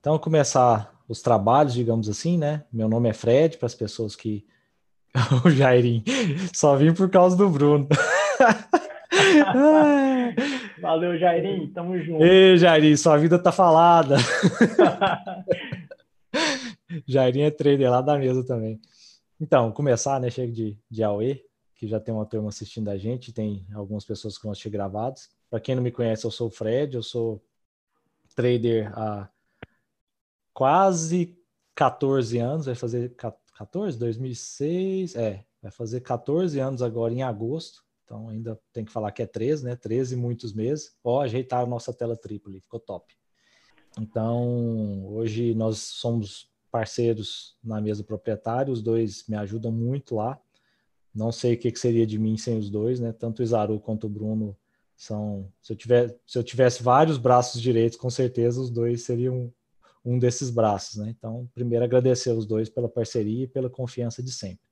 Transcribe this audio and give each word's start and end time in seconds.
Então, 0.00 0.16
começar 0.16 0.94
os 1.08 1.20
trabalhos, 1.20 1.74
digamos 1.74 2.08
assim, 2.08 2.38
né? 2.38 2.64
Meu 2.72 2.88
nome 2.88 3.08
é 3.08 3.12
Fred, 3.12 3.58
para 3.58 3.66
as 3.66 3.74
pessoas 3.74 4.14
que. 4.14 4.46
o 5.44 5.50
Jairim, 5.50 6.04
só 6.54 6.76
vim 6.76 6.94
por 6.94 7.10
causa 7.10 7.36
do 7.36 7.48
Bruno. 7.48 7.88
Valeu, 10.80 11.18
Jairim, 11.18 11.72
tamo 11.72 11.98
junto. 11.98 12.22
Ei, 12.22 12.56
Jairim, 12.56 12.96
sua 12.96 13.16
vida 13.16 13.38
tá 13.38 13.50
falada. 13.50 14.16
Jairim 17.04 17.40
é 17.40 17.50
trader 17.50 17.90
lá 17.90 18.00
da 18.00 18.16
mesa 18.16 18.46
também. 18.46 18.80
Então, 19.40 19.72
começar, 19.72 20.20
né? 20.20 20.30
Chega 20.30 20.52
de, 20.52 20.78
de 20.88 21.02
AUE, 21.02 21.42
que 21.74 21.88
já 21.88 21.98
tem 21.98 22.14
uma 22.14 22.24
turma 22.26 22.50
assistindo 22.50 22.88
a 22.88 22.96
gente, 22.96 23.32
tem 23.32 23.66
algumas 23.74 24.04
pessoas 24.04 24.36
que 24.36 24.44
vão 24.44 24.52
assistir 24.52 24.70
gravados. 24.70 25.28
Para 25.50 25.58
quem 25.58 25.74
não 25.74 25.82
me 25.82 25.90
conhece, 25.90 26.24
eu 26.24 26.30
sou 26.30 26.46
o 26.46 26.50
Fred, 26.52 26.94
eu 26.94 27.02
sou 27.02 27.42
trader 28.36 28.92
há 28.96 29.28
quase 30.58 31.38
14 31.76 32.36
anos, 32.38 32.66
vai 32.66 32.74
fazer 32.74 33.14
14, 33.14 33.96
2006, 33.96 35.14
é, 35.14 35.44
vai 35.62 35.70
fazer 35.70 36.00
14 36.00 36.58
anos 36.58 36.82
agora 36.82 37.14
em 37.14 37.22
agosto. 37.22 37.84
Então 38.02 38.28
ainda 38.28 38.60
tem 38.72 38.84
que 38.84 38.90
falar 38.90 39.12
que 39.12 39.22
é 39.22 39.26
13, 39.26 39.64
né? 39.64 39.76
13 39.76 40.16
muitos 40.16 40.52
meses. 40.52 40.96
Ó, 41.04 41.20
ajeitar 41.20 41.62
a 41.62 41.66
nossa 41.66 41.94
tela 41.94 42.16
tripla 42.16 42.52
ficou 42.60 42.80
top. 42.80 43.14
Então, 44.00 45.06
hoje 45.06 45.54
nós 45.54 45.78
somos 45.78 46.50
parceiros 46.72 47.56
na 47.62 47.80
mesa 47.80 48.02
proprietária, 48.02 48.72
os 48.72 48.82
dois 48.82 49.24
me 49.28 49.36
ajudam 49.36 49.70
muito 49.70 50.16
lá. 50.16 50.40
Não 51.14 51.30
sei 51.30 51.54
o 51.54 51.56
que, 51.56 51.70
que 51.70 51.78
seria 51.78 52.04
de 52.04 52.18
mim 52.18 52.36
sem 52.36 52.58
os 52.58 52.68
dois, 52.68 52.98
né? 52.98 53.12
Tanto 53.12 53.38
o 53.38 53.42
Isaru 53.44 53.78
quanto 53.78 54.08
o 54.08 54.10
Bruno 54.10 54.56
são. 54.96 55.52
Se 55.62 55.72
eu, 55.72 55.76
tiver, 55.76 56.18
se 56.26 56.36
eu 56.36 56.42
tivesse 56.42 56.82
vários 56.82 57.16
braços 57.16 57.62
direitos, 57.62 57.96
com 57.96 58.10
certeza 58.10 58.60
os 58.60 58.70
dois 58.70 59.04
seriam 59.04 59.54
um 60.08 60.18
desses 60.18 60.48
braços, 60.48 60.96
né? 60.96 61.14
Então, 61.16 61.46
primeiro 61.54 61.84
agradecer 61.84 62.32
os 62.32 62.46
dois 62.46 62.70
pela 62.70 62.88
parceria 62.88 63.44
e 63.44 63.46
pela 63.46 63.68
confiança 63.68 64.22
de 64.22 64.32
sempre. 64.32 64.66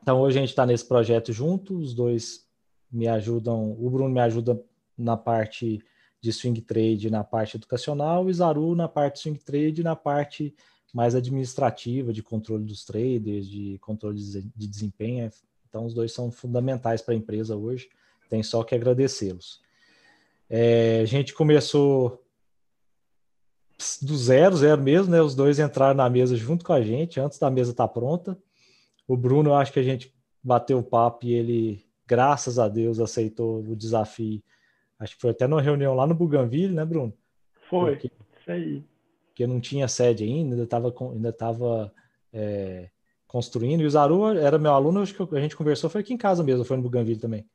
Então, 0.00 0.20
hoje 0.20 0.38
a 0.38 0.40
gente 0.40 0.50
está 0.50 0.64
nesse 0.64 0.86
projeto 0.86 1.30
junto, 1.30 1.76
os 1.76 1.92
dois 1.92 2.46
me 2.90 3.06
ajudam, 3.06 3.72
o 3.72 3.90
Bruno 3.90 4.08
me 4.08 4.20
ajuda 4.20 4.58
na 4.96 5.14
parte 5.14 5.82
de 6.22 6.32
swing 6.32 6.62
trade, 6.62 7.10
na 7.10 7.22
parte 7.22 7.58
educacional, 7.58 8.24
o 8.24 8.30
Isaru 8.30 8.74
na 8.74 8.88
parte 8.88 9.18
swing 9.18 9.38
trade, 9.38 9.82
na 9.82 9.94
parte 9.94 10.54
mais 10.94 11.14
administrativa, 11.14 12.10
de 12.10 12.22
controle 12.22 12.64
dos 12.64 12.86
traders, 12.86 13.46
de 13.46 13.78
controle 13.80 14.18
de 14.18 14.66
desempenho. 14.66 15.30
Então, 15.68 15.84
os 15.84 15.92
dois 15.92 16.12
são 16.12 16.30
fundamentais 16.30 17.02
para 17.02 17.12
a 17.12 17.16
empresa 17.16 17.54
hoje, 17.54 17.90
tem 18.30 18.42
só 18.42 18.64
que 18.64 18.74
agradecê-los. 18.74 19.60
É, 20.48 21.00
a 21.02 21.04
gente 21.04 21.34
começou 21.34 22.24
do 24.02 24.16
zero, 24.16 24.56
zero 24.56 24.82
mesmo, 24.82 25.12
né? 25.12 25.22
Os 25.22 25.34
dois 25.34 25.58
entraram 25.58 25.94
na 25.94 26.08
mesa 26.10 26.36
junto 26.36 26.64
com 26.64 26.72
a 26.72 26.82
gente, 26.82 27.20
antes 27.20 27.38
da 27.38 27.50
mesa 27.50 27.70
estar 27.70 27.86
tá 27.86 27.92
pronta. 27.92 28.36
O 29.06 29.16
Bruno, 29.16 29.50
eu 29.50 29.54
acho 29.54 29.72
que 29.72 29.78
a 29.78 29.82
gente 29.82 30.12
bateu 30.42 30.78
o 30.78 30.82
papo 30.82 31.26
e 31.26 31.32
ele, 31.32 31.86
graças 32.06 32.58
a 32.58 32.68
Deus, 32.68 32.98
aceitou 32.98 33.60
o 33.60 33.76
desafio. 33.76 34.42
Acho 34.98 35.14
que 35.14 35.20
foi 35.20 35.30
até 35.30 35.46
numa 35.46 35.62
reunião 35.62 35.94
lá 35.94 36.06
no 36.06 36.14
Buganville, 36.14 36.74
né, 36.74 36.84
Bruno? 36.84 37.12
Foi, 37.70 37.92
porque, 37.92 38.10
isso 38.40 38.50
aí. 38.50 38.84
Porque 39.28 39.46
não 39.46 39.60
tinha 39.60 39.86
sede 39.86 40.24
ainda, 40.24 40.54
ainda 40.54 40.64
estava 40.64 40.92
ainda 41.12 41.32
tava, 41.32 41.92
é, 42.32 42.90
construindo. 43.28 43.82
E 43.82 43.86
o 43.86 43.90
Zaru 43.90 44.26
era 44.36 44.58
meu 44.58 44.72
aluno, 44.72 45.02
acho 45.02 45.14
que 45.14 45.36
a 45.36 45.40
gente 45.40 45.56
conversou, 45.56 45.88
foi 45.88 46.00
aqui 46.00 46.12
em 46.12 46.18
casa 46.18 46.42
mesmo, 46.42 46.64
foi 46.64 46.76
no 46.76 46.82
Buganville 46.82 47.20
também. 47.20 47.48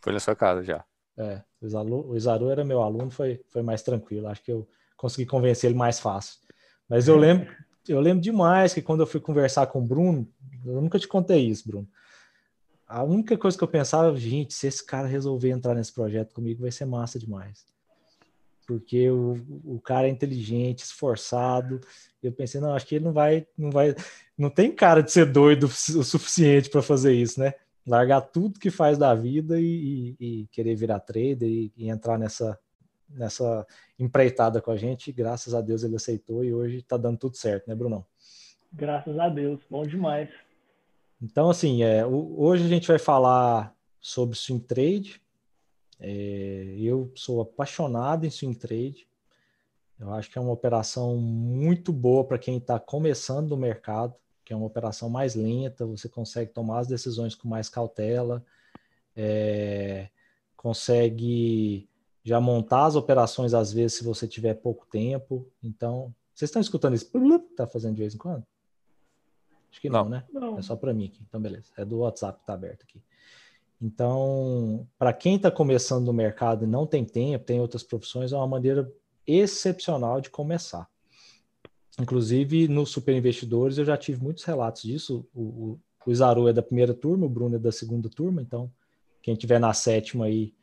Foi 0.00 0.12
na 0.12 0.18
sua 0.18 0.34
casa 0.34 0.64
já. 0.64 0.84
É, 1.16 1.42
o 1.60 1.68
Zaru, 1.68 2.10
o 2.10 2.16
Isaru 2.16 2.50
era 2.50 2.64
meu 2.64 2.80
aluno, 2.80 3.10
foi, 3.10 3.40
foi 3.48 3.62
mais 3.62 3.82
tranquilo. 3.82 4.28
Acho 4.28 4.42
que 4.42 4.52
eu 4.52 4.66
consegui 4.98 5.24
convencer 5.24 5.70
ele 5.70 5.78
mais 5.78 5.98
fácil. 5.98 6.36
Mas 6.86 7.08
eu 7.08 7.16
lembro, 7.16 7.48
eu 7.88 8.00
lembro 8.00 8.20
demais 8.20 8.74
que 8.74 8.82
quando 8.82 9.00
eu 9.00 9.06
fui 9.06 9.20
conversar 9.20 9.66
com 9.68 9.78
o 9.78 9.86
Bruno, 9.86 10.28
eu 10.66 10.82
nunca 10.82 10.98
te 10.98 11.08
contei 11.08 11.46
isso, 11.46 11.66
Bruno. 11.66 11.88
A 12.86 13.02
única 13.02 13.36
coisa 13.36 13.56
que 13.56 13.62
eu 13.62 13.68
pensava, 13.68 14.14
gente, 14.16 14.52
se 14.52 14.66
esse 14.66 14.84
cara 14.84 15.06
resolver 15.06 15.50
entrar 15.50 15.74
nesse 15.74 15.92
projeto 15.92 16.34
comigo, 16.34 16.62
vai 16.62 16.72
ser 16.72 16.84
massa 16.84 17.18
demais. 17.18 17.66
Porque 18.66 19.10
o, 19.10 19.34
o 19.64 19.80
cara 19.80 20.08
é 20.08 20.10
inteligente, 20.10 20.80
esforçado. 20.80 21.80
Eu 22.22 22.32
pensei, 22.32 22.60
não, 22.60 22.74
acho 22.74 22.86
que 22.86 22.96
ele 22.96 23.04
não 23.04 23.12
vai, 23.12 23.46
não 23.56 23.70
vai, 23.70 23.94
não 24.36 24.50
tem 24.50 24.72
cara 24.74 25.02
de 25.02 25.12
ser 25.12 25.26
doido 25.26 25.64
o 25.64 25.68
suficiente 26.04 26.68
para 26.70 26.82
fazer 26.82 27.14
isso, 27.14 27.38
né? 27.40 27.54
Largar 27.86 28.22
tudo 28.22 28.58
que 28.58 28.70
faz 28.70 28.98
da 28.98 29.14
vida 29.14 29.60
e, 29.60 30.16
e, 30.18 30.42
e 30.42 30.46
querer 30.48 30.74
virar 30.74 31.00
trader 31.00 31.48
e, 31.48 31.72
e 31.76 31.88
entrar 31.88 32.18
nessa, 32.18 32.58
nessa 33.08 33.66
empreitada 33.98 34.60
com 34.60 34.70
a 34.70 34.76
gente. 34.76 35.12
Graças 35.12 35.54
a 35.54 35.60
Deus 35.60 35.82
ele 35.82 35.96
aceitou 35.96 36.44
e 36.44 36.54
hoje 36.54 36.78
está 36.78 36.96
dando 36.96 37.18
tudo 37.18 37.36
certo, 37.36 37.68
né, 37.68 37.74
Brunão? 37.74 38.04
Graças 38.72 39.18
a 39.18 39.28
Deus, 39.28 39.60
bom 39.68 39.82
demais. 39.82 40.28
Então, 41.20 41.50
assim, 41.50 41.82
é, 41.82 42.06
hoje 42.06 42.64
a 42.64 42.68
gente 42.68 42.86
vai 42.86 42.98
falar 42.98 43.74
sobre 44.00 44.36
swing 44.36 44.64
trade. 44.64 45.20
É, 45.98 46.76
eu 46.78 47.10
sou 47.14 47.40
apaixonado 47.40 48.24
em 48.24 48.30
swing 48.30 48.56
trade. 48.56 49.08
Eu 49.98 50.12
acho 50.12 50.30
que 50.30 50.38
é 50.38 50.40
uma 50.40 50.52
operação 50.52 51.16
muito 51.16 51.92
boa 51.92 52.24
para 52.24 52.38
quem 52.38 52.58
está 52.58 52.78
começando 52.78 53.48
no 53.48 53.56
mercado, 53.56 54.14
que 54.44 54.52
é 54.52 54.56
uma 54.56 54.66
operação 54.66 55.10
mais 55.10 55.34
lenta, 55.34 55.84
você 55.84 56.08
consegue 56.08 56.52
tomar 56.52 56.78
as 56.78 56.86
decisões 56.86 57.34
com 57.34 57.48
mais 57.48 57.68
cautela, 57.68 58.44
é, 59.16 60.08
consegue 60.56 61.88
já 62.28 62.40
montar 62.40 62.84
as 62.84 62.94
operações 62.94 63.54
às 63.54 63.72
vezes 63.72 63.98
se 63.98 64.04
você 64.04 64.28
tiver 64.28 64.54
pouco 64.54 64.86
tempo. 64.86 65.46
Então, 65.62 66.14
vocês 66.34 66.50
estão 66.50 66.60
escutando 66.60 66.94
isso? 66.94 67.10
Tá 67.56 67.66
fazendo 67.66 67.94
de 67.94 68.02
vez 68.02 68.14
em 68.14 68.18
quando? 68.18 68.44
Acho 69.70 69.80
que 69.80 69.88
não, 69.88 70.04
não 70.04 70.10
né? 70.10 70.24
Não. 70.30 70.58
É 70.58 70.62
só 70.62 70.76
para 70.76 70.92
mim 70.92 71.06
aqui. 71.06 71.20
Então, 71.26 71.40
beleza. 71.40 71.72
É 71.76 71.84
do 71.84 71.98
WhatsApp 71.98 72.40
que 72.40 72.46
tá 72.46 72.52
aberto 72.52 72.82
aqui. 72.82 73.00
Então, 73.80 74.86
para 74.98 75.12
quem 75.12 75.36
está 75.36 75.50
começando 75.50 76.04
no 76.04 76.12
mercado 76.12 76.64
e 76.64 76.68
não 76.68 76.86
tem 76.86 77.04
tempo, 77.04 77.44
tem 77.44 77.60
outras 77.60 77.82
profissões, 77.82 78.32
é 78.32 78.36
uma 78.36 78.46
maneira 78.46 78.92
excepcional 79.26 80.20
de 80.20 80.28
começar. 80.28 80.86
Inclusive, 81.98 82.68
nos 82.68 82.90
Super 82.90 83.16
Investidores, 83.16 83.78
eu 83.78 83.84
já 83.84 83.96
tive 83.96 84.22
muitos 84.22 84.44
relatos 84.44 84.82
disso. 84.82 85.26
O, 85.34 85.42
o, 85.42 85.80
o 86.04 86.10
Isaru 86.10 86.48
é 86.48 86.52
da 86.52 86.62
primeira 86.62 86.92
turma, 86.92 87.26
o 87.26 87.28
Bruno 87.28 87.56
é 87.56 87.58
da 87.58 87.72
segunda 87.72 88.08
turma, 88.08 88.42
então, 88.42 88.70
quem 89.22 89.34
tiver 89.34 89.58
na 89.58 89.72
sétima 89.72 90.26
aí 90.26 90.54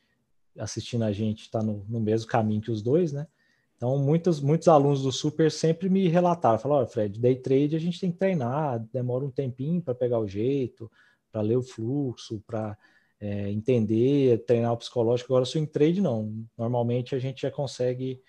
assistindo 0.57 1.03
a 1.03 1.11
gente 1.11 1.41
está 1.41 1.61
no, 1.61 1.85
no, 1.88 1.99
mesmo 1.99 2.27
caminho 2.27 2.61
que 2.61 2.71
os 2.71 2.81
dois, 2.81 3.11
né? 3.11 3.27
Então, 3.75 3.97
muitos, 3.97 4.39
muitos 4.39 4.67
alunos 4.67 5.03
do 5.03 5.11
Super 5.11 5.51
sempre 5.51 5.89
me 5.89 6.07
relataram, 6.07 6.57
falaram, 6.57 6.81
olha, 6.81 6.88
Fred, 6.88 7.19
day 7.19 7.35
trade 7.35 7.75
a 7.75 7.79
gente 7.79 7.99
tem 7.99 8.11
que 8.11 8.17
treinar, 8.17 8.79
demora 8.91 9.25
um 9.25 9.29
tempinho 9.29 9.81
para 9.81 9.93
pegar 9.93 10.19
o 10.19 10.27
jeito, 10.27 10.89
para 11.31 11.41
ler 11.41 11.57
o 11.57 11.61
fluxo, 11.61 12.41
para 12.47 12.77
é, 13.19 13.51
entender, 13.51 14.45
treinar 14.45 14.71
o 14.71 14.77
psicológico. 14.77 15.33
Agora, 15.33 15.45
swing 15.45 15.67
trade 15.67 15.99
não. 15.99 16.45
Normalmente 16.57 17.16
a 17.16 17.19
gente 17.19 17.41
já 17.41 17.51
consegue 17.51 18.22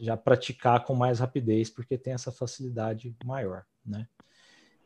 já 0.00 0.16
praticar 0.16 0.84
com 0.84 0.94
mais 0.94 1.18
rapidez, 1.18 1.70
porque 1.70 1.98
tem 1.98 2.12
essa 2.12 2.32
facilidade 2.32 3.16
maior, 3.24 3.64
né? 3.84 4.06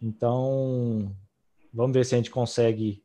Então, 0.00 1.14
vamos 1.72 1.92
ver 1.92 2.04
se 2.04 2.14
a 2.14 2.18
gente 2.18 2.30
consegue 2.30 3.02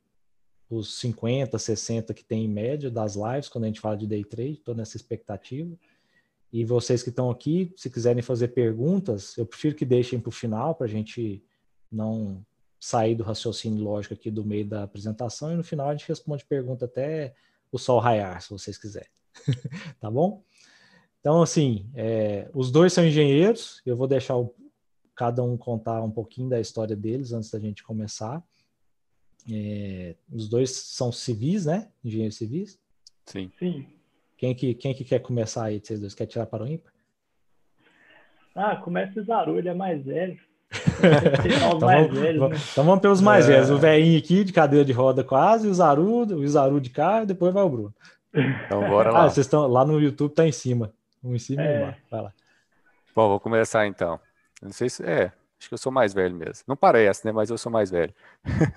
os 0.69 0.99
50, 0.99 1.57
60 1.57 2.13
que 2.13 2.23
tem 2.23 2.45
em 2.45 2.47
média 2.47 2.89
das 2.89 3.15
lives, 3.15 3.49
quando 3.49 3.65
a 3.65 3.67
gente 3.67 3.79
fala 3.79 3.97
de 3.97 4.07
day 4.07 4.23
trade, 4.23 4.53
estou 4.53 4.75
nessa 4.75 4.97
expectativa. 4.97 5.75
E 6.51 6.63
vocês 6.63 7.03
que 7.03 7.09
estão 7.09 7.29
aqui, 7.29 7.73
se 7.75 7.89
quiserem 7.89 8.23
fazer 8.23 8.49
perguntas, 8.49 9.37
eu 9.37 9.45
prefiro 9.45 9.75
que 9.75 9.85
deixem 9.85 10.19
para 10.19 10.29
o 10.29 10.31
final, 10.31 10.73
para 10.73 10.85
a 10.85 10.89
gente 10.89 11.43
não 11.91 12.45
sair 12.79 13.15
do 13.15 13.23
raciocínio 13.23 13.83
lógico 13.83 14.13
aqui 14.13 14.29
do 14.29 14.45
meio 14.45 14.65
da 14.65 14.83
apresentação, 14.83 15.51
e 15.51 15.55
no 15.55 15.63
final 15.63 15.89
a 15.89 15.95
gente 15.95 16.07
responde 16.07 16.45
pergunta 16.45 16.85
até 16.85 17.33
o 17.71 17.77
sol 17.77 17.99
raiar, 17.99 18.41
se 18.41 18.49
vocês 18.49 18.77
quiserem. 18.77 19.09
tá 19.99 20.09
bom? 20.09 20.43
Então, 21.19 21.41
assim, 21.41 21.89
é, 21.95 22.49
os 22.53 22.71
dois 22.71 22.93
são 22.93 23.05
engenheiros, 23.05 23.81
eu 23.85 23.97
vou 23.97 24.07
deixar 24.07 24.37
o, 24.37 24.53
cada 25.16 25.43
um 25.43 25.57
contar 25.57 26.01
um 26.03 26.11
pouquinho 26.11 26.49
da 26.49 26.59
história 26.59 26.95
deles 26.95 27.31
antes 27.31 27.49
da 27.49 27.59
gente 27.59 27.84
começar. 27.84 28.43
É, 29.51 30.15
os 30.31 30.49
dois 30.49 30.71
são 30.71 31.11
civis, 31.11 31.65
né? 31.65 31.87
Engenheiros 32.03 32.37
civis. 32.37 32.79
Sim. 33.25 33.51
Sim. 33.59 33.85
Quem 34.37 34.53
que, 34.53 34.73
quem 34.73 34.93
que 34.93 35.03
quer 35.03 35.19
começar 35.19 35.65
aí, 35.65 35.79
vocês 35.79 35.99
dois? 35.99 36.13
Quer 36.13 36.25
tirar 36.25 36.45
para 36.45 36.63
o 36.63 36.67
ímpar? 36.67 36.91
Ah, 38.55 38.75
começa 38.75 39.19
o 39.19 39.23
Zaru, 39.23 39.57
ele 39.57 39.69
é 39.69 39.73
mais 39.73 40.03
velho. 40.03 40.39
então, 41.45 41.79
mais 41.79 42.07
vamos, 42.07 42.19
velhos, 42.19 42.49
né? 42.49 42.57
então 42.71 42.83
vamos 42.83 43.01
pelos 43.01 43.21
mais 43.21 43.47
é... 43.47 43.53
velhos. 43.53 43.69
O 43.69 43.77
velhinho 43.77 44.17
aqui 44.17 44.43
de 44.43 44.53
cadeira 44.53 44.83
de 44.83 44.91
roda 44.91 45.23
quase, 45.23 45.67
o 45.67 45.73
Zaru, 45.73 46.21
o 46.21 46.47
Zaru 46.47 46.81
de 46.81 46.89
cá, 46.89 47.23
e 47.23 47.25
depois 47.25 47.53
vai 47.53 47.63
o 47.63 47.69
Bruno. 47.69 47.93
Então 48.33 48.87
bora 48.87 49.11
lá. 49.11 49.25
Ah, 49.25 49.29
vocês 49.29 49.45
estão 49.45 49.67
lá 49.67 49.85
no 49.85 49.99
YouTube, 49.99 50.33
tá 50.33 50.45
em 50.45 50.51
cima. 50.51 50.91
Um 51.23 51.35
em 51.35 51.39
cima 51.39 51.63
é... 51.63 51.65
e 51.65 51.77
um 51.77 51.81
embaixo. 51.81 52.01
Vai 52.09 52.21
lá. 52.21 52.33
Bom, 53.15 53.29
vou 53.29 53.39
começar 53.39 53.87
então. 53.87 54.19
Não 54.61 54.71
sei 54.71 54.89
se 54.89 55.03
é. 55.03 55.31
Acho 55.59 55.69
que 55.69 55.73
eu 55.73 55.79
sou 55.79 55.91
mais 55.91 56.13
velho 56.13 56.35
mesmo. 56.35 56.63
Não 56.67 56.75
parece, 56.75 57.25
né? 57.25 57.31
Mas 57.31 57.49
eu 57.49 57.57
sou 57.57 57.72
mais 57.72 57.90
velho. 57.90 58.13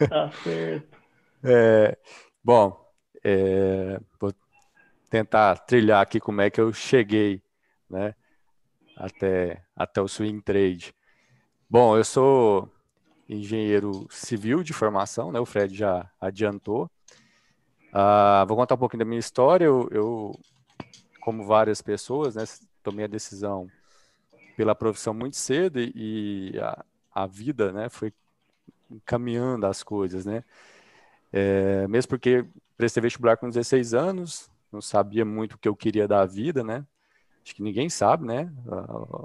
Tá 0.08 0.30
certo. 0.42 0.96
é, 1.44 1.98
bom, 2.42 2.88
é, 3.24 4.00
vou 4.20 4.32
tentar 5.10 5.56
trilhar 5.58 6.02
aqui 6.02 6.20
como 6.20 6.40
é 6.40 6.50
que 6.50 6.60
eu 6.60 6.72
cheguei, 6.72 7.42
né? 7.90 8.14
até, 8.98 9.62
até 9.76 10.02
o 10.02 10.08
swing 10.08 10.42
trade. 10.42 10.92
Bom, 11.70 11.96
eu 11.96 12.04
sou 12.04 12.68
engenheiro 13.28 14.06
civil 14.10 14.62
de 14.62 14.72
formação, 14.72 15.30
né? 15.30 15.38
O 15.38 15.46
Fred 15.46 15.74
já 15.74 16.10
adiantou. 16.20 16.90
Uh, 17.90 18.46
vou 18.46 18.56
contar 18.56 18.74
um 18.74 18.78
pouquinho 18.78 19.00
da 19.00 19.04
minha 19.04 19.20
história. 19.20 19.66
Eu, 19.66 19.88
eu, 19.92 20.40
como 21.20 21.44
várias 21.44 21.80
pessoas, 21.80 22.34
né, 22.34 22.44
tomei 22.82 23.04
a 23.04 23.08
decisão 23.08 23.68
pela 24.58 24.74
profissão 24.74 25.14
muito 25.14 25.36
cedo 25.36 25.78
e 25.78 26.52
a, 26.60 26.84
a 27.14 27.26
vida, 27.28 27.70
né, 27.70 27.88
foi 27.88 28.12
encaminhando 28.90 29.64
as 29.64 29.84
coisas, 29.84 30.26
né? 30.26 30.42
É, 31.32 31.86
mesmo 31.86 32.08
porque 32.08 32.44
prestei 32.76 33.00
vestibular 33.00 33.36
com 33.36 33.48
16 33.48 33.94
anos, 33.94 34.50
não 34.72 34.80
sabia 34.80 35.24
muito 35.24 35.52
o 35.52 35.58
que 35.58 35.68
eu 35.68 35.76
queria 35.76 36.08
da 36.08 36.26
vida, 36.26 36.64
né? 36.64 36.84
Acho 37.44 37.54
que 37.54 37.62
ninguém 37.62 37.88
sabe, 37.88 38.26
né? 38.26 38.52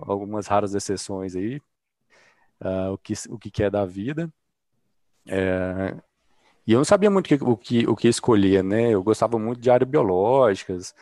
Algumas 0.08 0.46
raras 0.46 0.76
exceções 0.76 1.36
aí, 1.36 1.58
uh, 2.62 2.92
o, 2.94 2.98
que, 3.00 3.14
o 3.28 3.40
que 3.40 3.64
é 3.64 3.72
da 3.72 3.86
vida. 3.88 4.32
É, 5.26 5.96
e 6.68 6.74
eu 6.74 6.78
não 6.78 6.86
sabia 6.86 7.10
muito 7.10 7.28
que, 7.28 7.44
o 7.44 7.58
que, 7.58 7.88
o 7.88 7.96
que 7.96 8.08
escolher, 8.08 8.64
né? 8.64 8.92
Eu 8.92 9.02
gostava 9.02 9.40
muito 9.40 9.60
de 9.60 9.72
áreas 9.72 9.90
biológicas, 9.90 10.94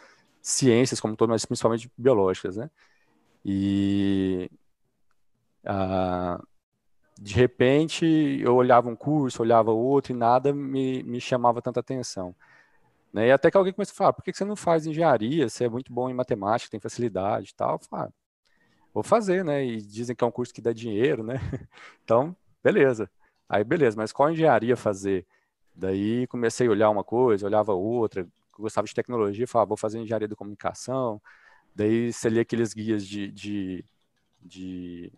ciências 0.42 1.02
como 1.02 1.18
todo, 1.18 1.32
mas 1.32 1.46
principalmente 1.46 1.92
biológicas, 1.98 2.56
né? 2.56 2.70
E 3.44 4.50
uh, 5.66 6.42
de 7.20 7.36
repente 7.36 8.06
eu 8.42 8.56
olhava 8.56 8.90
um 8.90 8.96
curso, 8.96 9.42
olhava 9.42 9.72
outro 9.72 10.14
e 10.14 10.16
nada 10.16 10.54
me, 10.54 11.04
me 11.04 11.22
chamava 11.22 11.62
tanta 11.62 11.80
atenção. 11.80 12.36
Né? 13.14 13.28
E 13.28 13.32
até 13.32 13.52
que 13.52 13.58
alguém 13.58 13.74
começou 13.74 13.94
a 13.94 13.98
falar, 13.98 14.14
por 14.14 14.24
que 14.24 14.34
você 14.34 14.46
não 14.46 14.56
faz 14.56 14.86
engenharia? 14.86 15.48
Você 15.50 15.66
é 15.66 15.70
muito 15.70 15.92
bom 15.94 16.10
em 16.10 16.14
matemática, 16.14 16.72
tem 16.72 16.80
facilidade 16.80 17.52
e 17.52 17.56
tal. 17.56 17.74
Eu 17.74 17.80
falei, 17.80 18.08
ah, 18.08 18.12
vou 18.94 19.04
fazer, 19.04 19.44
né? 19.44 19.66
E 19.66 19.82
dizem 19.82 20.16
que 20.16 20.24
é 20.24 20.28
um 20.28 20.32
curso 20.32 20.54
que 20.54 20.62
dá 20.62 20.74
dinheiro, 20.74 21.24
né? 21.24 21.36
Então, 22.04 22.36
beleza. 22.64 23.10
Aí, 23.50 23.64
beleza, 23.64 23.98
mas 23.98 24.12
qual 24.12 24.32
engenharia 24.32 24.78
fazer? 24.78 25.26
Daí 25.76 26.28
comecei 26.28 26.68
a 26.68 26.72
olhar 26.72 26.90
uma 26.90 27.04
coisa, 27.04 27.46
olhava 27.46 27.74
outra, 27.74 28.28
gostava 28.58 28.88
de 28.88 28.94
tecnologia, 28.94 29.48
falava, 29.48 29.70
vou 29.70 29.78
fazer 29.78 30.00
engenharia 30.00 30.28
de 30.28 30.36
comunicação. 30.36 31.22
Daí 31.76 32.12
você 32.12 32.30
lia 32.30 32.42
aqueles 32.42 32.74
guias 32.74 33.08
de, 33.08 33.32
de, 33.32 33.86
de 34.42 35.12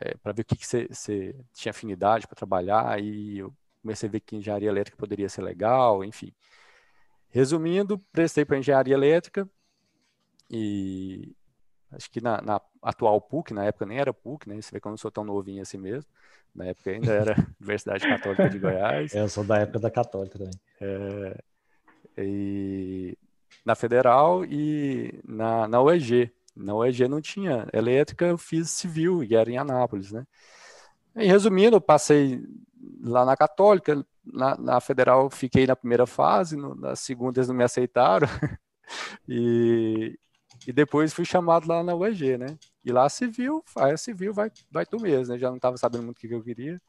é, 0.00 0.16
para 0.16 0.32
ver 0.32 0.42
o 0.42 0.44
que, 0.44 0.56
que 0.56 0.66
você, 0.66 0.88
você 0.88 1.34
tinha 1.52 1.70
afinidade 1.70 2.26
para 2.26 2.36
trabalhar, 2.36 3.00
e 3.00 3.38
eu 3.38 3.54
comecei 3.82 4.08
a 4.08 4.12
ver 4.12 4.20
que 4.20 4.36
engenharia 4.36 4.68
elétrica 4.68 4.96
poderia 4.98 5.28
ser 5.28 5.42
legal, 5.42 6.04
enfim. 6.04 6.32
Resumindo, 7.30 7.98
prestei 8.12 8.44
para 8.44 8.58
engenharia 8.58 8.94
elétrica 8.94 9.48
e 10.50 11.34
acho 11.92 12.10
que 12.10 12.20
na, 12.20 12.40
na, 12.40 12.60
atual 12.82 13.20
PUC, 13.20 13.52
na 13.52 13.66
época 13.66 13.86
nem 13.86 13.98
era 13.98 14.12
PUC, 14.14 14.48
né? 14.48 14.60
Você 14.60 14.72
vê 14.72 14.80
que 14.80 14.86
eu 14.86 14.90
não 14.90 14.96
sou 14.96 15.10
tão 15.10 15.24
novinho 15.24 15.62
assim 15.62 15.78
mesmo. 15.78 16.10
Na 16.54 16.66
época 16.66 16.90
ainda 16.90 17.12
era 17.12 17.34
Universidade 17.60 18.08
Católica 18.08 18.48
de 18.48 18.58
Goiás. 18.58 19.14
Eu 19.14 19.28
sou 19.28 19.44
da 19.44 19.58
época 19.58 19.78
da 19.78 19.90
Católica 19.90 20.38
também. 20.38 20.58
É, 20.80 21.38
e 22.16 23.16
na 23.68 23.74
Federal 23.74 24.46
e 24.46 25.20
na, 25.26 25.68
na 25.68 25.82
UEG. 25.82 26.32
Na 26.56 26.74
UEG 26.74 27.06
não 27.06 27.20
tinha 27.20 27.68
elétrica, 27.70 28.24
eu 28.24 28.38
fiz 28.38 28.70
civil 28.70 29.22
e 29.22 29.34
era 29.34 29.50
em 29.50 29.58
Anápolis, 29.58 30.10
né? 30.10 30.26
E, 31.14 31.26
resumindo, 31.26 31.76
eu 31.76 31.80
passei 31.80 32.42
lá 33.02 33.26
na 33.26 33.36
Católica, 33.36 34.02
na, 34.24 34.56
na 34.56 34.80
Federal 34.80 35.28
fiquei 35.28 35.66
na 35.66 35.76
primeira 35.76 36.06
fase, 36.06 36.56
no, 36.56 36.74
na 36.74 36.96
segunda 36.96 37.38
eles 37.38 37.48
não 37.48 37.54
me 37.54 37.62
aceitaram, 37.62 38.26
e, 39.28 40.18
e 40.66 40.72
depois 40.72 41.12
fui 41.12 41.26
chamado 41.26 41.68
lá 41.68 41.82
na 41.84 41.94
UEG, 41.94 42.38
né? 42.38 42.56
E 42.82 42.90
lá 42.90 43.06
civil, 43.10 43.62
aí 43.76 43.98
civil 43.98 44.32
vai, 44.32 44.50
vai 44.70 44.86
tu 44.86 44.98
mesmo, 44.98 45.34
né? 45.34 45.38
Já 45.38 45.50
não 45.50 45.56
estava 45.56 45.76
sabendo 45.76 46.04
muito 46.04 46.16
o 46.16 46.20
que 46.20 46.34
eu 46.34 46.42
queria. 46.42 46.80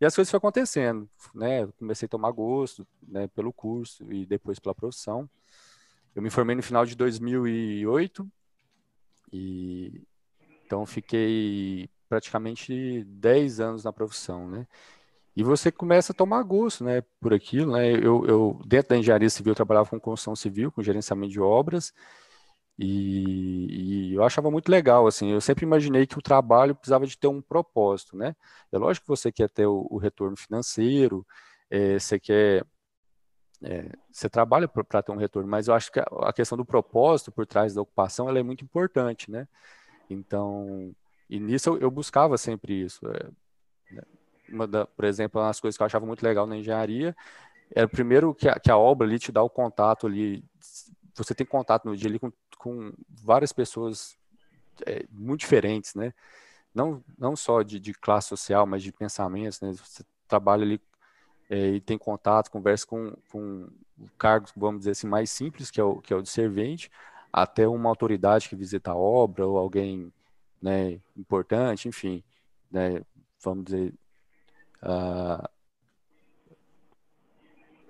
E 0.00 0.06
as 0.06 0.14
coisas 0.14 0.30
foram 0.30 0.38
acontecendo, 0.38 1.06
né? 1.34 1.66
Comecei 1.78 2.06
a 2.06 2.08
tomar 2.08 2.30
gosto, 2.30 2.86
né, 3.06 3.26
pelo 3.28 3.52
curso 3.52 4.10
e 4.10 4.24
depois 4.24 4.58
pela 4.58 4.74
profissão. 4.74 5.28
Eu 6.14 6.22
me 6.22 6.30
formei 6.30 6.56
no 6.56 6.62
final 6.62 6.84
de 6.84 6.96
2008 6.96 8.28
e 9.32 10.02
então 10.64 10.84
fiquei 10.86 11.88
praticamente 12.08 13.04
10 13.04 13.60
anos 13.60 13.84
na 13.84 13.92
profissão, 13.92 14.48
né? 14.48 14.66
E 15.36 15.42
você 15.42 15.70
começa 15.70 16.12
a 16.12 16.16
tomar 16.16 16.42
gosto, 16.42 16.82
né, 16.82 17.02
por 17.20 17.32
aquilo, 17.32 17.72
né? 17.72 17.92
Eu, 17.92 18.26
eu 18.26 18.60
dentro 18.66 18.90
da 18.90 18.96
engenharia 18.98 19.30
civil 19.30 19.52
eu 19.52 19.56
trabalhava 19.56 19.88
com 19.88 20.00
construção 20.00 20.34
civil, 20.34 20.72
com 20.72 20.82
gerenciamento 20.82 21.32
de 21.32 21.40
obras, 21.40 21.92
e, 22.78 24.12
e, 24.12 24.14
eu 24.14 24.22
achava 24.22 24.50
muito 24.50 24.70
legal, 24.70 25.06
assim, 25.06 25.32
eu 25.32 25.40
sempre 25.40 25.64
imaginei 25.64 26.06
que 26.06 26.16
o 26.18 26.22
trabalho 26.22 26.76
precisava 26.76 27.06
de 27.06 27.18
ter 27.18 27.26
um 27.26 27.42
propósito, 27.42 28.16
né? 28.16 28.36
É 28.70 28.78
lógico 28.78 29.04
que 29.06 29.10
você 29.10 29.32
quer 29.32 29.50
ter 29.50 29.66
o, 29.66 29.86
o 29.90 29.98
retorno 29.98 30.36
financeiro, 30.36 31.26
é, 31.70 31.98
você 31.98 32.20
quer, 32.20 32.64
é, 33.62 33.90
você 34.10 34.28
trabalha 34.28 34.68
para 34.68 35.02
ter 35.02 35.12
um 35.12 35.16
retorno, 35.16 35.48
mas 35.48 35.68
eu 35.68 35.74
acho 35.74 35.90
que 35.90 36.00
a, 36.00 36.06
a, 36.22 36.32
questão 36.32 36.56
do 36.56 36.64
propósito 36.64 37.32
por 37.32 37.46
trás 37.46 37.74
da 37.74 37.82
ocupação, 37.82 38.28
ela 38.28 38.38
é 38.38 38.42
muito 38.42 38.64
importante, 38.64 39.30
né? 39.30 39.48
Então, 40.08 40.94
e 41.28 41.40
nisso 41.40 41.70
eu, 41.70 41.78
eu 41.78 41.90
buscava 41.90 42.38
sempre 42.38 42.84
isso. 42.84 43.00
É, 43.08 43.30
né? 43.94 44.66
da, 44.66 44.86
por 44.86 45.04
exemplo, 45.04 45.40
uma 45.40 45.48
das 45.48 45.60
coisas 45.60 45.76
que 45.76 45.82
eu 45.82 45.86
achava 45.86 46.06
muito 46.06 46.22
legal 46.22 46.46
na 46.46 46.56
engenharia 46.56 47.16
era 47.74 47.86
primeiro 47.86 48.34
que 48.34 48.48
a, 48.48 48.58
que 48.58 48.70
a 48.70 48.78
obra 48.78 49.06
ali 49.06 49.18
te 49.18 49.30
dá 49.30 49.42
o 49.42 49.50
contato 49.50 50.06
ali, 50.06 50.42
você 51.14 51.34
tem 51.34 51.46
contato 51.46 51.84
no 51.84 51.96
dia 51.96 52.08
ali 52.08 52.18
com 52.18 52.32
com 52.58 52.92
várias 53.08 53.52
pessoas 53.52 54.18
é, 54.84 55.06
muito 55.10 55.40
diferentes, 55.40 55.94
né? 55.94 56.12
Não, 56.74 57.02
não 57.16 57.34
só 57.34 57.62
de, 57.62 57.80
de, 57.80 57.94
classe 57.94 58.28
social, 58.28 58.66
mas 58.66 58.82
de 58.82 58.92
pensamentos, 58.92 59.60
né? 59.60 59.72
Você 59.72 60.04
trabalha 60.26 60.64
ali 60.64 60.80
é, 61.48 61.68
e 61.68 61.80
tem 61.80 61.96
contato, 61.96 62.50
conversa 62.50 62.86
com, 62.86 63.12
com 63.30 63.68
cargos, 64.18 64.52
vamos 64.56 64.80
dizer 64.80 64.92
assim, 64.92 65.06
mais 65.06 65.30
simples, 65.30 65.70
que 65.70 65.80
é 65.80 65.84
o, 65.84 66.00
que 66.00 66.12
é 66.12 66.16
o 66.16 66.22
de 66.22 66.28
servente, 66.28 66.90
até 67.32 67.66
uma 67.66 67.88
autoridade 67.88 68.48
que 68.48 68.56
visita 68.56 68.90
a 68.90 68.96
obra, 68.96 69.46
ou 69.46 69.56
alguém 69.58 70.12
né, 70.60 71.00
importante, 71.16 71.88
enfim, 71.88 72.22
né, 72.70 73.02
vamos 73.42 73.64
dizer, 73.66 73.94
uh, 74.82 75.48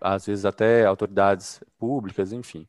às 0.00 0.26
vezes 0.26 0.44
até 0.44 0.84
autoridades 0.86 1.62
públicas, 1.78 2.32
enfim. 2.32 2.66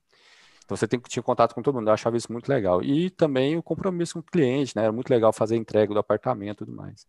Então 0.65 0.77
você 0.77 0.87
tem 0.87 0.99
que 0.99 1.09
tinha 1.09 1.23
contato 1.23 1.55
com 1.55 1.63
todo 1.63 1.75
mundo, 1.75 1.87
eu 1.87 1.93
achava 1.93 2.15
isso 2.15 2.31
muito 2.31 2.47
legal. 2.47 2.83
E 2.83 3.09
também 3.09 3.57
o 3.57 3.63
compromisso 3.63 4.13
com 4.13 4.19
o 4.19 4.23
cliente, 4.23 4.75
né? 4.75 4.83
Era 4.83 4.91
muito 4.91 5.09
legal 5.09 5.33
fazer 5.33 5.55
a 5.55 5.57
entrega 5.57 5.93
do 5.93 5.99
apartamento 5.99 6.63
e 6.63 6.65
tudo 6.65 6.71
mais. 6.77 7.07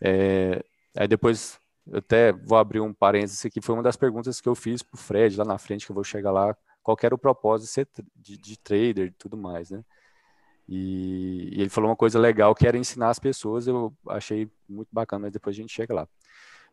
É, 0.00 0.62
aí 0.94 1.08
depois, 1.08 1.58
até 1.92 2.32
vou 2.32 2.58
abrir 2.58 2.80
um 2.80 2.92
parênteses 2.92 3.44
aqui, 3.44 3.60
foi 3.60 3.74
uma 3.74 3.82
das 3.82 3.96
perguntas 3.96 4.40
que 4.40 4.48
eu 4.48 4.54
fiz 4.54 4.82
para 4.82 4.96
o 4.96 4.98
Fred 4.98 5.36
lá 5.36 5.44
na 5.44 5.58
frente, 5.58 5.86
que 5.86 5.92
eu 5.92 5.94
vou 5.94 6.04
chegar 6.04 6.30
lá, 6.30 6.56
qual 6.82 6.96
era 7.02 7.14
o 7.14 7.18
propósito 7.18 8.02
de 8.16 8.36
de, 8.36 8.38
de 8.38 8.58
trader 8.58 9.08
e 9.08 9.12
tudo 9.12 9.36
mais, 9.36 9.70
né? 9.70 9.84
E, 10.68 11.50
e, 11.56 11.60
ele 11.60 11.70
falou 11.70 11.90
uma 11.90 11.96
coisa 11.96 12.18
legal 12.18 12.54
que 12.54 12.66
era 12.66 12.76
ensinar 12.76 13.10
as 13.10 13.18
pessoas, 13.18 13.66
eu 13.66 13.92
achei 14.08 14.50
muito 14.68 14.88
bacana, 14.92 15.22
mas 15.22 15.32
depois 15.32 15.56
a 15.56 15.60
gente 15.60 15.72
chega 15.72 15.94
lá. 15.94 16.08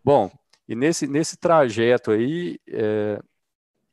Bom, 0.03 0.29
e 0.67 0.75
nesse, 0.75 1.07
nesse 1.07 1.37
trajeto 1.37 2.11
aí, 2.11 2.59
é, 2.67 3.21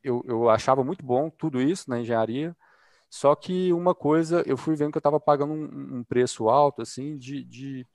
eu, 0.03 0.23
eu 0.27 0.49
achava 0.49 0.83
muito 0.83 1.05
bom 1.05 1.29
tudo 1.29 1.61
isso 1.61 1.89
na 1.89 1.99
engenharia, 1.99 2.55
só 3.09 3.35
que 3.35 3.71
uma 3.73 3.95
coisa, 3.95 4.43
eu 4.45 4.57
fui 4.57 4.75
vendo 4.75 4.91
que 4.91 4.97
eu 4.97 4.99
estava 4.99 5.19
pagando 5.19 5.53
um, 5.53 5.99
um, 5.99 6.03
preço 6.03 6.49
alto, 6.49 6.81
assim, 6.81 7.17
de, 7.17 7.43
de 7.43 7.87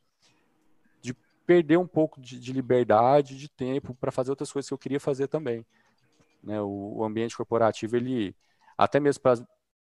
perder 1.49 1.79
um 1.79 1.87
pouco 1.87 2.21
de, 2.21 2.39
de 2.39 2.53
liberdade, 2.53 3.35
de 3.35 3.49
tempo 3.49 3.95
para 3.95 4.13
fazer 4.13 4.29
outras 4.29 4.53
coisas 4.53 4.69
que 4.69 4.75
eu 4.75 4.79
queria 4.79 5.01
fazer 5.01 5.29
também. 5.29 5.65
Né? 6.45 6.61
O, 6.61 6.99
o 6.99 7.05
ambiente 7.05 7.35
corporativo, 7.35 7.97
ele, 7.97 8.37
até 8.77 9.01
mesmo 9.01 9.23
para 9.23 9.39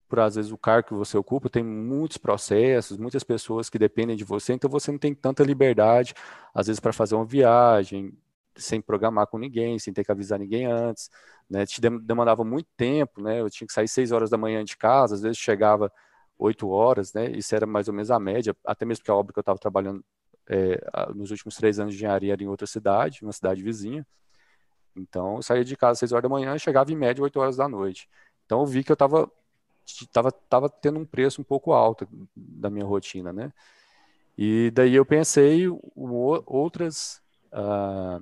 por 0.07 0.19
às 0.19 0.35
vezes 0.35 0.51
o 0.51 0.57
cargo 0.59 0.89
que 0.89 0.93
você 0.93 1.17
ocupa 1.17 1.49
tem 1.49 1.63
muitos 1.63 2.17
processos, 2.17 2.99
muitas 2.99 3.23
pessoas 3.23 3.71
que 3.71 3.79
dependem 3.79 4.15
de 4.15 4.23
você, 4.23 4.53
então 4.53 4.69
você 4.69 4.91
não 4.91 4.99
tem 4.99 5.15
tanta 5.15 5.43
liberdade, 5.43 6.13
às 6.53 6.67
vezes 6.67 6.79
para 6.79 6.93
fazer 6.93 7.15
uma 7.15 7.25
viagem, 7.25 8.13
sem 8.55 8.79
programar 8.79 9.25
com 9.25 9.39
ninguém, 9.39 9.79
sem 9.79 9.91
ter 9.91 10.05
que 10.05 10.11
avisar 10.11 10.37
ninguém 10.37 10.67
antes, 10.67 11.09
né? 11.49 11.65
Te 11.65 11.81
demandava 11.81 12.43
muito 12.43 12.69
tempo, 12.77 13.19
né? 13.19 13.41
Eu 13.41 13.49
tinha 13.49 13.67
que 13.67 13.73
sair 13.73 13.87
seis 13.87 14.11
horas 14.11 14.29
da 14.29 14.37
manhã 14.37 14.63
de 14.63 14.77
casa, 14.77 15.15
às 15.15 15.21
vezes 15.21 15.39
chegava 15.39 15.91
oito 16.37 16.69
horas, 16.69 17.11
né? 17.11 17.31
Isso 17.31 17.55
era 17.55 17.65
mais 17.65 17.87
ou 17.87 17.93
menos 17.95 18.11
a 18.11 18.19
média, 18.19 18.55
até 18.63 18.85
mesmo 18.85 19.01
porque 19.01 19.11
a 19.11 19.15
obra 19.15 19.33
que 19.33 19.39
eu 19.39 19.41
estava 19.41 19.57
trabalhando 19.57 20.05
é, 20.47 20.79
nos 21.13 21.31
últimos 21.31 21.55
três 21.55 21.79
anos 21.79 21.93
de 21.93 21.99
engenharia 21.99 22.33
era 22.33 22.43
em 22.43 22.47
outra 22.47 22.67
cidade, 22.67 23.23
uma 23.23 23.33
cidade 23.33 23.63
vizinha. 23.63 24.05
Então, 24.95 25.37
eu 25.37 25.41
saía 25.41 25.63
de 25.63 25.75
casa 25.75 25.93
às 25.93 25.99
seis 25.99 26.11
horas 26.11 26.23
da 26.23 26.29
manhã 26.29 26.55
e 26.55 26.59
chegava 26.59 26.91
em 26.91 26.95
média 26.95 27.23
oito 27.23 27.39
horas 27.39 27.57
da 27.57 27.67
noite. 27.67 28.09
Então, 28.45 28.61
eu 28.61 28.65
vi 28.65 28.83
que 28.83 28.91
eu 28.91 28.95
estava 28.95 29.29
tava, 30.11 30.31
tava 30.31 30.69
tendo 30.69 30.99
um 30.99 31.05
preço 31.05 31.41
um 31.41 31.43
pouco 31.43 31.73
alto 31.73 32.07
da 32.35 32.69
minha 32.69 32.85
rotina, 32.85 33.33
né? 33.33 33.51
E 34.37 34.71
daí 34.71 34.95
eu 34.95 35.05
pensei 35.05 35.65
outras 35.95 37.21
uh, 37.53 38.21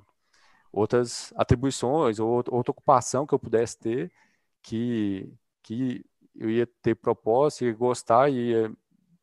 outras 0.72 1.32
atribuições 1.36 2.18
ou 2.18 2.28
outra 2.28 2.70
ocupação 2.70 3.26
que 3.26 3.34
eu 3.34 3.38
pudesse 3.38 3.78
ter 3.78 4.12
que, 4.62 5.32
que 5.62 6.04
eu 6.34 6.50
ia 6.50 6.66
ter 6.82 6.94
propósito, 6.94 7.64
ia 7.64 7.72
gostar 7.72 8.30
e 8.30 8.50
ia 8.50 8.72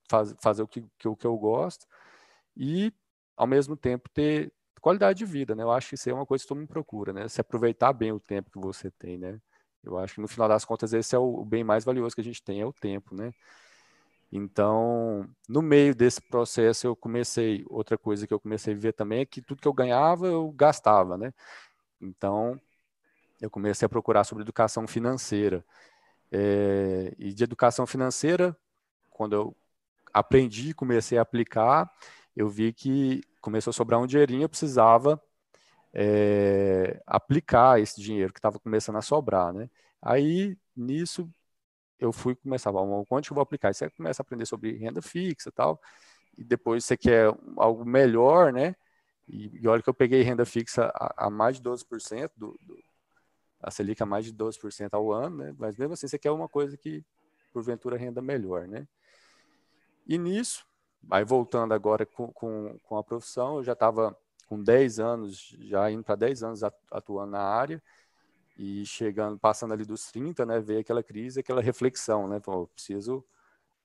faz, 0.10 0.36
fazer 0.42 0.64
o 0.64 0.68
que, 0.68 0.82
que, 0.98 1.16
que 1.16 1.28
eu 1.28 1.38
gosto 1.38 1.86
e, 2.56 2.94
ao 3.36 3.48
mesmo 3.48 3.76
tempo, 3.76 4.10
ter 4.10 4.52
qualidade 4.82 5.20
de 5.20 5.26
vida, 5.26 5.56
né? 5.56 5.64
Eu 5.64 5.72
acho 5.72 5.90
que 5.90 5.96
isso 5.96 6.10
é 6.10 6.14
uma 6.14 6.26
coisa 6.26 6.44
que 6.44 6.48
todo 6.48 6.58
mundo 6.58 6.68
procura, 6.68 7.14
né? 7.14 7.28
Se 7.28 7.40
aproveitar 7.40 7.94
bem 7.94 8.12
o 8.12 8.20
tempo 8.20 8.50
que 8.52 8.60
você 8.60 8.90
tem, 8.92 9.18
né? 9.18 9.40
Eu 9.84 9.98
acho 9.98 10.16
que 10.16 10.22
no 10.22 10.28
final 10.28 10.48
das 10.48 10.66
contas 10.66 10.94
esse 10.94 11.16
é 11.16 11.20
o 11.20 11.44
bem 11.46 11.64
mais 11.64 11.84
valioso 11.84 12.16
que 12.16 12.22
a 12.22 12.24
gente 12.24 12.44
tem, 12.44 12.62
é 12.62 12.66
o 12.66 12.74
tempo, 12.74 13.16
né? 13.16 13.32
Então, 14.32 15.28
no 15.48 15.62
meio 15.62 15.94
desse 15.94 16.22
processo 16.22 16.88
eu 16.88 16.96
comecei, 16.96 17.66
outra 17.70 17.98
coisa 17.98 18.26
que 18.26 18.34
eu 18.34 18.40
comecei 18.40 18.74
a 18.74 18.78
ver 18.78 18.94
também 18.94 19.22
é 19.22 19.26
que 19.26 19.42
tudo 19.42 19.62
que 19.62 19.68
eu 19.68 19.74
ganhava 19.74 20.28
eu 20.28 20.52
gastava, 20.52 21.18
né? 21.18 21.34
Então, 22.00 22.60
eu 23.42 23.50
comecei 23.50 23.86
a 23.86 23.90
procurar 23.90 24.24
sobre 24.24 24.44
educação 24.44 24.88
financeira. 24.88 25.66
É, 26.32 27.14
e 27.18 27.34
de 27.34 27.44
educação 27.44 27.86
financeira, 27.86 28.56
quando 29.10 29.34
eu 29.34 29.56
aprendi, 30.14 30.74
comecei 30.74 31.18
a 31.18 31.24
aplicar, 31.24 31.92
eu 32.42 32.50
vi 32.50 32.74
que 32.74 33.22
começou 33.40 33.70
a 33.72 33.74
sobrar 33.74 34.00
um 34.00 34.08
dinheirinho, 34.08 34.44
eu 34.44 34.50
precisava 34.50 35.22
é, 35.94 37.02
aplicar 37.06 37.80
esse 37.80 38.02
dinheiro 38.02 38.34
que 38.34 38.40
estava 38.40 38.60
começando 38.60 38.96
a 38.98 39.02
sobrar, 39.02 39.54
né? 39.54 39.70
Aí, 40.02 40.58
nisso, 40.76 41.30
eu 42.00 42.12
fui 42.12 42.36
começar, 42.36 42.72
bom, 42.72 43.06
onde 43.10 43.28
que 43.28 43.34
eu 43.34 43.36
vou 43.36 43.44
aplicar? 43.44 43.74
Você 43.74 43.90
começa 43.92 44.22
a 44.22 44.24
aprender 44.24 44.46
sobre 44.46 44.76
renda 44.78 45.02
fixa 45.02 45.50
e 45.50 45.52
tal, 45.52 45.80
e 46.38 46.44
depois 46.44 46.84
você 46.84 46.98
quer 46.98 47.28
algo 47.58 47.86
melhor, 47.86 48.52
né? 48.52 48.76
E, 49.28 49.60
e 49.62 49.68
olha 49.68 49.84
que 49.84 49.90
eu 49.90 49.94
peguei 49.94 50.24
renda 50.24 50.46
fixa 50.46 50.92
a, 50.96 51.28
a 51.28 51.30
mais 51.30 51.58
de 51.58 51.62
12% 51.62 52.32
do, 52.36 52.58
do, 52.64 52.84
a 53.62 53.70
Selic 53.70 54.02
a 54.02 54.06
mais 54.06 54.26
de 54.26 54.34
12% 54.34 54.94
ao 54.94 55.12
ano, 55.12 55.38
né? 55.38 55.56
Mas 55.60 55.78
mesmo 55.78 55.94
assim 55.94 56.08
você 56.08 56.18
quer 56.18 56.32
uma 56.32 56.50
coisa 56.50 56.76
que, 56.76 57.06
porventura, 57.54 57.98
renda 57.98 58.22
melhor, 58.22 58.68
né? 58.68 58.88
E 60.08 60.18
nisso, 60.18 60.66
aí 61.10 61.24
voltando 61.24 61.74
agora 61.74 62.06
com, 62.06 62.32
com, 62.32 62.78
com 62.84 62.98
a 62.98 63.04
profissão, 63.04 63.58
eu 63.58 63.64
já 63.64 63.74
estava 63.74 64.16
com 64.48 64.62
10 64.62 65.00
anos, 65.00 65.56
já 65.62 65.90
indo 65.90 66.04
para 66.04 66.16
10 66.16 66.44
anos 66.44 66.62
atuando 66.92 67.32
na 67.32 67.42
área, 67.42 67.82
e 68.58 68.86
chegando, 68.86 69.40
passando 69.40 69.74
ali 69.74 69.86
dos 69.86 70.12
30, 70.12 70.46
né, 70.46 70.60
veio 70.60 70.82
aquela 70.82 71.02
crise, 71.02 71.40
aquela 71.40 71.62
reflexão, 71.62 72.28
né, 72.28 72.40
Pô, 72.40 72.68
preciso 72.68 73.26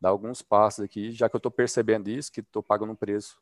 dar 0.00 0.10
alguns 0.10 0.42
passos 0.42 0.84
aqui, 0.84 1.12
já 1.12 1.28
que 1.28 1.36
eu 1.36 1.38
estou 1.38 1.50
percebendo 1.50 2.10
isso, 2.10 2.30
que 2.30 2.40
estou 2.40 2.62
pagando 2.62 2.92
um 2.92 2.96
preço 2.96 3.40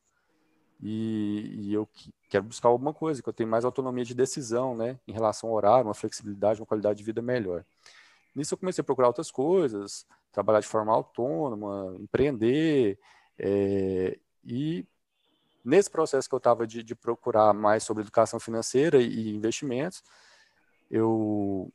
e, 0.80 1.68
e, 1.68 1.74
eu 1.74 1.88
quero 2.28 2.44
buscar 2.44 2.68
alguma 2.68 2.92
coisa, 2.92 3.22
que 3.22 3.28
eu 3.28 3.32
tenho 3.32 3.48
mais 3.48 3.64
autonomia 3.64 4.04
de 4.04 4.14
decisão, 4.14 4.76
né, 4.76 4.98
em 5.06 5.12
relação 5.12 5.48
ao 5.48 5.56
horário, 5.56 5.86
uma 5.86 5.94
flexibilidade, 5.94 6.60
uma 6.60 6.66
qualidade 6.66 6.98
de 6.98 7.04
vida 7.04 7.22
melhor. 7.22 7.64
Nisso 8.34 8.54
eu 8.54 8.58
comecei 8.58 8.82
a 8.82 8.84
procurar 8.84 9.08
outras 9.08 9.30
coisas, 9.30 10.06
trabalhar 10.32 10.60
de 10.60 10.66
forma 10.66 10.92
autônoma, 10.92 11.96
empreender, 11.98 12.98
é, 13.38 14.18
e 14.44 14.86
nesse 15.64 15.90
processo 15.90 16.28
que 16.28 16.34
eu 16.34 16.38
estava 16.38 16.66
de, 16.66 16.82
de, 16.82 16.94
procurar 16.94 17.52
mais 17.52 17.82
sobre 17.82 18.02
educação 18.02 18.38
financeira 18.38 19.00
e, 19.00 19.34
investimentos, 19.34 20.02
eu 20.90 21.72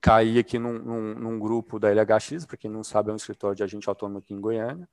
caí 0.00 0.38
aqui 0.38 0.58
num, 0.58 0.78
num, 0.78 1.14
num 1.14 1.38
grupo 1.38 1.78
da 1.78 1.88
LHX, 1.90 2.44
para 2.44 2.56
quem 2.56 2.70
não 2.70 2.84
sabe, 2.84 3.10
é 3.10 3.12
um 3.12 3.16
escritório 3.16 3.56
de 3.56 3.62
agente 3.62 3.88
autônomo 3.88 4.18
aqui 4.18 4.34
em 4.34 4.40
Goiânia, 4.40 4.88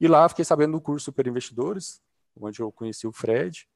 e 0.00 0.06
lá 0.06 0.28
fiquei 0.28 0.44
sabendo 0.44 0.72
do 0.72 0.80
curso 0.80 1.06
Super 1.06 1.26
Investidores, 1.26 2.00
onde 2.40 2.60
eu 2.60 2.70
conheci 2.70 3.06
o 3.06 3.12
Fred. 3.12 3.68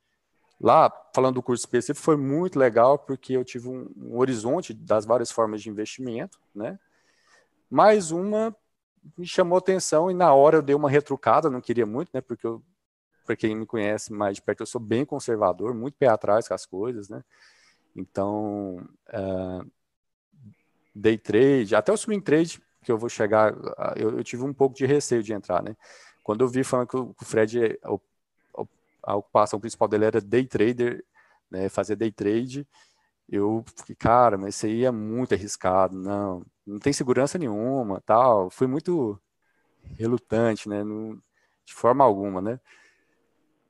Lá, 0.60 0.90
falando 1.12 1.34
do 1.34 1.42
curso 1.42 1.62
específico, 1.62 2.04
foi 2.04 2.16
muito 2.16 2.56
legal, 2.56 2.96
porque 2.96 3.32
eu 3.32 3.44
tive 3.44 3.68
um, 3.68 3.90
um 3.96 4.16
horizonte 4.16 4.72
das 4.72 5.04
várias 5.04 5.32
formas 5.32 5.60
de 5.60 5.68
investimento, 5.68 6.38
né? 6.54 6.78
Mais 7.68 8.12
uma 8.12 8.54
me 9.16 9.26
chamou 9.26 9.58
atenção 9.58 10.10
e 10.10 10.14
na 10.14 10.32
hora 10.32 10.58
eu 10.58 10.62
dei 10.62 10.74
uma 10.74 10.90
retrucada, 10.90 11.50
não 11.50 11.60
queria 11.60 11.86
muito, 11.86 12.10
né? 12.12 12.20
Porque 12.20 12.46
eu, 12.46 12.62
para 13.24 13.36
quem 13.36 13.54
me 13.56 13.66
conhece 13.66 14.12
mais 14.12 14.36
de 14.36 14.42
perto, 14.42 14.60
eu 14.60 14.66
sou 14.66 14.80
bem 14.80 15.04
conservador, 15.04 15.74
muito 15.74 15.96
pé 15.96 16.08
atrás 16.08 16.48
com 16.48 16.54
as 16.54 16.66
coisas, 16.66 17.08
né? 17.08 17.22
Então, 17.94 18.76
uh, 19.08 19.70
day 20.94 21.18
trade, 21.18 21.74
até 21.74 21.92
o 21.92 21.96
swing 21.96 22.22
trade, 22.22 22.62
que 22.82 22.90
eu 22.90 22.98
vou 22.98 23.08
chegar, 23.08 23.54
eu, 23.96 24.18
eu, 24.18 24.24
tive 24.24 24.42
um 24.42 24.52
pouco 24.52 24.74
de 24.74 24.86
receio 24.86 25.22
de 25.22 25.32
entrar, 25.32 25.62
né? 25.62 25.76
Quando 26.22 26.42
eu 26.42 26.48
vi 26.48 26.64
falando 26.64 26.88
que 26.88 26.96
o, 26.96 27.14
Fred, 27.22 27.78
a 29.02 29.16
ocupação 29.16 29.60
principal 29.60 29.88
dele 29.88 30.04
era 30.06 30.20
day 30.20 30.46
trader, 30.46 31.04
né, 31.50 31.68
fazer 31.68 31.96
day 31.96 32.12
trade. 32.12 32.66
Eu 33.28 33.64
fiquei, 33.76 33.96
cara, 33.96 34.38
mas 34.38 34.56
isso 34.56 34.66
aí 34.66 34.84
é 34.84 34.90
muito 34.90 35.34
arriscado, 35.34 35.96
não, 35.96 36.44
não 36.66 36.78
tem 36.78 36.92
segurança 36.92 37.38
nenhuma, 37.38 38.00
tal. 38.00 38.50
Fui 38.50 38.66
muito 38.66 39.20
relutante, 39.98 40.68
né, 40.68 40.82
não, 40.84 41.20
de 41.64 41.74
forma 41.74 42.04
alguma, 42.04 42.40
né. 42.40 42.60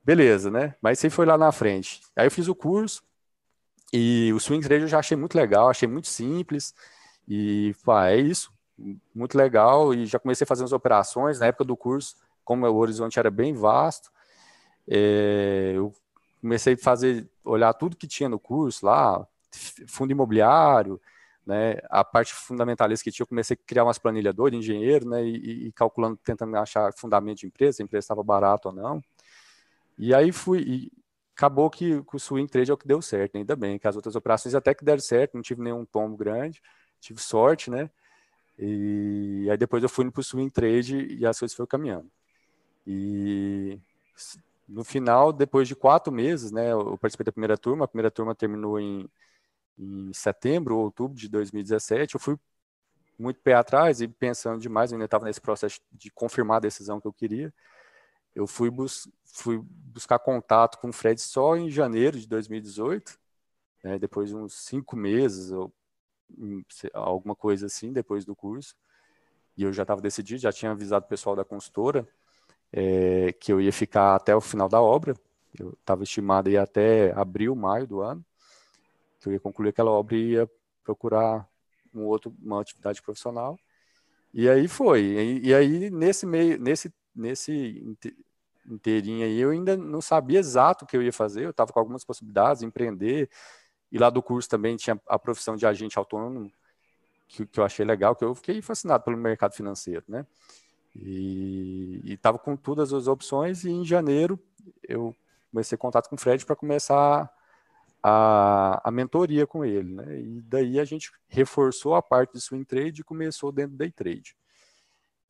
Beleza, 0.03 0.51
né, 0.51 0.75
mas 0.81 1.03
aí 1.03 1.09
foi 1.09 1.25
lá 1.25 1.37
na 1.37 1.51
frente. 1.51 2.01
Aí 2.15 2.27
eu 2.27 2.31
fiz 2.31 2.47
o 2.47 2.55
curso 2.55 3.03
e 3.91 4.31
o 4.33 4.39
swing 4.39 4.65
trade 4.65 4.83
eu 4.83 4.87
já 4.87 4.99
achei 4.99 5.15
muito 5.15 5.35
legal, 5.35 5.69
achei 5.69 5.87
muito 5.87 6.07
simples 6.07 6.73
e, 7.27 7.75
pá, 7.85 8.09
é 8.09 8.17
isso, 8.17 8.51
muito 9.13 9.37
legal 9.37 9.93
e 9.93 10.05
já 10.05 10.19
comecei 10.19 10.45
a 10.45 10.47
fazer 10.47 10.63
as 10.63 10.73
operações 10.73 11.39
na 11.39 11.47
época 11.47 11.63
do 11.63 11.77
curso, 11.77 12.15
como 12.43 12.67
o 12.67 12.75
horizonte 12.75 13.17
era 13.17 13.31
bem 13.31 13.53
vasto, 13.53 14.11
é, 14.87 15.73
eu 15.75 15.93
comecei 16.41 16.73
a 16.73 16.77
fazer, 16.77 17.29
olhar 17.43 17.73
tudo 17.73 17.95
que 17.95 18.07
tinha 18.07 18.27
no 18.27 18.37
curso 18.37 18.85
lá, 18.85 19.25
fundo 19.87 20.11
imobiliário, 20.11 20.99
né, 21.45 21.77
a 21.89 22.03
parte 22.03 22.33
fundamentalista 22.33 23.03
que 23.03 23.11
tinha, 23.11 23.23
eu 23.23 23.27
comecei 23.27 23.55
a 23.55 23.67
criar 23.67 23.83
umas 23.83 23.97
planilhas 23.97 24.33
de 24.33 24.55
engenheiro, 24.55 25.09
né, 25.09 25.23
e, 25.23 25.67
e, 25.67 25.71
calculando, 25.73 26.17
tentando 26.23 26.55
achar 26.57 26.93
fundamento 26.93 27.39
de 27.39 27.47
empresa, 27.47 27.77
se 27.77 27.81
a 27.81 27.85
empresa 27.85 28.05
estava 28.05 28.23
barato 28.23 28.69
ou 28.69 28.73
não. 28.73 29.01
E 29.97 30.13
aí 30.13 30.31
fui, 30.31 30.61
e 30.61 30.91
acabou 31.35 31.69
que, 31.69 32.01
que 32.03 32.15
o 32.15 32.19
swing 32.19 32.49
trade 32.49 32.71
é 32.71 32.73
o 32.73 32.77
que 32.77 32.87
deu 32.87 33.01
certo, 33.01 33.37
ainda 33.37 33.55
bem, 33.55 33.77
que 33.77 33.87
as 33.87 33.95
outras 33.95 34.15
operações 34.15 34.55
até 34.55 34.73
que 34.73 34.85
deram 34.85 35.01
certo, 35.01 35.35
não 35.35 35.41
tive 35.41 35.61
nenhum 35.61 35.85
tombo 35.85 36.15
grande, 36.15 36.61
tive 36.99 37.21
sorte, 37.21 37.69
né, 37.69 37.89
e 38.57 39.47
aí 39.49 39.57
depois 39.57 39.83
eu 39.83 39.89
fui 39.89 40.09
para 40.09 40.21
o 40.21 40.23
swing 40.23 40.49
trade 40.49 40.97
e 41.19 41.25
as 41.25 41.37
coisas 41.39 41.55
foram 41.55 41.67
caminhando. 41.67 42.09
E 42.85 43.79
no 44.67 44.83
final, 44.83 45.33
depois 45.33 45.67
de 45.67 45.75
quatro 45.75 46.11
meses, 46.13 46.51
né, 46.51 46.71
eu 46.71 46.97
participei 46.97 47.25
da 47.25 47.31
primeira 47.31 47.57
turma, 47.57 47.85
a 47.85 47.87
primeira 47.87 48.11
turma 48.11 48.35
terminou 48.35 48.79
em, 48.79 49.09
em 49.77 50.13
setembro 50.13 50.77
ou 50.77 50.83
outubro 50.83 51.17
de 51.17 51.27
2017, 51.27 52.15
eu 52.15 52.19
fui 52.19 52.37
muito 53.17 53.39
pé 53.41 53.53
atrás 53.53 54.01
e 54.01 54.07
pensando 54.07 54.59
demais, 54.59 54.91
eu 54.91 54.95
ainda 54.95 55.05
estava 55.05 55.25
nesse 55.25 55.41
processo 55.41 55.79
de 55.91 56.09
confirmar 56.11 56.57
a 56.57 56.61
decisão 56.61 56.99
que 56.99 57.07
eu 57.07 57.13
queria, 57.13 57.53
eu 58.35 58.47
fui, 58.47 58.69
bus 58.69 59.07
fui 59.25 59.61
buscar 59.63 60.19
contato 60.19 60.79
com 60.79 60.89
o 60.89 60.93
Fred 60.93 61.21
só 61.21 61.55
em 61.55 61.69
janeiro 61.69 62.19
de 62.19 62.27
2018, 62.27 63.19
né, 63.83 63.99
depois 63.99 64.29
de 64.29 64.35
uns 64.35 64.53
cinco 64.53 64.95
meses, 64.95 65.51
ou 65.51 65.71
alguma 66.93 67.35
coisa 67.35 67.67
assim, 67.67 67.91
depois 67.93 68.25
do 68.25 68.35
curso, 68.35 68.75
e 69.55 69.63
eu 69.63 69.71
já 69.71 69.83
estava 69.83 70.01
decidido, 70.01 70.41
já 70.41 70.51
tinha 70.51 70.71
avisado 70.71 71.05
o 71.05 71.09
pessoal 71.09 71.35
da 71.35 71.45
consultora, 71.45 72.07
é, 72.71 73.31
que 73.33 73.53
eu 73.53 73.61
ia 73.61 73.71
ficar 73.71 74.15
até 74.15 74.35
o 74.35 74.41
final 74.41 74.67
da 74.67 74.81
obra. 74.81 75.15
Eu 75.57 75.77
estava 75.79 76.03
estimado 76.03 76.49
ir 76.49 76.57
até 76.57 77.11
abril, 77.11 77.55
maio 77.55 77.85
do 77.85 78.01
ano, 78.01 78.25
que 79.23 79.29
eu 79.29 79.33
ia 79.33 79.39
concluir 79.39 79.69
aquela 79.69 79.91
obra 79.91 80.15
e 80.15 80.31
ia 80.31 80.49
procurar 80.83 81.47
um 81.93 82.03
outro, 82.03 82.35
uma 82.41 82.61
atividade 82.61 83.01
profissional. 83.01 83.57
E 84.33 84.49
aí 84.49 84.67
foi. 84.67 85.01
E, 85.01 85.47
e 85.47 85.53
aí 85.53 85.89
nesse 85.89 86.25
meio, 86.25 86.59
nesse 86.59 86.93
nesse 87.15 87.95
inteirinho 88.65 89.25
aí, 89.25 89.39
eu 89.39 89.51
ainda 89.51 89.77
não 89.77 90.01
sabia 90.01 90.39
exato 90.39 90.85
o 90.85 90.87
que 90.87 90.97
eu 90.97 91.03
ia 91.03 91.13
fazer. 91.13 91.45
Eu 91.45 91.51
estava 91.51 91.71
com 91.71 91.79
algumas 91.79 92.03
possibilidades, 92.03 92.63
empreender. 92.63 93.29
E 93.91 93.97
lá 93.97 94.09
do 94.09 94.23
curso 94.23 94.49
também 94.49 94.75
tinha 94.75 94.99
a 95.07 95.19
profissão 95.19 95.55
de 95.55 95.65
agente 95.65 95.97
autônomo, 95.99 96.51
que, 97.27 97.45
que 97.45 97.59
eu 97.59 97.63
achei 97.63 97.85
legal, 97.85 98.15
que 98.15 98.23
eu 98.23 98.33
fiquei 98.35 98.61
fascinado 98.61 99.03
pelo 99.03 99.17
mercado 99.17 99.53
financeiro, 99.53 100.03
né? 100.07 100.25
E 100.95 102.01
estava 102.05 102.37
com 102.37 102.55
todas 102.55 102.93
as 102.93 103.07
opções 103.07 103.63
e 103.63 103.69
em 103.71 103.83
janeiro 103.83 104.39
eu 104.87 105.15
comecei 105.51 105.77
contato 105.77 106.07
com 106.07 106.15
o 106.15 106.19
Fred 106.19 106.45
para 106.45 106.55
começar 106.55 107.31
a, 108.03 108.81
a 108.83 108.91
mentoria 108.91 109.47
com 109.47 109.63
ele, 109.63 109.93
né? 109.93 110.19
E 110.19 110.41
daí 110.41 110.79
a 110.79 110.83
gente 110.83 111.09
reforçou 111.27 111.95
a 111.95 112.01
parte 112.01 112.33
de 112.33 112.41
swing 112.41 112.65
trade 112.65 113.01
e 113.01 113.03
começou 113.03 113.51
dentro 113.51 113.71
do 113.71 113.77
day 113.77 113.91
trade. 113.91 114.35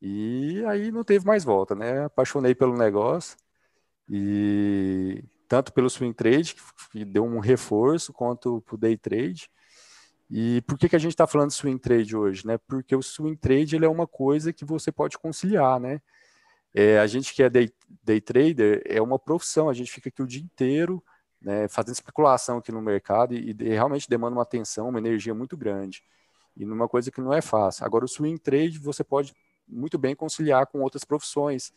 E 0.02 0.62
aí 0.66 0.90
não 0.90 1.04
teve 1.04 1.24
mais 1.24 1.44
volta, 1.44 1.74
né? 1.74 2.04
Apaixonei 2.04 2.54
pelo 2.54 2.76
negócio 2.76 3.36
e 4.08 5.22
tanto 5.48 5.72
pelo 5.72 5.88
swing 5.88 6.14
trade 6.14 6.56
que 6.90 7.04
deu 7.04 7.24
um 7.24 7.38
reforço 7.38 8.12
quanto 8.12 8.60
para 8.62 8.74
o 8.74 8.78
day 8.78 8.96
trade. 8.96 9.48
E 10.28 10.60
por 10.62 10.76
que, 10.76 10.88
que 10.88 10.96
a 10.96 10.98
gente 10.98 11.12
está 11.12 11.26
falando 11.26 11.50
de 11.50 11.54
swing 11.54 11.78
trade 11.78 12.16
hoje? 12.16 12.46
Né? 12.46 12.58
Porque 12.66 12.96
o 12.96 13.02
swing 13.02 13.36
trade 13.36 13.76
ele 13.76 13.84
é 13.84 13.88
uma 13.88 14.06
coisa 14.06 14.52
que 14.52 14.64
você 14.64 14.90
pode 14.90 15.16
conciliar. 15.16 15.78
Né? 15.78 16.00
É, 16.74 16.98
a 16.98 17.06
gente 17.06 17.32
que 17.32 17.42
é 17.42 17.48
day, 17.48 17.70
day 18.02 18.20
trader 18.20 18.82
é 18.84 19.00
uma 19.00 19.18
profissão, 19.18 19.68
a 19.68 19.74
gente 19.74 19.92
fica 19.92 20.08
aqui 20.08 20.22
o 20.22 20.26
dia 20.26 20.42
inteiro 20.42 21.02
né, 21.44 21.68
fazendo 21.68 21.94
especulação 21.94 22.58
aqui 22.58 22.72
no 22.72 22.80
mercado 22.80 23.34
e, 23.34 23.50
e, 23.50 23.68
realmente 23.68 24.08
demanda 24.08 24.34
uma 24.34 24.42
atenção, 24.42 24.88
uma 24.88 24.98
energia 24.98 25.34
muito 25.34 25.56
grande. 25.56 26.02
E 26.56 26.64
numa 26.64 26.88
coisa 26.88 27.10
que 27.10 27.20
não 27.20 27.32
é 27.32 27.42
fácil. 27.42 27.84
Agora, 27.84 28.04
o 28.04 28.08
swing 28.08 28.38
trade 28.38 28.78
você 28.78 29.04
pode 29.04 29.34
muito 29.68 29.98
bem 29.98 30.16
conciliar 30.16 30.66
com 30.66 30.80
outras 30.80 31.04
profissões, 31.04 31.72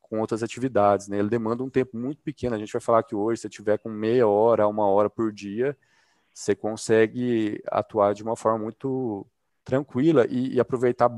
com 0.00 0.20
outras 0.20 0.42
atividades, 0.42 1.08
né? 1.08 1.18
Ele 1.18 1.28
demanda 1.28 1.62
um 1.62 1.70
tempo 1.70 1.96
muito 1.96 2.22
pequeno. 2.22 2.54
A 2.54 2.58
gente 2.58 2.72
vai 2.72 2.80
falar 2.80 3.02
que 3.02 3.14
hoje, 3.14 3.42
se 3.42 3.48
tiver 3.48 3.78
com 3.78 3.88
meia 3.88 4.26
hora, 4.26 4.66
uma 4.66 4.86
hora 4.86 5.10
por 5.10 5.32
dia, 5.32 5.76
você 6.32 6.54
consegue 6.54 7.62
atuar 7.66 8.14
de 8.14 8.22
uma 8.22 8.36
forma 8.36 8.58
muito 8.64 9.26
tranquila 9.64 10.26
e, 10.28 10.54
e 10.54 10.60
aproveitar. 10.60 11.10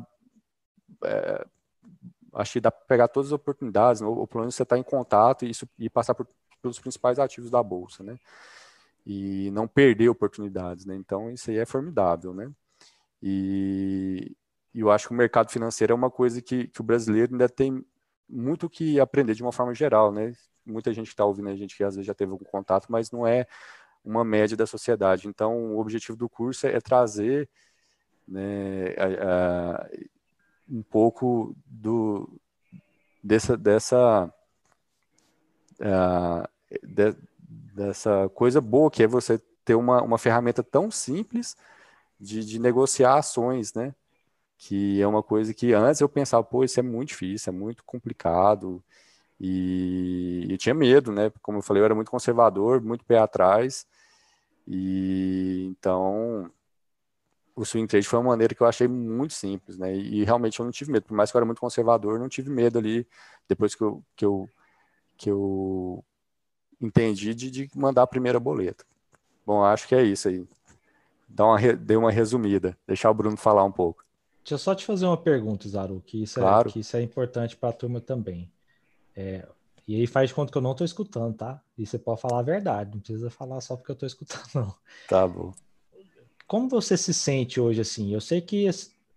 É, 1.04 1.46
acho 2.34 2.54
que 2.54 2.60
dá 2.60 2.70
para 2.70 2.84
pegar 2.86 3.08
todas 3.08 3.28
as 3.28 3.32
oportunidades, 3.32 4.00
né? 4.00 4.08
ou 4.08 4.26
pelo 4.26 4.40
menos 4.40 4.54
você 4.54 4.62
está 4.62 4.78
em 4.78 4.82
contato 4.82 5.44
e, 5.44 5.50
isso, 5.50 5.68
e 5.78 5.90
passar 5.90 6.14
por, 6.14 6.26
pelos 6.62 6.78
principais 6.78 7.18
ativos 7.18 7.50
da 7.50 7.62
bolsa, 7.62 8.02
né? 8.02 8.16
E 9.04 9.50
não 9.50 9.66
perder 9.66 10.08
oportunidades, 10.08 10.86
né? 10.86 10.94
Então 10.94 11.30
isso 11.30 11.50
aí 11.50 11.58
é 11.58 11.66
formidável, 11.66 12.32
né? 12.32 12.50
E, 13.22 14.34
eu 14.74 14.90
acho 14.90 15.08
que 15.08 15.14
o 15.14 15.16
mercado 15.16 15.50
financeiro 15.50 15.92
é 15.92 15.94
uma 15.94 16.10
coisa 16.10 16.40
que, 16.40 16.68
que 16.68 16.80
o 16.80 16.84
brasileiro 16.84 17.32
ainda 17.32 17.48
tem 17.48 17.84
muito 18.28 18.70
que 18.70 18.98
aprender 18.98 19.34
de 19.34 19.42
uma 19.42 19.52
forma 19.52 19.74
geral, 19.74 20.10
né? 20.10 20.32
Muita 20.64 20.92
gente 20.92 21.08
está 21.08 21.24
ouvindo 21.24 21.48
a 21.50 21.56
gente 21.56 21.76
que 21.76 21.84
às 21.84 21.94
vezes 21.94 22.06
já 22.06 22.14
teve 22.14 22.32
algum 22.32 22.44
contato, 22.44 22.86
mas 22.90 23.10
não 23.10 23.26
é 23.26 23.46
uma 24.04 24.24
média 24.24 24.56
da 24.56 24.66
sociedade. 24.66 25.28
Então, 25.28 25.74
o 25.74 25.78
objetivo 25.80 26.16
do 26.16 26.28
curso 26.28 26.66
é 26.66 26.80
trazer 26.80 27.48
né, 28.26 28.94
a, 28.96 29.82
a, 29.82 29.88
um 30.68 30.82
pouco 30.82 31.54
do, 31.66 32.40
dessa, 33.22 33.56
dessa, 33.56 34.32
a, 35.80 36.48
de, 36.82 37.14
dessa 37.74 38.28
coisa 38.34 38.60
boa 38.60 38.90
que 38.90 39.02
é 39.02 39.06
você 39.06 39.40
ter 39.64 39.74
uma, 39.74 40.02
uma 40.02 40.18
ferramenta 40.18 40.62
tão 40.62 40.90
simples 40.90 41.56
de, 42.20 42.44
de 42.44 42.58
negociar 42.58 43.16
ações, 43.16 43.74
né? 43.74 43.94
Que 44.58 45.00
é 45.02 45.06
uma 45.06 45.22
coisa 45.22 45.52
que 45.54 45.72
antes 45.72 46.00
eu 46.00 46.08
pensava, 46.08 46.44
pô, 46.44 46.64
isso 46.64 46.78
é 46.80 46.82
muito 46.82 47.08
difícil, 47.08 47.52
é 47.52 47.56
muito 47.56 47.84
complicado, 47.84 48.82
e 49.44 50.46
eu 50.48 50.56
tinha 50.56 50.72
medo, 50.72 51.10
né? 51.10 51.32
Como 51.42 51.58
eu 51.58 51.62
falei, 51.62 51.82
eu 51.82 51.84
era 51.84 51.96
muito 51.96 52.10
conservador, 52.12 52.80
muito 52.80 53.04
pé 53.04 53.18
atrás. 53.18 53.84
E 54.66 55.66
então 55.70 56.48
o 57.56 57.64
swing 57.64 57.88
trade 57.88 58.06
foi 58.06 58.20
uma 58.20 58.30
maneira 58.30 58.54
que 58.54 58.62
eu 58.62 58.66
achei 58.66 58.86
muito 58.88 59.34
simples, 59.34 59.76
né? 59.76 59.94
E, 59.94 60.24
realmente 60.24 60.60
eu 60.60 60.64
não 60.64 60.72
tive 60.72 60.92
medo, 60.92 61.06
por 61.06 61.14
mais 61.14 61.30
que 61.30 61.36
eu 61.36 61.40
era 61.40 61.46
muito 61.46 61.60
conservador, 61.60 62.20
não 62.20 62.28
tive 62.28 62.50
medo 62.50 62.78
ali 62.78 63.06
depois 63.48 63.74
que 63.74 63.82
eu 63.82 64.04
que 64.16 64.24
eu, 64.24 64.48
que 65.18 65.30
eu 65.30 66.04
entendi 66.82 67.34
de, 67.34 67.50
de 67.50 67.70
mandar 67.74 68.02
a 68.02 68.06
primeira 68.06 68.40
boleta. 68.40 68.84
Bom, 69.46 69.64
acho 69.64 69.88
que 69.88 69.94
é 69.94 70.02
isso 70.02 70.28
aí. 70.28 70.44
Dá 71.28 71.46
uma, 71.46 71.58
dei 71.74 71.96
uma 71.96 72.10
resumida. 72.10 72.76
Deixar 72.86 73.10
o 73.10 73.14
Bruno 73.14 73.36
falar 73.36 73.64
um 73.64 73.72
pouco. 73.72 74.04
Deixa 74.42 74.54
eu 74.54 74.58
só 74.58 74.74
te 74.74 74.84
fazer 74.84 75.06
uma 75.06 75.16
pergunta, 75.16 75.68
Zaru, 75.68 76.02
que 76.04 76.22
isso 76.22 76.40
é, 76.40 76.42
claro. 76.42 76.68
é, 76.68 76.72
que 76.72 76.80
isso 76.80 76.96
é 76.96 77.02
importante 77.02 77.56
para 77.56 77.70
a 77.70 77.72
turma 77.72 78.00
também. 78.00 78.50
É, 79.14 79.46
e 79.86 79.96
aí 79.96 80.06
faz 80.06 80.28
de 80.28 80.34
conta 80.34 80.50
que 80.50 80.58
eu 80.58 80.62
não 80.62 80.72
estou 80.72 80.84
escutando, 80.84 81.34
tá? 81.34 81.62
E 81.78 81.86
você 81.86 81.98
pode 81.98 82.20
falar 82.20 82.40
a 82.40 82.42
verdade, 82.42 82.90
não 82.92 83.00
precisa 83.00 83.30
falar 83.30 83.60
só 83.60 83.76
porque 83.76 83.92
eu 83.92 83.94
estou 83.94 84.06
escutando, 84.06 84.42
não. 84.54 84.74
Tá 85.08 85.26
bom. 85.26 85.54
Como 86.46 86.68
você 86.68 86.96
se 86.96 87.14
sente 87.14 87.60
hoje 87.60 87.80
assim? 87.80 88.12
Eu 88.12 88.20
sei 88.20 88.40
que 88.40 88.68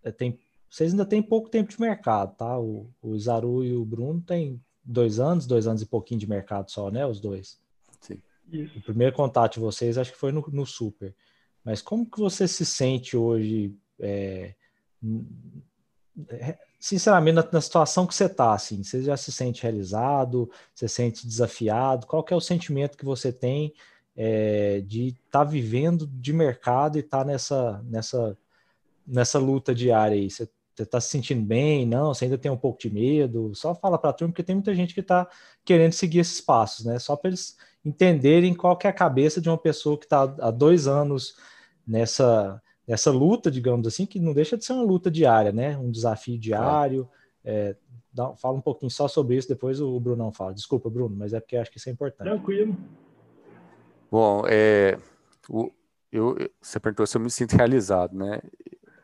é, 0.03 0.11
tem, 0.11 0.39
vocês 0.69 0.91
ainda 0.91 1.05
têm 1.05 1.21
pouco 1.21 1.49
tempo 1.49 1.71
de 1.71 1.81
mercado, 1.81 2.35
tá? 2.35 2.59
O, 2.59 2.89
o 3.01 3.17
Zaru 3.19 3.63
e 3.63 3.75
o 3.75 3.83
Bruno 3.83 4.21
têm 4.21 4.61
dois 4.85 5.19
anos, 5.19 5.47
dois 5.47 5.65
anos 5.65 5.81
e 5.81 5.85
pouquinho 5.85 6.19
de 6.19 6.29
mercado 6.29 6.69
só, 6.69 6.91
né? 6.91 7.05
Os 7.05 7.19
dois. 7.19 7.59
Sim. 7.99 8.21
O 8.77 8.81
primeiro 8.81 9.15
contato 9.15 9.55
de 9.55 9.59
vocês 9.59 9.97
acho 9.97 10.11
que 10.11 10.17
foi 10.17 10.31
no, 10.31 10.45
no 10.51 10.65
Super. 10.65 11.15
Mas 11.63 11.81
como 11.81 12.05
que 12.05 12.19
você 12.19 12.47
se 12.47 12.63
sente 12.63 13.17
hoje? 13.17 13.75
É, 13.99 14.53
sinceramente, 16.79 17.35
na, 17.35 17.47
na, 17.51 17.61
situação 17.61 18.05
que 18.05 18.13
você 18.13 18.25
está, 18.25 18.53
assim, 18.53 18.83
você 18.83 19.01
já 19.01 19.17
se 19.17 19.31
sente 19.31 19.63
realizado, 19.63 20.49
você 20.73 20.87
se 20.87 20.95
sente 20.95 21.25
desafiado? 21.25 22.05
Qual 22.05 22.23
que 22.23 22.33
é 22.33 22.37
o 22.37 22.41
sentimento 22.41 22.97
que 22.97 23.05
você 23.05 23.33
tem 23.33 23.73
é, 24.15 24.81
de 24.81 25.07
estar 25.07 25.39
tá 25.39 25.43
vivendo 25.43 26.05
de 26.05 26.31
mercado 26.31 26.97
e 26.97 26.99
estar 26.99 27.19
tá 27.19 27.25
nessa, 27.25 27.83
nessa, 27.83 28.37
nessa 29.07 29.39
luta 29.39 29.73
diária 29.73 30.15
aí? 30.15 30.29
Você 30.29 30.47
está 30.83 30.99
se 30.99 31.09
sentindo 31.09 31.45
bem? 31.45 31.85
Não? 31.85 32.13
Você 32.13 32.25
ainda 32.25 32.37
tem 32.37 32.51
um 32.51 32.57
pouco 32.57 32.79
de 32.79 32.89
medo? 32.89 33.53
Só 33.55 33.73
fala 33.75 33.97
para 33.97 34.09
a 34.09 34.13
turma, 34.13 34.31
porque 34.31 34.43
tem 34.43 34.55
muita 34.55 34.73
gente 34.75 34.93
que 34.93 34.99
está 34.99 35.27
querendo 35.63 35.93
seguir 35.93 36.19
esses 36.19 36.41
passos, 36.41 36.85
né? 36.85 36.99
Só 36.99 37.15
para 37.15 37.29
eles 37.29 37.57
entenderem 37.83 38.53
qual 38.53 38.77
que 38.77 38.87
é 38.87 38.89
a 38.89 38.93
cabeça 38.93 39.39
de 39.39 39.49
uma 39.49 39.57
pessoa 39.57 39.97
que 39.97 40.05
está 40.05 40.23
há 40.23 40.51
dois 40.51 40.87
anos 40.87 41.35
nessa 41.87 42.61
essa 42.87 43.09
luta, 43.09 43.49
digamos 43.49 43.87
assim, 43.87 44.05
que 44.05 44.19
não 44.19 44.33
deixa 44.33 44.55
de 44.57 44.63
ser 44.63 44.73
uma 44.73 44.83
luta 44.83 45.09
diária, 45.09 45.51
né? 45.51 45.75
Um 45.77 45.89
desafio 45.89 46.37
diário. 46.37 47.09
É, 47.43 47.75
dá, 48.13 48.35
fala 48.35 48.57
um 48.57 48.61
pouquinho 48.61 48.91
só 48.91 49.07
sobre 49.07 49.35
isso, 49.35 49.47
depois 49.47 49.81
o 49.81 49.99
Brunão 49.99 50.31
fala. 50.31 50.53
Desculpa, 50.53 50.89
Bruno, 50.89 51.15
mas 51.15 51.33
é 51.33 51.39
porque 51.39 51.57
acho 51.57 51.71
que 51.71 51.77
isso 51.77 51.89
é 51.89 51.91
importante. 51.91 52.27
Tranquilo. 52.27 52.77
Bom, 54.11 54.43
é, 54.47 54.97
o, 55.49 55.71
eu, 56.11 56.37
você 56.61 56.79
perguntou 56.79 57.07
se 57.07 57.17
eu 57.17 57.21
me 57.21 57.29
sinto 57.29 57.53
realizado, 57.55 58.15
né? 58.15 58.39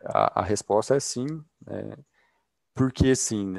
A, 0.04 0.40
a 0.40 0.42
resposta 0.44 0.96
é 0.96 1.00
sim, 1.00 1.26
né? 1.66 1.96
porque 2.74 3.10
assim, 3.10 3.54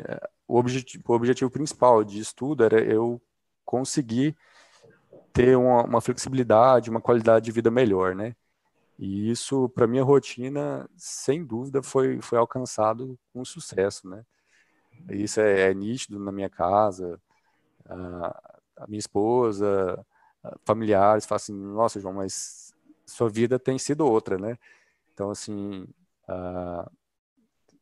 o 0.47 0.57
objetivo, 0.57 1.03
o 1.07 1.13
objetivo 1.13 1.51
principal 1.51 2.03
de 2.03 2.19
estudo 2.19 2.63
era 2.63 2.81
eu 2.81 3.21
conseguir 3.65 4.35
ter 5.31 5.57
uma, 5.57 5.83
uma 5.83 6.01
flexibilidade, 6.01 6.89
uma 6.89 7.01
qualidade 7.01 7.45
de 7.45 7.51
vida 7.51 7.71
melhor, 7.71 8.15
né? 8.15 8.35
E 8.99 9.29
isso, 9.31 9.67
para 9.69 9.87
minha 9.87 10.03
rotina, 10.03 10.87
sem 10.95 11.43
dúvida, 11.43 11.81
foi, 11.81 12.21
foi 12.21 12.37
alcançado 12.37 13.17
com 13.33 13.43
sucesso, 13.43 14.07
né? 14.07 14.23
Isso 15.09 15.39
é, 15.41 15.71
é 15.71 15.73
nítido 15.73 16.19
na 16.19 16.31
minha 16.31 16.49
casa, 16.49 17.19
a, 17.85 18.59
a 18.77 18.87
minha 18.87 18.99
esposa, 18.99 20.05
a, 20.43 20.55
familiares 20.65 21.25
falam 21.25 21.37
assim, 21.37 21.53
nossa, 21.53 21.99
João, 21.99 22.13
mas 22.13 22.73
sua 23.05 23.29
vida 23.29 23.57
tem 23.57 23.77
sido 23.79 24.05
outra, 24.05 24.37
né? 24.37 24.57
Então, 25.13 25.31
assim, 25.31 25.87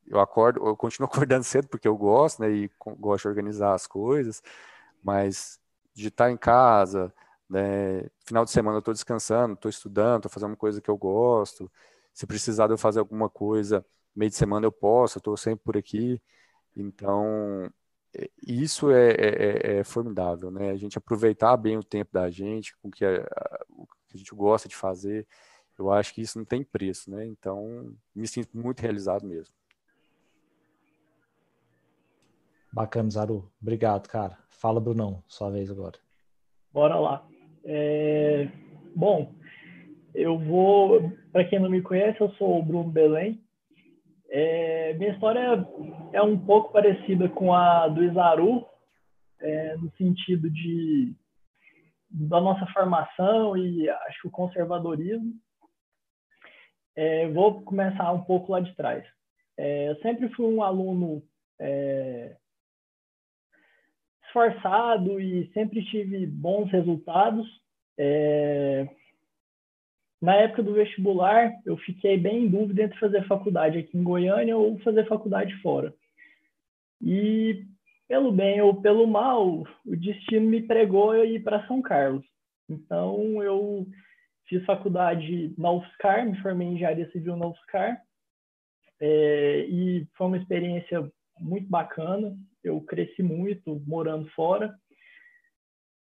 eu 0.07 0.19
acordo, 0.19 0.65
eu 0.65 0.75
continuo 0.75 1.07
acordando 1.11 1.43
cedo 1.43 1.67
porque 1.67 1.87
eu 1.87 1.97
gosto, 1.97 2.41
né? 2.41 2.51
E 2.51 2.71
gosto 2.99 3.23
de 3.23 3.27
organizar 3.29 3.73
as 3.73 3.87
coisas, 3.87 4.41
mas 5.03 5.59
de 5.93 6.07
estar 6.07 6.31
em 6.31 6.37
casa, 6.37 7.13
né? 7.49 8.05
Final 8.25 8.45
de 8.45 8.51
semana 8.51 8.77
eu 8.77 8.79
estou 8.79 8.93
descansando, 8.93 9.53
estou 9.53 9.69
estudando, 9.69 10.17
estou 10.17 10.31
fazendo 10.31 10.51
uma 10.51 10.57
coisa 10.57 10.81
que 10.81 10.89
eu 10.89 10.97
gosto. 10.97 11.71
Se 12.13 12.25
precisar 12.27 12.67
de 12.67 12.73
eu 12.73 12.77
fazer 12.77 12.99
alguma 12.99 13.29
coisa 13.29 13.85
meio 14.15 14.29
de 14.29 14.35
semana 14.35 14.65
eu 14.65 14.71
posso, 14.71 15.17
estou 15.17 15.35
sempre 15.37 15.63
por 15.63 15.77
aqui. 15.77 16.21
Então, 16.75 17.71
é, 18.13 18.29
isso 18.45 18.91
é, 18.91 19.11
é, 19.11 19.77
é, 19.77 19.79
é, 19.79 19.83
formidável, 19.83 20.51
né? 20.51 20.71
A 20.71 20.77
gente 20.77 20.97
aproveitar 20.97 21.55
bem 21.57 21.77
o 21.77 21.83
tempo 21.83 22.11
da 22.13 22.29
gente, 22.29 22.75
com 22.77 22.91
que 22.91 23.05
a, 23.05 23.27
o 23.69 23.85
que 24.07 24.15
a 24.15 24.17
gente 24.17 24.33
gosta 24.35 24.67
de 24.69 24.75
fazer. 24.75 25.27
Eu 25.77 25.91
acho 25.91 26.13
que 26.13 26.21
isso 26.21 26.37
não 26.37 26.45
tem 26.45 26.63
preço, 26.63 27.09
né? 27.11 27.25
Então, 27.25 27.95
me 28.13 28.27
sinto 28.27 28.57
muito 28.57 28.81
realizado 28.81 29.25
mesmo. 29.25 29.53
Bacana, 32.73 33.09
Zaru. 33.09 33.51
Obrigado, 33.61 34.07
cara. 34.07 34.37
Fala, 34.49 34.79
Brunão, 34.79 35.23
sua 35.27 35.49
vez 35.49 35.69
agora. 35.69 35.97
Bora 36.73 36.95
lá. 36.95 37.27
É, 37.65 38.47
bom, 38.95 39.33
eu 40.13 40.37
vou, 40.37 41.11
para 41.31 41.45
quem 41.45 41.59
não 41.59 41.69
me 41.69 41.81
conhece, 41.81 42.21
eu 42.21 42.31
sou 42.33 42.59
o 42.59 42.63
Bruno 42.63 42.89
Belém. 42.89 43.41
É, 44.29 44.93
minha 44.93 45.11
história 45.11 45.67
é 46.13 46.21
um 46.21 46.37
pouco 46.37 46.71
parecida 46.71 47.27
com 47.27 47.53
a 47.53 47.89
do 47.89 48.03
Isaru, 48.03 48.65
é, 49.41 49.75
no 49.77 49.91
sentido 49.97 50.49
de 50.49 51.13
da 52.09 52.41
nossa 52.41 52.65
formação 52.67 53.55
e 53.55 53.89
acho 53.89 54.21
que 54.21 54.27
o 54.27 54.31
conservadorismo. 54.31 55.33
É, 56.95 57.29
vou 57.29 57.61
começar 57.61 58.11
um 58.11 58.21
pouco 58.23 58.51
lá 58.51 58.59
de 58.59 58.75
trás. 58.75 59.05
É, 59.57 59.89
eu 59.89 59.95
sempre 60.01 60.29
fui 60.33 60.45
um 60.45 60.61
aluno 60.61 61.23
é, 61.59 62.35
esforçado 64.31 65.19
e 65.19 65.51
sempre 65.53 65.83
tive 65.85 66.25
bons 66.25 66.71
resultados. 66.71 67.47
É... 67.97 68.87
Na 70.21 70.35
época 70.35 70.63
do 70.63 70.73
vestibular, 70.73 71.51
eu 71.65 71.75
fiquei 71.77 72.17
bem 72.17 72.45
em 72.45 72.47
dúvida 72.47 72.83
entre 72.83 72.99
fazer 72.99 73.27
faculdade 73.27 73.79
aqui 73.79 73.97
em 73.97 74.03
Goiânia 74.03 74.55
ou 74.55 74.79
fazer 74.79 75.07
faculdade 75.07 75.53
fora. 75.61 75.93
E, 77.01 77.65
pelo 78.07 78.31
bem 78.31 78.61
ou 78.61 78.79
pelo 78.81 79.07
mal, 79.07 79.63
o 79.85 79.95
destino 79.95 80.47
me 80.47 80.61
pregou 80.61 81.15
eu 81.15 81.25
ir 81.25 81.43
para 81.43 81.65
São 81.67 81.81
Carlos. 81.81 82.23
Então, 82.69 83.41
eu 83.41 83.87
fiz 84.45 84.63
faculdade 84.63 85.53
na 85.57 85.71
UFSCar, 85.71 86.25
me 86.25 86.39
formei 86.41 86.67
em 86.67 86.73
engenharia 86.75 87.09
civil 87.11 87.35
na 87.35 87.47
UFSCar. 87.47 87.99
É, 88.99 89.65
e 89.67 90.07
foi 90.15 90.27
uma 90.27 90.37
experiência 90.37 91.11
muito 91.39 91.67
bacana 91.67 92.37
eu 92.63 92.81
cresci 92.81 93.23
muito 93.23 93.81
morando 93.87 94.29
fora. 94.31 94.73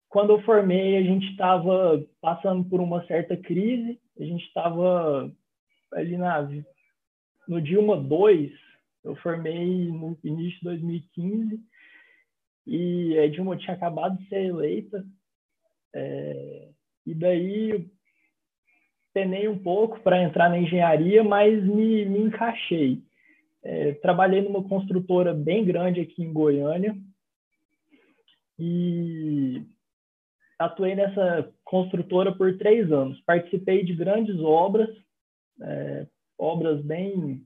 Quando 0.08 0.30
eu 0.30 0.42
formei, 0.42 0.96
a 0.96 1.02
gente 1.02 1.26
estava 1.30 2.04
passando 2.20 2.64
por 2.64 2.80
uma 2.80 3.04
certa 3.06 3.36
crise, 3.36 4.00
a 4.18 4.24
gente 4.24 4.44
estava 4.46 5.30
ali 5.92 6.16
na, 6.16 6.48
no 7.46 7.60
Dilma 7.60 7.96
2, 7.96 8.52
Eu 9.04 9.14
formei 9.16 9.88
no 9.88 10.18
início 10.24 10.58
de 10.58 10.64
2015 10.64 11.60
e 12.66 13.18
a 13.18 13.28
Dilma 13.28 13.56
tinha 13.56 13.74
acabado 13.74 14.18
de 14.18 14.28
ser 14.28 14.46
eleita. 14.46 15.04
É, 15.94 16.68
e 17.06 17.14
daí 17.14 17.88
penei 19.14 19.48
um 19.48 19.58
pouco 19.58 20.00
para 20.00 20.22
entrar 20.22 20.50
na 20.50 20.58
engenharia, 20.58 21.22
mas 21.22 21.64
me, 21.64 22.04
me 22.04 22.20
encaixei. 22.20 23.02
É, 23.68 23.94
trabalhei 23.94 24.42
numa 24.42 24.62
construtora 24.62 25.35
bem 25.35 25.64
grande 25.64 26.00
aqui 26.00 26.22
em 26.22 26.33
Goiânia 26.33 26.96
e 28.57 29.61
atuei 30.57 30.94
nessa 30.94 31.52
construtora 31.64 32.33
por 32.33 32.57
três 32.59 32.92
anos. 32.92 33.20
Participei 33.22 33.85
de 33.85 33.92
grandes 33.92 34.38
obras, 34.38 34.88
é, 35.61 36.07
obras 36.38 36.81
bem 36.85 37.44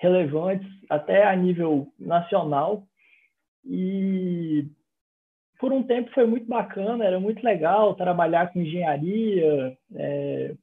relevantes, 0.00 0.68
até 0.90 1.24
a 1.24 1.36
nível 1.36 1.86
nacional. 2.00 2.84
E 3.64 4.66
por 5.60 5.72
um 5.72 5.84
tempo 5.84 6.10
foi 6.14 6.26
muito 6.26 6.48
bacana, 6.48 7.04
era 7.04 7.20
muito 7.20 7.44
legal 7.44 7.94
trabalhar 7.94 8.52
com 8.52 8.60
engenharia, 8.60 9.78
é, 9.94 10.56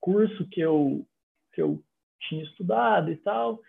curso 0.00 0.48
que 0.50 0.60
eu, 0.60 1.04
que 1.52 1.60
eu 1.60 1.82
tinha 2.28 2.44
estudado 2.44 3.10
e 3.10 3.16
tal. 3.16 3.60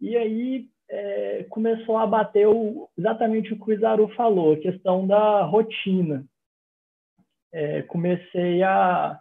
E 0.00 0.16
aí 0.16 0.68
é, 0.88 1.44
começou 1.50 1.96
a 1.96 2.06
bater 2.06 2.46
o, 2.46 2.88
exatamente 2.96 3.52
o 3.52 3.58
que 3.58 3.70
o 3.70 3.72
Isaru 3.72 4.08
falou, 4.14 4.52
a 4.52 4.60
questão 4.60 5.06
da 5.06 5.42
rotina. 5.42 6.24
É, 7.52 7.82
comecei 7.82 8.62
a, 8.62 9.18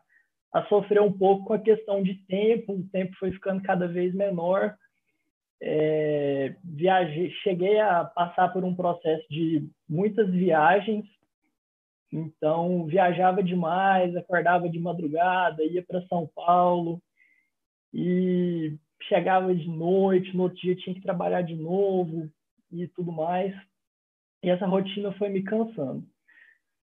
a 0.53 0.65
sofrer 0.65 1.01
um 1.01 1.11
pouco 1.11 1.45
com 1.45 1.53
a 1.53 1.59
questão 1.59 2.03
de 2.03 2.15
tempo, 2.25 2.73
o 2.73 2.87
tempo 2.89 3.15
foi 3.17 3.31
ficando 3.31 3.61
cada 3.63 3.87
vez 3.87 4.13
menor. 4.13 4.75
É, 5.61 6.55
viajei, 6.63 7.31
cheguei 7.43 7.79
a 7.79 8.03
passar 8.03 8.51
por 8.51 8.63
um 8.63 8.75
processo 8.75 9.25
de 9.29 9.67
muitas 9.87 10.29
viagens, 10.29 11.05
então 12.11 12.85
viajava 12.85 13.41
demais, 13.41 14.15
acordava 14.15 14.69
de 14.69 14.79
madrugada, 14.79 15.63
ia 15.63 15.83
para 15.83 16.05
São 16.07 16.29
Paulo 16.35 17.01
e 17.93 18.77
chegava 19.07 19.53
de 19.53 19.67
noite, 19.67 20.35
no 20.35 20.43
outro 20.43 20.59
dia 20.59 20.75
tinha 20.75 20.95
que 20.95 21.01
trabalhar 21.01 21.41
de 21.41 21.55
novo 21.55 22.29
e 22.71 22.87
tudo 22.89 23.11
mais. 23.11 23.55
E 24.43 24.49
essa 24.49 24.65
rotina 24.65 25.11
foi 25.13 25.29
me 25.29 25.43
cansando. 25.43 26.03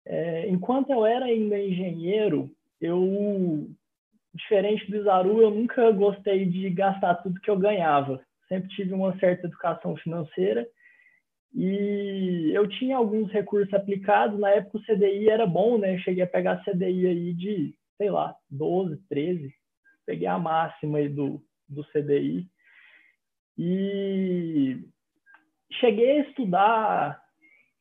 É, 0.05 0.49
enquanto 0.49 0.91
eu 0.91 1.05
era 1.05 1.25
ainda 1.25 1.59
engenheiro, 1.59 2.49
eu, 2.79 3.69
diferente 4.33 4.89
do 4.89 5.03
Zaru, 5.03 5.41
eu 5.41 5.51
nunca 5.51 5.91
gostei 5.91 6.45
de 6.45 6.69
gastar 6.69 7.15
tudo 7.15 7.39
que 7.39 7.49
eu 7.49 7.57
ganhava. 7.57 8.21
Sempre 8.47 8.69
tive 8.69 8.93
uma 8.93 9.17
certa 9.19 9.47
educação 9.47 9.95
financeira 9.97 10.67
e 11.53 12.51
eu 12.53 12.67
tinha 12.67 12.97
alguns 12.97 13.31
recursos 13.31 13.73
aplicados. 13.73 14.39
Na 14.39 14.49
época 14.49 14.77
o 14.77 14.81
CDI 14.81 15.29
era 15.29 15.45
bom, 15.45 15.77
né? 15.77 15.97
Cheguei 15.99 16.23
a 16.23 16.27
pegar 16.27 16.63
CDI 16.63 17.07
aí 17.07 17.33
de, 17.33 17.75
sei 17.97 18.09
lá, 18.09 18.35
12, 18.49 18.97
13. 19.07 19.53
Peguei 20.05 20.27
a 20.27 20.39
máxima 20.39 20.97
aí 20.97 21.07
do, 21.07 21.41
do 21.71 21.83
CDI. 21.85 22.47
E 23.57 24.77
cheguei 25.79 26.19
a 26.19 26.21
estudar, 26.23 27.21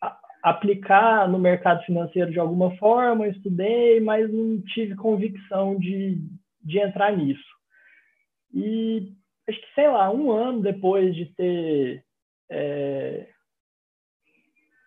a, 0.00 0.20
aplicar 0.42 1.28
no 1.28 1.38
mercado 1.38 1.84
financeiro 1.84 2.30
de 2.30 2.38
alguma 2.38 2.76
forma, 2.76 3.28
estudei, 3.28 4.00
mas 4.00 4.32
não 4.32 4.60
tive 4.62 4.94
convicção 4.96 5.78
de, 5.78 6.18
de 6.62 6.78
entrar 6.78 7.16
nisso. 7.16 7.50
E 8.52 9.12
acho 9.48 9.60
que, 9.60 9.74
sei 9.74 9.88
lá, 9.88 10.10
um 10.10 10.30
ano 10.30 10.60
depois 10.60 11.14
de 11.14 11.26
ter 11.34 12.04
é, 12.50 13.28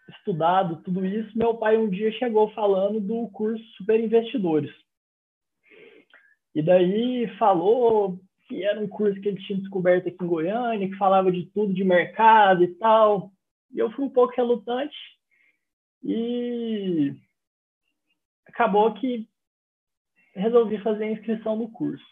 estudado 0.09 0.81
tudo 0.83 1.05
isso, 1.05 1.37
meu 1.37 1.55
pai 1.55 1.77
um 1.77 1.89
dia 1.89 2.11
chegou 2.13 2.49
falando 2.51 2.99
do 2.99 3.29
curso 3.29 3.63
Super 3.77 3.99
Investidores. 3.99 4.71
E 6.55 6.61
daí 6.61 7.27
falou 7.39 8.19
que 8.53 8.63
era 8.63 8.79
um 8.79 8.87
curso 8.87 9.19
que 9.19 9.29
ele 9.29 9.41
tinha 9.41 9.59
descoberto 9.59 10.07
aqui 10.07 10.23
em 10.23 10.27
Goiânia, 10.27 10.87
que 10.87 10.95
falava 10.95 11.31
de 11.31 11.47
tudo 11.47 11.73
de 11.73 11.83
mercado 11.83 12.63
e 12.63 12.67
tal. 12.75 13.31
E 13.73 13.79
eu 13.79 13.91
fui 13.91 14.05
um 14.05 14.09
pouco 14.09 14.35
relutante 14.35 14.95
e 16.03 17.15
acabou 18.47 18.93
que 18.93 19.27
resolvi 20.35 20.77
fazer 20.83 21.05
a 21.05 21.11
inscrição 21.11 21.55
no 21.55 21.71
curso. 21.71 22.05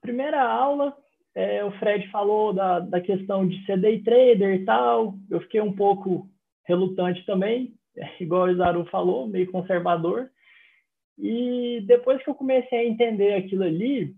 Primeira 0.00 0.42
aula, 0.42 0.96
é, 1.34 1.62
o 1.62 1.72
Fred 1.72 2.10
falou 2.10 2.54
da, 2.54 2.80
da 2.80 3.00
questão 3.00 3.46
de 3.46 3.62
ser 3.66 3.78
day 3.78 4.02
trader 4.02 4.54
e 4.54 4.64
tal. 4.64 5.18
Eu 5.30 5.40
fiquei 5.40 5.60
um 5.60 5.74
pouco 5.74 6.26
relutante 6.64 7.24
também, 7.26 7.74
igual 8.18 8.44
o 8.44 8.50
Isaru 8.50 8.86
falou, 8.86 9.28
meio 9.28 9.50
conservador. 9.52 10.30
E 11.18 11.82
depois 11.86 12.22
que 12.22 12.30
eu 12.30 12.34
comecei 12.34 12.78
a 12.78 12.86
entender 12.86 13.34
aquilo 13.34 13.64
ali, 13.64 14.16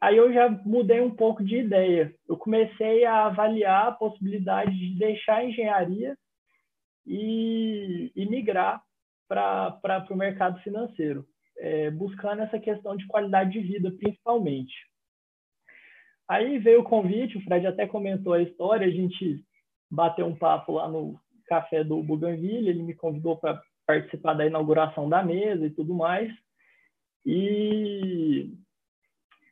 aí 0.00 0.16
eu 0.16 0.32
já 0.32 0.48
mudei 0.48 1.00
um 1.00 1.14
pouco 1.14 1.44
de 1.44 1.56
ideia. 1.56 2.14
Eu 2.28 2.36
comecei 2.36 3.04
a 3.04 3.26
avaliar 3.26 3.88
a 3.88 3.92
possibilidade 3.92 4.76
de 4.76 4.98
deixar 4.98 5.36
a 5.36 5.44
engenharia 5.44 6.16
e, 7.06 8.12
e 8.14 8.26
migrar 8.26 8.82
para 9.28 10.06
o 10.10 10.16
mercado 10.16 10.58
financeiro, 10.60 11.26
é, 11.58 11.90
buscando 11.90 12.42
essa 12.42 12.58
questão 12.58 12.96
de 12.96 13.06
qualidade 13.06 13.52
de 13.52 13.60
vida, 13.60 13.90
principalmente. 13.90 14.74
Aí 16.28 16.58
veio 16.58 16.80
o 16.80 16.84
convite, 16.84 17.38
o 17.38 17.44
Fred 17.44 17.66
até 17.66 17.86
comentou 17.86 18.34
a 18.34 18.42
história, 18.42 18.86
a 18.86 18.90
gente 18.90 19.42
bateu 19.90 20.26
um 20.26 20.36
papo 20.36 20.72
lá 20.72 20.88
no 20.88 21.18
café 21.46 21.82
do 21.82 22.02
Bougainville, 22.02 22.68
ele 22.68 22.82
me 22.82 22.94
convidou 22.94 23.38
para 23.38 23.60
participar 23.86 24.34
da 24.34 24.46
inauguração 24.46 25.08
da 25.08 25.22
mesa 25.22 25.64
e 25.64 25.70
tudo 25.70 25.94
mais. 25.94 26.30
E 27.24 28.52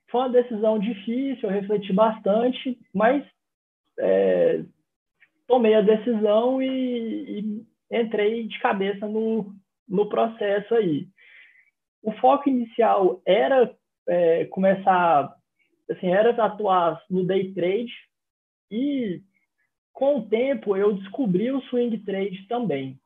foi 0.09 0.21
uma 0.21 0.29
decisão 0.31 0.79
difícil, 0.79 1.49
eu 1.49 1.51
refleti 1.51 1.93
bastante, 1.93 2.79
mas 2.95 3.25
é, 3.99 4.65
tomei 5.47 5.75
a 5.75 5.81
decisão 5.81 6.63
e, 6.63 7.41
e, 7.41 7.67
entrei 7.91 8.47
de 8.47 8.59
cabeça 8.61 9.07
no, 9.07 9.55
no 9.89 10.09
processo 10.09 10.75
aí. 10.75 11.09
O 12.03 12.13
foco 12.13 12.49
inicial 12.49 13.21
era 13.27 13.75
é, 14.09 14.45
começar, 14.47 15.35
assim, 15.91 16.09
era 16.09 16.31
atuar 16.45 17.03
no 17.11 17.25
day 17.25 17.53
trade 17.53 17.93
e 18.71 19.23
com 19.93 20.19
o 20.19 20.29
tempo 20.29 20.77
eu 20.77 20.95
descobri 20.95 21.51
o 21.51 21.63
swing 21.63 21.99
trade 21.99 22.47
também. 22.49 23.01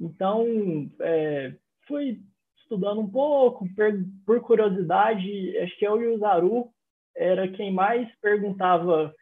Então, 0.00 0.44
é, 1.00 1.54
fui 1.86 2.20
estudando 2.64 3.00
um 3.00 3.08
pouco, 3.08 3.68
per, 3.74 3.94
por 4.26 4.40
curiosidade, 4.40 5.56
acho 5.58 5.78
que 5.78 5.86
eu 5.86 6.02
e 6.02 6.08
o 6.08 6.18
Zaru 6.18 6.68
era 7.16 7.46
quem 7.48 7.72
mais 7.72 8.08
perguntava 8.20 9.14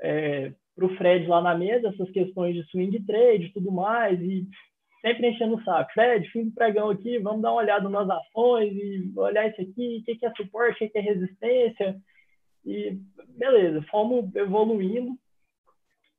é, 0.00 0.52
para 0.74 0.86
o 0.86 0.96
Fred 0.96 1.26
lá 1.26 1.40
na 1.40 1.56
mesa 1.56 1.88
essas 1.88 2.10
questões 2.10 2.54
de 2.54 2.62
swing 2.70 3.02
trade 3.04 3.46
e 3.46 3.52
tudo 3.52 3.72
mais, 3.72 4.20
e 4.20 4.46
sempre 5.00 5.28
enchendo 5.28 5.56
o 5.56 5.64
saco. 5.64 5.92
Fred, 5.92 6.28
fim 6.30 6.44
do 6.46 6.54
pregão 6.54 6.90
aqui, 6.90 7.18
vamos 7.18 7.40
dar 7.40 7.52
uma 7.52 7.62
olhada 7.62 7.88
nas 7.88 8.08
ações 8.10 8.74
e 8.74 9.12
olhar 9.16 9.48
isso 9.48 9.62
aqui, 9.62 9.98
o 10.00 10.04
que, 10.04 10.16
que 10.16 10.26
é 10.26 10.32
suporte, 10.34 10.84
o 10.84 10.90
que 10.90 10.98
é 10.98 11.00
resistência. 11.00 11.96
E 12.64 12.98
beleza, 13.28 13.80
fomos 13.90 14.34
evoluindo 14.34 15.16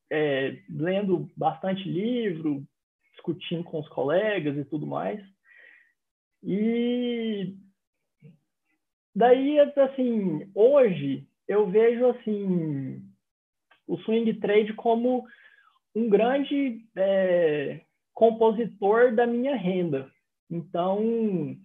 é, 0.09 0.57
lendo 0.69 1.29
bastante 1.35 1.87
livro, 1.87 2.63
discutindo 3.11 3.63
com 3.63 3.79
os 3.79 3.89
colegas 3.89 4.57
e 4.57 4.63
tudo 4.65 4.87
mais. 4.87 5.21
E 6.43 7.55
daí, 9.15 9.59
assim, 9.59 10.49
hoje 10.53 11.27
eu 11.47 11.69
vejo 11.69 12.05
assim 12.07 13.01
o 13.87 13.97
swing 13.99 14.33
trade 14.35 14.73
como 14.73 15.25
um 15.95 16.09
grande 16.09 16.81
é, 16.95 17.81
compositor 18.13 19.15
da 19.15 19.25
minha 19.25 19.55
renda. 19.55 20.11
Então, 20.49 21.55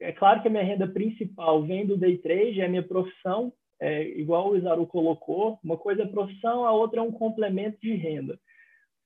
é 0.00 0.12
claro 0.12 0.42
que 0.42 0.48
a 0.48 0.50
minha 0.50 0.64
renda 0.64 0.86
principal 0.86 1.62
vem 1.62 1.86
do 1.86 1.96
day 1.96 2.18
trade, 2.18 2.60
é 2.60 2.66
a 2.66 2.68
minha 2.68 2.82
profissão, 2.82 3.52
é, 3.80 4.02
igual 4.18 4.50
o 4.50 4.56
Isaru 4.56 4.86
colocou, 4.86 5.58
uma 5.62 5.76
coisa 5.76 6.02
é 6.02 6.06
profissão, 6.06 6.64
a 6.64 6.72
outra 6.72 7.00
é 7.00 7.02
um 7.02 7.12
complemento 7.12 7.80
de 7.80 7.94
renda. 7.94 8.38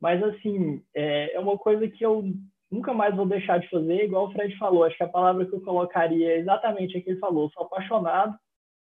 Mas, 0.00 0.22
assim, 0.22 0.82
é, 0.94 1.34
é 1.34 1.40
uma 1.40 1.56
coisa 1.56 1.88
que 1.88 2.04
eu 2.04 2.24
nunca 2.70 2.92
mais 2.92 3.14
vou 3.14 3.26
deixar 3.26 3.58
de 3.58 3.68
fazer, 3.68 4.04
igual 4.04 4.26
o 4.26 4.32
Fred 4.32 4.56
falou. 4.58 4.84
Acho 4.84 4.96
que 4.96 5.02
a 5.02 5.08
palavra 5.08 5.46
que 5.46 5.54
eu 5.54 5.60
colocaria 5.60 6.32
é 6.32 6.38
exatamente 6.38 6.96
a 6.96 7.02
que 7.02 7.10
ele 7.10 7.18
falou. 7.18 7.50
Sou 7.50 7.64
apaixonado 7.64 8.36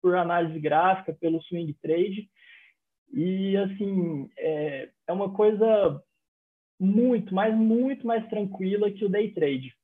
por 0.02 0.14
análise 0.16 0.58
gráfica, 0.58 1.16
pelo 1.20 1.42
swing 1.42 1.72
trade. 1.74 2.28
E, 3.12 3.56
assim, 3.56 4.30
é, 4.38 4.88
é 5.06 5.12
uma 5.12 5.32
coisa 5.32 6.02
muito, 6.78 7.34
mas 7.34 7.54
muito 7.54 8.06
mais 8.06 8.26
tranquila 8.28 8.90
que 8.90 9.04
o 9.04 9.08
day 9.08 9.32
trade. 9.32 9.74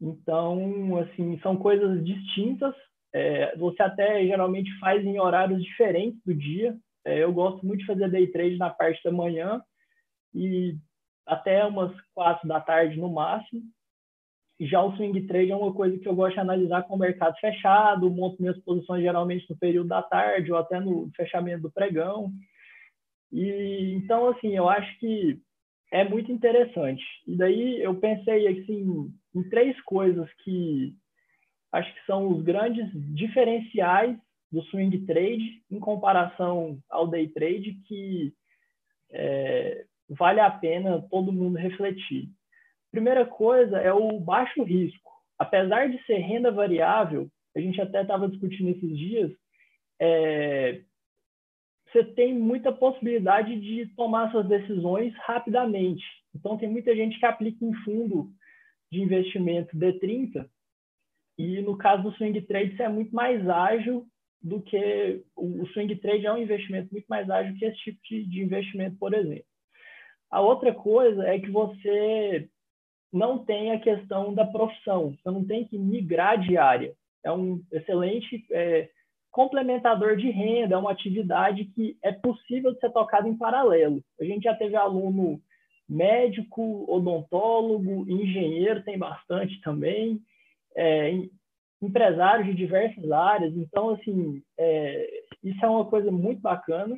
Então, 0.00 0.96
assim, 0.98 1.38
são 1.42 1.56
coisas 1.56 2.04
distintas, 2.04 2.74
é, 3.12 3.56
você 3.56 3.82
até 3.82 4.24
geralmente 4.26 4.70
faz 4.78 5.04
em 5.04 5.18
horários 5.18 5.62
diferentes 5.62 6.20
do 6.24 6.34
dia. 6.34 6.76
É, 7.04 7.22
eu 7.22 7.32
gosto 7.32 7.64
muito 7.64 7.80
de 7.80 7.86
fazer 7.86 8.10
day 8.10 8.26
trade 8.28 8.56
na 8.56 8.70
parte 8.70 9.02
da 9.02 9.12
manhã 9.12 9.62
e 10.34 10.76
até 11.26 11.64
umas 11.66 11.92
quatro 12.14 12.46
da 12.48 12.60
tarde 12.60 12.98
no 12.98 13.12
máximo. 13.12 13.62
Já 14.60 14.82
o 14.82 14.96
swing 14.96 15.26
trade 15.26 15.50
é 15.50 15.56
uma 15.56 15.74
coisa 15.74 15.98
que 15.98 16.08
eu 16.08 16.14
gosto 16.14 16.34
de 16.34 16.40
analisar 16.40 16.82
com 16.84 16.94
o 16.94 16.98
mercado 16.98 17.36
fechado, 17.38 18.10
monto 18.10 18.40
minhas 18.40 18.58
posições 18.62 19.02
geralmente 19.02 19.48
no 19.50 19.58
período 19.58 19.88
da 19.88 20.02
tarde 20.02 20.50
ou 20.50 20.58
até 20.58 20.80
no 20.80 21.10
fechamento 21.14 21.62
do 21.62 21.70
pregão. 21.70 22.32
E 23.30 23.92
então 23.96 24.28
assim, 24.28 24.56
eu 24.56 24.68
acho 24.68 24.98
que 24.98 25.38
é 25.92 26.08
muito 26.08 26.32
interessante. 26.32 27.04
E 27.26 27.36
daí 27.36 27.82
eu 27.82 27.94
pensei 27.96 28.46
assim 28.48 29.12
em 29.34 29.48
três 29.50 29.78
coisas 29.82 30.30
que 30.42 30.94
acho 31.72 31.92
que 31.92 32.06
são 32.06 32.28
os 32.28 32.42
grandes 32.42 32.88
diferenciais 33.14 34.16
do 34.50 34.62
swing 34.62 35.04
trade 35.04 35.62
em 35.70 35.78
comparação 35.78 36.78
ao 36.88 37.06
day 37.06 37.28
trade 37.28 37.74
que 37.86 38.32
é, 39.10 39.84
vale 40.08 40.40
a 40.40 40.50
pena 40.50 41.06
todo 41.10 41.32
mundo 41.32 41.56
refletir. 41.56 42.28
Primeira 42.90 43.26
coisa 43.26 43.78
é 43.78 43.92
o 43.92 44.18
baixo 44.20 44.62
risco. 44.62 45.10
Apesar 45.38 45.88
de 45.88 46.02
ser 46.04 46.18
renda 46.18 46.50
variável, 46.50 47.28
a 47.54 47.60
gente 47.60 47.80
até 47.80 48.02
estava 48.02 48.28
discutindo 48.28 48.70
esses 48.70 48.96
dias, 48.96 49.30
é, 50.00 50.82
você 51.90 52.04
tem 52.04 52.34
muita 52.34 52.72
possibilidade 52.72 53.58
de 53.60 53.86
tomar 53.94 54.30
suas 54.30 54.46
decisões 54.46 55.14
rapidamente. 55.26 56.04
Então, 56.34 56.56
tem 56.56 56.68
muita 56.68 56.94
gente 56.94 57.18
que 57.18 57.26
aplica 57.26 57.64
em 57.64 57.72
fundo 57.84 58.30
de 58.90 59.00
investimento 59.00 59.76
D30, 59.76 60.48
e 61.38 61.60
no 61.60 61.76
caso 61.76 62.02
do 62.02 62.12
swing 62.12 62.40
trade, 62.42 62.72
isso 62.72 62.82
é 62.82 62.88
muito 62.88 63.14
mais 63.14 63.46
ágil 63.48 64.06
do 64.42 64.62
que 64.62 65.24
o 65.34 65.66
swing 65.68 65.94
trade 65.96 66.26
é 66.26 66.32
um 66.32 66.38
investimento 66.38 66.90
muito 66.92 67.06
mais 67.06 67.28
ágil 67.28 67.56
que 67.58 67.64
esse 67.64 67.78
tipo 67.78 67.98
de, 68.08 68.24
de 68.24 68.42
investimento, 68.42 68.96
por 68.96 69.12
exemplo. 69.12 69.44
A 70.30 70.40
outra 70.40 70.72
coisa 70.72 71.24
é 71.24 71.38
que 71.38 71.50
você 71.50 72.48
não 73.12 73.38
tem 73.38 73.72
a 73.72 73.80
questão 73.80 74.34
da 74.34 74.44
profissão, 74.44 75.12
você 75.12 75.30
não 75.30 75.44
tem 75.44 75.64
que 75.64 75.78
migrar 75.78 76.38
de 76.38 76.56
área. 76.56 76.94
É 77.24 77.32
um 77.32 77.62
excelente 77.72 78.44
é, 78.50 78.88
complementador 79.30 80.16
de 80.16 80.30
renda, 80.30 80.74
é 80.74 80.78
uma 80.78 80.92
atividade 80.92 81.64
que 81.66 81.96
é 82.02 82.12
possível 82.12 82.72
de 82.72 82.80
ser 82.80 82.90
tocada 82.90 83.28
em 83.28 83.36
paralelo. 83.36 84.02
A 84.20 84.24
gente 84.24 84.44
já 84.44 84.54
teve 84.54 84.76
aluno 84.76 85.40
médico, 85.88 86.84
odontólogo, 86.90 88.10
engenheiro, 88.10 88.82
tem 88.82 88.98
bastante 88.98 89.60
também, 89.60 90.20
é, 90.76 91.12
empresários 91.80 92.46
de 92.48 92.54
diversas 92.54 93.10
áreas. 93.10 93.54
Então, 93.56 93.90
assim, 93.90 94.42
é, 94.58 95.22
isso 95.42 95.64
é 95.64 95.68
uma 95.68 95.84
coisa 95.84 96.10
muito 96.10 96.40
bacana. 96.40 96.96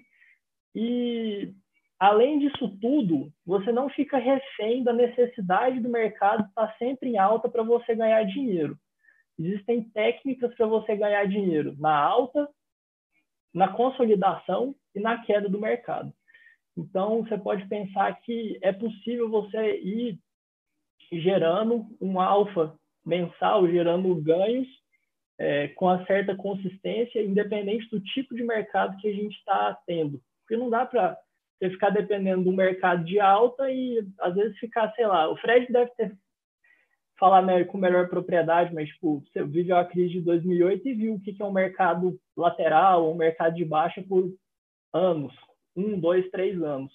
E, 0.74 1.52
além 1.98 2.38
disso 2.38 2.76
tudo, 2.80 3.32
você 3.44 3.72
não 3.72 3.88
fica 3.88 4.18
refém 4.18 4.82
da 4.82 4.92
necessidade 4.92 5.80
do 5.80 5.88
mercado 5.88 6.46
estar 6.46 6.76
sempre 6.78 7.10
em 7.10 7.18
alta 7.18 7.48
para 7.48 7.62
você 7.62 7.94
ganhar 7.94 8.22
dinheiro. 8.24 8.78
Existem 9.38 9.82
técnicas 9.90 10.54
para 10.54 10.66
você 10.66 10.96
ganhar 10.96 11.26
dinheiro 11.26 11.76
na 11.78 11.96
alta, 11.96 12.48
na 13.54 13.68
consolidação 13.68 14.74
e 14.94 15.00
na 15.00 15.24
queda 15.24 15.48
do 15.48 15.60
mercado. 15.60 16.12
Então, 16.76 17.22
você 17.22 17.36
pode 17.36 17.66
pensar 17.68 18.12
que 18.20 18.58
é 18.62 18.72
possível 18.72 19.28
você 19.28 19.80
ir 19.80 20.18
gerando 21.10 21.86
um 22.00 22.20
alfa 22.20 22.76
mensal, 23.04 23.66
gerando 23.68 24.14
ganhos 24.16 24.68
é, 25.38 25.68
com 25.68 25.86
uma 25.86 26.04
certa 26.06 26.36
consistência, 26.36 27.22
independente 27.22 27.88
do 27.90 28.00
tipo 28.00 28.34
de 28.34 28.42
mercado 28.42 28.96
que 28.98 29.08
a 29.08 29.12
gente 29.12 29.36
está 29.36 29.76
tendo. 29.86 30.20
Porque 30.40 30.56
não 30.56 30.68
dá 30.68 30.84
para 30.84 31.16
você 31.58 31.70
ficar 31.70 31.90
dependendo 31.90 32.44
do 32.44 32.52
mercado 32.52 33.04
de 33.04 33.18
alta 33.18 33.70
e, 33.70 34.06
às 34.20 34.34
vezes, 34.34 34.58
ficar, 34.58 34.92
sei 34.94 35.06
lá, 35.06 35.30
o 35.30 35.36
Fred 35.36 35.70
deve 35.72 35.90
ter 35.96 36.16
falar 37.18 37.64
com 37.66 37.76
melhor 37.76 38.08
propriedade, 38.08 38.72
mas 38.72 38.88
tipo, 38.88 39.20
você 39.20 39.44
viveu 39.44 39.76
a 39.76 39.84
crise 39.84 40.14
de 40.14 40.20
2008 40.20 40.88
e 40.88 40.94
viu 40.94 41.14
o 41.14 41.20
que 41.20 41.34
é 41.40 41.44
um 41.44 41.52
mercado 41.52 42.18
lateral, 42.36 43.12
um 43.12 43.16
mercado 43.16 43.56
de 43.56 43.64
baixa 43.64 44.00
por 44.02 44.32
anos, 44.94 45.34
um, 45.76 45.98
dois, 45.98 46.30
três 46.30 46.62
anos. 46.62 46.92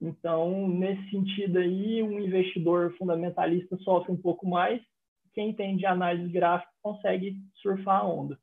Então, 0.00 0.68
nesse 0.68 1.10
sentido 1.10 1.58
aí, 1.58 2.02
um 2.02 2.18
investidor 2.18 2.92
fundamentalista 2.98 3.76
sofre 3.78 4.10
um 4.10 4.16
pouco 4.16 4.48
mais. 4.48 4.82
Quem 5.32 5.50
entende 5.50 5.86
análise 5.86 6.28
gráfica 6.28 6.72
consegue 6.82 7.36
surfar 7.54 8.00
a 8.00 8.06
onda. 8.06 8.36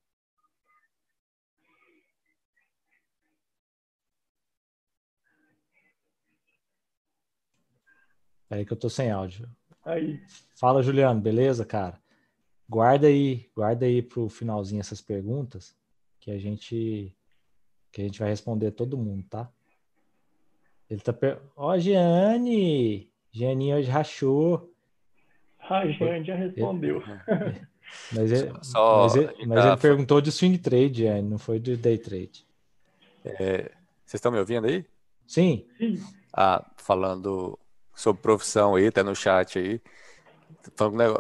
Peraí 8.49 8.65
que 8.65 8.73
eu 8.73 8.77
tô 8.77 8.89
sem 8.89 9.11
áudio. 9.11 9.47
Aí. 9.85 10.19
Fala, 10.55 10.81
Juliano, 10.81 11.21
beleza, 11.21 11.63
cara? 11.63 12.01
Guarda 12.67 13.07
aí, 13.07 13.49
guarda 13.55 13.85
aí 13.85 14.01
pro 14.01 14.27
finalzinho 14.27 14.81
essas 14.81 15.01
perguntas 15.01 15.75
que 16.19 16.31
a 16.31 16.37
gente 16.37 17.15
que 17.91 18.01
a 18.01 18.03
gente 18.03 18.19
vai 18.19 18.29
responder 18.29 18.71
todo 18.71 18.97
mundo, 18.97 19.25
tá? 19.27 19.49
Ele 20.89 21.01
tá 21.01 21.11
per... 21.11 21.39
Ó, 21.55 21.71
oh, 21.73 21.79
Giane! 21.79 23.11
Gianinha 23.31 23.77
hoje 23.77 23.89
rachou. 23.89 24.71
Ah, 25.59 25.87
Giane 25.87 26.25
já 26.25 26.35
respondeu. 26.35 27.01
Mas 28.11 28.31
ele, 28.31 28.53
Só, 28.61 29.03
mas 29.03 29.15
ele, 29.15 29.45
mas 29.47 29.65
ele 29.65 29.77
perguntou 29.77 30.21
de 30.21 30.31
swing 30.31 30.57
trade, 30.59 30.99
Giane, 30.99 31.27
não 31.27 31.39
foi 31.39 31.59
de 31.59 31.75
day 31.75 31.97
trade. 31.97 32.45
É, 33.25 33.71
vocês 34.05 34.15
estão 34.15 34.31
me 34.31 34.39
ouvindo 34.39 34.67
aí? 34.67 34.85
Sim. 35.25 35.65
Sim. 35.77 35.99
Ah, 36.31 36.63
falando 36.77 37.57
sobre 37.99 38.21
profissão 38.21 38.75
aí, 38.75 38.91
tá 38.91 39.03
no 39.03 39.15
chat 39.15 39.59
aí. 39.59 39.81
Falando, 40.75 40.97
né, 40.97 41.13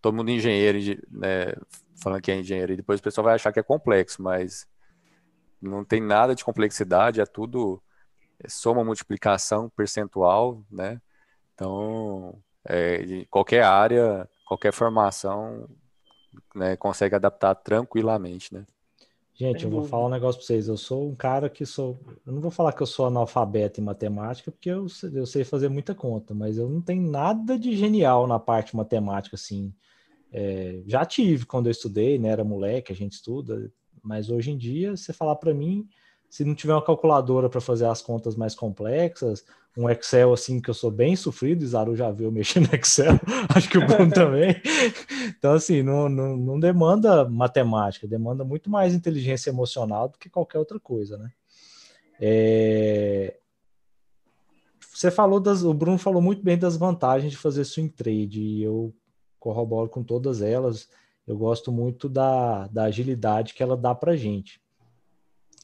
todo 0.00 0.14
mundo 0.14 0.30
engenheiro, 0.30 0.78
né, 1.10 1.54
falando 2.02 2.20
que 2.20 2.30
é 2.32 2.36
engenheiro, 2.36 2.72
e 2.72 2.76
depois 2.76 3.00
o 3.00 3.02
pessoal 3.02 3.24
vai 3.26 3.34
achar 3.34 3.52
que 3.52 3.60
é 3.60 3.62
complexo, 3.62 4.20
mas 4.22 4.66
não 5.60 5.84
tem 5.84 6.00
nada 6.00 6.34
de 6.34 6.44
complexidade, 6.44 7.20
é 7.20 7.26
tudo 7.26 7.80
é 8.40 8.48
soma, 8.48 8.84
multiplicação, 8.84 9.70
percentual, 9.70 10.64
né? 10.70 11.00
Então, 11.54 12.42
é, 12.64 13.24
qualquer 13.30 13.62
área, 13.62 14.28
qualquer 14.46 14.72
formação, 14.72 15.68
né, 16.54 16.76
consegue 16.76 17.14
adaptar 17.14 17.54
tranquilamente, 17.54 18.52
né? 18.52 18.66
Gente, 19.34 19.64
eu 19.64 19.70
vou 19.70 19.82
falar 19.82 20.06
um 20.06 20.10
negócio 20.10 20.38
para 20.38 20.46
vocês. 20.46 20.68
Eu 20.68 20.76
sou 20.76 21.10
um 21.10 21.14
cara 21.14 21.48
que 21.48 21.64
sou. 21.64 21.98
Eu 22.26 22.32
não 22.32 22.40
vou 22.40 22.50
falar 22.50 22.72
que 22.72 22.82
eu 22.82 22.86
sou 22.86 23.06
analfabeto 23.06 23.80
em 23.80 23.84
matemática, 23.84 24.52
porque 24.52 24.70
eu, 24.70 24.86
eu 25.14 25.26
sei 25.26 25.42
fazer 25.42 25.68
muita 25.68 25.94
conta, 25.94 26.34
mas 26.34 26.58
eu 26.58 26.68
não 26.68 26.82
tenho 26.82 27.10
nada 27.10 27.58
de 27.58 27.74
genial 27.74 28.26
na 28.26 28.38
parte 28.38 28.76
matemática, 28.76 29.34
assim. 29.34 29.72
É, 30.30 30.82
já 30.86 31.04
tive 31.04 31.46
quando 31.46 31.66
eu 31.66 31.70
estudei, 31.70 32.18
né? 32.18 32.28
Era 32.28 32.44
moleque, 32.44 32.92
a 32.92 32.96
gente 32.96 33.12
estuda, 33.12 33.72
mas 34.02 34.28
hoje 34.30 34.50
em 34.50 34.58
dia, 34.58 34.96
você 34.96 35.12
falar 35.12 35.36
para 35.36 35.54
mim, 35.54 35.88
se 36.28 36.44
não 36.44 36.54
tiver 36.54 36.74
uma 36.74 36.84
calculadora 36.84 37.48
para 37.48 37.60
fazer 37.60 37.86
as 37.86 38.02
contas 38.02 38.36
mais 38.36 38.54
complexas, 38.54 39.44
um 39.76 39.88
Excel 39.88 40.32
assim 40.32 40.60
que 40.60 40.68
eu 40.68 40.74
sou 40.74 40.90
bem 40.90 41.16
sofrido, 41.16 41.64
Isaru 41.64 41.96
já 41.96 42.10
viu 42.10 42.30
mexer 42.30 42.60
no 42.60 42.74
Excel, 42.74 43.18
acho 43.54 43.68
que 43.68 43.78
o 43.78 43.86
Bruno 43.86 44.10
também. 44.12 44.60
Então, 45.28 45.54
assim, 45.54 45.82
não, 45.82 46.08
não, 46.08 46.36
não, 46.36 46.60
demanda 46.60 47.28
matemática, 47.28 48.06
demanda 48.06 48.44
muito 48.44 48.70
mais 48.70 48.94
inteligência 48.94 49.50
emocional 49.50 50.08
do 50.08 50.18
que 50.18 50.28
qualquer 50.28 50.58
outra 50.58 50.78
coisa, 50.78 51.16
né? 51.16 51.32
É... 52.20 53.38
Você 54.94 55.10
falou 55.10 55.40
das. 55.40 55.64
O 55.64 55.74
Bruno 55.74 55.98
falou 55.98 56.22
muito 56.22 56.42
bem 56.44 56.56
das 56.56 56.76
vantagens 56.76 57.32
de 57.32 57.36
fazer 57.36 57.64
swing 57.64 57.90
trade, 57.90 58.40
e 58.40 58.62
eu 58.62 58.94
corroboro 59.40 59.88
com 59.88 60.04
todas 60.04 60.40
elas. 60.42 60.88
Eu 61.26 61.36
gosto 61.36 61.72
muito 61.72 62.08
da, 62.08 62.68
da 62.68 62.84
agilidade 62.84 63.54
que 63.54 63.62
ela 63.62 63.76
dá 63.76 63.94
para 63.94 64.16
gente. 64.16 64.61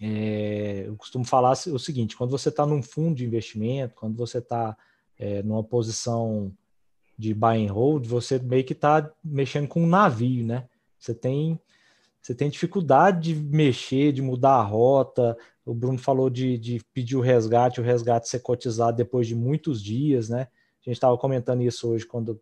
É, 0.01 0.85
eu 0.87 0.97
costumo 0.97 1.25
falar 1.25 1.53
o 1.53 1.79
seguinte: 1.79 2.17
quando 2.17 2.31
você 2.31 2.49
está 2.49 2.65
num 2.65 2.83
fundo 2.83 3.17
de 3.17 3.25
investimento, 3.25 3.95
quando 3.95 4.17
você 4.17 4.39
está 4.39 4.77
é, 5.19 5.43
numa 5.43 5.65
posição 5.65 6.53
de 7.17 7.35
buy 7.35 7.67
and 7.67 7.73
hold, 7.73 8.07
você 8.07 8.39
meio 8.39 8.65
que 8.65 8.73
está 8.73 9.13
mexendo 9.25 9.67
com 9.67 9.83
um 9.83 9.89
navio, 9.89 10.47
né? 10.47 10.69
Você 10.99 11.13
tem, 11.13 11.61
você 12.23 12.35
tem 12.35 12.49
dificuldade 12.49 13.35
de 13.35 13.35
mexer, 13.35 14.13
de 14.13 14.23
mudar 14.23 14.55
a 14.55 14.63
rota. 14.63 15.37
O 15.65 15.75
Bruno 15.75 15.99
falou 15.99 16.31
de, 16.31 16.57
de 16.57 16.81
pedir 16.95 17.17
o 17.17 17.21
resgate, 17.21 17.81
o 17.81 17.85
resgate 17.85 18.29
ser 18.29 18.41
cotizado 18.41 18.97
depois 18.97 19.27
de 19.27 19.35
muitos 19.35 19.83
dias, 19.83 20.29
né? 20.29 20.43
A 20.81 20.85
gente 20.89 20.97
estava 20.97 21.19
comentando 21.19 21.63
isso 21.63 21.89
hoje 21.89 22.07
quando 22.07 22.41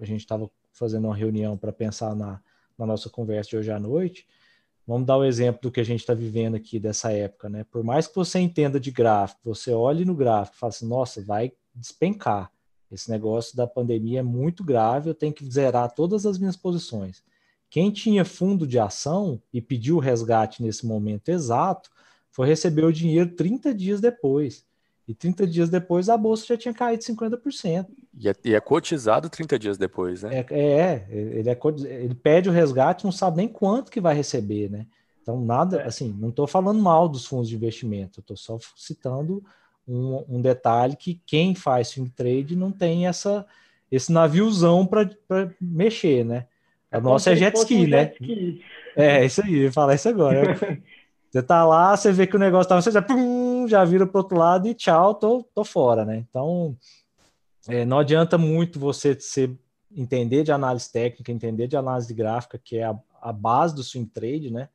a 0.00 0.04
gente 0.04 0.20
estava 0.20 0.50
fazendo 0.72 1.06
uma 1.06 1.16
reunião 1.16 1.56
para 1.56 1.72
pensar 1.72 2.14
na, 2.14 2.40
na 2.76 2.84
nossa 2.84 3.08
conversa 3.08 3.50
de 3.50 3.56
hoje 3.56 3.70
à 3.70 3.78
noite. 3.78 4.26
Vamos 4.86 5.06
dar 5.06 5.16
o 5.16 5.24
exemplo 5.24 5.62
do 5.62 5.72
que 5.72 5.80
a 5.80 5.84
gente 5.84 6.00
está 6.00 6.14
vivendo 6.14 6.54
aqui 6.54 6.78
dessa 6.78 7.10
época, 7.10 7.48
né? 7.48 7.64
Por 7.64 7.82
mais 7.82 8.06
que 8.06 8.14
você 8.14 8.38
entenda 8.38 8.78
de 8.78 8.90
gráfico, 8.92 9.40
você 9.44 9.72
olhe 9.72 10.04
no 10.04 10.14
gráfico 10.14 10.56
e 10.56 10.60
fale 10.60 10.68
assim, 10.70 10.86
nossa, 10.86 11.20
vai 11.22 11.52
despencar. 11.74 12.52
Esse 12.90 13.10
negócio 13.10 13.56
da 13.56 13.66
pandemia 13.66 14.20
é 14.20 14.22
muito 14.22 14.62
grave, 14.62 15.10
eu 15.10 15.14
tenho 15.14 15.32
que 15.32 15.44
zerar 15.50 15.92
todas 15.92 16.24
as 16.24 16.38
minhas 16.38 16.56
posições. 16.56 17.22
Quem 17.68 17.90
tinha 17.90 18.24
fundo 18.24 18.66
de 18.66 18.78
ação 18.78 19.42
e 19.52 19.60
pediu 19.60 19.98
resgate 19.98 20.62
nesse 20.62 20.86
momento 20.86 21.30
exato, 21.30 21.90
foi 22.30 22.46
receber 22.46 22.84
o 22.84 22.92
dinheiro 22.92 23.34
30 23.34 23.74
dias 23.74 24.00
depois. 24.00 24.65
E 25.08 25.14
30 25.14 25.46
dias 25.46 25.70
depois 25.70 26.08
a 26.08 26.16
bolsa 26.16 26.46
já 26.46 26.56
tinha 26.56 26.74
caído 26.74 27.02
50%. 27.02 27.86
E 28.18 28.28
é, 28.28 28.34
e 28.44 28.54
é 28.54 28.60
cotizado 28.60 29.28
30 29.28 29.58
dias 29.58 29.78
depois, 29.78 30.22
né? 30.22 30.44
É, 30.50 30.58
é, 30.58 31.06
ele, 31.10 31.48
é, 31.48 31.58
ele 32.02 32.14
pede 32.14 32.48
o 32.48 32.52
resgate, 32.52 33.04
não 33.04 33.12
sabe 33.12 33.36
nem 33.36 33.48
quanto 33.48 33.90
que 33.90 34.00
vai 34.00 34.14
receber, 34.14 34.70
né? 34.70 34.86
Então, 35.22 35.40
nada, 35.40 35.80
é. 35.80 35.86
assim, 35.86 36.14
não 36.18 36.30
estou 36.30 36.46
falando 36.46 36.80
mal 36.80 37.08
dos 37.08 37.26
fundos 37.26 37.48
de 37.48 37.56
investimento, 37.56 38.20
estou 38.20 38.36
só 38.36 38.58
citando 38.76 39.42
um, 39.86 40.24
um, 40.28 40.40
detalhe 40.40 40.96
que 40.96 41.20
quem 41.26 41.54
faz 41.54 41.88
swing 41.88 42.10
trade 42.10 42.56
não 42.56 42.70
tem 42.70 43.06
essa, 43.06 43.46
esse 43.90 44.12
naviozão 44.12 44.86
para 44.86 45.10
mexer, 45.60 46.24
né? 46.24 46.46
A 46.90 46.98
é 46.98 47.00
nossa 47.00 47.32
é 47.32 47.36
jet 47.36 47.56
ski, 47.56 47.74
um 47.74 47.88
né? 47.88 48.04
Jet 48.04 48.12
ski. 48.22 48.62
É, 48.96 49.24
isso 49.24 49.42
aí, 49.42 49.54
eu 49.54 49.62
ia 49.64 49.72
falar 49.72 49.94
isso 49.94 50.08
agora. 50.08 50.56
você 51.30 51.42
tá 51.42 51.64
lá, 51.64 51.96
você 51.96 52.12
vê 52.12 52.26
que 52.26 52.36
o 52.36 52.38
negócio 52.38 52.68
tá, 52.68 52.80
você 52.80 52.90
já, 52.90 53.02
pum, 53.02 53.16
já 53.66 53.84
vira 53.84 54.06
para 54.06 54.20
outro 54.20 54.38
lado 54.38 54.68
e 54.68 54.74
tchau, 54.74 55.14
tô, 55.14 55.42
tô 55.54 55.64
fora, 55.64 56.04
né? 56.04 56.24
Então, 56.28 56.76
é, 57.68 57.84
não 57.84 57.98
adianta 57.98 58.38
muito 58.38 58.78
você 58.78 59.18
ser, 59.18 59.58
entender 59.90 60.44
de 60.44 60.52
análise 60.52 60.90
técnica, 60.90 61.32
entender 61.32 61.66
de 61.66 61.76
análise 61.76 62.12
gráfica, 62.12 62.58
que 62.58 62.76
é 62.76 62.84
a, 62.84 62.98
a 63.20 63.32
base 63.32 63.74
do 63.74 63.82
swing 63.82 64.08
trade, 64.08 64.50
né? 64.50 64.68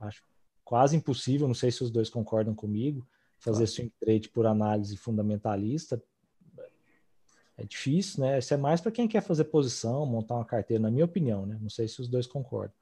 acho 0.00 0.22
quase 0.64 0.96
impossível, 0.96 1.46
não 1.46 1.54
sei 1.54 1.70
se 1.70 1.82
os 1.82 1.90
dois 1.90 2.08
concordam 2.08 2.54
comigo, 2.54 3.06
fazer 3.38 3.64
claro. 3.64 3.72
swing 3.72 3.92
trade 4.00 4.28
por 4.28 4.46
análise 4.46 4.96
fundamentalista. 4.96 6.02
É 7.56 7.64
difícil, 7.64 8.22
né? 8.22 8.38
Isso 8.38 8.54
é 8.54 8.56
mais 8.56 8.80
para 8.80 8.90
quem 8.90 9.06
quer 9.06 9.20
fazer 9.20 9.44
posição, 9.44 10.06
montar 10.06 10.36
uma 10.36 10.44
carteira, 10.44 10.82
na 10.82 10.90
minha 10.90 11.04
opinião, 11.04 11.44
né? 11.44 11.58
Não 11.60 11.68
sei 11.68 11.86
se 11.86 12.00
os 12.00 12.08
dois 12.08 12.26
concordam. 12.26 12.74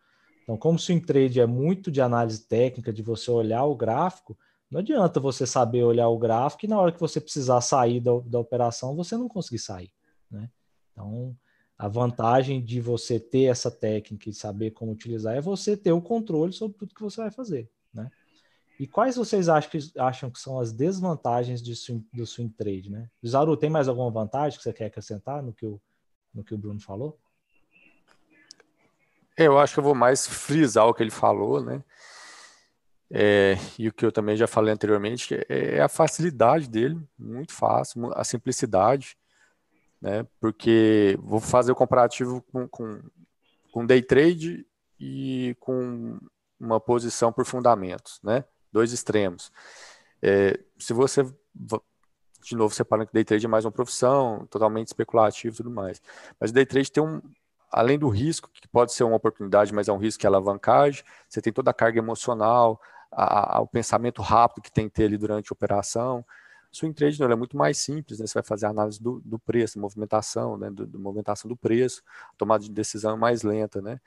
Então, 0.43 0.57
como 0.57 0.79
swing 0.79 1.05
trade 1.05 1.41
é 1.41 1.47
muito 1.47 1.91
de 1.91 2.01
análise 2.01 2.47
técnica, 2.47 2.93
de 2.93 3.03
você 3.03 3.31
olhar 3.31 3.65
o 3.65 3.75
gráfico, 3.75 4.39
não 4.71 4.81
adianta 4.81 5.19
você 5.19 5.47
saber 5.47 5.83
olhar 5.83 6.09
o 6.09 6.19
gráfico 6.19 6.65
e 6.65 6.69
na 6.69 6.81
hora 6.81 6.93
que 6.93 7.01
você 7.01 7.21
precisar 7.21 7.61
sair 7.61 8.01
da, 8.01 8.13
da 8.25 8.39
operação, 8.39 8.95
você 8.95 9.17
não 9.17 9.29
conseguir 9.29 9.59
sair, 9.59 9.91
né? 10.31 10.49
Então, 10.93 11.37
a 11.77 11.89
vantagem 11.89 12.63
de 12.63 12.81
você 12.81 13.19
ter 13.19 13.45
essa 13.45 13.71
técnica 13.71 14.29
e 14.29 14.35
saber 14.35 14.71
como 14.73 14.93
utilizar 14.93 15.35
é 15.35 15.41
você 15.41 15.77
ter 15.77 15.93
o 15.93 16.01
controle 16.01 16.53
sobre 16.53 16.77
tudo 16.79 16.95
que 16.95 17.03
você 17.03 17.23
vai 17.23 17.31
fazer, 17.31 17.71
né? 17.93 18.11
E 18.79 18.87
quais 18.87 19.17
vocês 19.17 19.49
acham 19.49 19.71
que, 19.71 19.79
acham 19.99 20.31
que 20.31 20.39
são 20.39 20.61
as 20.61 20.73
desvantagens 20.73 21.61
de 21.61 21.75
swing, 21.75 22.07
do 22.13 22.25
swing 22.25 22.53
trade, 22.53 22.91
né? 22.91 23.11
Zaru, 23.27 23.57
tem 23.57 23.69
mais 23.69 23.89
alguma 23.89 24.11
vantagem 24.11 24.57
que 24.57 24.63
você 24.63 24.73
quer 24.73 24.87
acrescentar 24.87 25.43
no 25.43 25.53
que 25.53 25.67
o, 25.67 25.81
no 26.33 26.45
que 26.45 26.55
o 26.55 26.59
Bruno 26.59 26.81
falou? 26.81 27.19
É, 29.37 29.47
eu 29.47 29.59
acho 29.59 29.75
que 29.75 29.81
eu 29.81 29.85
vou 29.85 29.95
mais 29.95 30.27
frisar 30.27 30.87
o 30.87 30.95
que 30.95 31.03
ele 31.03 31.11
falou, 31.11 31.63
né? 31.63 31.83
É, 33.13 33.57
e 33.79 33.89
o 33.89 33.93
que 33.93 34.07
eu 34.07 34.13
também 34.13 34.37
já 34.37 34.47
falei 34.47 34.73
anteriormente, 34.73 35.35
é, 35.49 35.77
é 35.77 35.81
a 35.81 35.89
facilidade 35.89 36.69
dele, 36.69 36.99
muito 37.19 37.53
fácil, 37.53 38.13
a 38.15 38.23
simplicidade 38.23 39.17
né? 40.01 40.27
Porque 40.41 41.19
vou 41.21 41.41
fazer 41.41 41.73
o 41.73 41.77
comparativo 41.77 42.43
com, 42.51 42.67
com, 42.69 43.01
com 43.71 43.87
day 43.87 44.03
trade 44.03 44.67
e 44.99 45.55
com 45.61 46.19
uma 46.59 46.81
posição 46.81 47.33
por 47.33 47.45
fundamentos, 47.45 48.19
né? 48.23 48.45
Dois 48.73 48.93
extremos. 48.93 49.53
É, 50.23 50.59
se 50.79 50.93
você, 50.93 51.25
de 52.43 52.57
novo, 52.57 52.75
separando 52.75 53.09
que 53.09 53.13
day 53.13 53.25
trade 53.25 53.47
é 53.47 53.49
mais 53.49 53.65
uma 53.65 53.73
profissão, 53.73 54.47
totalmente 54.47 54.89
especulativo 54.89 55.55
e 55.55 55.57
tudo 55.57 55.71
mais. 55.71 56.01
Mas 56.39 56.53
day 56.53 56.65
trade 56.65 56.91
tem 56.91 57.03
um, 57.03 57.21
além 57.71 57.99
do 57.99 58.09
risco, 58.09 58.49
que 58.53 58.69
pode 58.69 58.93
ser 58.93 59.05
uma 59.05 59.17
oportunidade, 59.17 59.75
mas 59.75 59.89
é 59.89 59.93
um 59.93 59.99
risco 59.99 60.21
que 60.21 60.27
é 60.27 60.29
alavancagem, 60.29 61.05
você 61.29 61.43
tem 61.43 61.53
toda 61.53 61.71
a 61.71 61.75
carga 61.75 61.99
emocional, 61.99 62.81
a, 63.13 63.59
a, 63.59 63.61
o 63.61 63.67
pensamento 63.67 64.23
rápido 64.23 64.63
que 64.63 64.73
tem 64.73 64.89
que 64.89 64.95
ter 64.95 65.05
ali 65.05 65.19
durante 65.19 65.53
a 65.53 65.55
operação, 65.55 66.25
Swing 66.73 66.95
trade 66.95 67.19
não, 67.19 67.31
é 67.31 67.37
muito 67.37 67.57
mais 67.57 67.79
simples, 67.79 68.21
né? 68.21 68.27
Você 68.27 68.35
vai 68.35 68.43
fazer 68.45 68.67
a 68.67 68.71
análise 68.71 69.03
do, 69.03 69.21
do 69.25 69.39
preço, 69.39 69.81
movimentação, 69.81 70.57
né? 70.57 70.71
Do, 70.71 70.87
do, 70.87 70.99
movimentação 71.01 71.49
do 71.49 71.57
preço, 71.57 72.03
tomada 72.39 72.63
de 72.63 72.71
decisão 72.71 73.17
mais 73.17 73.43
lenta, 73.43 73.83
né? 73.83 74.01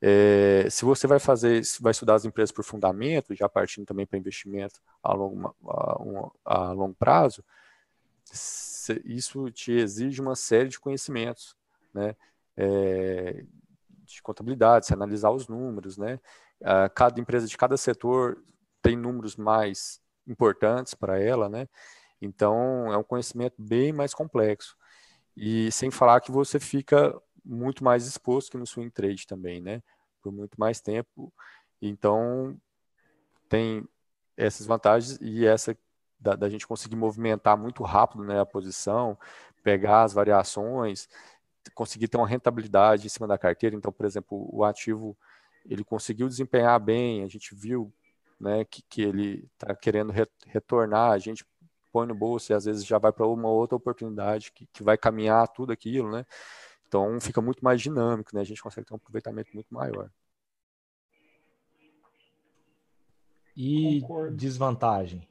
É, 0.00 0.68
se 0.70 0.84
você 0.84 1.06
vai 1.06 1.18
fazer, 1.18 1.62
vai 1.80 1.90
estudar 1.90 2.14
as 2.14 2.24
empresas 2.24 2.52
por 2.52 2.62
fundamento, 2.64 3.34
já 3.34 3.48
partindo 3.48 3.86
também 3.86 4.06
para 4.06 4.18
investimento 4.18 4.80
a 5.02 5.12
longo, 5.12 5.56
a, 6.44 6.68
a 6.68 6.72
longo 6.72 6.94
prazo, 6.94 7.42
isso 9.04 9.50
te 9.50 9.72
exige 9.72 10.20
uma 10.20 10.36
série 10.36 10.68
de 10.68 10.78
conhecimentos, 10.78 11.56
né? 11.92 12.14
É, 12.56 13.44
de 14.04 14.22
contabilidade, 14.22 14.86
se 14.86 14.94
analisar 14.94 15.30
os 15.30 15.48
números, 15.48 15.98
né? 15.98 16.20
Cada 16.94 17.20
empresa 17.20 17.46
de 17.46 17.56
cada 17.56 17.76
setor 17.76 18.42
tem 18.82 18.96
números 18.96 19.36
mais 19.36 20.00
importantes 20.26 20.94
para 20.94 21.20
ela, 21.20 21.48
né? 21.48 21.68
Então, 22.20 22.92
é 22.92 22.96
um 22.96 23.02
conhecimento 23.02 23.54
bem 23.58 23.92
mais 23.92 24.14
complexo. 24.14 24.76
E 25.36 25.70
sem 25.70 25.90
falar 25.90 26.20
que 26.20 26.32
você 26.32 26.58
fica 26.58 27.14
muito 27.44 27.84
mais 27.84 28.06
exposto 28.06 28.50
que 28.50 28.58
no 28.58 28.66
swing 28.66 28.90
trade 28.90 29.26
também, 29.26 29.60
né? 29.60 29.82
Por 30.22 30.32
muito 30.32 30.58
mais 30.58 30.80
tempo. 30.80 31.32
Então, 31.80 32.58
tem 33.48 33.86
essas 34.36 34.66
vantagens 34.66 35.18
e 35.20 35.46
essa 35.46 35.76
da, 36.18 36.34
da, 36.34 36.48
gente 36.48 36.66
conseguir 36.66 36.96
movimentar 36.96 37.56
muito 37.56 37.82
rápido 37.82 38.24
né, 38.24 38.40
a 38.40 38.46
posição, 38.46 39.18
pegar 39.62 40.02
as 40.02 40.14
variações, 40.14 41.08
conseguir 41.74 42.08
ter 42.08 42.16
uma 42.16 42.26
rentabilidade 42.26 43.06
em 43.06 43.10
cima 43.10 43.26
da 43.26 43.38
carteira. 43.38 43.76
Então, 43.76 43.92
por 43.92 44.06
exemplo, 44.06 44.48
o 44.50 44.64
ativo 44.64 45.16
ele 45.68 45.84
conseguiu 45.84 46.28
desempenhar 46.28 46.78
bem, 46.80 47.22
a 47.22 47.28
gente 47.28 47.54
viu 47.54 47.92
né, 48.38 48.64
que, 48.64 48.82
que 48.82 49.02
ele 49.02 49.48
está 49.54 49.74
querendo 49.74 50.12
re, 50.12 50.26
retornar, 50.46 51.12
a 51.12 51.18
gente 51.18 51.44
põe 51.92 52.06
no 52.06 52.14
bolso 52.14 52.52
e 52.52 52.54
às 52.54 52.64
vezes 52.64 52.84
já 52.84 52.98
vai 52.98 53.12
para 53.12 53.26
uma 53.26 53.48
outra 53.48 53.76
oportunidade 53.76 54.52
que, 54.52 54.66
que 54.66 54.82
vai 54.82 54.98
caminhar 54.98 55.48
tudo 55.48 55.72
aquilo, 55.72 56.10
né? 56.10 56.26
Então 56.86 57.18
fica 57.20 57.40
muito 57.40 57.64
mais 57.64 57.80
dinâmico, 57.80 58.30
né? 58.34 58.42
A 58.42 58.44
gente 58.44 58.62
consegue 58.62 58.86
ter 58.86 58.92
um 58.92 58.96
aproveitamento 58.96 59.50
muito 59.54 59.72
maior. 59.72 60.10
E 63.56 64.00
Concordo. 64.02 64.36
desvantagem? 64.36 65.26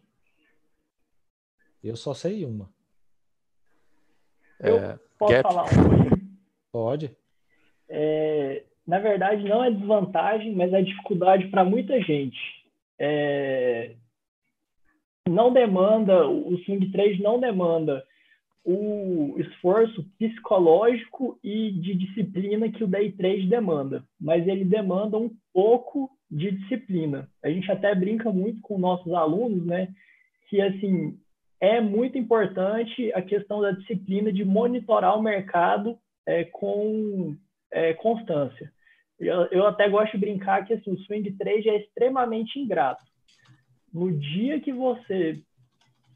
Eu 1.84 1.96
só 1.96 2.16
sei 2.16 2.44
uma. 2.44 2.74
Eu 4.60 4.78
é, 4.78 5.00
posso 5.20 5.34
gap. 5.34 5.44
falar 5.44 5.64
uma? 5.66 6.18
Pode. 6.72 7.16
É, 7.88 8.66
na 8.88 9.00
verdade, 9.00 9.44
não 9.44 9.64
é 9.64 9.72
desvantagem, 9.72 10.54
mas 10.54 10.72
é 10.74 10.82
dificuldade 10.82 11.48
para 11.48 11.64
muita 11.64 12.00
gente. 12.02 12.38
É, 13.00 13.96
não 15.28 15.52
demanda, 15.52 16.28
o 16.28 16.58
swing 16.60 16.92
trade 16.92 17.22
não 17.22 17.40
demanda 17.40 18.04
o 18.64 19.36
esforço 19.38 20.04
psicológico 20.18 21.38
e 21.44 21.72
de 21.72 21.94
disciplina 21.96 22.72
que 22.72 22.84
o 22.84 22.88
day 22.88 23.12
trade 23.12 23.48
demanda, 23.48 24.04
mas 24.20 24.48
ele 24.48 24.66
demanda 24.66 25.18
um 25.18 25.30
pouco 25.54 26.10
de 26.30 26.52
disciplina. 26.52 27.30
A 27.44 27.50
gente 27.50 27.72
até 27.72 27.94
brinca 27.94 28.32
muito 28.32 28.62
com 28.62 28.78
nossos 28.78 29.14
alunos, 29.14 29.66
né, 29.66 29.90
que 30.50 30.62
assim 30.62 31.18
é 31.60 31.80
muito 31.80 32.18
importante 32.18 33.12
a 33.14 33.22
questão 33.22 33.62
da 33.62 33.72
disciplina 33.72 34.32
de 34.32 34.44
monitorar 34.44 35.18
o 35.18 35.22
mercado 35.22 35.98
é, 36.26 36.44
com 36.46 37.36
é, 37.72 37.94
constância. 37.94 38.72
Eu, 39.20 39.46
eu 39.46 39.66
até 39.66 39.90
gosto 39.90 40.12
de 40.14 40.18
brincar 40.18 40.66
que 40.66 40.74
assim, 40.74 40.92
o 40.92 41.00
swing 41.00 41.32
trade 41.38 41.70
é 41.70 41.78
extremamente 41.78 42.60
ingrato 42.60 43.04
no 43.96 44.12
dia 44.12 44.60
que 44.60 44.74
você 44.74 45.42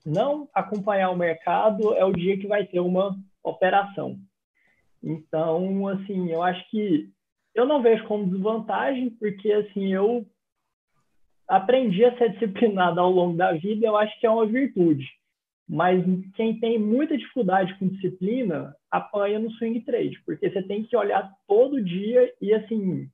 não 0.05 0.49
acompanhar 0.53 1.12
o 1.12 1.15
mercado, 1.15 1.95
é 1.95 2.03
o 2.03 2.12
dia 2.12 2.38
que 2.38 2.45
vai 2.45 2.65
ter 2.65 2.81
uma 2.81 3.17
operação. 3.41 4.19
Então, 5.01 5.88
assim, 5.88 6.29
eu 6.29 6.43
acho 6.43 6.69
que 6.69 7.09
eu 7.55 7.65
não 7.65 7.81
vejo 7.81 8.05
como 8.05 8.29
desvantagem, 8.29 9.09
porque, 9.12 9.49
assim, 9.53 9.93
eu 9.93 10.25
aprendi 11.47 12.03
a 12.03 12.17
ser 12.17 12.33
disciplinado 12.33 13.00
ao 13.00 13.10
longo 13.10 13.37
da 13.37 13.54
vida, 13.54 13.87
eu 13.87 13.95
acho 13.95 14.19
que 14.19 14.27
é 14.27 14.29
uma 14.29 14.45
virtude. 14.45 15.08
Mas 15.69 16.03
quem 16.33 16.59
tem 16.59 16.79
muita 16.79 17.15
dificuldade 17.15 17.77
com 17.77 17.87
disciplina, 17.87 18.75
apanha 18.89 19.37
no 19.37 19.51
swing 19.51 19.79
trade, 19.81 20.19
porque 20.25 20.49
você 20.49 20.63
tem 20.63 20.83
que 20.83 20.97
olhar 20.97 21.31
todo 21.47 21.83
dia 21.83 22.33
e, 22.41 22.51
assim, 22.55 23.07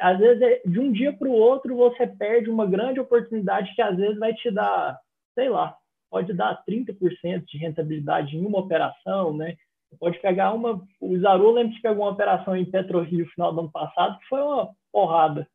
às 0.00 0.16
vezes, 0.18 0.40
é, 0.40 0.62
de 0.64 0.78
um 0.78 0.92
dia 0.92 1.12
para 1.12 1.26
o 1.26 1.32
outro, 1.32 1.74
você 1.74 2.06
perde 2.06 2.48
uma 2.48 2.64
grande 2.64 3.00
oportunidade 3.00 3.74
que 3.74 3.82
às 3.82 3.96
vezes 3.96 4.16
vai 4.20 4.32
te 4.34 4.52
dar, 4.52 4.96
sei 5.34 5.48
lá, 5.48 5.76
pode 6.08 6.32
dar 6.32 6.62
30% 6.64 7.44
de 7.44 7.58
rentabilidade 7.58 8.36
em 8.36 8.46
uma 8.46 8.60
operação, 8.60 9.36
né? 9.36 9.56
Pode 9.98 10.20
pegar 10.20 10.52
uma. 10.52 10.80
O 11.00 11.18
Zaru 11.18 11.50
lembra 11.50 11.74
que 11.74 11.82
pegou 11.82 12.04
uma 12.04 12.12
operação 12.12 12.56
em 12.56 12.64
PetroRio 12.64 13.24
no 13.24 13.30
final 13.30 13.52
do 13.52 13.60
ano 13.60 13.70
passado, 13.72 14.18
que 14.20 14.26
foi 14.26 14.40
uma 14.40 14.70
porrada. 14.92 15.48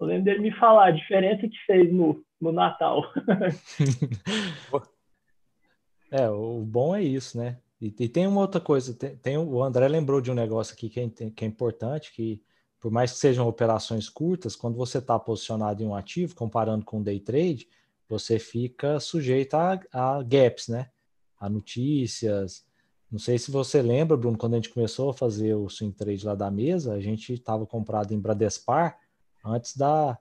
Eu 0.00 0.06
lembro 0.06 0.24
dele 0.24 0.40
me 0.40 0.52
falar 0.52 0.86
a 0.86 0.92
diferença 0.92 1.46
que 1.46 1.58
fez 1.66 1.92
no, 1.92 2.22
no 2.40 2.52
Natal. 2.52 3.02
é, 6.10 6.28
o 6.28 6.60
bom 6.60 6.94
é 6.94 7.02
isso, 7.02 7.36
né? 7.38 7.58
E, 7.80 7.94
e 7.98 8.08
tem 8.08 8.26
uma 8.26 8.40
outra 8.40 8.60
coisa, 8.60 8.92
tem, 8.94 9.16
tem, 9.16 9.38
o 9.38 9.62
André 9.62 9.86
lembrou 9.88 10.20
de 10.20 10.30
um 10.30 10.34
negócio 10.34 10.74
aqui 10.74 10.88
que 10.88 11.00
é, 11.00 11.08
que 11.30 11.44
é 11.44 11.48
importante, 11.48 12.12
que 12.12 12.42
por 12.80 12.90
mais 12.90 13.12
que 13.12 13.18
sejam 13.18 13.46
operações 13.46 14.08
curtas, 14.08 14.54
quando 14.54 14.76
você 14.76 14.98
está 14.98 15.18
posicionado 15.18 15.82
em 15.82 15.86
um 15.86 15.94
ativo, 15.94 16.34
comparando 16.34 16.84
com 16.84 17.00
o 17.00 17.02
day 17.02 17.18
trade, 17.18 17.68
você 18.08 18.38
fica 18.38 18.98
sujeito 19.00 19.54
a, 19.54 19.80
a 19.92 20.22
gaps, 20.22 20.68
né? 20.68 20.90
A 21.38 21.48
notícias. 21.48 22.64
Não 23.10 23.18
sei 23.18 23.38
se 23.38 23.50
você 23.50 23.82
lembra, 23.82 24.16
Bruno, 24.16 24.38
quando 24.38 24.54
a 24.54 24.56
gente 24.56 24.70
começou 24.70 25.10
a 25.10 25.14
fazer 25.14 25.54
o 25.54 25.68
swing 25.68 25.94
trade 25.94 26.24
lá 26.24 26.34
da 26.34 26.50
mesa, 26.50 26.94
a 26.94 27.00
gente 27.00 27.32
estava 27.32 27.66
comprado 27.66 28.12
em 28.12 28.20
Bradespar 28.20 28.98
antes 29.44 29.76
da 29.76 30.18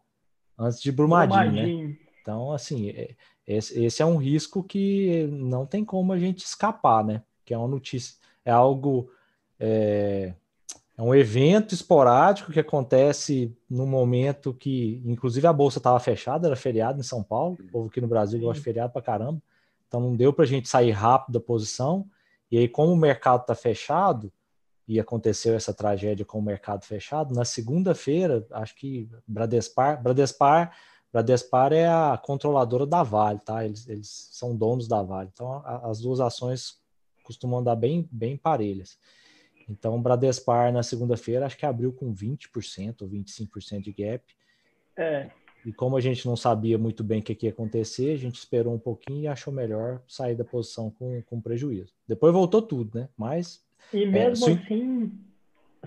antes 0.58 0.82
de 0.82 0.92
Brumadinho, 0.92 1.52
né? 1.52 1.62
Brumadinho. 1.62 1.90
né? 1.90 1.98
Então, 2.22 2.52
assim, 2.52 2.90
é, 2.90 3.16
esse, 3.48 3.84
esse 3.84 4.02
é 4.02 4.06
um 4.06 4.18
risco 4.18 4.62
que 4.62 5.28
não 5.32 5.66
tem 5.66 5.86
como 5.86 6.12
a 6.12 6.20
gente 6.20 6.44
escapar, 6.46 7.04
né? 7.04 7.24
Que 7.46 7.54
é 7.54 7.58
uma 7.58 7.68
notícia, 7.68 8.16
é 8.44 8.52
algo 8.52 9.10
é, 9.60 10.34
é 10.98 11.02
um 11.02 11.14
evento 11.14 11.74
esporádico 11.74 12.52
que 12.52 12.60
acontece 12.60 13.56
no 13.70 13.86
momento 13.86 14.54
que, 14.54 15.02
inclusive, 15.06 15.46
a 15.46 15.54
bolsa 15.54 15.78
estava 15.78 16.00
fechada, 16.00 16.48
era 16.48 16.56
feriado 16.56 17.00
em 17.00 17.04
São 17.04 17.24
Paulo. 17.24 17.56
O 17.60 17.72
povo 17.72 17.88
aqui 17.88 18.02
no 18.02 18.08
Brasil 18.08 18.40
gosta 18.40 18.60
de 18.60 18.64
feriado 18.64 18.92
para 18.92 19.02
caramba. 19.02 19.42
Então 19.88 20.02
não 20.02 20.16
deu 20.16 20.34
para 20.34 20.44
a 20.44 20.48
gente 20.48 20.68
sair 20.68 20.92
rápido 20.92 21.34
da 21.34 21.40
posição. 21.40 22.06
E 22.52 22.58
aí, 22.58 22.68
como 22.68 22.92
o 22.92 22.98
mercado 22.98 23.42
está 23.42 23.56
fechado, 23.56 24.32
e 24.88 25.00
aconteceu 25.00 25.54
essa 25.54 25.74
tragédia 25.74 26.26
com 26.26 26.40
o 26.40 26.42
mercado 26.42 26.86
fechado, 26.86 27.36
na 27.36 27.44
segunda-feira, 27.44 28.48
acho 28.52 28.74
que 28.76 29.10
Bradespar, 29.28 30.02
Bradespar, 30.02 30.76
Bradespar 31.12 31.74
é 31.74 31.88
a 31.88 32.20
controladora 32.22 32.86
da 32.86 33.04
Vale, 33.04 33.40
tá? 33.40 33.66
Eles, 33.66 33.88
eles 33.88 34.30
são 34.32 34.56
donos 34.56 34.88
da 34.88 35.02
Vale. 35.02 35.30
Então, 35.34 35.52
a, 35.66 35.90
as 35.90 36.02
duas 36.02 36.20
ações 36.20 36.82
costumam 37.24 37.60
andar 37.60 37.76
bem, 37.76 38.08
bem 38.12 38.38
parelhas. 38.38 39.00
Então, 39.70 40.02
Bradespar 40.02 40.72
na 40.72 40.84
segunda-feira 40.84 41.46
acho 41.46 41.58
que 41.58 41.66
abriu 41.66 41.92
com 41.92 42.14
20% 42.14 43.02
ou 43.02 43.10
25% 43.10 43.82
de 43.82 43.92
gap. 43.92 44.24
É. 44.98 45.30
E 45.66 45.74
como 45.74 45.98
a 45.98 46.02
gente 46.02 46.26
não 46.26 46.36
sabia 46.36 46.78
muito 46.78 47.04
bem 47.04 47.20
o 47.20 47.24
que, 47.24 47.36
que 47.36 47.46
ia 47.46 47.52
acontecer, 47.52 48.14
a 48.14 48.18
gente 48.18 48.36
esperou 48.36 48.74
um 48.74 48.80
pouquinho 48.80 49.24
e 49.24 49.28
achou 49.28 49.54
melhor 49.54 50.02
sair 50.08 50.36
da 50.36 50.46
posição 50.46 50.90
com, 50.90 51.22
com 51.24 51.42
prejuízo. 51.42 51.94
Depois 52.08 52.32
voltou 52.32 52.62
tudo, 52.62 52.98
né? 52.98 53.10
Mas. 53.18 53.66
E 53.94 54.04
é, 54.04 54.06
mesmo 54.06 54.48
é, 54.48 54.54
assim, 54.54 55.12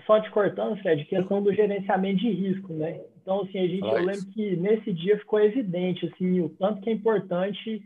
só 0.07 0.21
te 0.21 0.31
cortando, 0.31 0.77
Fred, 0.83 1.05
questão 1.07 1.43
do 1.43 1.55
gerenciamento 1.55 2.21
de 2.21 2.31
risco, 2.31 2.73
né? 2.75 3.01
Então, 3.21 3.43
assim, 3.43 3.59
a 3.59 3.67
gente, 3.67 3.83
eu 3.83 4.03
lembro 4.03 4.27
que 4.33 4.57
nesse 4.57 4.93
dia 4.93 5.19
ficou 5.19 5.41
evidente, 5.41 6.07
assim, 6.07 6.41
o 6.41 6.49
tanto 6.49 6.81
que 6.81 6.91
é 6.91 6.93
importante 6.93 7.83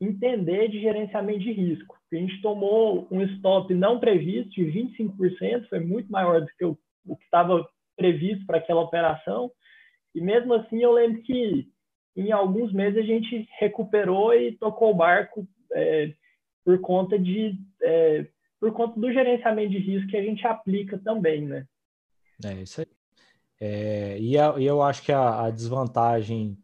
entender 0.00 0.68
de 0.68 0.80
gerenciamento 0.80 1.40
de 1.40 1.52
risco. 1.52 1.96
A 2.12 2.16
gente 2.16 2.40
tomou 2.40 3.06
um 3.10 3.22
stop 3.22 3.72
não 3.74 3.98
previsto 3.98 4.50
de 4.50 4.64
25%, 4.64 5.68
foi 5.68 5.80
muito 5.80 6.10
maior 6.10 6.40
do 6.40 6.46
que 6.56 6.64
o, 6.64 6.78
o 7.06 7.16
que 7.16 7.24
estava 7.24 7.68
previsto 7.96 8.46
para 8.46 8.58
aquela 8.58 8.80
operação. 8.80 9.50
E 10.14 10.20
mesmo 10.20 10.54
assim, 10.54 10.80
eu 10.80 10.92
lembro 10.92 11.20
que 11.22 11.68
em 12.16 12.32
alguns 12.32 12.72
meses 12.72 12.98
a 12.98 13.06
gente 13.06 13.48
recuperou 13.58 14.32
e 14.34 14.52
tocou 14.52 14.90
o 14.90 14.94
barco 14.94 15.46
é, 15.72 16.12
por 16.64 16.80
conta 16.80 17.18
de 17.18 17.58
é, 17.82 18.26
por 18.60 18.72
conta 18.72 18.98
do 18.98 19.12
gerenciamento 19.12 19.70
de 19.70 19.78
risco 19.78 20.10
que 20.10 20.16
a 20.16 20.22
gente 20.22 20.44
aplica 20.46 20.98
também, 20.98 21.42
né? 21.42 21.66
É 22.44 22.54
isso 22.54 22.80
aí. 22.80 22.97
É, 23.60 24.18
e, 24.20 24.38
a, 24.38 24.50
eu 24.58 24.82
acho 24.82 25.02
que 25.02 25.12
a, 25.12 25.46
a 25.46 25.50
desvantagem 25.50 26.56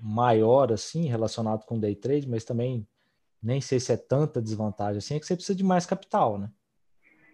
maior, 0.00 0.72
assim, 0.72 1.06
relacionado 1.06 1.64
com 1.64 1.78
day 1.78 1.94
trade, 1.94 2.28
mas 2.28 2.44
também 2.44 2.86
nem 3.42 3.60
sei 3.60 3.78
se 3.80 3.92
é 3.92 3.96
tanta 3.96 4.42
desvantagem 4.42 4.98
assim, 4.98 5.14
é 5.14 5.20
que 5.20 5.26
você 5.26 5.36
precisa 5.36 5.56
de 5.56 5.64
mais 5.64 5.86
capital, 5.86 6.38
né? 6.38 6.50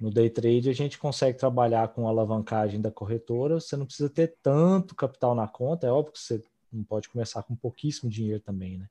No 0.00 0.10
day 0.10 0.28
trade 0.28 0.68
a 0.68 0.74
gente 0.74 0.98
consegue 0.98 1.38
trabalhar 1.38 1.88
com 1.88 2.08
alavancagem 2.08 2.80
da 2.80 2.90
corretora, 2.90 3.60
você 3.60 3.76
não 3.76 3.86
precisa 3.86 4.10
ter 4.10 4.36
tanto 4.42 4.94
capital 4.94 5.34
na 5.34 5.46
conta, 5.46 5.86
é 5.86 5.90
óbvio 5.90 6.12
que 6.12 6.18
você 6.18 6.42
não 6.72 6.82
pode 6.82 7.08
começar 7.08 7.42
com 7.42 7.54
pouquíssimo 7.54 8.10
dinheiro 8.10 8.40
também, 8.40 8.78
né? 8.78 8.88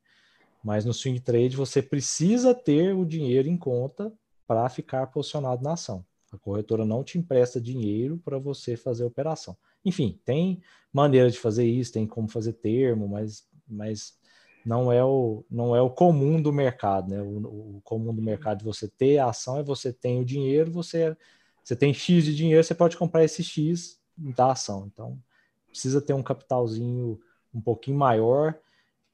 Mas 0.64 0.86
no 0.86 0.94
swing 0.94 1.20
trade 1.20 1.56
você 1.56 1.82
precisa 1.82 2.54
ter 2.54 2.96
o 2.96 3.06
dinheiro 3.06 3.48
em 3.48 3.58
conta 3.58 4.14
para 4.48 4.70
ficar 4.70 5.08
posicionado 5.08 5.64
na 5.64 5.74
ação. 5.74 6.06
A 6.32 6.38
corretora 6.38 6.86
não 6.86 7.04
te 7.04 7.18
empresta 7.18 7.60
dinheiro 7.60 8.18
para 8.24 8.38
você 8.38 8.78
fazer 8.78 9.04
a 9.04 9.08
operação. 9.08 9.58
Enfim, 9.84 10.20
tem 10.24 10.62
maneira 10.94 11.30
de 11.30 11.38
fazer 11.38 11.66
isso, 11.66 11.92
tem 11.92 12.08
como 12.08 12.28
fazer 12.28 12.54
termo, 12.54 13.08
mas 13.08 13.50
mas 13.72 14.20
não 14.66 14.92
é 14.92 15.04
o, 15.04 15.44
não 15.50 15.76
é 15.76 15.82
o 15.82 15.90
comum 15.90 16.42
do 16.42 16.54
mercado, 16.54 17.10
né? 17.10 17.22
O, 17.22 17.78
o 17.78 17.82
comum 17.84 18.14
do 18.14 18.22
mercado 18.22 18.60
de 18.60 18.66
você 18.66 18.88
ter 18.88 19.18
a 19.18 19.30
ação 19.30 19.58
é 19.58 19.64
você 19.64 19.92
tem 19.92 20.20
o 20.20 20.26
dinheiro, 20.26 20.72
você, 20.72 21.16
você 21.64 21.76
tem 21.76 21.94
X 21.94 22.26
de 22.26 22.36
dinheiro, 22.36 22.64
você 22.64 22.76
pode 22.76 22.98
comprar 22.98 23.24
esse 23.24 23.44
X 23.44 24.00
da 24.16 24.52
ação. 24.52 24.90
Então, 24.92 25.18
precisa 25.68 26.02
ter 26.02 26.14
um 26.14 26.22
capitalzinho 26.22 27.20
um 27.54 27.62
pouquinho 27.62 27.98
maior. 27.98 28.58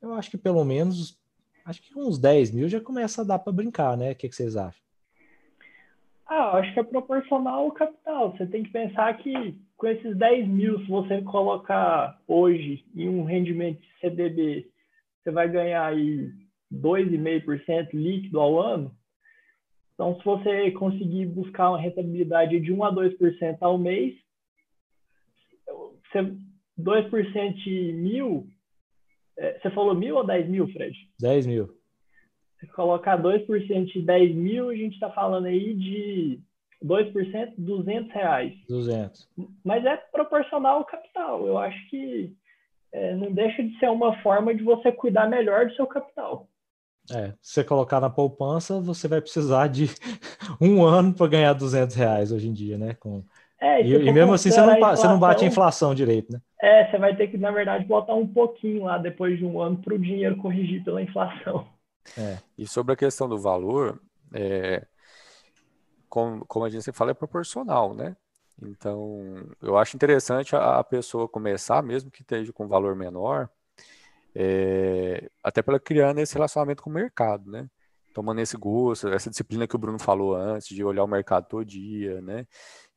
Eu 0.01 0.13
acho 0.13 0.29
que 0.29 0.37
pelo 0.37 0.63
menos, 0.65 1.17
acho 1.63 1.81
que 1.81 1.97
uns 1.97 2.17
10 2.17 2.51
mil 2.51 2.67
já 2.67 2.81
começa 2.81 3.21
a 3.21 3.25
dar 3.25 3.39
para 3.39 3.53
brincar, 3.53 3.95
né? 3.95 4.11
O 4.11 4.15
que, 4.15 4.27
que 4.27 4.35
vocês 4.35 4.57
acham? 4.57 4.86
Ah, 6.29 6.57
acho 6.57 6.73
que 6.73 6.79
é 6.79 6.83
proporcional 6.83 7.65
ao 7.65 7.71
capital. 7.71 8.31
Você 8.31 8.45
tem 8.47 8.63
que 8.63 8.71
pensar 8.71 9.17
que 9.17 9.57
com 9.77 9.87
esses 9.87 10.17
10 10.17 10.47
mil, 10.47 10.79
se 10.79 10.87
você 10.87 11.21
colocar 11.21 12.19
hoje 12.27 12.83
em 12.95 13.07
um 13.07 13.23
rendimento 13.23 13.79
de 13.79 13.99
CDB, 13.99 14.69
você 15.23 15.31
vai 15.31 15.49
ganhar 15.49 15.85
aí 15.85 16.29
2,5% 16.71 17.89
líquido 17.93 18.39
ao 18.39 18.59
ano. 18.59 18.91
Então, 19.93 20.17
se 20.17 20.25
você 20.25 20.71
conseguir 20.71 21.25
buscar 21.27 21.69
uma 21.69 21.79
rentabilidade 21.79 22.59
de 22.59 22.71
1 22.71 22.83
a 22.83 22.93
2% 22.93 23.57
ao 23.61 23.77
mês, 23.77 24.15
você, 26.11 26.35
2% 26.77 27.53
de 27.55 27.93
mil, 27.93 28.47
é, 29.37 29.59
você 29.59 29.69
falou 29.71 29.95
mil 29.95 30.17
ou 30.17 30.25
10 30.25 30.49
mil, 30.49 30.67
Fred? 30.67 30.95
10 31.19 31.47
mil. 31.47 31.76
Se 32.59 32.67
colocar 32.67 33.21
2% 33.21 33.85
de 33.85 34.01
10 34.01 34.35
mil, 34.35 34.69
a 34.69 34.75
gente 34.75 34.93
está 34.93 35.09
falando 35.09 35.45
aí 35.45 35.73
de 35.75 36.39
2%, 36.83 37.53
200 37.57 38.11
reais. 38.11 38.53
200. 38.67 39.29
Mas 39.63 39.85
é 39.85 39.97
proporcional 39.97 40.77
ao 40.77 40.85
capital. 40.85 41.45
Eu 41.45 41.57
acho 41.57 41.89
que 41.89 42.33
é, 42.91 43.15
não 43.15 43.31
deixa 43.31 43.63
de 43.63 43.77
ser 43.79 43.89
uma 43.89 44.17
forma 44.21 44.53
de 44.55 44.63
você 44.63 44.91
cuidar 44.91 45.27
melhor 45.27 45.67
do 45.67 45.75
seu 45.75 45.85
capital. 45.85 46.47
É, 47.11 47.33
se 47.41 47.53
você 47.53 47.63
colocar 47.63 48.01
na 48.01 48.09
poupança, 48.09 48.81
você 48.81 49.07
vai 49.07 49.21
precisar 49.21 49.67
de 49.67 49.85
um 50.59 50.83
ano 50.83 51.13
para 51.13 51.27
ganhar 51.27 51.53
200 51.53 51.95
reais 51.95 52.31
hoje 52.31 52.47
em 52.47 52.53
dia, 52.53 52.77
né? 52.77 52.95
Com... 52.99 53.23
É, 53.59 53.81
e, 53.81 53.93
e 53.93 54.11
mesmo 54.11 54.33
assim 54.33 54.51
você 54.51 54.61
não, 54.61 54.75
inflação, 54.75 54.95
você 54.95 55.07
não 55.07 55.19
bate 55.19 55.43
a 55.43 55.47
inflação 55.47 55.95
direito, 55.95 56.31
né? 56.31 56.39
É, 56.61 56.89
você 56.89 56.97
vai 56.97 57.15
ter 57.15 57.27
que, 57.27 57.37
na 57.37 57.49
verdade, 57.49 57.85
botar 57.85 58.13
um 58.13 58.27
pouquinho 58.27 58.83
lá 58.83 58.97
depois 58.97 59.37
de 59.37 59.45
um 59.45 59.59
ano 59.59 59.77
para 59.77 59.95
o 59.95 59.99
dinheiro 59.99 60.37
corrigir 60.37 60.83
pela 60.83 61.01
inflação. 61.01 61.65
É. 62.17 62.37
E 62.57 62.67
sobre 62.67 62.93
a 62.93 62.97
questão 62.97 63.27
do 63.27 63.37
valor, 63.37 63.99
é, 64.33 64.85
como, 66.09 66.45
como 66.45 66.65
a 66.65 66.69
gente 66.69 66.91
fala, 66.91 67.11
é 67.11 67.13
proporcional, 67.13 67.93
né? 67.93 68.15
Então, 68.61 69.47
eu 69.61 69.77
acho 69.77 69.95
interessante 69.95 70.55
a, 70.55 70.79
a 70.79 70.83
pessoa 70.83 71.27
começar, 71.27 71.81
mesmo 71.83 72.09
que 72.09 72.21
esteja 72.21 72.51
com 72.51 72.67
valor 72.67 72.95
menor, 72.95 73.49
é, 74.33 75.29
até 75.43 75.61
para 75.61 75.79
criando 75.79 76.19
esse 76.19 76.33
relacionamento 76.33 76.81
com 76.83 76.89
o 76.89 76.93
mercado, 76.93 77.49
né? 77.49 77.67
Tomando 78.13 78.41
esse 78.41 78.57
gosto, 78.57 79.09
essa 79.09 79.29
disciplina 79.29 79.67
que 79.67 79.75
o 79.75 79.79
Bruno 79.79 79.99
falou 79.99 80.35
antes, 80.35 80.69
de 80.69 80.83
olhar 80.83 81.03
o 81.03 81.07
mercado 81.07 81.47
todo 81.47 81.65
dia, 81.65 82.19
né? 82.21 82.47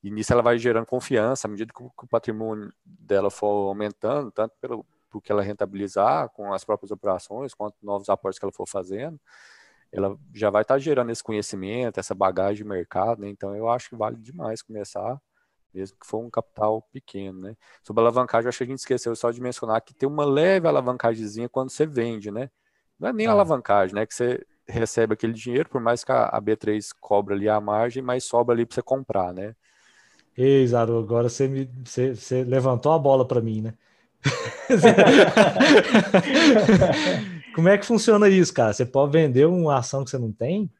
E 0.02 0.10
nisso 0.10 0.32
ela 0.32 0.42
vai 0.42 0.58
gerando 0.58 0.86
confiança, 0.86 1.46
à 1.46 1.50
medida 1.50 1.72
que 1.74 1.82
o 1.82 2.08
patrimônio 2.08 2.72
dela 2.84 3.30
for 3.30 3.68
aumentando, 3.68 4.30
tanto 4.30 4.54
pelo 4.60 4.86
que 5.18 5.32
ela 5.32 5.42
rentabilizar 5.42 6.28
com 6.28 6.52
as 6.52 6.62
próprias 6.62 6.90
operações, 6.90 7.54
quanto 7.54 7.74
novos 7.82 8.10
aportes 8.10 8.38
que 8.38 8.44
ela 8.44 8.52
for 8.52 8.68
fazendo, 8.68 9.18
ela 9.90 10.14
já 10.34 10.50
vai 10.50 10.60
estar 10.60 10.74
tá 10.74 10.78
gerando 10.78 11.10
esse 11.10 11.22
conhecimento, 11.22 11.98
essa 11.98 12.14
bagagem 12.14 12.56
de 12.56 12.64
mercado, 12.64 13.22
né? 13.22 13.28
Então 13.30 13.56
eu 13.56 13.68
acho 13.70 13.88
que 13.88 13.96
vale 13.96 14.16
demais 14.16 14.60
começar, 14.60 15.18
mesmo 15.72 15.96
que 15.98 16.06
for 16.06 16.18
um 16.18 16.28
capital 16.30 16.82
pequeno, 16.92 17.40
né? 17.40 17.56
Sobre 17.82 18.02
a 18.02 18.04
alavancagem, 18.04 18.44
eu 18.44 18.48
acho 18.50 18.58
que 18.58 18.64
a 18.64 18.66
gente 18.66 18.78
esqueceu 18.78 19.16
só 19.16 19.30
de 19.30 19.40
mencionar 19.40 19.80
que 19.80 19.94
tem 19.94 20.08
uma 20.08 20.24
leve 20.24 20.68
alavancagemzinha 20.68 21.48
quando 21.48 21.70
você 21.70 21.86
vende, 21.86 22.30
né? 22.30 22.50
Não 22.98 23.08
é 23.08 23.12
nem 23.12 23.26
ah. 23.26 23.32
alavancagem, 23.32 23.94
né? 23.94 24.04
Que 24.04 24.14
você 24.14 24.46
recebe 24.68 25.14
aquele 25.14 25.32
dinheiro, 25.32 25.68
por 25.68 25.80
mais 25.80 26.04
que 26.04 26.12
a 26.12 26.40
B3 26.40 26.90
cobra 27.00 27.34
ali 27.34 27.48
a 27.48 27.60
margem, 27.60 28.02
mas 28.02 28.24
sobra 28.24 28.54
ali 28.54 28.66
para 28.66 28.74
você 28.74 28.82
comprar, 28.82 29.32
né? 29.32 29.54
Ei, 30.36 30.66
Zaru, 30.66 30.98
agora 30.98 31.28
você, 31.28 31.48
me, 31.48 31.68
você, 31.84 32.14
você 32.14 32.44
levantou 32.44 32.92
a 32.92 32.98
bola 32.98 33.26
para 33.26 33.40
mim, 33.40 33.60
né? 33.60 33.74
Como 37.54 37.68
é 37.68 37.78
que 37.78 37.86
funciona 37.86 38.28
isso, 38.28 38.54
cara? 38.54 38.72
Você 38.72 38.86
pode 38.86 39.12
vender 39.12 39.46
uma 39.46 39.78
ação 39.78 40.04
que 40.04 40.10
você 40.10 40.18
não 40.18 40.32
tem? 40.32 40.70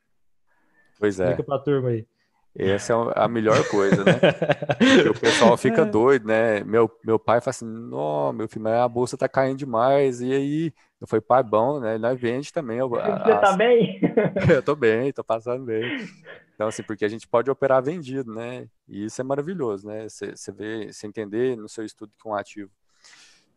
Pois 0.99 1.19
é. 1.19 1.31
Explica 1.31 1.45
pra 1.45 1.59
turma 1.59 1.89
aí. 1.91 2.07
Essa 2.55 2.93
é 2.93 2.97
a 3.15 3.29
melhor 3.29 3.67
coisa, 3.69 4.05
né? 4.05 4.13
o 5.09 5.19
pessoal 5.19 5.57
fica 5.57 5.83
é. 5.83 5.85
doido, 5.85 6.27
né? 6.27 6.65
Meu, 6.65 6.91
meu 7.05 7.19
pai 7.19 7.41
fala 7.41 7.51
assim: 7.51 7.65
Não, 7.65 8.33
meu 8.33 8.49
filho, 8.49 8.65
mas 8.65 8.75
a 8.75 8.89
bolsa 8.89 9.17
tá 9.17 9.29
caindo 9.29 9.59
demais. 9.59 10.21
E 10.21 10.33
aí, 10.33 10.73
eu 11.01 11.07
falei, 11.07 11.23
pai, 11.23 11.43
bom, 11.43 11.81
né? 11.81 11.97
Nós 11.97 12.21
vende 12.21 12.53
também. 12.53 12.79
Eu, 12.79 12.89
Você 12.89 13.01
a, 13.01 13.39
tá 13.39 13.57
bem? 13.57 14.01
eu 14.53 14.63
tô 14.63 14.77
bem, 14.77 15.13
tô 15.13 15.25
passando 15.25 15.65
bem. 15.65 16.07
Então, 16.55 16.69
assim, 16.69 16.83
porque 16.83 17.05
a 17.05 17.09
gente 17.09 17.27
pode 17.27 17.51
operar 17.51 17.83
vendido, 17.83 18.35
né? 18.35 18.67
E 18.87 19.07
isso 19.07 19.21
é 19.21 19.25
maravilhoso, 19.25 19.87
né? 19.87 20.07
Você 20.09 20.53
vê, 20.53 20.93
você 20.93 21.07
entender 21.07 21.57
no 21.57 21.69
seu 21.69 21.85
estudo 21.85 22.13
que 22.21 22.29
um 22.29 22.35
ativo 22.35 22.71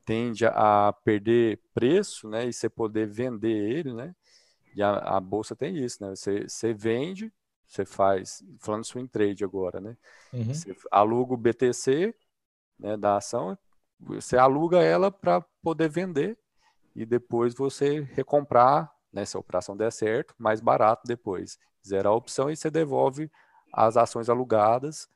tende 0.06 0.46
a 0.46 0.94
perder 1.04 1.62
preço, 1.74 2.28
né? 2.28 2.48
E 2.48 2.54
você 2.54 2.70
poder 2.70 3.08
vender 3.08 3.50
ele, 3.50 3.94
né? 3.94 4.16
E 4.76 4.82
a, 4.82 4.96
a 5.18 5.20
bolsa 5.20 5.56
tem 5.56 5.78
isso, 5.78 6.04
né? 6.04 6.16
Você, 6.16 6.48
você 6.48 6.74
vende, 6.74 7.32
você 7.68 7.86
faz, 7.86 8.44
falando 8.60 8.86
swing 8.86 9.08
trade 9.08 9.44
agora, 9.44 9.80
né? 9.80 9.98
Uhum. 10.32 10.54
Você 10.54 10.76
aluga 10.92 11.34
o 11.34 11.38
BTC, 11.38 12.14
né, 12.80 12.98
da 12.98 13.18
ação, 13.18 13.58
você 14.00 14.38
aluga 14.38 14.82
ela 14.82 15.12
para 15.12 15.42
poder 15.62 15.90
vender 15.90 16.38
e 16.96 17.06
depois 17.06 17.54
você 17.54 18.02
recomprar, 18.02 18.92
né, 19.12 19.26
se 19.26 19.38
a 19.38 19.40
operação 19.40 19.78
der 19.78 19.92
certo, 19.92 20.36
mais 20.38 20.60
barato 20.60 21.04
depois. 21.06 21.58
Zera 21.86 22.10
a 22.10 22.14
opção 22.14 22.50
e 22.50 22.56
você 22.56 22.70
devolve 22.70 23.32
as 23.72 23.98
ações 23.98 24.30
alugadas 24.30 25.08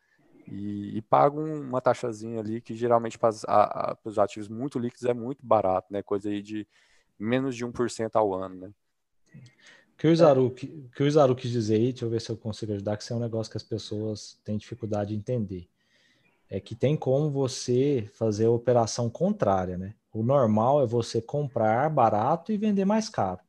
e, 0.48 0.98
e 0.98 1.02
paga 1.02 1.40
uma 1.40 1.82
taxazinha 1.82 2.40
ali 2.40 2.62
que 2.62 2.74
geralmente 2.74 3.18
para, 3.18 3.98
os 4.04 4.18
ativos 4.18 4.48
muito 4.48 4.80
líquidos 4.80 5.06
é 5.06 5.14
muito 5.14 5.46
barato, 5.46 5.92
né? 5.92 6.02
Coisa 6.02 6.30
aí 6.30 6.42
de 6.42 6.68
menos 7.20 7.56
de 7.56 7.66
1% 7.66 8.16
ao 8.16 8.34
ano, 8.34 8.56
né? 8.56 8.72
O 9.94 9.98
que 9.98 10.08
o 10.08 10.12
Isaru, 10.12 10.52
que, 10.52 10.68
que 10.96 11.04
o 11.04 11.08
Isaru 11.08 11.36
quis 11.36 11.52
dizer 11.52 11.76
aí, 11.76 11.92
deixa 11.92 12.06
eu 12.06 12.10
ver 12.10 12.22
se 12.22 12.30
eu 12.30 12.38
consigo 12.38 12.72
ajudar, 12.74 12.96
que 12.96 13.04
isso 13.04 13.14
é 13.14 13.16
um 13.16 13.20
negócio 13.20 13.52
que 13.52 13.58
as 13.58 13.64
pessoas 13.64 14.40
têm 14.44 14.58
dificuldade 14.58 15.10
de 15.10 15.16
entender. 15.16 15.68
É 16.50 16.60
que 16.60 16.76
tem 16.76 16.96
como 16.96 17.30
você 17.30 18.10
fazer 18.14 18.46
a 18.46 18.52
operação 18.52 19.10
contrária, 19.10 19.78
né? 19.78 19.96
O 20.14 20.24
normal 20.24 20.82
é 20.82 20.86
você 20.86 21.22
comprar 21.22 21.90
barato 21.90 22.52
e 22.52 22.58
vender 22.58 22.86
mais 22.86 23.10
caro. 23.10 23.40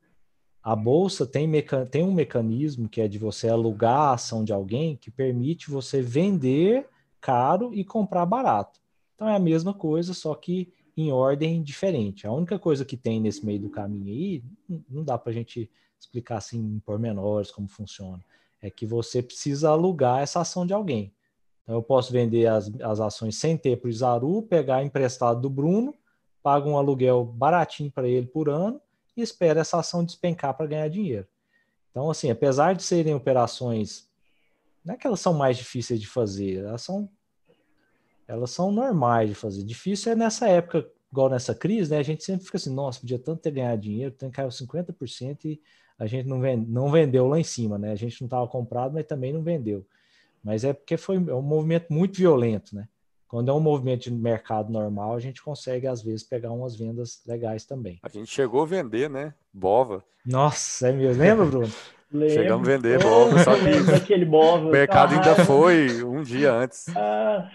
A 0.63 0.75
bolsa 0.75 1.27
tem, 1.27 1.51
tem 1.91 2.03
um 2.03 2.13
mecanismo 2.13 2.89
que 2.89 3.01
é 3.01 3.09
de 3.09 3.19
você 3.19 3.49
alugar 3.49 3.97
a 3.97 4.13
ação 4.15 4.45
de 4.45 4.53
alguém 4.53 4.97
que 4.97 5.11
permite 5.11 5.71
você 5.71 6.03
vender 6.03 6.89
caro 7.21 7.73
e 7.73 7.85
comprar 7.85 8.27
barato. 8.27 8.81
Então 9.15 9.29
é 9.29 9.37
a 9.37 9.41
mesma 9.41 9.73
coisa, 9.73 10.13
só 10.15 10.35
que 10.35 10.73
em 10.97 11.13
ordem 11.13 11.63
diferente. 11.63 12.27
A 12.27 12.33
única 12.33 12.59
coisa 12.59 12.85
que 12.85 12.97
tem 12.97 13.21
nesse 13.21 13.47
meio 13.47 13.61
do 13.61 13.71
caminho 13.71 14.13
aí, 14.13 14.43
não 14.89 15.05
dá 15.05 15.17
para 15.17 15.31
a 15.31 15.35
gente 15.35 15.71
explicar 15.99 16.39
assim 16.39 16.59
em 16.59 16.81
pormenores 16.81 17.51
como 17.51 17.69
funciona, 17.69 18.23
é 18.61 18.69
que 18.71 18.85
você 18.85 19.23
precisa 19.23 19.71
alugar 19.71 20.21
essa 20.21 20.41
ação 20.41 20.67
de 20.67 20.73
alguém. 20.73 21.13
Então 21.63 21.77
eu 21.77 21.83
posso 21.83 22.13
vender 22.13 22.47
as, 22.47 22.71
as 22.81 23.01
ações 23.01 23.37
sem 23.37 23.57
ter 23.57 23.81
para 23.81 23.89
o 23.89 23.93
Zaru, 23.93 24.43
pegar 24.43 24.83
emprestado 24.83 25.41
do 25.41 25.51
Bruno, 25.51 25.95
pago 26.43 26.69
um 26.69 26.77
aluguel 26.77 27.25
baratinho 27.25 27.91
para 27.91 28.09
ele 28.09 28.27
por 28.27 28.49
ano 28.49 28.81
e 29.21 29.25
espera 29.25 29.61
essa 29.61 29.79
ação 29.79 30.05
despencar 30.05 30.55
para 30.55 30.67
ganhar 30.67 30.89
dinheiro. 30.89 31.27
Então, 31.91 32.11
assim, 32.11 32.31
apesar 32.31 32.75
de 32.75 32.83
serem 32.83 33.15
operações, 33.15 34.09
não 34.85 34.95
é 34.95 34.97
que 34.97 35.07
elas 35.07 35.21
são 35.21 35.35
mais 35.35 35.57
difíceis 35.57 36.01
de 36.01 36.07
fazer, 36.07 36.65
elas 36.65 36.83
são, 36.83 37.09
elas 38.27 38.51
são 38.51 38.71
normais 38.71 39.29
de 39.29 39.35
fazer. 39.35 39.65
Difícil 39.65 40.13
é 40.13 40.15
nessa 40.15 40.49
época, 40.49 40.89
igual 41.11 41.29
nessa 41.29 41.55
crise, 41.55 41.91
né? 41.91 41.99
A 41.99 42.03
gente 42.03 42.23
sempre 42.25 42.45
fica 42.45 42.57
assim, 42.57 42.73
nossa, 42.73 43.01
podia 43.01 43.19
tanto 43.19 43.43
ter 43.43 43.51
ganhado 43.51 43.83
dinheiro, 43.83 44.15
tem 44.15 44.31
caiu 44.31 44.49
50% 44.49 45.45
e 45.45 45.61
a 45.99 46.07
gente 46.07 46.29
não, 46.29 46.41
vende, 46.41 46.71
não 46.71 46.91
vendeu 46.91 47.27
lá 47.27 47.41
em 47.41 47.45
cima, 47.45 47.79
né? 47.79 47.91
A 47.91 47.97
gente 47.97 48.21
não 48.21 48.27
estava 48.27 48.47
comprado, 48.47 48.95
mas 48.95 49.07
também 49.07 49.33
não 49.33 49.43
vendeu. 49.43 49.85
Mas 50.43 50.65
é 50.65 50.73
porque 50.73 50.97
foi 50.97 51.19
um 51.19 51.43
movimento 51.43 51.93
muito 51.93 52.17
violento, 52.17 52.75
né? 52.75 52.89
Quando 53.29 53.51
é 53.51 53.55
um 53.55 53.61
movimento 53.61 54.05
de 54.05 54.11
mercado 54.11 54.73
normal, 54.73 55.15
a 55.15 55.21
gente 55.21 55.43
consegue, 55.43 55.87
às 55.87 56.03
vezes, 56.03 56.23
pegar 56.23 56.51
umas 56.51 56.77
vendas 56.77 57.23
legais 57.27 57.67
também. 57.67 57.99
A 58.03 58.09
gente 58.09 58.31
chegou 58.31 58.63
a 58.63 58.67
vender, 58.67 59.11
né? 59.11 59.35
Bova. 59.53 60.03
Nossa, 60.25 60.89
é 60.89 60.93
mesmo. 60.93 61.23
Lembra, 61.23 61.45
Bruno? 61.45 61.73
Lembro. 62.11 62.31
Chegamos 62.31 62.67
a 62.67 62.73
vender 62.73 63.03
Bova, 63.03 63.39
só 63.41 63.55
que 63.55 63.95
aquele 63.95 64.25
Bova, 64.25 64.67
o 64.67 64.71
mercado 64.71 65.15
ainda 65.15 65.45
foi 65.45 66.03
um 66.03 66.23
dia 66.23 66.53
antes. 66.53 66.87
Ah, 66.97 67.51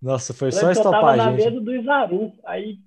Nossa, 0.00 0.32
foi 0.32 0.50
só 0.50 0.70
estopar, 0.70 0.94
eu 0.94 1.00
tava 1.00 1.16
na 1.16 1.36
gente. 1.36 1.54
na 1.54 1.60
do 1.60 1.74
Isaru, 1.74 2.32
aí 2.46 2.78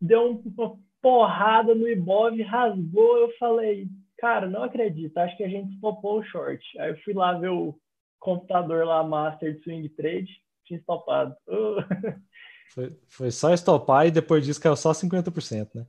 deu 0.00 0.40
uma 0.56 0.78
porrada 1.02 1.74
no 1.74 1.88
Ibov, 1.88 2.40
rasgou, 2.42 3.18
eu 3.18 3.30
falei, 3.40 3.88
cara, 4.18 4.48
não 4.48 4.62
acredito, 4.62 5.18
acho 5.18 5.36
que 5.36 5.42
a 5.42 5.48
gente 5.48 5.74
estopou 5.74 6.20
o 6.20 6.24
short. 6.24 6.62
Aí 6.78 6.90
eu 6.90 6.98
fui 6.98 7.12
lá 7.12 7.32
ver 7.32 7.48
o 7.50 7.74
computador 8.20 8.86
lá, 8.86 9.02
Master 9.02 9.54
de 9.54 9.62
Swing 9.64 9.88
Trade, 9.90 10.30
tinha 10.70 10.78
estopado. 10.78 11.34
Uh. 11.48 12.20
Foi, 12.72 12.96
foi 13.08 13.30
só 13.32 13.52
estopar 13.52 14.06
e 14.06 14.12
depois 14.12 14.44
disso 14.44 14.60
caiu 14.60 14.76
só 14.76 14.92
50%, 14.92 15.70
né? 15.74 15.84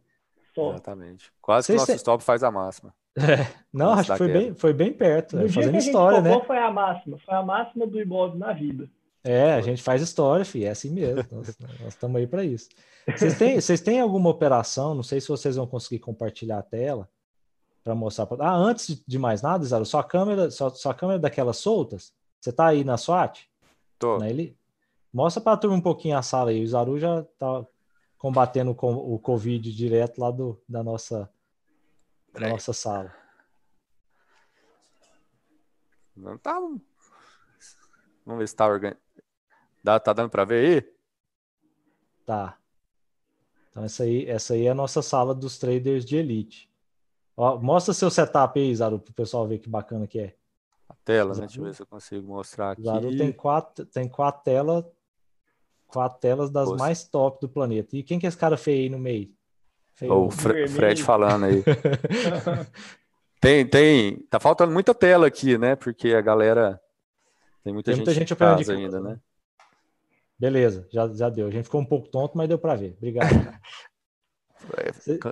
Só. 0.56 0.72
Exatamente. 0.72 1.32
Quase 1.40 1.68
que 1.68 1.74
o 1.74 1.76
nosso 1.76 1.92
stop 1.92 2.24
faz 2.24 2.42
a 2.42 2.50
máxima. 2.50 2.92
É, 3.16 3.46
não, 3.72 3.92
acho 3.92 4.12
que 4.12 4.18
foi 4.18 4.28
bem, 4.28 4.56
foi 4.56 4.74
bem 4.74 4.92
perto. 4.92 5.38
No 5.38 5.46
é, 5.46 5.50
fazendo 5.50 5.78
história, 5.78 6.22
né? 6.22 6.42
foi 6.42 6.58
a 6.58 6.72
máxima. 6.72 7.20
Foi 7.20 7.36
a 7.36 7.44
máxima 7.44 7.86
do 7.86 8.02
Ibov 8.02 8.36
na 8.36 8.52
vida. 8.52 8.90
É, 9.24 9.54
a 9.54 9.62
gente 9.62 9.84
faz 9.84 10.02
história, 10.02 10.44
fi, 10.44 10.66
é 10.66 10.72
assim 10.72 10.90
mesmo. 10.90 11.24
nós, 11.32 11.56
estamos 11.88 12.18
aí 12.18 12.26
para 12.26 12.44
isso. 12.44 12.70
Vocês 13.16 13.38
têm, 13.38 13.62
vocês 13.62 13.80
têm 13.80 14.00
alguma 14.00 14.32
operação? 14.32 14.96
Não 14.96 15.04
sei 15.04 15.22
se 15.22 15.28
vocês 15.28 15.58
vão 15.58 15.68
conseguir 15.68 16.00
compartilhar 16.00 16.58
a 16.58 16.64
tela 16.64 17.08
para 17.84 17.94
mostrar. 17.94 18.26
Pra... 18.26 18.44
Ah, 18.44 18.56
antes 18.56 19.04
de 19.06 19.20
mais 19.20 19.44
nada, 19.44 19.64
Zaro, 19.64 19.86
sua 19.86 20.04
câmera, 20.04 20.50
sua, 20.50 20.72
sua 20.72 20.96
câmera 20.96 21.20
daquelas 21.20 21.58
soltas, 21.58 22.12
você 22.40 22.52
tá 22.52 22.68
aí 22.68 22.84
na 22.84 22.98
SWAT? 22.98 23.48
Tô. 24.00 24.18
Na 24.18 24.28
ele... 24.28 24.58
Mostra 25.14 25.42
para 25.42 25.54
a 25.54 25.58
turma 25.58 25.76
um 25.76 25.82
pouquinho 25.82 26.18
a 26.18 26.22
sala 26.22 26.52
aí. 26.52 26.64
O 26.64 26.68
Zaru 26.68 26.98
já 26.98 27.24
tá 27.38 27.66
combatendo 28.18 28.72
o 28.72 29.20
Covid 29.20 29.74
direto 29.74 30.20
lá 30.20 30.32
do, 30.32 30.62
da 30.68 30.84
nossa, 30.84 31.30
da 32.34 32.50
nossa 32.50 32.72
sala. 32.72 33.14
Não 36.16 36.38
tá. 36.38 36.60
Vamos 38.26 38.40
ver 38.40 38.48
se 38.48 38.56
tá 38.56 38.68
organizado. 38.68 39.02
Tá 39.84 40.14
dando 40.14 40.30
para 40.30 40.46
ver 40.46 40.66
aí? 40.66 40.94
Tá. 42.26 42.58
Então 43.72 43.84
essa 43.84 44.04
aí, 44.04 44.26
essa 44.30 44.54
aí 44.54 44.68
é 44.68 44.70
a 44.70 44.76
nossa 44.76 45.02
sala 45.02 45.34
dos 45.34 45.58
traders 45.58 46.06
de 46.06 46.16
elite. 46.16 46.72
Ó, 47.36 47.58
mostra 47.60 47.94
seu 47.94 48.10
setup 48.10 48.60
aí, 48.60 48.74
Zaru, 48.76 49.00
para 49.00 49.12
o 49.12 49.16
pessoal 49.16 49.48
ver 49.48 49.60
que 49.60 49.70
bacana 49.70 50.08
que 50.08 50.20
é. 50.20 50.36
A 50.88 50.94
tela, 51.04 51.34
né? 51.34 51.42
Deixa 51.42 51.60
eu 51.60 51.64
ver 51.64 51.74
se 51.74 51.82
eu 51.82 51.88
consigo 51.88 52.28
mostrar 52.28 52.72
aqui. 52.72 52.84
Zaru 52.84 53.18
tem 53.18 53.32
quatro, 53.32 53.86
tem 53.86 54.08
quatro 54.08 54.44
telas 54.44 54.86
quatro 55.92 56.20
telas 56.20 56.50
das 56.50 56.70
Poxa. 56.70 56.84
mais 56.84 57.04
top 57.04 57.40
do 57.42 57.50
planeta. 57.50 57.96
E 57.96 58.04
quem 58.04 58.20
que 58.20 58.26
é 58.26 58.30
esse 58.30 58.38
cara 58.38 58.58
feio 58.58 58.84
aí 58.84 58.90
no 58.90 59.00
meio? 59.00 59.30
Feio 59.94 60.14
o 60.14 60.32
Fre 60.32 60.68
Fred 60.68 61.04
falando 61.04 61.46
aí. 61.46 61.64
tem, 63.40 63.66
tem. 63.66 64.18
Tá 64.30 64.40
faltando 64.40 64.72
muita 64.72 64.94
tela 64.94 65.28
aqui, 65.28 65.58
né? 65.58 65.76
Porque 65.76 66.14
a 66.14 66.22
galera. 66.22 66.80
Tem 67.64 67.74
muita 67.74 67.92
tem 67.92 67.98
gente, 67.98 68.06
muita 68.06 68.20
gente 68.20 68.36
casa 68.36 68.64
de 68.64 68.72
ainda, 68.72 69.00
né? 69.00 69.20
Beleza, 70.40 70.88
já, 70.92 71.08
já 71.10 71.30
deu. 71.30 71.48
A 71.48 71.52
gente 71.52 71.66
ficou 71.66 71.80
um 71.80 71.86
pouco 71.86 72.08
tonto, 72.08 72.36
mas 72.36 72.50
deu 72.50 72.58
para 72.58 72.74
ver. 72.74 72.96
Obrigado. 72.98 73.30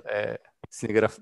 é, 0.06 0.34
é 0.34 0.40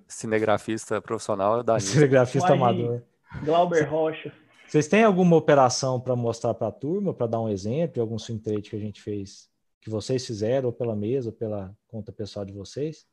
cinegrafista 0.07 1.01
profissional 1.01 1.63
da 1.63 1.81
Cinegrafista 1.81 2.53
amador. 2.53 3.03
Glauber 3.43 3.83
Rocha. 3.85 4.33
Vocês 4.69 4.87
têm 4.87 5.03
alguma 5.03 5.35
operação 5.35 5.99
para 5.99 6.15
mostrar 6.15 6.53
para 6.53 6.69
a 6.69 6.73
turma, 6.73 7.15
para 7.15 7.27
dar 7.27 7.41
um 7.41 7.49
exemplo 7.49 7.95
de 7.95 8.01
algum 8.01 8.19
swing 8.19 8.43
trade 8.43 8.69
que 8.69 8.77
a 8.77 8.79
gente 8.79 9.01
fez, 9.01 9.49
que 9.81 9.89
vocês 9.89 10.27
fizeram, 10.27 10.67
ou 10.67 10.73
pela 10.75 10.95
mesa, 10.95 11.31
ou 11.31 11.33
pela 11.33 11.75
conta 11.87 12.13
pessoal 12.13 12.45
de 12.45 12.53
vocês? 12.53 13.07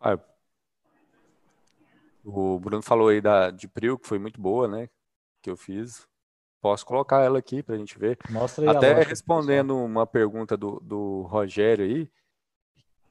Ah, 0.00 0.16
o 2.24 2.60
Bruno 2.60 2.82
falou 2.82 3.08
aí 3.08 3.20
da 3.20 3.50
de 3.50 3.66
Prio, 3.66 3.98
que 3.98 4.06
foi 4.06 4.20
muito 4.20 4.40
boa, 4.40 4.68
né? 4.68 4.88
Que 5.42 5.50
eu 5.50 5.56
fiz. 5.56 6.06
Posso 6.60 6.86
colocar 6.86 7.20
ela 7.20 7.40
aqui 7.40 7.64
para 7.64 7.74
a 7.74 7.78
gente 7.78 7.98
ver. 7.98 8.16
Mostra 8.30 8.70
aí 8.70 8.76
Até 8.76 9.02
respondendo 9.02 9.76
uma 9.76 10.06
pergunta 10.06 10.56
do, 10.56 10.78
do 10.80 11.22
Rogério 11.22 11.84
aí. 11.84 12.08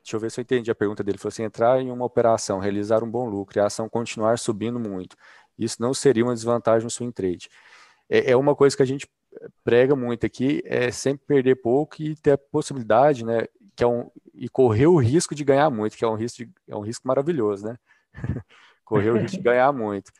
Deixa 0.02 0.16
eu 0.16 0.20
ver 0.20 0.32
se 0.32 0.39
eu 0.39 0.43
entendi 0.43 0.72
a 0.72 0.76
pergunta 0.76 1.04
dele. 1.04 1.16
Ele 1.16 1.22
falou 1.22 1.30
assim: 1.30 1.43
entrar 1.43 1.82
em 1.82 1.91
uma 1.91 2.06
operação, 2.06 2.60
realizar 2.60 3.04
um 3.04 3.12
bom 3.12 3.28
lucro 3.28 3.58
e 3.58 3.60
a 3.60 3.66
ação 3.66 3.89
continuar 3.89 4.39
subindo 4.39 4.80
muito 4.80 5.18
isso 5.60 5.82
não 5.82 5.93
seria 5.93 6.24
uma 6.24 6.34
desvantagem 6.34 6.84
no 6.84 6.89
swing 6.89 7.14
trade. 7.14 7.49
É, 8.10 8.32
é 8.32 8.36
uma 8.36 8.55
coisa 8.55 8.76
que 8.76 8.84
a 8.84 8.86
gente 8.86 9.07
prega 9.64 9.95
muito 9.95 10.26
aqui, 10.26 10.62
é 10.66 10.89
sempre 10.91 11.26
perder 11.26 11.55
pouco 11.55 12.01
e 12.01 12.16
ter 12.16 12.32
a 12.32 12.38
possibilidade, 12.38 13.24
né, 13.24 13.45
que 13.76 13.84
é 13.84 13.88
um, 13.88 14.10
e 14.34 14.49
correr 14.49 14.88
o 14.88 14.97
risco 14.97 15.36
de 15.36 15.43
ganhar 15.43 15.70
muito, 15.70 15.95
que 15.95 16.03
é 16.03 16.07
um 16.07 16.16
risco, 16.16 16.43
de, 16.43 16.51
é 16.68 16.76
um 16.76 16.82
risco 16.82 17.07
maravilhoso, 17.07 17.66
né? 17.68 17.78
correr 18.84 19.12
o 19.12 19.18
risco 19.18 19.38
de 19.38 19.43
ganhar 19.43 19.72
muito. 19.72 20.12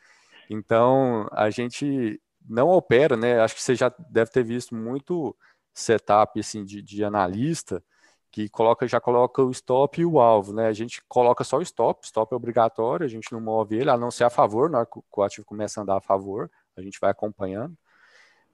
Então, 0.48 1.28
a 1.32 1.50
gente 1.50 2.20
não 2.48 2.68
opera, 2.68 3.16
né? 3.16 3.40
Acho 3.40 3.54
que 3.54 3.62
você 3.62 3.74
já 3.74 3.92
deve 4.10 4.30
ter 4.30 4.44
visto 4.44 4.74
muito 4.74 5.36
setup 5.74 6.38
assim 6.38 6.64
de, 6.64 6.82
de 6.82 7.04
analista 7.04 7.82
que 8.30 8.48
coloca 8.48 8.86
já 8.86 9.00
coloca 9.00 9.42
o 9.42 9.50
stop 9.50 10.00
e 10.00 10.04
o 10.04 10.20
alvo, 10.20 10.52
né? 10.52 10.66
A 10.68 10.72
gente 10.72 11.02
coloca 11.08 11.42
só 11.42 11.58
o 11.58 11.62
stop, 11.62 12.06
stop 12.06 12.32
é 12.32 12.36
obrigatório, 12.36 13.04
a 13.04 13.08
gente 13.08 13.32
não 13.32 13.40
move 13.40 13.76
ele, 13.76 13.90
a 13.90 13.96
não 13.96 14.10
ser 14.10 14.24
a 14.24 14.30
favor, 14.30 14.70
na 14.70 14.78
hora 14.78 14.86
que 14.86 15.00
o 15.16 15.22
ativo 15.22 15.44
começa 15.44 15.80
a 15.80 15.82
andar 15.82 15.96
a 15.96 16.00
favor, 16.00 16.50
a 16.76 16.80
gente 16.80 17.00
vai 17.00 17.10
acompanhando, 17.10 17.76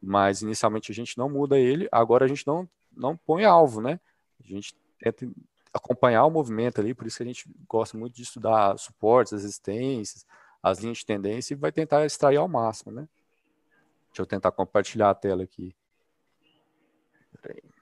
mas 0.02 0.40
inicialmente 0.40 0.90
a 0.90 0.94
gente 0.94 1.18
não 1.18 1.28
muda 1.28 1.58
ele, 1.58 1.88
agora 1.92 2.24
a 2.24 2.28
gente 2.28 2.46
não, 2.46 2.68
não 2.96 3.16
põe 3.16 3.44
alvo, 3.44 3.82
né? 3.82 4.00
A 4.42 4.46
gente 4.46 4.74
tenta 4.98 5.28
acompanhar 5.72 6.24
o 6.24 6.30
movimento 6.30 6.80
ali, 6.80 6.94
por 6.94 7.06
isso 7.06 7.18
que 7.18 7.22
a 7.22 7.26
gente 7.26 7.50
gosta 7.68 7.98
muito 7.98 8.14
de 8.14 8.22
estudar 8.22 8.78
suportes, 8.78 9.34
as 9.34 9.42
resistências, 9.42 10.26
as 10.62 10.78
linhas 10.78 10.98
de 10.98 11.06
tendência 11.06 11.52
e 11.52 11.56
vai 11.56 11.70
tentar 11.70 12.06
extrair 12.06 12.36
ao 12.36 12.48
máximo, 12.48 12.92
né? 12.92 13.06
Deixa 14.08 14.22
eu 14.22 14.26
tentar 14.26 14.50
compartilhar 14.52 15.10
a 15.10 15.14
tela 15.14 15.42
aqui. 15.42 15.76
Peraí. 17.42 17.75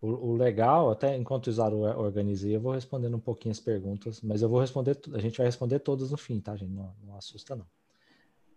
O, 0.00 0.30
o, 0.30 0.36
legal, 0.36 0.90
até 0.90 1.16
enquanto 1.16 1.48
o 1.48 1.50
Isaru 1.50 1.78
organizei, 1.80 2.54
eu 2.54 2.60
vou 2.60 2.72
respondendo 2.72 3.16
um 3.16 3.20
pouquinho 3.20 3.52
as 3.52 3.58
perguntas, 3.58 4.20
mas 4.20 4.42
eu 4.42 4.48
vou 4.48 4.60
responder, 4.60 4.96
a 5.12 5.18
gente 5.18 5.38
vai 5.38 5.46
responder 5.46 5.80
todas 5.80 6.12
no 6.12 6.16
fim, 6.16 6.40
tá, 6.40 6.54
gente? 6.56 6.70
Não, 6.70 6.94
não 7.04 7.16
assusta, 7.16 7.56
não. 7.56 7.66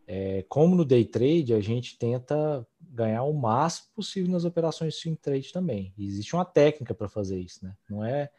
É, 0.05 0.43
como 0.49 0.75
no 0.75 0.83
day 0.83 1.05
trade, 1.05 1.53
a 1.53 1.61
gente 1.61 1.97
tenta 1.97 2.67
ganhar 2.81 3.23
o 3.23 3.33
máximo 3.33 3.87
possível 3.95 4.29
nas 4.29 4.45
operações 4.45 4.93
de 4.93 4.99
swing 4.99 5.17
trade 5.17 5.53
também. 5.53 5.93
E 5.97 6.05
existe 6.05 6.35
uma 6.35 6.45
técnica 6.45 6.93
para 6.93 7.07
fazer 7.07 7.39
isso, 7.39 7.65
né? 7.65 7.75
Não 7.89 8.03
é, 8.03 8.29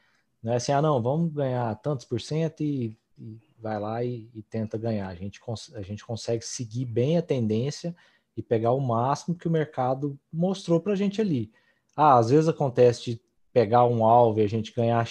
não 0.43 0.53
é 0.53 0.57
assim, 0.57 0.73
ah, 0.73 0.83
não, 0.83 1.01
vamos 1.01 1.33
ganhar 1.33 1.75
tantos 1.77 2.05
por 2.05 2.21
cento 2.21 2.63
e, 2.63 2.97
e 3.19 3.41
vai 3.59 3.81
lá 3.81 4.05
e, 4.05 4.29
e, 4.35 4.43
tenta 4.43 4.77
ganhar. 4.77 5.09
A 5.09 5.15
gente, 5.15 5.41
a 5.75 5.83
gente 5.83 6.05
consegue 6.05 6.45
seguir 6.45 6.85
bem 6.85 7.17
a 7.17 7.23
tendência 7.23 7.97
e 8.37 8.43
pegar 8.43 8.73
o 8.73 8.81
máximo 8.81 9.35
que 9.35 9.49
o 9.49 9.51
mercado 9.51 10.19
mostrou 10.33 10.79
para 10.79 10.93
a 10.93 10.97
gente 10.97 11.21
ali. 11.21 11.51
Ah, 11.97 12.19
às 12.19 12.31
vezes 12.31 12.49
acontece 12.49 13.03
de 13.05 13.21
pegar 13.53 13.85
um 13.85 14.05
alvo 14.05 14.41
e 14.41 14.43
a 14.43 14.49
gente 14.49 14.73
ganhar, 14.73 15.07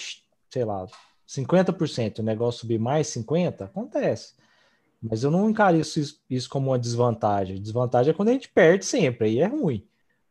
sei 0.50 0.64
lá, 0.64 0.86
50%, 1.26 2.18
o 2.18 2.22
negócio 2.22 2.60
subir 2.60 2.78
mais 2.78 3.06
50%, 3.08 3.62
acontece. 3.62 4.34
Mas 5.02 5.24
eu 5.24 5.30
não 5.30 5.50
encaro 5.50 5.76
isso, 5.76 6.20
isso 6.28 6.48
como 6.48 6.70
uma 6.70 6.78
desvantagem. 6.78 7.60
Desvantagem 7.60 8.12
é 8.12 8.14
quando 8.14 8.28
a 8.28 8.32
gente 8.32 8.48
perde 8.48 8.84
sempre, 8.84 9.28
aí 9.28 9.38
é 9.40 9.46
ruim. 9.46 9.86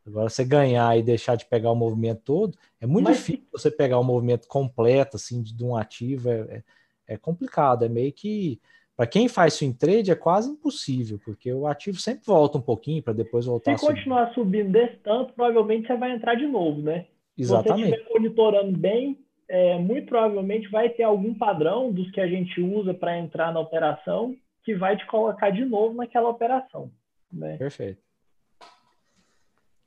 Agora, 0.06 0.30
você 0.30 0.44
ganhar 0.44 0.98
e 0.98 1.04
deixar 1.04 1.36
de 1.36 1.46
pegar 1.46 1.72
o 1.72 1.76
movimento 1.76 2.22
todo, 2.24 2.58
é 2.80 2.86
muito 2.86 3.06
Mas... 3.06 3.18
difícil 3.18 3.46
você 3.52 3.70
pegar 3.70 4.00
o 4.00 4.04
movimento 4.04 4.48
completo, 4.48 5.18
assim, 5.18 5.42
de 5.42 5.64
um 5.64 5.76
ativo, 5.76 6.30
é, 6.30 6.40
é, 6.40 6.64
é 7.08 7.18
complicado, 7.18 7.86
é 7.86 7.90
meio 7.90 8.12
que 8.12 8.60
para 9.02 9.08
quem 9.08 9.28
faz 9.28 9.56
swing 9.56 9.76
trade 9.76 10.12
é 10.12 10.16
quase 10.16 10.48
impossível, 10.48 11.20
porque 11.26 11.52
o 11.52 11.66
ativo 11.66 11.98
sempre 11.98 12.24
volta 12.24 12.60
um 12.60 12.62
pouquinho 12.62 13.02
para 13.02 13.14
depois 13.14 13.48
voltar 13.48 13.76
Se 13.76 13.84
continuar 13.84 14.32
subindo 14.36 14.72
desse 14.72 14.98
tanto, 14.98 15.34
provavelmente 15.34 15.88
você 15.88 15.98
vai 15.98 16.12
entrar 16.12 16.36
de 16.36 16.46
novo, 16.46 16.84
né? 16.84 17.08
Exatamente. 17.36 17.86
Se 17.86 17.90
você 17.90 17.96
estiver 17.96 18.14
monitorando 18.14 18.78
bem, 18.78 19.18
é, 19.50 19.80
muito 19.80 20.06
provavelmente 20.06 20.70
vai 20.70 20.88
ter 20.88 21.02
algum 21.02 21.34
padrão 21.34 21.92
dos 21.92 22.12
que 22.12 22.22
a 22.22 22.28
gente 22.28 22.62
usa 22.62 22.94
para 22.94 23.18
entrar 23.18 23.52
na 23.52 23.60
operação 23.60 24.36
que 24.64 24.76
vai 24.76 24.96
te 24.96 25.08
colocar 25.08 25.50
de 25.50 25.66
novo 25.66 25.96
naquela 25.96 26.30
operação. 26.30 26.92
Né? 27.34 27.58
Perfeito. 27.58 28.04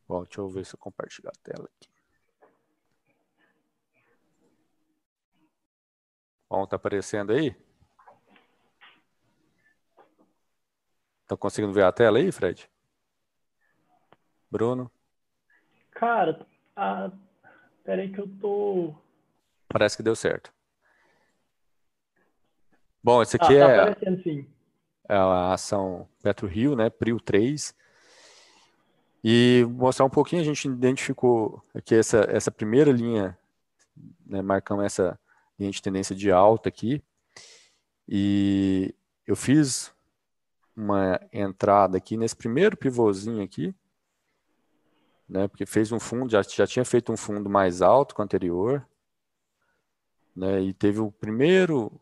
Bom, 0.09 0.25
deixa 0.25 0.41
eu 0.41 0.49
ver 0.49 0.67
se 0.67 0.75
eu 0.75 0.79
compartilhar 0.81 1.31
a 1.31 1.53
tela 1.53 1.69
aqui. 1.77 1.89
Bom, 6.51 6.67
tá 6.67 6.75
aparecendo 6.75 7.33
aí? 7.33 7.55
Tá 11.35 11.39
conseguindo 11.39 11.73
ver 11.73 11.83
a 11.83 11.91
tela 11.91 12.19
aí, 12.19 12.31
Fred? 12.31 12.71
Bruno? 14.49 14.89
Cara, 15.91 16.47
a... 16.77 17.11
peraí 17.83 18.13
que 18.13 18.21
eu 18.21 18.29
tô. 18.41 18.95
Parece 19.69 19.97
que 19.97 20.03
deu 20.03 20.15
certo. 20.15 20.53
Bom, 23.03 23.21
esse 23.21 23.37
aqui 23.37 23.61
ah, 23.61 23.95
tá 23.95 24.11
é, 24.11 24.23
sim. 24.23 24.47
é 25.09 25.17
a 25.17 25.53
ação 25.53 26.09
Petro 26.23 26.47
Rio, 26.47 26.77
né? 26.77 26.89
Prio 26.89 27.19
3. 27.19 27.75
E 29.25 29.67
mostrar 29.71 30.07
um 30.07 30.11
pouquinho, 30.11 30.41
a 30.41 30.45
gente 30.45 30.69
identificou 30.69 31.61
aqui 31.75 31.97
essa, 31.97 32.27
essa 32.31 32.51
primeira 32.51 32.93
linha, 32.93 33.37
né, 34.25 34.41
marcamos 34.41 34.85
essa 34.85 35.19
linha 35.59 35.73
de 35.73 35.83
tendência 35.83 36.15
de 36.15 36.31
alta 36.31 36.69
aqui. 36.69 37.03
E 38.09 38.95
eu 39.27 39.35
fiz 39.35 39.95
uma 40.77 41.21
entrada 41.33 41.97
aqui 41.97 42.17
nesse 42.17 42.35
primeiro 42.35 42.77
pivôzinho 42.77 43.43
aqui, 43.43 43.75
né, 45.29 45.49
porque 45.49 45.65
fez 45.65 45.93
um 45.93 46.01
fundo, 46.01 46.31
já, 46.31 46.43
já 46.43 46.67
tinha 46.67 46.85
feito 46.85 47.13
um 47.13 47.17
fundo 47.17 47.49
mais 47.49 47.81
alto 47.81 48.15
que 48.15 48.21
o 48.21 48.25
anterior, 48.25 48.87
né, 50.35 50.61
e 50.61 50.75
teve 50.75 51.01
o 51.01 51.11
primeiro 51.11 52.01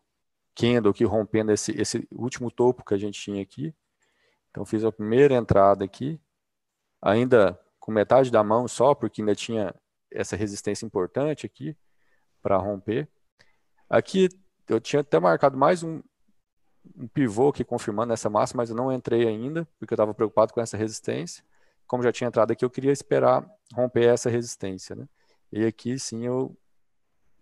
candle 0.55 0.91
aqui 0.91 1.03
rompendo 1.03 1.51
esse, 1.51 1.71
esse 1.79 2.07
último 2.11 2.51
topo 2.51 2.83
que 2.83 2.93
a 2.93 2.97
gente 2.97 3.19
tinha 3.19 3.41
aqui. 3.41 3.73
Então 4.51 4.65
fiz 4.65 4.83
a 4.83 4.91
primeira 4.91 5.33
entrada 5.33 5.83
aqui, 5.83 6.19
ainda 7.01 7.59
com 7.79 7.91
metade 7.91 8.31
da 8.31 8.43
mão 8.43 8.67
só, 8.67 8.93
porque 8.93 9.21
ainda 9.21 9.35
tinha 9.35 9.73
essa 10.11 10.35
resistência 10.35 10.85
importante 10.85 11.45
aqui 11.45 11.75
para 12.41 12.57
romper. 12.57 13.09
Aqui 13.89 14.29
eu 14.67 14.79
tinha 14.79 15.01
até 15.01 15.19
marcado 15.19 15.57
mais 15.57 15.83
um, 15.83 16.01
um 16.95 17.07
pivô 17.07 17.49
aqui 17.49 17.63
confirmando 17.63 18.13
essa 18.13 18.29
massa, 18.29 18.55
mas 18.55 18.69
eu 18.69 18.75
não 18.75 18.91
entrei 18.91 19.27
ainda, 19.27 19.67
porque 19.79 19.93
eu 19.93 19.95
estava 19.95 20.13
preocupado 20.13 20.53
com 20.53 20.61
essa 20.61 20.77
resistência. 20.77 21.43
Como 21.87 22.03
já 22.03 22.11
tinha 22.11 22.27
entrado 22.27 22.51
aqui, 22.51 22.63
eu 22.63 22.69
queria 22.69 22.91
esperar 22.91 23.45
romper 23.73 24.05
essa 24.05 24.29
resistência, 24.29 24.95
né? 24.95 25.07
E 25.51 25.65
aqui 25.65 25.97
sim 25.99 26.25
eu 26.25 26.55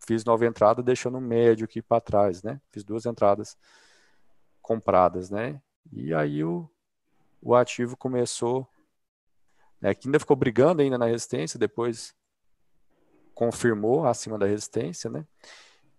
fiz 0.06 0.26
nova 0.26 0.46
entrada, 0.46 0.82
deixando 0.84 1.18
o 1.18 1.22
médio 1.22 1.66
aqui 1.66 1.82
para 1.82 2.02
trás, 2.02 2.44
né? 2.44 2.60
Fiz 2.72 2.84
duas 2.84 3.06
entradas 3.06 3.58
compradas, 4.62 5.30
né? 5.30 5.62
E 5.92 6.14
aí 6.14 6.44
o, 6.44 6.70
o 7.42 7.56
ativo 7.56 7.98
começou, 7.98 8.68
né, 9.80 9.94
que 9.94 10.08
ainda 10.08 10.20
ficou 10.20 10.36
brigando 10.36 10.82
ainda 10.82 10.98
na 10.98 11.06
resistência, 11.06 11.60
depois 11.60 12.16
confirmou 13.34 14.06
acima 14.06 14.38
da 14.38 14.46
resistência, 14.46 15.10
né? 15.10 15.26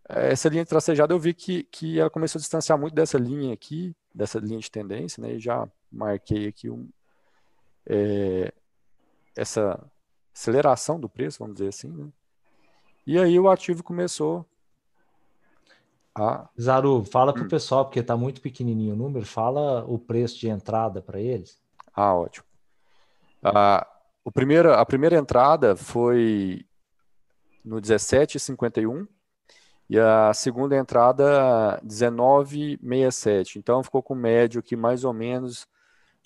Essa 0.08 0.48
linha 0.48 0.64
de 0.64 0.68
tracejada 0.68 1.14
eu 1.14 1.18
vi 1.18 1.32
que, 1.32 1.64
que 1.64 1.98
ela 1.98 2.10
começou 2.10 2.38
a 2.38 2.40
distanciar 2.40 2.78
muito 2.78 2.94
dessa 2.94 3.18
linha 3.18 3.52
aqui, 3.52 3.94
dessa 4.14 4.38
linha 4.38 4.58
de 4.58 4.70
tendência, 4.70 5.22
né? 5.22 5.34
E 5.34 5.38
já 5.38 5.68
marquei 5.90 6.48
aqui 6.48 6.68
um, 6.68 6.88
é, 7.86 8.52
essa 9.36 9.82
aceleração 10.34 10.98
do 10.98 11.08
preço, 11.08 11.38
vamos 11.38 11.54
dizer 11.54 11.68
assim, 11.68 11.88
né? 11.88 12.08
E 13.06 13.18
aí 13.18 13.38
o 13.38 13.48
ativo 13.48 13.82
começou 13.82 14.46
a... 16.14 16.48
Zaru, 16.60 17.04
fala 17.04 17.32
para 17.32 17.42
o 17.42 17.46
hum. 17.46 17.48
pessoal, 17.48 17.84
porque 17.84 18.00
está 18.00 18.16
muito 18.16 18.40
pequenininho 18.40 18.94
o 18.94 18.96
número, 18.96 19.24
fala 19.24 19.84
o 19.86 19.98
preço 19.98 20.38
de 20.38 20.48
entrada 20.48 21.00
para 21.00 21.20
eles. 21.20 21.60
Ah, 21.94 22.14
ótimo. 22.14 22.46
Ah, 23.42 23.86
o 24.24 24.30
primeiro, 24.30 24.72
a 24.72 24.84
primeira 24.86 25.16
entrada 25.16 25.74
foi 25.74 26.64
no 27.64 27.80
17,51 27.80 29.08
e 29.92 29.98
a 30.00 30.32
segunda 30.32 30.74
entrada, 30.74 31.78
19,67. 31.84 33.56
Então 33.56 33.82
ficou 33.82 34.02
com 34.02 34.14
médio 34.14 34.58
aqui 34.60 34.74
mais 34.74 35.04
ou 35.04 35.12
menos 35.12 35.68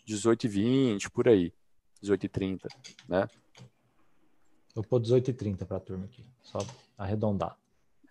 18,20, 0.07 1.11
por 1.11 1.27
aí. 1.27 1.53
18,30, 2.01 2.69
né? 3.09 3.27
Eu 4.77 4.85
pôr 4.85 5.01
18,30 5.01 5.67
para 5.67 5.79
a 5.79 5.81
turma 5.81 6.05
aqui, 6.05 6.25
só 6.43 6.59
arredondar. 6.97 7.59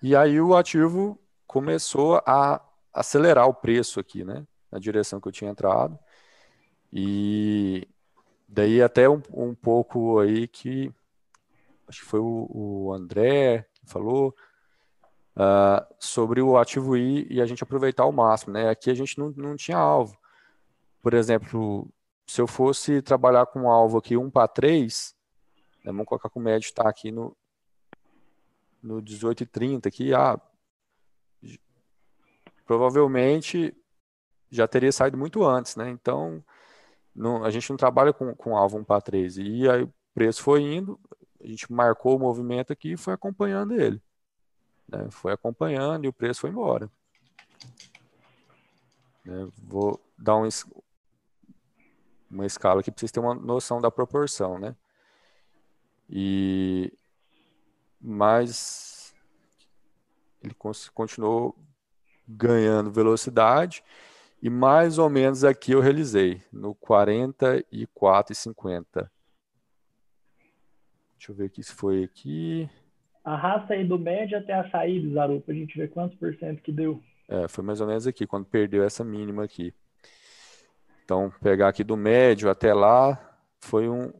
E 0.03 0.14
aí 0.14 0.41
o 0.41 0.58
ativo 0.58 1.18
começou 1.47 2.22
a 2.26 2.62
acelerar 2.93 3.47
o 3.47 3.53
preço 3.53 3.97
aqui, 3.97 4.26
né? 4.26 4.45
Na 4.70 4.78
direção 4.78 5.22
que 5.22 5.30
eu 5.30 5.32
tinha 5.32 5.51
entrado. 5.51 5.97
E 6.91 7.88
daí 8.45 8.82
até 8.82 9.08
um, 9.08 9.22
um 9.32 9.56
pouco 9.56 10.20
aí 10.20 10.49
que 10.49 10.91
acho 11.88 12.01
que 12.01 12.08
foi 12.08 12.20
o, 12.20 12.49
o 12.51 12.91
André 12.91 13.70
que 13.74 13.86
falou, 13.86 14.36
uh, 15.36 15.86
sobre 16.00 16.42
o 16.42 16.58
ativo 16.58 16.96
I 16.96 17.28
e 17.30 17.42
a 17.42 17.46
gente 17.46 17.64
aproveitar 17.64 18.04
ao 18.04 18.12
máximo. 18.12 18.54
Né? 18.54 18.70
Aqui 18.70 18.90
a 18.90 18.94
gente 18.94 19.18
não, 19.18 19.30
não 19.32 19.56
tinha 19.56 19.78
alvo. 19.78 20.18
Por 21.02 21.14
exemplo, 21.14 21.88
se 22.28 22.42
eu 22.42 22.48
fosse 22.48 23.02
trabalhar 23.02 23.46
com 23.46 23.62
um 23.62 23.70
alvo 23.70 23.98
aqui 23.98 24.18
1 24.18 24.30
para 24.30 24.48
3, 24.48 25.16
né, 25.84 25.92
vamos 25.92 26.06
colocar 26.06 26.30
que 26.30 26.38
o 26.38 26.42
médio 26.42 26.66
está 26.66 26.90
aqui 26.90 27.12
no, 27.12 27.36
no 28.82 29.02
18,30 29.02 29.88
aqui, 29.88 30.14
ah, 30.14 30.40
provavelmente 32.66 33.76
já 34.50 34.68
teria 34.68 34.92
saído 34.92 35.18
muito 35.18 35.44
antes, 35.44 35.76
né? 35.76 35.90
Então, 35.90 36.44
não, 37.14 37.44
a 37.44 37.50
gente 37.50 37.70
não 37.70 37.78
trabalha 37.78 38.14
com, 38.14 38.34
com 38.36 38.58
alvo 38.58 38.78
1 38.80 38.84
para 38.84 39.02
3. 39.02 39.38
E 39.38 39.70
aí 39.70 39.84
o 39.84 39.94
preço 40.14 40.42
foi 40.42 40.62
indo, 40.62 41.00
a 41.44 41.48
gente 41.48 41.72
marcou 41.72 42.16
o 42.16 42.20
movimento 42.20 42.74
aqui 42.74 42.94
e 42.94 42.98
foi 42.98 43.14
acompanhando 43.14 43.80
ele. 43.80 44.02
Né? 44.88 45.10
Foi 45.12 45.34
acompanhando 45.34 46.06
e 46.06 46.08
o 46.08 46.14
preço 46.14 46.42
foi 46.42 46.50
embora. 46.50 46.90
Né? 49.24 49.48
Vou 49.58 50.02
dar 50.18 50.38
um, 50.38 50.50
uma 52.30 52.46
escala 52.46 52.82
aqui 52.82 52.92
para 52.92 53.00
vocês 53.00 53.12
terem 53.12 53.28
uma 53.28 53.36
noção 53.36 53.82
da 53.82 53.90
proporção, 53.90 54.60
né? 54.60 54.76
E 56.10 56.94
mas 58.00 59.16
ele 60.44 60.54
continuou 60.94 61.58
ganhando 62.28 62.92
velocidade 62.92 63.84
e 64.42 64.50
mais 64.50 64.98
ou 65.00 65.10
menos 65.10 65.44
aqui 65.44 65.72
eu 65.72 65.80
realizei 65.80 66.44
no 66.52 66.76
44,50. 66.76 69.10
Deixa 71.18 71.32
eu 71.32 71.36
ver 71.36 71.46
aqui 71.46 71.64
se 71.64 71.74
foi 71.74 72.04
aqui. 72.04 72.70
Arrasta 73.26 73.74
aí 73.74 73.84
do 73.84 73.98
médio 73.98 74.38
até 74.38 74.54
a 74.54 74.70
saída, 74.70 75.12
Zaru, 75.12 75.42
para 75.42 75.54
a 75.54 75.58
gente 75.58 75.76
ver 75.76 75.90
quantos 75.90 76.16
por 76.18 76.36
cento 76.36 76.62
que 76.62 76.72
deu. 76.72 77.02
É, 77.28 77.48
foi 77.48 77.64
mais 77.64 77.82
ou 77.82 77.88
menos 77.88 78.06
aqui, 78.06 78.28
quando 78.28 78.46
perdeu 78.46 78.84
essa 78.84 79.04
mínima 79.04 79.44
aqui. 79.44 79.74
Então, 81.04 81.34
pegar 81.42 81.68
aqui 81.68 81.84
do 81.84 81.98
médio 81.98 82.50
até 82.50 82.72
lá, 82.72 83.20
foi 83.60 83.90
um 83.90 84.14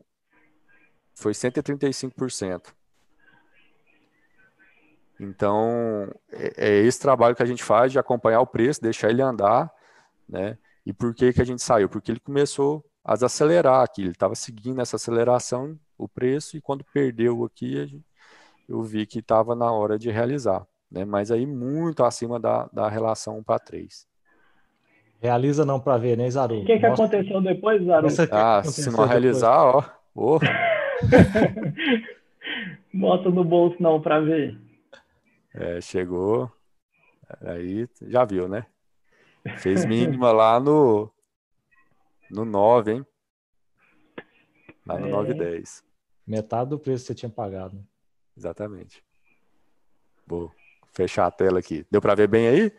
foi 1.14 1.32
135%. 1.32 2.74
Então, 5.20 6.12
é, 6.32 6.53
é 6.58 6.78
esse 6.80 6.99
trabalho 6.99 7.36
que 7.36 7.43
a 7.43 7.45
gente 7.45 7.64
faz 7.64 7.91
de 7.91 7.99
acompanhar 7.99 8.41
o 8.41 8.47
preço, 8.47 8.82
deixar 8.82 9.10
ele 9.10 9.22
andar, 9.22 9.72
né? 10.28 10.58
E 10.86 10.91
por 10.91 11.14
que 11.16 11.32
que 11.32 11.41
a 11.41 11.45
gente 11.45 11.62
saiu? 11.62 11.88
Porque 11.88 12.12
ele 12.12 12.20
começou 12.20 12.84
a 13.03 13.14
acelerar 13.14 13.82
aqui, 13.82 14.01
ele 14.01 14.12
estava 14.12 14.36
seguindo 14.36 14.82
essa 14.82 14.97
aceleração, 14.97 15.80
o 15.97 16.08
preço, 16.08 16.58
e 16.58 16.62
quando 16.62 16.84
perdeu 16.84 17.45
aqui, 17.45 18.03
eu 18.68 18.82
vi 18.82 19.05
que 19.05 19.20
estava 19.20 19.55
na 19.55 19.72
hora 19.72 19.97
de 19.97 20.09
realizar, 20.09 20.66
né? 20.91 21.05
Mas 21.05 21.32
aí 21.32 21.45
muito 21.45 22.03
acima 22.03 22.39
da, 22.39 22.68
da 22.72 22.89
relação 22.89 23.38
1 23.39 23.43
para 23.43 23.59
3. 23.59 24.07
Realiza 25.22 25.66
não 25.66 25.80
para 25.80 25.97
ver, 25.97 26.18
né, 26.18 26.30
Zaru? 26.30 26.61
O 26.61 26.66
que, 26.66 26.78
que 26.78 26.86
aconteceu 26.86 27.41
depois, 27.41 27.84
Zaru? 27.84 28.07
Ah, 28.32 28.63
se 28.63 28.91
não 28.91 29.05
realizar, 29.05 29.63
ó. 29.63 29.84
Oh. 30.13 30.39
Bota 32.93 33.30
no 33.30 33.43
bolso 33.43 33.76
não 33.82 34.01
para 34.01 34.20
ver. 34.22 34.57
É, 35.53 35.82
chegou. 35.82 36.51
Aí 37.41 37.88
já 38.01 38.24
viu, 38.24 38.47
né? 38.47 38.66
Fez 39.57 39.86
mínima 39.86 40.32
lá 40.32 40.59
no 40.59 41.11
no 42.30 42.45
9, 42.45 42.93
hein? 42.93 43.05
Lá 44.86 44.99
no 44.99 45.07
é. 45.07 45.11
9,10. 45.11 45.84
Metade 46.26 46.70
do 46.70 46.80
preço 46.80 47.03
que 47.03 47.07
você 47.07 47.16
tinha 47.16 47.30
pagado. 47.30 47.86
Exatamente. 48.38 49.03
Vou 50.27 50.51
fechar 50.91 51.27
a 51.27 51.31
tela 51.31 51.59
aqui. 51.59 51.86
Deu 51.89 52.01
para 52.01 52.15
ver 52.15 52.27
bem 52.27 52.47
aí? 52.47 52.71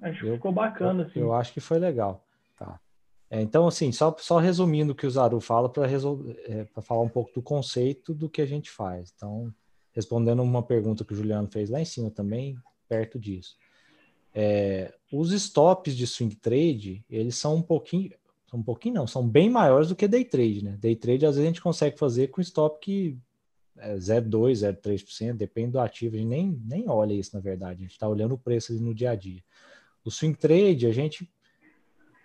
Acho 0.00 0.24
que 0.24 0.32
ficou 0.32 0.52
bacana, 0.52 1.04
assim. 1.04 1.20
Eu 1.20 1.32
acho 1.32 1.52
que 1.52 1.60
foi 1.60 1.78
legal. 1.78 2.26
Tá. 2.58 2.80
É, 3.30 3.40
então, 3.40 3.66
assim, 3.68 3.92
só, 3.92 4.14
só 4.18 4.38
resumindo 4.38 4.92
o 4.92 4.94
que 4.94 5.06
o 5.06 5.10
Zaru 5.10 5.40
fala 5.40 5.68
para 5.68 5.86
é, 5.86 6.66
falar 6.82 7.02
um 7.02 7.08
pouco 7.08 7.32
do 7.32 7.40
conceito 7.40 8.12
do 8.12 8.28
que 8.28 8.42
a 8.42 8.46
gente 8.46 8.70
faz. 8.70 9.12
Então, 9.14 9.54
respondendo 9.92 10.42
uma 10.42 10.62
pergunta 10.62 11.04
que 11.04 11.12
o 11.12 11.16
Juliano 11.16 11.48
fez 11.48 11.70
lá 11.70 11.80
em 11.80 11.84
cima 11.84 12.10
também, 12.10 12.58
perto 12.88 13.18
disso. 13.18 13.56
É, 14.34 14.92
os 15.12 15.32
stops 15.32 15.96
de 15.96 16.06
swing 16.06 16.34
trade, 16.36 17.04
eles 17.08 17.36
são 17.36 17.56
um 17.56 17.62
pouquinho, 17.62 18.10
são 18.52 18.60
um 18.60 18.62
pouquinho 18.62 18.96
não, 18.96 19.06
são 19.06 19.26
bem 19.26 19.48
maiores 19.48 19.88
do 19.88 19.96
que 19.96 20.06
day 20.06 20.26
trade, 20.26 20.62
né? 20.62 20.76
Day 20.78 20.94
trade 20.94 21.24
às 21.24 21.36
vezes 21.36 21.46
a 21.46 21.50
gente 21.50 21.62
consegue 21.62 21.98
fazer 21.98 22.28
com 22.28 22.42
stop 22.42 22.78
que 22.80 23.16
é 23.78 23.96
0,2, 23.96 24.78
0,3%, 24.82 25.32
depende 25.32 25.72
do 25.72 25.80
ativo, 25.80 26.16
a 26.16 26.18
gente 26.18 26.28
nem, 26.28 26.60
nem 26.62 26.86
olha 26.86 27.14
isso 27.14 27.34
na 27.34 27.40
verdade, 27.40 27.80
a 27.80 27.82
gente 27.82 27.92
está 27.92 28.06
olhando 28.06 28.34
o 28.34 28.38
preço 28.38 28.74
no 28.74 28.94
dia 28.94 29.12
a 29.12 29.14
dia. 29.14 29.42
O 30.04 30.10
swing 30.10 30.36
trade, 30.36 30.86
a 30.86 30.92
gente 30.92 31.26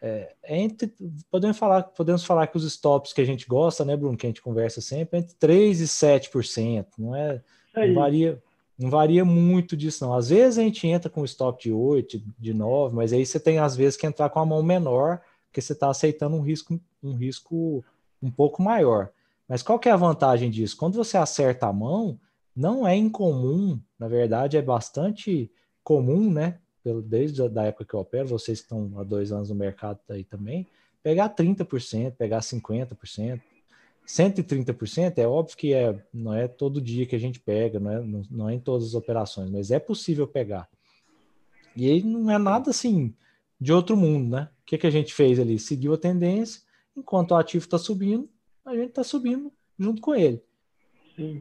é, 0.01 0.35
é, 0.43 0.61
entre, 0.61 0.93
podemos 1.31 1.57
falar, 1.57 1.83
podemos 1.83 2.25
falar 2.25 2.47
que 2.47 2.57
os 2.57 2.65
stops 2.65 3.13
que 3.13 3.21
a 3.21 3.25
gente 3.25 3.47
gosta, 3.47 3.85
né, 3.85 3.95
Bruno, 3.95 4.17
que 4.17 4.25
a 4.25 4.29
gente 4.29 4.41
conversa 4.41 4.81
sempre, 4.81 5.17
é 5.17 5.21
entre 5.21 5.33
3 5.35 5.79
e 5.79 5.85
7%, 5.85 6.87
não 6.99 7.15
é? 7.15 7.41
Não 7.73 7.93
varia, 7.95 8.43
não 8.77 8.89
varia 8.89 9.23
muito 9.23 9.77
disso, 9.77 10.03
não. 10.05 10.13
Às 10.13 10.27
vezes 10.27 10.59
a 10.59 10.63
gente 10.63 10.85
entra 10.85 11.09
com 11.09 11.23
stop 11.23 11.63
de 11.63 11.71
8, 11.71 12.21
de 12.37 12.53
9, 12.53 12.93
mas 12.93 13.13
aí 13.13 13.25
você 13.25 13.39
tem 13.39 13.59
às 13.59 13.77
vezes 13.77 13.95
que 13.95 14.05
entrar 14.05 14.29
com 14.29 14.39
a 14.39 14.45
mão 14.45 14.61
menor, 14.61 15.21
porque 15.57 15.61
você 15.63 15.73
está 15.73 15.89
aceitando 15.89 16.35
um 16.35 16.41
risco, 16.41 16.79
um 17.01 17.15
risco 17.15 17.83
um 18.21 18.29
pouco 18.29 18.61
maior. 18.61 19.09
Mas 19.47 19.63
qual 19.63 19.79
que 19.79 19.89
é 19.89 19.91
a 19.91 19.97
vantagem 19.97 20.51
disso? 20.51 20.77
Quando 20.77 20.93
você 20.93 21.17
acerta 21.17 21.65
a 21.65 21.73
mão, 21.73 22.19
não 22.55 22.87
é 22.87 22.95
incomum, 22.95 23.79
na 23.97 24.07
verdade 24.07 24.55
é 24.55 24.61
bastante 24.61 25.51
comum, 25.83 26.31
né? 26.31 26.59
desde 27.03 27.41
a 27.41 27.63
época 27.63 27.85
que 27.85 27.93
eu 27.93 27.99
opero, 27.99 28.27
vocês 28.27 28.59
estão 28.59 28.93
há 28.97 29.03
dois 29.03 29.31
anos 29.31 29.49
no 29.49 29.55
mercado 29.55 29.99
aí 30.09 30.23
também, 30.23 30.65
pegar 31.01 31.35
30%, 31.35 32.11
pegar 32.11 32.39
50%, 32.39 33.41
130% 34.07 35.17
é 35.17 35.27
óbvio 35.27 35.57
que 35.57 35.73
é, 35.73 36.01
não 36.13 36.33
é 36.33 36.47
todo 36.47 36.79
dia 36.79 37.05
que 37.05 37.15
a 37.15 37.19
gente 37.19 37.39
pega, 37.39 37.79
não 37.79 37.91
é, 37.91 37.99
não, 37.99 38.21
não 38.29 38.49
é 38.49 38.53
em 38.53 38.59
todas 38.59 38.89
as 38.89 38.93
operações, 38.93 39.49
mas 39.49 39.71
é 39.71 39.79
possível 39.79 40.27
pegar. 40.27 40.69
E 41.75 41.89
aí 41.89 42.03
não 42.03 42.31
é 42.31 42.37
nada 42.37 42.69
assim 42.69 43.13
de 43.59 43.73
outro 43.73 43.97
mundo, 43.97 44.29
né? 44.29 44.49
O 44.67 44.69
que, 44.69 44.77
que 44.77 44.87
a 44.87 44.91
gente 44.91 45.13
fez 45.13 45.39
ali? 45.39 45.57
Seguiu 45.57 45.93
a 45.93 45.97
tendência, 45.97 46.61
enquanto 46.93 47.31
o 47.31 47.35
ativo 47.35 47.63
está 47.63 47.77
subindo, 47.77 48.29
a 48.65 48.75
gente 48.75 48.89
está 48.89 49.01
subindo 49.01 49.49
junto 49.79 50.01
com 50.01 50.13
ele. 50.13 50.43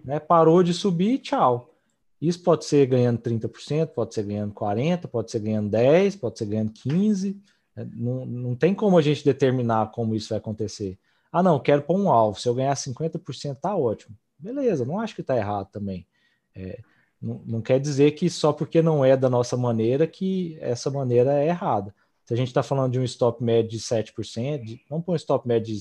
Né? 0.04 0.20
Parou 0.20 0.62
de 0.62 0.72
subir, 0.72 1.18
tchau. 1.18 1.74
Isso 2.22 2.40
pode 2.40 2.64
ser 2.64 2.86
ganhando 2.86 3.18
30%, 3.18 3.88
pode 3.88 4.14
ser 4.14 4.22
ganhando 4.22 4.54
40%, 4.54 5.08
pode 5.08 5.32
ser 5.32 5.40
ganhando 5.40 5.76
10%, 5.76 6.20
pode 6.20 6.38
ser 6.38 6.46
ganhando 6.46 6.70
15%. 6.70 7.36
Né? 7.74 7.88
Não, 7.94 8.24
não 8.24 8.54
tem 8.54 8.72
como 8.72 8.96
a 8.96 9.02
gente 9.02 9.24
determinar 9.24 9.90
como 9.90 10.14
isso 10.14 10.28
vai 10.28 10.38
acontecer. 10.38 10.96
Ah, 11.32 11.42
não, 11.42 11.58
quero 11.58 11.82
pôr 11.82 11.98
um 11.98 12.08
alvo. 12.08 12.38
Se 12.38 12.48
eu 12.48 12.54
ganhar 12.54 12.74
50%, 12.74 13.56
tá 13.56 13.76
ótimo. 13.76 14.16
Beleza, 14.38 14.84
não 14.84 15.00
acho 15.00 15.16
que 15.16 15.22
tá 15.24 15.36
errado 15.36 15.68
também. 15.72 16.06
É, 16.54 16.78
não, 17.20 17.42
não, 17.44 17.60
quer 17.60 17.80
dizer 17.80 18.12
que 18.12 18.30
só 18.30 18.52
porque 18.52 18.80
não 18.80 19.04
é 19.04 19.16
da 19.16 19.28
nossa 19.28 19.56
maneira 19.56 20.06
que 20.06 20.56
essa 20.60 20.92
maneira 20.92 21.42
é 21.42 21.48
errada. 21.48 21.92
Se 22.26 22.34
a 22.34 22.36
gente 22.36 22.48
está 22.48 22.62
falando 22.62 22.92
de 22.92 22.98
um 22.98 23.04
stop 23.04 23.42
médio 23.42 23.70
de 23.70 23.78
7%, 23.78 24.64
de, 24.64 24.84
vamos 24.90 25.04
pôr 25.04 25.12
um 25.12 25.16
stop 25.16 25.46
médio 25.46 25.74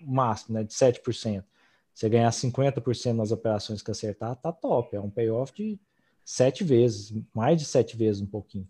máximo, 0.00 0.54
né, 0.54 0.64
de 0.64 0.72
7%. 0.72 1.44
Você 1.94 2.08
ganhar 2.08 2.30
50% 2.30 3.12
nas 3.12 3.32
operações 3.32 3.82
que 3.82 3.90
acertar, 3.90 4.34
tá 4.36 4.50
top. 4.50 4.96
É 4.96 5.00
um 5.00 5.10
payoff 5.10 5.52
de 5.52 5.78
sete 6.24 6.64
vezes, 6.64 7.12
mais 7.34 7.58
de 7.58 7.66
sete 7.66 7.96
vezes 7.96 8.22
um 8.22 8.26
pouquinho. 8.26 8.68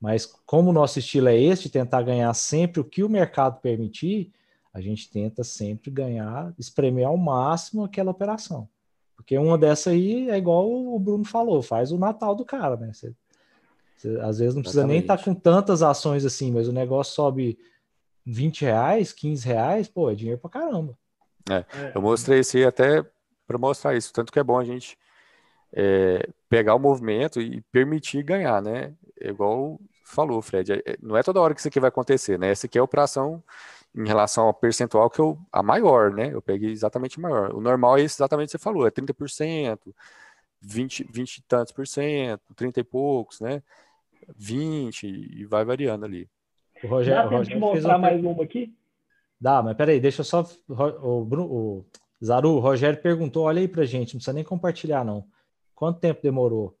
Mas 0.00 0.24
como 0.46 0.70
o 0.70 0.72
nosso 0.72 0.98
estilo 0.98 1.28
é 1.28 1.36
este, 1.36 1.68
tentar 1.68 2.02
ganhar 2.02 2.32
sempre 2.34 2.80
o 2.80 2.84
que 2.84 3.02
o 3.02 3.08
mercado 3.08 3.60
permitir, 3.60 4.32
a 4.72 4.80
gente 4.80 5.10
tenta 5.10 5.42
sempre 5.42 5.90
ganhar, 5.90 6.54
espremer 6.58 7.06
ao 7.06 7.16
máximo 7.16 7.84
aquela 7.84 8.10
operação. 8.10 8.68
Porque 9.16 9.36
uma 9.36 9.58
dessa 9.58 9.90
aí 9.90 10.30
é 10.30 10.38
igual 10.38 10.70
o 10.70 10.98
Bruno 10.98 11.24
falou, 11.24 11.60
faz 11.60 11.90
o 11.90 11.98
Natal 11.98 12.36
do 12.36 12.44
cara, 12.44 12.76
né? 12.76 12.92
Você, 12.92 13.12
você 14.00 14.20
às 14.20 14.38
vezes 14.38 14.54
não 14.54 14.62
precisa 14.62 14.80
Exatamente. 14.82 14.94
nem 14.94 15.00
estar 15.00 15.16
tá 15.18 15.24
com 15.24 15.34
tantas 15.34 15.82
ações 15.82 16.24
assim, 16.24 16.52
mas 16.52 16.68
o 16.68 16.72
negócio 16.72 17.14
sobe 17.14 17.58
20 18.24 18.62
reais, 18.62 19.12
15 19.12 19.46
reais, 19.46 19.88
pô, 19.88 20.10
é 20.10 20.14
dinheiro 20.14 20.40
pra 20.40 20.50
caramba. 20.50 20.96
É, 21.50 21.56
é, 21.56 21.92
eu 21.94 22.02
mostrei 22.02 22.40
esse 22.40 22.64
até 22.64 23.04
para 23.46 23.58
mostrar 23.58 23.96
isso, 23.96 24.12
tanto 24.12 24.32
que 24.32 24.38
é 24.38 24.44
bom 24.44 24.58
a 24.58 24.64
gente 24.64 24.98
é, 25.72 26.28
pegar 26.48 26.74
o 26.74 26.78
movimento 26.78 27.40
e 27.40 27.60
permitir 27.72 28.22
ganhar, 28.22 28.62
né? 28.62 28.94
É 29.20 29.28
igual 29.28 29.80
falou, 30.04 30.40
Fred, 30.40 30.72
é, 30.72 30.96
não 31.02 31.16
é 31.16 31.22
toda 31.22 31.40
hora 31.40 31.54
que 31.54 31.60
isso 31.60 31.68
aqui 31.68 31.80
vai 31.80 31.88
acontecer, 31.88 32.38
né? 32.38 32.50
Essa 32.50 32.66
aqui 32.66 32.78
é 32.78 32.80
a 32.80 32.84
operação 32.84 33.42
em 33.94 34.06
relação 34.06 34.44
ao 34.46 34.54
percentual 34.54 35.08
que 35.10 35.20
eu, 35.20 35.38
a 35.52 35.62
maior, 35.62 36.12
né? 36.12 36.30
Eu 36.32 36.42
peguei 36.42 36.70
exatamente 36.70 37.20
maior. 37.20 37.54
O 37.54 37.60
normal 37.60 37.98
é 37.98 38.02
exatamente 38.02 38.48
o 38.48 38.52
que 38.52 38.58
você 38.58 38.58
falou, 38.58 38.86
é 38.86 38.90
30%, 38.90 39.78
20, 40.60 41.06
20 41.10 41.36
e 41.36 41.42
tantos 41.42 41.72
por 41.72 41.86
cento, 41.86 42.42
30 42.54 42.80
e 42.80 42.84
poucos, 42.84 43.40
né? 43.40 43.62
20 44.36 45.06
e 45.06 45.44
vai 45.44 45.64
variando 45.64 46.04
ali. 46.04 46.28
O 46.82 46.86
Rogério, 46.86 47.22
Dá 47.22 47.28
tempo 47.28 47.44
de 47.44 47.56
mostrar 47.56 47.98
mais 47.98 48.22
uma 48.22 48.42
aqui? 48.42 48.74
Dá, 49.40 49.62
mas 49.62 49.76
peraí, 49.76 50.00
deixa 50.00 50.20
eu 50.20 50.24
só. 50.24 50.46
O, 50.68 51.24
Bruno, 51.24 51.46
o 51.50 51.86
Zaru, 52.24 52.50
o 52.50 52.60
Rogério 52.60 53.00
perguntou: 53.00 53.44
olha 53.44 53.60
aí 53.60 53.68
pra 53.68 53.84
gente, 53.84 54.14
não 54.14 54.18
precisa 54.18 54.32
nem 54.32 54.44
compartilhar, 54.44 55.04
não. 55.04 55.24
Quanto 55.74 56.00
tempo 56.00 56.20
demorou? 56.22 56.76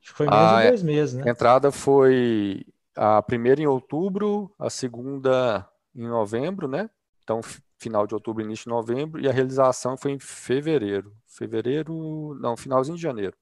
Acho 0.00 0.12
que 0.12 0.16
foi 0.16 0.26
menos 0.28 0.58
de 0.58 0.68
dois 0.68 0.82
meses, 0.82 1.14
né? 1.14 1.24
A 1.26 1.30
entrada 1.30 1.72
foi 1.72 2.64
a 2.96 3.22
primeira 3.22 3.60
em 3.60 3.66
outubro, 3.66 4.52
a 4.58 4.70
segunda 4.70 5.68
em 5.94 6.06
novembro, 6.06 6.68
né? 6.68 6.88
Então, 7.22 7.40
final 7.78 8.06
de 8.06 8.14
outubro, 8.14 8.42
início 8.42 8.64
de 8.64 8.70
novembro, 8.70 9.20
e 9.20 9.28
a 9.28 9.32
realização 9.32 9.96
foi 9.96 10.12
em 10.12 10.18
fevereiro. 10.18 11.12
Fevereiro, 11.26 12.34
não, 12.40 12.56
finalzinho 12.56 12.96
de 12.96 13.02
janeiro. 13.02 13.36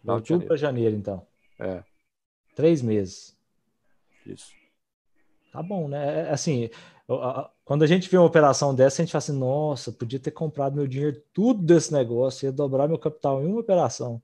Final 0.00 0.16
outubro 0.16 0.46
para 0.46 0.56
janeiro, 0.56 0.96
então. 0.96 1.26
É. 1.58 1.82
Três 2.54 2.82
meses. 2.82 3.36
Isso. 4.24 4.52
Tá 5.52 5.62
bom, 5.62 5.88
né? 5.88 6.28
É, 6.28 6.30
assim, 6.30 6.68
quando 7.64 7.82
a 7.82 7.86
gente 7.86 8.10
vê 8.10 8.18
uma 8.18 8.26
operação 8.26 8.74
dessa, 8.74 9.00
a 9.00 9.04
gente 9.04 9.12
fala 9.12 9.18
assim, 9.18 9.38
nossa, 9.38 9.92
podia 9.92 10.18
ter 10.18 10.30
comprado 10.30 10.76
meu 10.76 10.86
dinheiro 10.86 11.22
tudo 11.32 11.62
desse 11.62 11.92
negócio, 11.92 12.46
ia 12.46 12.52
dobrar 12.52 12.88
meu 12.88 12.98
capital 12.98 13.42
em 13.42 13.46
uma 13.46 13.60
operação. 13.60 14.20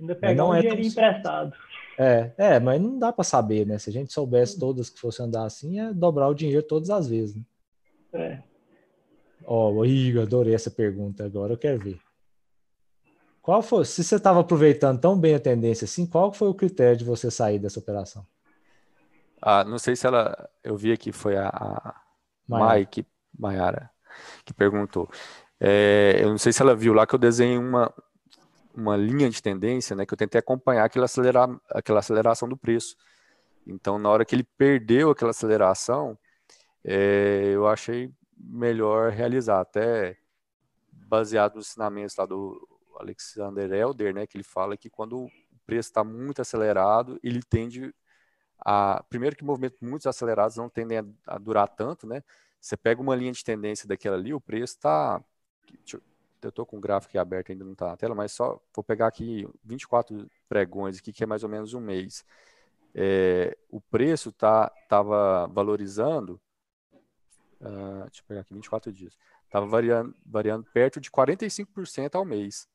Ainda 0.00 0.14
pegar 0.14 0.34
não 0.34 0.50
um 0.50 0.54
é 0.54 0.60
dinheiro 0.60 0.80
emprestado. 0.80 1.52
É, 1.98 2.32
é, 2.38 2.60
mas 2.60 2.80
não 2.80 2.98
dá 2.98 3.12
para 3.12 3.22
saber, 3.22 3.66
né? 3.66 3.78
Se 3.78 3.90
a 3.90 3.92
gente 3.92 4.12
soubesse 4.12 4.58
todas 4.58 4.88
que 4.88 4.98
fosse 4.98 5.22
andar 5.22 5.44
assim, 5.44 5.78
é 5.78 5.92
dobrar 5.92 6.28
o 6.28 6.34
dinheiro 6.34 6.62
todas 6.62 6.88
as 6.90 7.06
vezes. 7.06 7.36
Né? 7.36 7.42
É. 8.14 8.42
Ó, 9.44 9.70
oh, 9.70 9.84
Igor, 9.84 10.22
adorei 10.22 10.54
essa 10.54 10.70
pergunta 10.70 11.24
agora, 11.24 11.52
eu 11.52 11.58
quero 11.58 11.78
ver. 11.78 12.00
Qual 13.42 13.60
foi, 13.60 13.84
se 13.84 14.04
você 14.04 14.14
estava 14.14 14.40
aproveitando 14.40 15.00
tão 15.00 15.18
bem 15.18 15.34
a 15.34 15.40
tendência 15.40 15.84
assim, 15.84 16.06
qual 16.06 16.32
foi 16.32 16.46
o 16.48 16.54
critério 16.54 16.96
de 16.96 17.04
você 17.04 17.28
sair 17.28 17.58
dessa 17.58 17.80
operação? 17.80 18.24
Ah, 19.40 19.64
não 19.64 19.78
sei 19.78 19.96
se 19.96 20.06
ela. 20.06 20.48
Eu 20.62 20.76
vi 20.76 20.92
aqui, 20.92 21.10
foi 21.10 21.36
a, 21.36 21.48
a 21.48 21.94
Mike 22.48 23.04
Maiara 23.36 23.90
que 24.44 24.54
perguntou. 24.54 25.10
É, 25.58 26.18
eu 26.20 26.28
não 26.28 26.38
sei 26.38 26.52
se 26.52 26.62
ela 26.62 26.74
viu 26.74 26.92
lá 26.92 27.06
que 27.06 27.14
eu 27.14 27.18
desenhei 27.18 27.58
uma, 27.58 27.92
uma 28.74 28.96
linha 28.96 29.28
de 29.28 29.42
tendência, 29.42 29.96
né? 29.96 30.06
Que 30.06 30.14
eu 30.14 30.18
tentei 30.18 30.38
acompanhar 30.38 30.84
aquela, 30.84 31.06
acelerar, 31.06 31.48
aquela 31.70 31.98
aceleração 31.98 32.48
do 32.48 32.56
preço. 32.56 32.96
Então, 33.66 33.98
na 33.98 34.08
hora 34.08 34.24
que 34.24 34.34
ele 34.34 34.44
perdeu 34.56 35.10
aquela 35.10 35.30
aceleração, 35.30 36.16
é, 36.84 37.50
eu 37.52 37.66
achei 37.66 38.12
melhor 38.36 39.10
realizar, 39.10 39.60
até 39.60 40.16
baseado 40.92 41.56
nos 41.56 41.68
ensinamentos 41.68 42.16
lá 42.16 42.26
do 42.26 42.71
Alexander 43.02 43.72
Elder, 43.72 44.14
né, 44.14 44.26
que 44.26 44.36
ele 44.36 44.44
fala 44.44 44.76
que 44.76 44.88
quando 44.88 45.24
o 45.24 45.30
preço 45.66 45.90
está 45.90 46.02
muito 46.02 46.40
acelerado, 46.40 47.18
ele 47.22 47.42
tende 47.42 47.94
a, 48.64 49.04
primeiro 49.08 49.36
que 49.36 49.44
movimentos 49.44 49.78
muito 49.80 50.08
acelerados 50.08 50.56
não 50.56 50.68
tendem 50.68 50.98
a, 51.26 51.38
durar 51.38 51.68
tanto, 51.68 52.06
né, 52.06 52.22
você 52.60 52.76
pega 52.76 53.00
uma 53.00 53.14
linha 53.14 53.32
de 53.32 53.44
tendência 53.44 53.88
daquela 53.88 54.16
ali, 54.16 54.32
o 54.32 54.40
preço 54.40 54.74
está, 54.74 55.22
eu 56.42 56.48
estou 56.48 56.64
com 56.64 56.78
o 56.78 56.80
gráfico 56.80 57.18
aberto, 57.18 57.50
ainda 57.50 57.64
não 57.64 57.72
está 57.72 57.88
na 57.88 57.96
tela, 57.96 58.14
mas 58.14 58.32
só 58.32 58.60
vou 58.74 58.84
pegar 58.84 59.06
aqui 59.06 59.48
24 59.64 60.30
pregões 60.48 60.98
aqui, 60.98 61.12
que 61.12 61.24
é 61.24 61.26
mais 61.26 61.42
ou 61.42 61.48
menos 61.48 61.74
um 61.74 61.80
mês, 61.80 62.24
é, 62.94 63.56
o 63.70 63.80
preço 63.80 64.30
tá, 64.32 64.68
tava 64.88 65.46
valorizando, 65.48 66.40
uh, 67.60 68.04
deixa 68.04 68.20
eu 68.20 68.26
pegar 68.28 68.40
aqui, 68.42 68.52
24 68.52 68.92
dias, 68.92 69.16
estava 69.46 69.66
variando, 69.66 70.14
variando 70.24 70.64
perto 70.64 71.00
de 71.00 71.10
45% 71.10 72.14
ao 72.14 72.24
mês. 72.24 72.68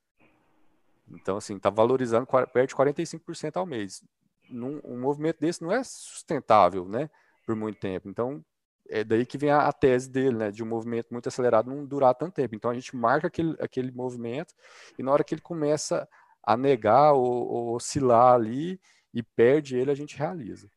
Então, 1.10 1.38
assim, 1.38 1.56
está 1.56 1.70
valorizando 1.70 2.28
perto 2.28 2.70
de 2.70 2.76
45% 2.76 3.58
ao 3.58 3.66
mês. 3.66 4.04
Num, 4.50 4.80
um 4.84 5.00
movimento 5.00 5.40
desse 5.40 5.62
não 5.62 5.72
é 5.72 5.84
sustentável, 5.84 6.88
né, 6.88 7.10
por 7.46 7.56
muito 7.56 7.80
tempo. 7.80 8.10
Então, 8.10 8.44
é 8.90 9.04
daí 9.04 9.26
que 9.26 9.38
vem 9.38 9.50
a, 9.50 9.68
a, 9.68 9.74
tese 9.74 10.10
dele, 10.10 10.38
né, 10.38 10.52
de 10.52 10.64
um 10.64 10.68
movimento 10.68 11.08
muito 11.12 11.28
acelerado 11.28 11.70
não 11.70 11.86
durar 11.86 12.16
tanto 12.16 12.34
tempo. 12.34 12.56
Então, 12.56 12.72
a 12.72 12.74
gente 12.74 12.96
marca 12.96 13.28
aquele, 13.28 13.56
aquele 13.60 13.92
movimento 13.92 14.54
e 14.98 15.04
na 15.04 15.12
hora 15.12 15.24
que 15.24 15.34
ele 15.34 15.42
começa 15.42 16.08
a 16.44 16.56
negar 16.56 17.14
ou, 17.14 17.26
ou 17.26 17.76
oscilar 17.76 18.34
ali, 18.34 18.80
e 19.18 19.24
perde 19.24 19.76
ele, 19.76 19.90
a 19.90 19.96
gente 19.96 20.16
realiza. 20.16 20.70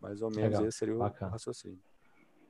Mais 0.00 0.22
ou 0.22 0.30
menos 0.30 0.52
Legal. 0.52 0.66
esse 0.66 0.78
seria 0.78 0.94
o 0.94 0.98
Bacana. 0.98 1.32
raciocínio. 1.32 1.78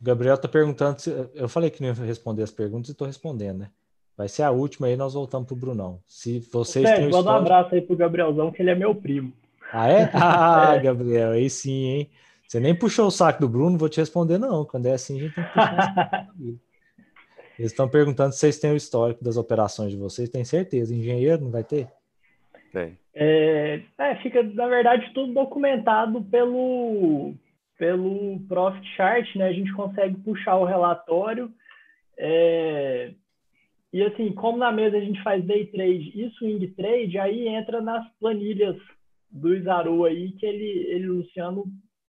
O 0.00 0.04
Gabriel 0.04 0.36
está 0.36 0.48
perguntando, 0.48 1.00
se, 1.00 1.10
eu 1.34 1.48
falei 1.48 1.70
que 1.70 1.80
não 1.80 1.88
ia 1.88 1.94
responder 1.94 2.42
as 2.42 2.52
perguntas 2.52 2.88
e 2.88 2.92
estou 2.92 3.06
respondendo, 3.06 3.58
né? 3.58 3.72
Vai 4.16 4.28
ser 4.28 4.42
a 4.42 4.50
última 4.50 4.86
aí, 4.86 4.96
nós 4.96 5.14
voltamos 5.14 5.46
pro 5.46 5.56
Brunão. 5.56 6.00
Se 6.06 6.40
vocês 6.52 6.86
Sérgio, 6.86 7.10
têm 7.10 7.18
história... 7.18 7.30
um 7.30 7.42
abraço 7.42 7.74
aí 7.74 7.80
pro 7.80 7.96
Gabrielzão, 7.96 8.52
que 8.52 8.62
ele 8.62 8.70
é 8.70 8.74
meu 8.74 8.94
primo. 8.94 9.32
Ah, 9.72 9.88
é? 9.88 10.10
Ah, 10.14 10.74
é. 10.76 10.80
Gabriel, 10.80 11.30
aí 11.32 11.48
sim, 11.48 11.86
hein? 11.86 12.10
Você 12.46 12.60
nem 12.60 12.74
puxou 12.74 13.06
o 13.06 13.10
saco 13.10 13.40
do 13.40 13.48
Bruno, 13.48 13.78
vou 13.78 13.88
te 13.88 13.98
responder 13.98 14.36
não. 14.36 14.64
Quando 14.64 14.86
é 14.86 14.92
assim, 14.92 15.18
a 15.18 15.22
gente 15.22 15.34
tem 15.34 15.44
que 15.44 15.50
puxar 15.50 16.28
Eles 17.58 17.70
estão 17.70 17.88
perguntando 17.88 18.32
se 18.32 18.40
vocês 18.40 18.58
têm 18.58 18.72
o 18.72 18.76
histórico 18.76 19.22
das 19.22 19.36
operações 19.36 19.90
de 19.90 19.96
vocês. 19.96 20.28
Tem 20.28 20.44
certeza? 20.44 20.94
Engenheiro 20.94 21.42
não 21.42 21.50
vai 21.50 21.62
ter? 21.62 21.88
Tem. 22.72 22.98
É, 23.14 23.80
é, 23.98 24.16
fica, 24.16 24.42
na 24.42 24.66
verdade, 24.66 25.12
tudo 25.14 25.32
documentado 25.32 26.22
pelo, 26.24 27.34
pelo 27.78 28.40
Profit 28.48 28.86
Chart, 28.96 29.36
né? 29.36 29.48
A 29.48 29.52
gente 29.52 29.72
consegue 29.74 30.16
puxar 30.16 30.56
o 30.56 30.64
relatório. 30.64 31.52
É, 32.18 33.12
e 33.92 34.02
assim, 34.02 34.32
como 34.32 34.58
na 34.58 34.72
mesa 34.72 34.96
a 34.96 35.00
gente 35.00 35.22
faz 35.22 35.44
day 35.44 35.66
trade 35.66 36.12
e 36.14 36.30
swing 36.32 36.66
trade, 36.68 37.18
aí 37.18 37.48
entra 37.48 37.80
nas 37.80 38.08
planilhas 38.18 38.76
do 39.30 39.54
Isaru 39.54 40.04
aí, 40.04 40.32
que 40.32 40.46
ele, 40.46 40.64
ele 40.88 41.04
e 41.04 41.10
o 41.10 41.14
Luciano 41.16 41.64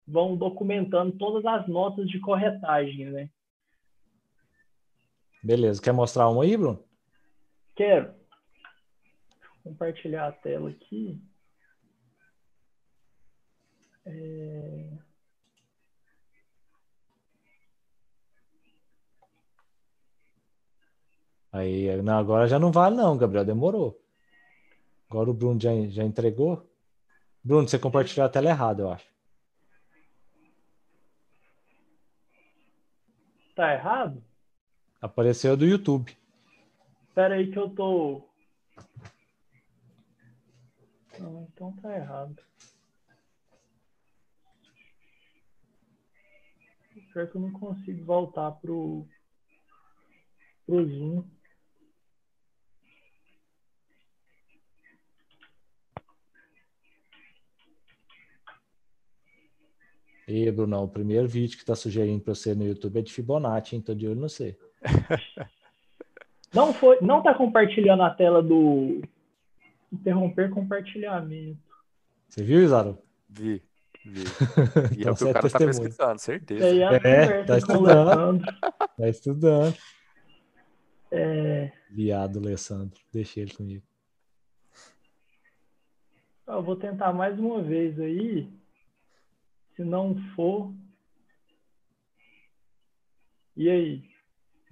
vão 0.08 0.38
documentando 0.38 1.18
todas 1.18 1.46
as 1.46 1.68
notas 1.68 2.08
de 2.08 2.20
corretagem, 2.20 3.10
né? 3.12 3.30
Beleza. 5.44 5.82
Quer 5.82 5.94
mostrar 5.94 6.30
uma 6.30 6.44
aí, 6.44 6.56
Bruno? 6.56 6.84
Quero 7.76 8.14
compartilhar 9.66 10.28
a 10.28 10.32
tela 10.32 10.70
aqui. 10.70 11.20
É... 14.06 14.92
Aí, 21.56 22.02
não, 22.02 22.18
agora 22.18 22.50
já 22.50 22.60
não 22.60 22.70
vale 22.70 22.98
não, 22.98 23.18
Gabriel, 23.18 23.46
demorou. 23.46 23.98
Agora 25.10 25.30
o 25.30 25.34
Bruno 25.34 25.58
já, 25.58 25.70
já 25.88 26.04
entregou. 26.04 26.70
Bruno, 27.42 27.66
você 27.66 27.80
compartilhou 27.80 28.26
a 28.26 28.30
tela 28.30 28.50
errada, 28.50 28.84
eu 28.84 28.92
acho. 28.92 29.08
Tá 33.56 33.74
errado? 33.74 34.22
Apareceu 35.02 35.56
do 35.56 35.66
YouTube. 35.66 36.18
Espera 37.08 37.36
aí 37.36 37.50
que 37.50 37.58
eu 37.58 37.70
tô 37.70 38.28
não, 41.18 41.48
então 41.54 41.72
tá 41.78 41.96
errado. 41.96 42.36
Pior 47.14 47.32
que 47.32 47.36
eu 47.38 47.42
não 47.42 47.52
consigo 47.52 48.04
voltar 48.04 48.52
pro, 48.52 49.08
pro 50.66 50.86
Zoom. 50.86 51.35
E 60.28 60.50
Bruno, 60.52 60.84
o 60.84 60.88
primeiro 60.88 61.28
vídeo 61.28 61.58
que 61.58 61.66
tá 61.66 61.76
sugerindo 61.76 62.24
para 62.24 62.34
você 62.34 62.56
no 62.56 62.66
YouTube 62.66 63.00
é 63.00 63.02
de 63.02 63.14
Fibonacci, 63.14 63.76
hein? 63.76 63.82
Tô 63.82 63.94
de 63.94 64.08
olho 64.08 64.20
no 64.20 64.30
você. 64.30 64.58
Não 66.54 66.74
foi, 66.74 66.98
não 67.02 67.22
tá 67.22 67.34
compartilhando 67.34 68.04
a 68.04 68.10
tela 68.10 68.42
do, 68.42 69.02
Interromper 69.92 70.50
compartilhamento. 70.50 71.60
Você 72.28 72.44
viu, 72.44 72.62
Isaro? 72.62 72.98
Vi. 73.30 73.64
Vi. 74.06 74.24
E 74.98 75.02
então, 75.02 75.10
é 75.10 75.12
o 75.12 75.16
que 75.16 75.24
o 75.24 75.34
cara 75.34 75.48
está 75.48 75.60
pesquisando, 75.60 76.20
certeza. 76.20 76.68
É, 77.08 77.44
tá 77.44 77.58
estudando. 77.58 78.46
tá 78.98 79.10
estudando. 79.10 79.76
É... 81.12 81.72
Viado, 81.90 82.40
Alessandro. 82.40 83.00
Deixa 83.12 83.40
ele 83.40 83.54
comigo. 83.54 83.84
Eu 86.48 86.62
vou 86.62 86.76
tentar 86.76 87.14
mais 87.14 87.40
uma 87.40 87.62
vez 87.62 88.00
aí. 88.00 88.48
Se 89.76 89.84
não 89.84 90.16
for. 90.36 90.74
E 93.56 93.70
aí? 93.70 94.04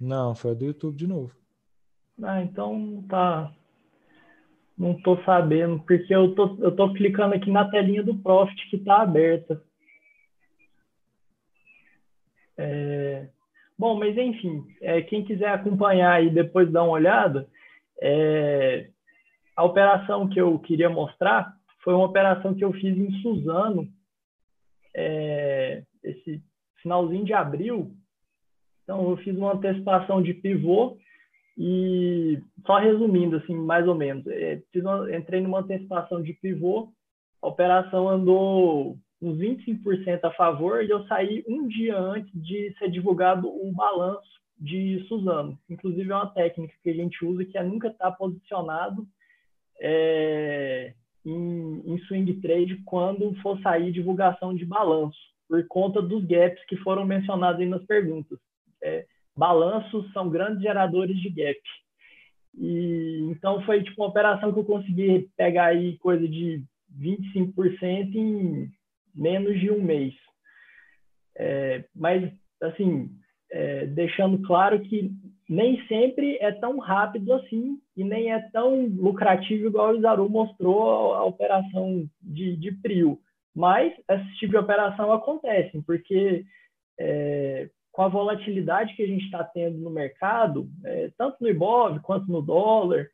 Não, 0.00 0.34
foi 0.34 0.54
do 0.54 0.64
YouTube 0.64 0.96
de 0.96 1.06
novo. 1.06 1.34
Ah, 2.22 2.42
então 2.42 3.04
tá. 3.08 3.52
Não 4.76 5.00
tô 5.02 5.22
sabendo, 5.24 5.80
porque 5.80 6.14
eu 6.14 6.34
tô, 6.34 6.56
eu 6.60 6.74
tô 6.74 6.92
clicando 6.92 7.34
aqui 7.34 7.50
na 7.50 7.70
telinha 7.70 8.02
do 8.02 8.16
Profit 8.16 8.70
que 8.70 8.76
está 8.76 9.02
aberta. 9.02 9.62
É... 12.56 13.28
Bom, 13.78 13.98
mas 13.98 14.16
enfim, 14.16 14.64
é, 14.80 15.02
quem 15.02 15.24
quiser 15.24 15.48
acompanhar 15.48 16.24
e 16.24 16.30
depois 16.30 16.70
dar 16.70 16.82
uma 16.82 16.92
olhada, 16.92 17.48
é... 18.00 18.90
a 19.56 19.64
operação 19.64 20.28
que 20.28 20.40
eu 20.40 20.58
queria 20.58 20.88
mostrar 20.88 21.56
foi 21.82 21.94
uma 21.94 22.06
operação 22.06 22.54
que 22.54 22.64
eu 22.64 22.72
fiz 22.72 22.96
em 22.96 23.12
Suzano, 23.20 23.88
é... 24.94 25.82
esse 26.02 26.42
finalzinho 26.82 27.24
de 27.24 27.32
abril. 27.32 27.92
Então, 28.82 29.10
eu 29.10 29.16
fiz 29.18 29.36
uma 29.36 29.54
antecipação 29.54 30.22
de 30.22 30.34
pivô 30.34 30.98
e 31.56 32.40
só 32.66 32.78
resumindo, 32.78 33.36
assim, 33.36 33.54
mais 33.54 33.86
ou 33.86 33.94
menos, 33.94 34.26
é, 34.26 34.60
entrei 35.16 35.40
numa 35.40 35.60
antecipação 35.60 36.22
de 36.22 36.32
pivô, 36.34 36.92
a 37.40 37.48
operação 37.48 38.08
andou 38.08 38.98
uns 39.22 39.38
25% 39.38 40.24
a 40.24 40.30
favor 40.32 40.82
e 40.84 40.90
eu 40.90 41.06
saí 41.06 41.44
um 41.48 41.66
dia 41.68 41.96
antes 41.96 42.30
de 42.34 42.74
ser 42.78 42.90
divulgado 42.90 43.48
o 43.48 43.72
balanço 43.72 44.40
de 44.58 45.04
Suzano. 45.08 45.58
Inclusive, 45.68 46.10
é 46.10 46.14
uma 46.14 46.30
técnica 46.30 46.74
que 46.82 46.90
a 46.90 46.94
gente 46.94 47.24
usa 47.24 47.44
que 47.44 47.56
é 47.56 47.62
nunca 47.62 47.88
estar 47.88 48.10
tá 48.10 48.16
posicionado 48.16 49.06
é, 49.80 50.94
em, 51.24 51.82
em 51.86 51.98
swing 52.06 52.32
trade 52.40 52.82
quando 52.84 53.34
for 53.36 53.58
sair 53.60 53.92
divulgação 53.92 54.54
de 54.54 54.64
balanço, 54.64 55.18
por 55.48 55.66
conta 55.68 56.02
dos 56.02 56.24
gaps 56.24 56.64
que 56.66 56.76
foram 56.76 57.04
mencionados 57.04 57.60
aí 57.60 57.66
nas 57.66 57.84
perguntas. 57.84 58.38
É, 58.82 59.06
balanços 59.36 60.10
são 60.12 60.28
grandes 60.28 60.62
geradores 60.62 61.16
de 61.20 61.30
gap. 61.30 61.60
E 62.56 63.26
então 63.30 63.62
foi 63.62 63.82
tipo 63.82 64.02
uma 64.02 64.08
operação 64.08 64.52
que 64.52 64.58
eu 64.58 64.64
consegui 64.64 65.28
pegar 65.36 65.66
aí 65.66 65.98
coisa 65.98 66.26
de 66.28 66.62
25% 66.98 68.14
em 68.14 68.70
menos 69.14 69.58
de 69.58 69.70
um 69.70 69.82
mês. 69.82 70.14
É, 71.36 71.84
mas 71.94 72.32
assim, 72.62 73.10
é, 73.50 73.86
deixando 73.86 74.40
claro 74.42 74.80
que 74.80 75.10
nem 75.48 75.86
sempre 75.86 76.38
é 76.40 76.50
tão 76.52 76.78
rápido 76.78 77.32
assim 77.34 77.78
e 77.96 78.02
nem 78.02 78.32
é 78.32 78.40
tão 78.50 78.86
lucrativo 78.86 79.66
igual 79.66 79.90
o 79.90 80.00
Zaru 80.00 80.28
mostrou 80.28 81.14
a, 81.14 81.24
operação 81.24 82.08
de, 82.20 82.56
de 82.56 82.72
Prio. 82.72 83.18
Mas 83.54 83.92
esse 84.08 84.36
tipo 84.36 84.52
de 84.52 84.58
operação 84.58 85.12
acontece, 85.12 85.80
porque 85.86 86.44
é, 86.98 87.68
com 87.92 88.02
a 88.02 88.08
volatilidade 88.08 88.94
que 88.96 89.02
a 89.02 89.06
gente 89.06 89.24
está 89.26 89.44
tendo 89.44 89.78
no 89.78 89.90
mercado, 89.90 90.68
é, 90.84 91.10
tanto 91.16 91.36
no 91.40 91.48
IBOV 91.48 92.00
quanto 92.00 92.30
no 92.30 92.42
dólar, 92.42 93.06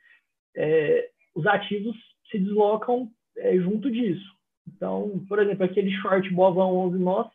é, 0.56 1.10
os 1.34 1.46
ativos 1.46 1.96
se 2.30 2.38
deslocam 2.38 3.10
é, 3.36 3.56
junto 3.58 3.90
disso. 3.90 4.34
Então, 4.66 5.24
por 5.28 5.38
exemplo, 5.38 5.64
aquele 5.64 5.90
short 6.00 6.28
Bova 6.30 6.64
11 6.64 6.98
nosso 6.98 7.32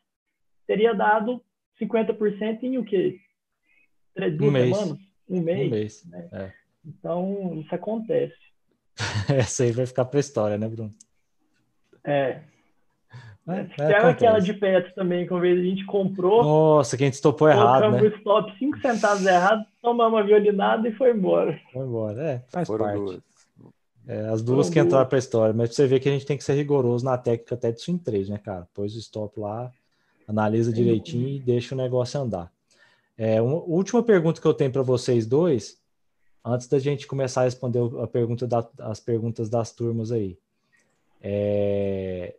teria 0.65 0.93
dado 0.93 1.41
50% 1.79 2.63
em 2.63 2.77
o 2.77 2.83
quê? 2.83 3.19
Três, 4.15 4.37
duas 4.37 4.49
um 4.49 4.57
semanas? 4.57 4.99
Um 5.29 5.41
mês. 5.41 5.67
Um 5.67 5.69
mês. 5.69 6.05
Né? 6.05 6.29
É. 6.31 6.51
Então, 6.85 7.53
isso 7.59 7.75
acontece. 7.75 8.35
Essa 9.29 9.63
aí 9.63 9.71
vai 9.71 9.85
ficar 9.85 10.05
para 10.05 10.19
a 10.19 10.21
história, 10.21 10.57
né, 10.57 10.67
Bruno? 10.67 10.91
É. 12.03 12.41
É, 13.47 13.67
é, 13.79 13.95
aquela 13.97 14.39
de 14.39 14.53
perto 14.53 14.93
também, 14.95 15.27
que 15.27 15.31
uma 15.31 15.39
vez 15.39 15.59
a 15.59 15.63
gente 15.63 15.85
comprou. 15.85 16.43
Nossa, 16.43 16.97
que 16.97 17.03
a 17.03 17.07
gente 17.07 17.13
estopou 17.13 17.47
errado, 17.47 17.91
né? 17.91 18.01
o 18.01 18.07
stop 18.07 18.57
5 18.57 18.79
centavos 18.79 19.23
errado, 19.23 19.63
tomamos 19.83 20.17
uma 20.17 20.25
violinada 20.25 20.87
e 20.89 20.91
foi 20.93 21.11
embora. 21.11 21.59
Foi 21.71 21.85
embora, 21.85 22.23
é, 22.23 22.43
faz 22.47 22.67
Foram 22.67 22.85
parte. 22.85 22.97
Duas. 22.97 23.21
É, 24.07 24.19
as 24.29 24.41
duas 24.41 24.67
Foram 24.67 24.73
que 24.73 24.79
entraram 24.79 25.07
para 25.07 25.17
a 25.17 25.19
história, 25.19 25.53
mas 25.53 25.75
você 25.75 25.85
vê 25.85 25.99
que 25.99 26.09
a 26.09 26.11
gente 26.11 26.25
tem 26.25 26.37
que 26.37 26.43
ser 26.43 26.53
rigoroso 26.53 27.05
na 27.05 27.19
técnica 27.19 27.53
até 27.53 27.71
de 27.71 27.81
swing 27.81 27.99
trade, 27.99 28.31
né, 28.31 28.39
cara? 28.39 28.67
Pôs 28.73 28.95
o 28.95 28.99
stop 28.99 29.39
lá, 29.39 29.71
analisa 30.27 30.73
direitinho 30.73 31.27
e 31.27 31.39
deixa 31.39 31.75
o 31.75 31.77
negócio 31.77 32.19
andar. 32.19 32.51
É, 33.17 33.41
uma 33.41 33.57
última 33.63 34.03
pergunta 34.03 34.41
que 34.41 34.47
eu 34.47 34.53
tenho 34.53 34.71
para 34.71 34.81
vocês 34.81 35.25
dois, 35.25 35.79
antes 36.43 36.67
da 36.67 36.79
gente 36.79 37.07
começar 37.07 37.41
a 37.41 37.45
responder 37.45 37.79
a 38.01 38.07
pergunta 38.07 38.45
da, 38.45 38.67
as 38.79 38.99
perguntas 38.99 39.49
das 39.49 39.71
turmas 39.71 40.11
aí. 40.11 40.37
É, 41.21 42.35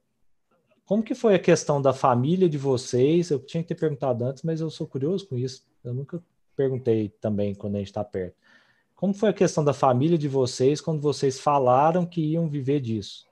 como 0.85 1.03
que 1.03 1.15
foi 1.15 1.35
a 1.35 1.39
questão 1.39 1.83
da 1.83 1.93
família 1.93 2.49
de 2.49 2.57
vocês? 2.57 3.31
Eu 3.31 3.41
tinha 3.41 3.63
que 3.63 3.69
ter 3.69 3.81
perguntado 3.81 4.25
antes, 4.25 4.45
mas 4.45 4.61
eu 4.61 4.71
sou 4.71 4.87
curioso 4.87 5.27
com 5.27 5.37
isso. 5.37 5.67
Eu 5.83 5.93
nunca 5.93 6.23
perguntei 6.55 7.09
também 7.21 7.55
quando 7.55 7.75
a 7.75 7.79
gente 7.79 7.89
está 7.89 8.05
perto. 8.05 8.37
Como 8.95 9.13
foi 9.13 9.31
a 9.31 9.35
questão 9.35 9.65
da 9.65 9.75
família 9.75 10.17
de 10.17 10.29
vocês 10.29 10.81
quando 10.81 11.01
vocês 11.01 11.41
falaram 11.41 12.07
que 12.07 12.21
iam 12.21 12.49
viver 12.49 12.81
disso? 12.81 13.27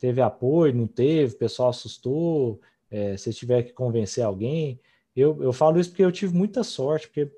Teve 0.00 0.20
apoio, 0.20 0.74
não 0.74 0.86
teve? 0.86 1.34
O 1.34 1.38
pessoal 1.38 1.70
assustou? 1.70 2.60
É, 2.90 3.16
se 3.16 3.32
tiver 3.32 3.62
que 3.62 3.72
convencer 3.72 4.24
alguém? 4.24 4.80
Eu, 5.20 5.42
eu 5.42 5.52
falo 5.52 5.78
isso 5.80 5.90
porque 5.90 6.04
eu 6.04 6.12
tive 6.12 6.36
muita 6.36 6.62
sorte, 6.62 7.08
porque 7.08 7.30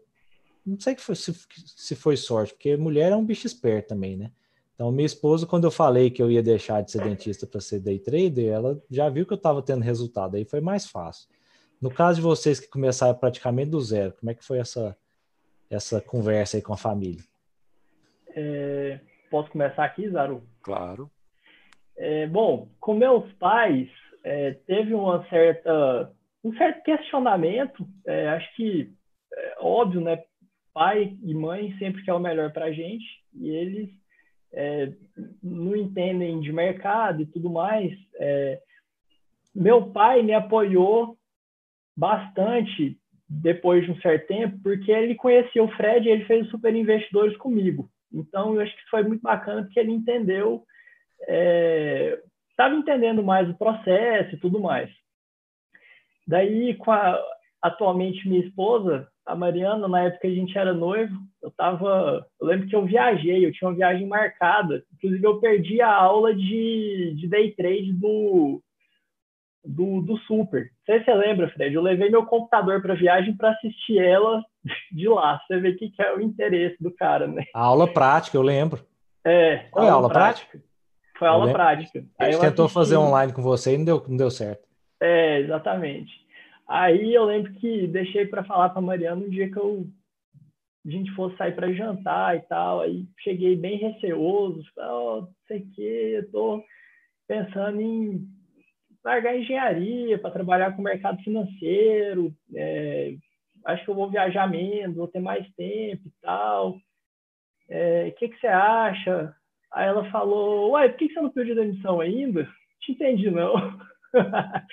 não 0.67 0.79
sei 0.79 0.95
que 0.95 1.01
foi, 1.01 1.17
se, 1.17 1.35
se 1.77 1.95
foi 1.95 2.17
sorte, 2.17 2.53
porque 2.53 2.77
mulher 2.77 3.13
é 3.13 3.17
um 3.17 3.25
bicho 3.25 3.47
esperto 3.47 3.89
também, 3.89 4.17
né? 4.17 4.31
Então, 4.75 4.91
minha 4.91 5.07
esposa, 5.07 5.47
quando 5.47 5.65
eu 5.65 5.71
falei 5.71 6.11
que 6.11 6.23
eu 6.23 6.31
ia 6.31 6.43
deixar 6.43 6.83
de 6.83 6.91
ser 6.91 7.03
dentista 7.03 7.47
para 7.47 7.61
ser 7.61 7.81
day 7.81 7.99
trader, 7.99 8.51
ela 8.51 8.83
já 8.91 9.09
viu 9.11 9.27
que 9.27 9.33
eu 9.33 9.37
estava 9.37 9.61
tendo 9.63 9.83
resultado, 9.83 10.37
aí 10.37 10.45
foi 10.45 10.61
mais 10.61 10.87
fácil. 10.87 11.29
No 11.81 11.91
caso 11.91 12.17
de 12.17 12.23
vocês 12.23 12.59
que 12.61 12.69
começaram 12.69 13.15
praticamente 13.15 13.71
do 13.71 13.81
zero, 13.81 14.15
como 14.19 14.31
é 14.31 14.35
que 14.35 14.45
foi 14.45 14.59
essa, 14.59 14.97
essa 15.69 16.01
conversa 16.01 16.57
aí 16.57 16.63
com 16.63 16.73
a 16.73 16.79
família? 16.79 17.23
É, 18.35 19.01
posso 19.31 19.51
começar 19.51 19.85
aqui, 19.85 20.09
Zaru? 20.09 20.43
Claro. 20.63 21.11
É, 21.97 22.27
bom, 22.27 22.69
com 22.79 22.95
meus 22.95 23.31
pais, 23.35 23.89
é, 24.25 24.53
teve 24.67 24.95
uma 24.95 25.27
certa, 25.29 26.11
um 26.43 26.55
certo 26.57 26.83
questionamento, 26.83 27.87
é, 28.07 28.29
acho 28.31 28.55
que, 28.57 28.93
é, 29.33 29.57
óbvio, 29.61 30.01
né? 30.01 30.23
Pai 30.73 31.17
e 31.23 31.35
mãe 31.35 31.77
sempre 31.79 32.03
quer 32.05 32.15
o 32.15 32.21
melhor 32.21 32.53
para 32.53 32.67
a 32.67 32.73
gente, 32.73 33.05
e 33.35 33.51
eles 33.51 33.91
é, 34.53 34.93
não 35.43 35.77
entendem 35.77 36.41
de 36.41 36.53
mercado 36.53 37.23
e 37.23 37.27
tudo 37.27 37.51
mais. 37.51 37.93
É, 38.19 38.61
meu 39.55 39.91
pai 39.91 40.23
me 40.23 40.33
apoiou 40.33 41.17
bastante 41.97 42.97
depois 43.29 43.85
de 43.85 43.93
um 43.93 44.01
certo 44.01 44.27
tempo, 44.27 44.59
porque 44.63 44.91
ele 44.91 45.15
conhecia 45.15 45.63
o 45.63 45.71
Fred 45.77 46.09
e 46.09 46.11
ele 46.11 46.25
fez 46.25 46.49
super 46.49 46.75
investidores 46.75 47.37
comigo. 47.37 47.89
Então, 48.13 48.55
eu 48.55 48.61
acho 48.61 48.75
que 48.75 48.91
foi 48.91 49.05
muito 49.05 49.23
bacana 49.23 49.63
porque 49.63 49.79
ele 49.79 49.93
entendeu, 49.93 50.65
estava 51.21 52.75
é, 52.75 52.79
entendendo 52.79 53.23
mais 53.23 53.49
o 53.49 53.57
processo 53.57 54.35
e 54.35 54.39
tudo 54.39 54.59
mais. 54.59 54.91
Daí, 56.31 56.77
com 56.77 56.93
a, 56.93 57.21
atualmente 57.61 58.29
minha 58.29 58.47
esposa, 58.47 59.09
a 59.27 59.35
Mariana, 59.35 59.89
na 59.89 60.05
época 60.05 60.29
a 60.29 60.31
gente 60.31 60.57
era 60.57 60.73
noivo, 60.73 61.13
eu 61.43 61.51
tava. 61.51 62.25
Eu 62.41 62.47
lembro 62.47 62.69
que 62.69 62.77
eu 62.77 62.87
viajei, 62.87 63.45
eu 63.45 63.53
tinha 63.53 63.69
uma 63.69 63.77
viagem 63.77 64.07
marcada. 64.07 64.85
Inclusive, 64.95 65.27
eu 65.27 65.41
perdi 65.41 65.83
a 65.83 65.93
aula 65.93 66.33
de, 66.33 67.15
de 67.17 67.27
day 67.27 67.51
trade 67.51 67.93
do, 67.95 68.63
do, 69.65 70.03
do 70.03 70.17
Super. 70.19 70.63
Não 70.63 70.71
sei 70.87 71.01
se 71.01 71.05
você 71.07 71.15
lembra, 71.15 71.49
Fred. 71.51 71.75
Eu 71.75 71.83
levei 71.83 72.09
meu 72.11 72.25
computador 72.25 72.81
para 72.81 72.95
viagem 72.95 73.37
para 73.37 73.51
assistir 73.51 73.99
ela 73.99 74.41
de 74.93 75.09
lá. 75.09 75.41
Você 75.49 75.59
vê 75.59 75.73
que, 75.73 75.91
que 75.91 76.01
é 76.01 76.15
o 76.15 76.21
interesse 76.21 76.77
do 76.81 76.93
cara, 76.93 77.27
né? 77.27 77.43
A 77.53 77.61
aula 77.61 77.93
prática, 77.93 78.37
eu 78.37 78.43
lembro. 78.43 78.87
É. 79.25 79.67
Foi 79.73 79.83
aula, 79.83 79.95
aula 79.95 80.09
prática? 80.11 80.49
prática? 80.49 80.71
Foi 81.19 81.27
aula 81.27 81.53
prática. 81.53 82.05
A 82.21 82.31
gente 82.31 82.41
tentou 82.41 82.67
assisti... 82.67 82.75
fazer 82.75 82.97
online 82.99 83.33
com 83.33 83.43
você 83.43 83.75
e 83.75 83.79
não 83.79 83.85
deu, 83.85 84.05
não 84.07 84.17
deu 84.17 84.31
certo. 84.31 84.71
É, 85.01 85.41
exatamente. 85.41 86.20
Aí 86.71 87.13
eu 87.13 87.25
lembro 87.25 87.53
que 87.55 87.89
deixei 87.89 88.27
para 88.27 88.45
falar 88.45 88.69
para 88.69 88.81
Mariana 88.81 89.25
um 89.25 89.29
dia 89.29 89.51
que 89.51 89.59
eu 89.59 89.89
a 90.87 90.91
gente 90.91 91.11
fosse 91.17 91.37
sair 91.37 91.53
para 91.53 91.73
jantar 91.73 92.37
e 92.37 92.41
tal. 92.43 92.81
Aí 92.81 93.05
cheguei 93.19 93.57
bem 93.57 93.77
receoso, 93.77 94.63
oh, 94.79 95.23
não 95.23 95.35
sei 95.49 95.59
o 95.59 95.71
que, 95.73 95.83
eu 95.83 96.31
tô 96.31 96.65
pensando 97.27 97.81
em 97.81 98.25
largar 99.05 99.37
engenharia 99.37 100.17
para 100.17 100.31
trabalhar 100.31 100.73
com 100.73 100.81
o 100.81 100.85
mercado 100.85 101.21
financeiro. 101.25 102.33
É, 102.55 103.15
acho 103.67 103.85
que 103.85 103.91
eu 103.91 103.95
vou 103.97 104.09
viajar 104.09 104.49
menos, 104.49 104.97
vou 104.97 105.09
ter 105.09 105.21
mais 105.21 105.45
tempo 105.55 106.07
e 106.07 106.13
tal. 106.23 106.79
É, 107.69 108.05
o 108.05 108.07
é, 108.07 108.11
que, 108.13 108.29
que 108.29 108.39
você 108.39 108.47
acha? 108.47 109.35
Aí 109.73 109.89
ela 109.89 110.09
falou, 110.13 110.71
uai, 110.71 110.89
por 110.89 110.99
que, 110.99 111.09
que 111.09 111.15
você 111.15 111.21
não 111.21 111.31
pediu 111.31 111.57
demissão 111.57 112.01
ainda? 112.01 112.49
Te 112.81 112.93
entendi, 112.93 113.29
não. 113.29 113.55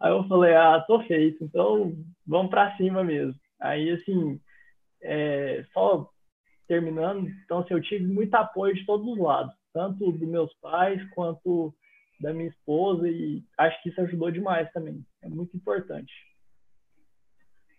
Aí 0.00 0.10
eu 0.10 0.24
falei, 0.28 0.54
ah, 0.54 0.80
tô 0.86 1.00
feito, 1.02 1.44
então 1.44 1.92
vamos 2.26 2.50
para 2.50 2.76
cima 2.76 3.04
mesmo. 3.04 3.34
Aí, 3.60 3.90
assim, 3.90 4.40
é, 5.02 5.64
só 5.72 6.08
terminando, 6.66 7.28
então, 7.44 7.58
assim, 7.58 7.74
eu 7.74 7.82
tive 7.82 8.06
muito 8.06 8.34
apoio 8.34 8.74
de 8.74 8.86
todos 8.86 9.06
os 9.06 9.18
lados, 9.18 9.54
tanto 9.72 10.12
dos 10.12 10.28
meus 10.28 10.52
pais 10.60 11.02
quanto 11.10 11.74
da 12.20 12.32
minha 12.32 12.48
esposa, 12.48 13.08
e 13.08 13.42
acho 13.58 13.82
que 13.82 13.88
isso 13.88 14.00
ajudou 14.02 14.30
demais 14.30 14.70
também. 14.72 15.04
É 15.22 15.28
muito 15.28 15.56
importante. 15.56 16.12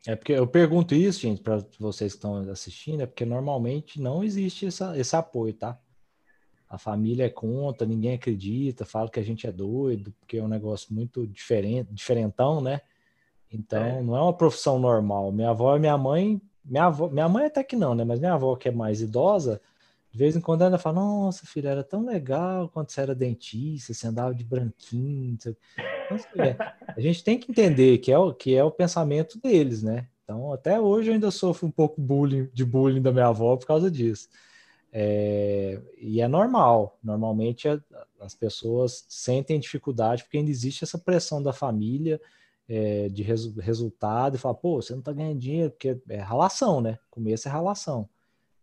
É 0.07 0.16
porque 0.16 0.34
eu 0.34 0.47
pergunto 0.47 0.95
isso, 0.95 1.22
gente, 1.22 1.41
para 1.41 1.57
vocês 1.80 2.14
que 2.14 2.18
estão 2.18 2.38
assistindo, 2.49 3.01
é 3.01 3.05
porque 3.05 3.24
normalmente 3.24 4.01
não 4.01 4.24
existe 4.24 4.66
essa, 4.66 4.97
esse 4.97 5.16
apoio, 5.16 5.53
tá? 5.53 5.80
A 6.72 6.78
família 6.78 7.26
é 7.26 7.30
contra, 7.30 7.86
ninguém 7.86 8.13
acredita, 8.13 8.86
fala 8.86 9.09
que 9.09 9.19
a 9.19 9.24
gente 9.24 9.45
é 9.45 9.51
doido, 9.51 10.13
porque 10.17 10.38
é 10.38 10.43
um 10.43 10.47
negócio 10.47 10.95
muito 10.95 11.28
diferente, 11.28 11.93
diferentão, 11.93 12.61
né? 12.61 12.80
Então, 13.51 13.84
é. 13.84 14.01
não 14.01 14.15
é 14.15 14.22
uma 14.22 14.34
profissão 14.34 14.80
normal. 14.80 15.34
Minha 15.34 15.49
avó 15.49 15.76
e 15.76 15.80
minha 15.82 15.97
mãe, 15.97 16.41
minha 16.63 16.86
avó, 16.86 17.09
minha 17.09 17.28
mãe 17.28 17.47
até 17.47 17.61
que 17.61 17.76
não, 17.76 17.93
né? 17.93 18.05
Mas 18.05 18.22
minha 18.22 18.36
avó, 18.36 18.55
que 18.55 18.69
é 18.69 18.72
mais 18.72 19.01
idosa, 19.01 19.59
de 20.09 20.17
vez 20.17 20.34
em 20.34 20.39
quando 20.39 20.61
ela 20.61 20.78
fala: 20.78 20.95
Nossa, 20.95 21.45
filha, 21.45 21.67
era 21.67 21.84
tão 21.84 22.05
legal 22.05 22.69
quando 22.69 22.89
você 22.89 23.01
era 23.01 23.13
dentista, 23.13 23.93
você 23.93 24.07
andava 24.07 24.34
de 24.34 24.45
branquinho. 24.45 25.34
Então, 25.34 25.53
é, 26.38 26.55
a 26.88 27.01
gente 27.01 27.22
tem 27.22 27.38
que 27.38 27.51
entender 27.51 27.97
que 27.97 28.13
é, 28.13 28.17
o, 28.17 28.34
que 28.34 28.55
é 28.55 28.63
o 28.63 28.72
pensamento 28.72 29.38
deles, 29.41 29.84
né? 29.84 30.07
Então, 30.24 30.53
até 30.53 30.80
hoje 30.80 31.09
eu 31.09 31.15
ainda 31.15 31.32
sofro 31.32 31.67
um 31.67 31.72
pouco 31.72 31.99
bullying, 31.99 32.47
de 32.53 32.63
bullying 32.63 33.01
da 33.01 33.11
minha 33.11 33.28
avó 33.28 33.57
por 33.57 33.67
causa 33.67 33.91
disso. 33.91 34.30
É, 34.93 35.79
e 35.97 36.19
é 36.19 36.27
normal, 36.27 36.97
normalmente 37.01 37.67
a, 37.69 37.79
as 38.19 38.35
pessoas 38.35 39.05
sentem 39.07 39.59
dificuldade 39.59 40.23
porque 40.23 40.37
ainda 40.37 40.51
existe 40.51 40.83
essa 40.83 40.97
pressão 40.97 41.41
da 41.41 41.53
família 41.53 42.19
é, 42.67 43.07
de 43.09 43.23
resu 43.23 43.57
resultado 43.59 44.35
e 44.35 44.39
fala, 44.39 44.55
pô, 44.55 44.81
você 44.81 44.93
não 44.93 45.01
tá 45.01 45.13
ganhando 45.13 45.39
dinheiro, 45.39 45.71
porque 45.71 45.97
é 46.09 46.17
ralação, 46.17 46.81
né? 46.81 46.99
Começo 47.09 47.47
é 47.47 47.51
ralação. 47.51 48.07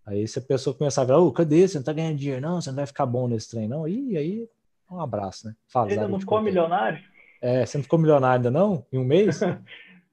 Aí 0.05 0.27
se 0.27 0.39
a 0.39 0.43
pessoa 0.43 0.75
começar 0.75 1.03
a 1.03 1.07
falar, 1.07 1.19
ô, 1.19 1.33
cadê? 1.33 1.67
Você 1.67 1.79
não 1.79 1.85
tá 1.85 1.93
ganhando 1.93 2.17
dinheiro, 2.17 2.41
não, 2.41 2.61
você 2.61 2.71
não 2.71 2.77
vai 2.77 2.87
ficar 2.87 3.05
bom 3.07 3.29
nesse 3.29 3.51
trem, 3.51 3.69
não. 3.69 3.87
E 3.87 4.17
aí, 4.17 4.49
um 4.91 5.01
abraço, 5.01 5.47
né? 5.47 5.55
Fala, 5.67 5.91
ainda 5.91 6.09
não 6.09 6.21
ficou 6.21 6.41
milionário? 6.41 7.03
É, 7.41 7.65
você 7.65 7.79
não 7.79 7.83
ficou 7.83 7.99
milionário 7.99 8.37
ainda 8.37 8.51
não? 8.51 8.87
Em 8.91 8.99
um 8.99 9.05
mês? 9.05 9.41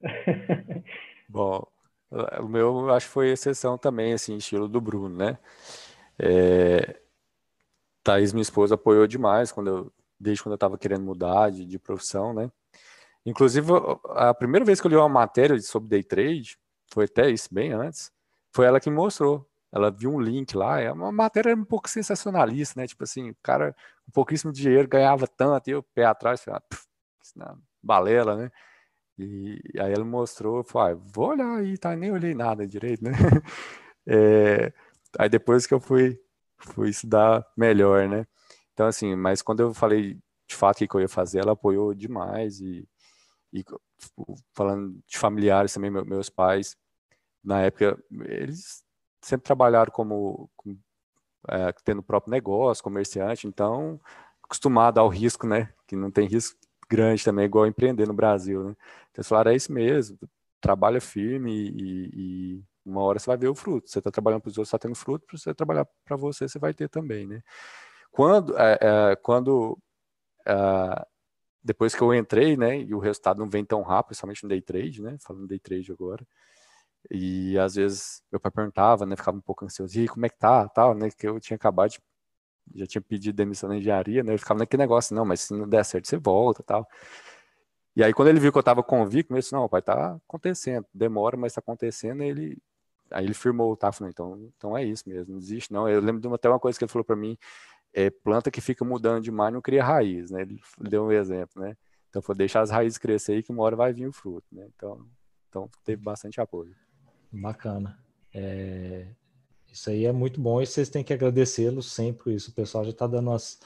bom, 1.28 1.66
o 2.40 2.48
meu 2.48 2.90
acho 2.90 3.06
que 3.06 3.12
foi 3.12 3.30
exceção 3.30 3.78
também, 3.78 4.12
assim, 4.12 4.36
estilo 4.36 4.68
do 4.68 4.80
Bruno, 4.80 5.16
né? 5.16 5.38
É, 6.18 7.00
Thaís, 8.02 8.32
minha 8.32 8.42
esposa, 8.42 8.76
apoiou 8.76 9.06
demais 9.06 9.50
quando 9.52 9.68
eu, 9.68 9.92
desde 10.18 10.42
quando 10.42 10.52
eu 10.52 10.56
estava 10.56 10.78
querendo 10.78 11.02
mudar 11.02 11.50
de, 11.50 11.64
de, 11.66 11.78
profissão, 11.78 12.32
né? 12.32 12.50
Inclusive, 13.24 13.66
a 14.10 14.32
primeira 14.32 14.64
vez 14.64 14.80
que 14.80 14.86
eu 14.86 14.90
li 14.90 14.96
uma 14.96 15.08
matéria 15.08 15.58
sobre 15.60 15.88
day 15.88 16.02
trade, 16.04 16.58
foi 16.92 17.06
até 17.06 17.28
isso 17.28 17.48
bem 17.52 17.72
antes, 17.72 18.12
foi 18.52 18.66
ela 18.66 18.80
que 18.80 18.88
me 18.88 18.96
mostrou. 18.96 19.48
Ela 19.72 19.90
viu 19.90 20.10
um 20.10 20.20
link 20.20 20.56
lá, 20.56 20.80
é 20.80 20.90
uma 20.92 21.10
matéria 21.12 21.54
um 21.54 21.64
pouco 21.64 21.88
sensacionalista, 21.90 22.80
né? 22.80 22.86
Tipo 22.86 23.04
assim, 23.04 23.30
o 23.30 23.36
cara 23.42 23.74
com 24.04 24.12
pouquíssimo 24.12 24.52
dinheiro 24.52 24.88
ganhava 24.88 25.26
tanto, 25.26 25.68
e 25.68 25.72
eu 25.72 25.82
pé 25.82 26.04
atrás, 26.04 26.42
falei, 26.42 26.60
ah, 27.40 27.56
balela, 27.82 28.36
né? 28.36 28.50
E 29.18 29.60
aí 29.80 29.92
ela 29.92 30.04
mostrou, 30.04 30.58
eu 30.58 30.64
falei, 30.64 30.94
ah, 30.94 30.98
vou 31.12 31.30
olhar 31.30 31.56
aí, 31.56 31.76
tá? 31.76 31.96
Nem 31.96 32.12
olhei 32.12 32.34
nada 32.34 32.66
direito, 32.66 33.02
né? 33.04 33.12
É, 34.08 34.72
Aí 35.18 35.28
depois 35.28 35.66
que 35.66 35.74
eu 35.74 35.80
fui, 35.80 36.18
fui 36.58 36.90
estudar 36.90 37.46
melhor, 37.56 38.08
né? 38.08 38.26
Então, 38.72 38.86
assim, 38.86 39.14
mas 39.16 39.42
quando 39.42 39.60
eu 39.60 39.74
falei 39.74 40.18
de 40.46 40.54
fato 40.54 40.84
o 40.84 40.88
que 40.88 40.96
eu 40.96 41.00
ia 41.00 41.08
fazer, 41.08 41.40
ela 41.40 41.52
apoiou 41.52 41.94
demais 41.94 42.60
e, 42.60 42.88
e 43.52 43.64
falando 44.54 44.98
de 45.06 45.18
familiares 45.18 45.72
também, 45.72 45.90
meus 45.90 46.28
pais, 46.28 46.76
na 47.42 47.62
época, 47.62 47.98
eles 48.26 48.84
sempre 49.20 49.44
trabalharam 49.46 49.90
como, 49.92 50.50
como 50.56 50.78
é, 51.48 51.72
tendo 51.84 52.00
o 52.00 52.02
próprio 52.02 52.30
negócio, 52.30 52.84
comerciante, 52.84 53.46
então 53.46 54.00
acostumado 54.42 54.98
ao 54.98 55.08
risco, 55.08 55.46
né? 55.46 55.72
Que 55.86 55.96
não 55.96 56.10
tem 56.10 56.28
risco 56.28 56.56
grande 56.88 57.24
também, 57.24 57.46
igual 57.46 57.66
empreender 57.66 58.06
no 58.06 58.14
Brasil, 58.14 58.62
né? 58.64 58.70
Então 59.10 59.20
eles 59.20 59.28
falaram, 59.28 59.50
é 59.52 59.56
isso 59.56 59.72
mesmo, 59.72 60.18
trabalha 60.60 61.00
firme 61.00 61.52
e, 61.52 62.10
e 62.14 62.64
uma 62.86 63.02
hora 63.02 63.18
você 63.18 63.26
vai 63.26 63.36
ver 63.36 63.48
o 63.48 63.54
fruto. 63.54 63.90
Você 63.90 63.98
está 63.98 64.10
trabalhando 64.10 64.42
para 64.42 64.50
os 64.50 64.58
outros, 64.58 64.68
está 64.68 64.78
tendo 64.78 64.94
fruto, 64.94 65.26
para 65.26 65.36
você 65.36 65.54
trabalhar 65.54 65.86
para 66.04 66.16
você, 66.16 66.48
você 66.48 66.58
vai 66.58 66.72
ter 66.72 66.88
também, 66.88 67.26
né? 67.26 67.42
Quando, 68.10 68.56
é, 68.58 68.78
é, 68.80 69.16
quando 69.16 69.78
é, 70.46 71.06
depois 71.66 71.94
que 71.94 72.02
eu 72.02 72.14
entrei, 72.14 72.56
né, 72.56 72.78
e 72.78 72.94
o 72.94 72.98
resultado 72.98 73.38
não 73.38 73.50
vem 73.50 73.64
tão 73.64 73.82
rápido, 73.82 74.08
principalmente 74.10 74.42
no 74.44 74.48
day 74.48 74.62
trade, 74.62 75.02
né, 75.02 75.16
falando 75.20 75.48
day 75.48 75.58
trade 75.58 75.90
agora, 75.92 76.26
e 77.10 77.58
às 77.58 77.74
vezes 77.74 78.22
meu 78.32 78.40
pai 78.40 78.52
perguntava, 78.52 79.04
né, 79.04 79.16
ficava 79.16 79.36
um 79.36 79.40
pouco 79.40 79.64
ansioso, 79.64 79.98
e 80.00 80.08
como 80.08 80.24
é 80.26 80.28
que 80.28 80.38
tá, 80.38 80.68
tal, 80.68 80.94
né, 80.94 81.10
que 81.10 81.26
eu 81.28 81.40
tinha 81.40 81.56
acabado 81.56 81.90
de, 81.90 82.00
já 82.76 82.86
tinha 82.86 83.02
pedido 83.02 83.36
demissão 83.36 83.68
na 83.68 83.76
engenharia, 83.78 84.22
né, 84.22 84.34
eu 84.34 84.38
ficava 84.38 84.60
naquele 84.60 84.82
negócio, 84.82 85.14
não, 85.14 85.24
mas 85.24 85.40
se 85.42 85.54
não 85.54 85.68
der 85.68 85.84
certo, 85.84 86.08
você 86.08 86.16
volta, 86.16 86.62
tal. 86.62 86.88
E 87.96 88.04
aí 88.04 88.12
quando 88.12 88.28
ele 88.28 88.40
viu 88.40 88.52
que 88.52 88.58
eu 88.58 88.60
estava 88.60 88.82
convicto, 88.82 89.32
ele 89.32 89.40
disse, 89.40 89.52
não, 89.52 89.68
pai, 89.68 89.82
tá 89.82 90.16
acontecendo, 90.28 90.86
demora, 90.94 91.36
mas 91.36 91.52
está 91.52 91.60
acontecendo, 91.60 92.22
ele 92.22 92.58
aí 93.10 93.24
ele 93.24 93.34
firmou, 93.34 93.76
tá, 93.76 93.92
falando, 93.92 94.12
então, 94.12 94.50
então 94.56 94.76
é 94.76 94.84
isso 94.84 95.08
mesmo, 95.08 95.32
não 95.32 95.38
existe 95.38 95.72
não. 95.72 95.88
Eu 95.88 96.00
lembro 96.00 96.20
de 96.20 96.26
uma, 96.26 96.36
até 96.36 96.48
uma 96.48 96.60
coisa 96.60 96.78
que 96.78 96.84
ele 96.84 96.92
falou 96.92 97.04
para 97.04 97.16
mim, 97.16 97.36
é, 97.92 98.10
planta 98.10 98.50
que 98.50 98.60
fica 98.60 98.84
mudando 98.84 99.22
demais 99.22 99.52
não 99.52 99.62
cria 99.62 99.82
raiz, 99.82 100.30
né? 100.30 100.42
Ele 100.42 100.60
deu 100.80 101.04
um 101.04 101.12
exemplo, 101.12 101.62
né? 101.62 101.76
Então, 102.10 102.20
foi 102.20 102.34
deixar 102.34 102.60
as 102.60 102.70
raízes 102.70 102.98
crescer 102.98 103.32
aí 103.32 103.42
que 103.42 103.52
uma 103.52 103.62
hora 103.62 103.76
vai 103.76 103.92
vir 103.92 104.06
o 104.06 104.12
fruto, 104.12 104.46
né? 104.52 104.66
Então, 104.74 105.06
então 105.48 105.70
teve 105.84 106.02
bastante 106.02 106.40
apoio. 106.40 106.74
Bacana. 107.32 107.98
É, 108.34 109.06
isso 109.72 109.90
aí 109.90 110.04
é 110.04 110.12
muito 110.12 110.40
bom 110.40 110.60
e 110.60 110.66
vocês 110.66 110.88
têm 110.88 111.04
que 111.04 111.12
agradecê-lo 111.12 111.82
sempre 111.82 112.24
por 112.24 112.32
isso. 112.32 112.50
O 112.50 112.54
pessoal 112.54 112.84
já 112.84 112.90
está 112.90 113.06
dando 113.06 113.30
as, 113.32 113.58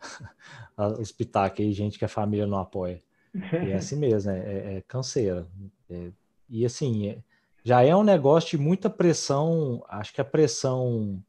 os 0.98 1.12
pitacos 1.12 1.60
aí, 1.60 1.72
gente 1.72 1.98
que 1.98 2.04
a 2.04 2.08
família 2.08 2.46
não 2.46 2.58
apoia. 2.58 3.02
E 3.34 3.70
é 3.70 3.74
assim 3.74 3.96
mesmo, 3.96 4.30
é, 4.30 4.38
é, 4.38 4.76
é 4.76 4.82
canseira. 4.82 5.46
É, 5.90 6.10
e 6.48 6.64
assim, 6.64 7.08
é, 7.08 7.18
já 7.64 7.82
é 7.82 7.96
um 7.96 8.04
negócio 8.04 8.50
de 8.50 8.58
muita 8.58 8.90
pressão, 8.90 9.82
acho 9.88 10.12
que 10.12 10.20
a 10.20 10.24
pressão 10.24 11.24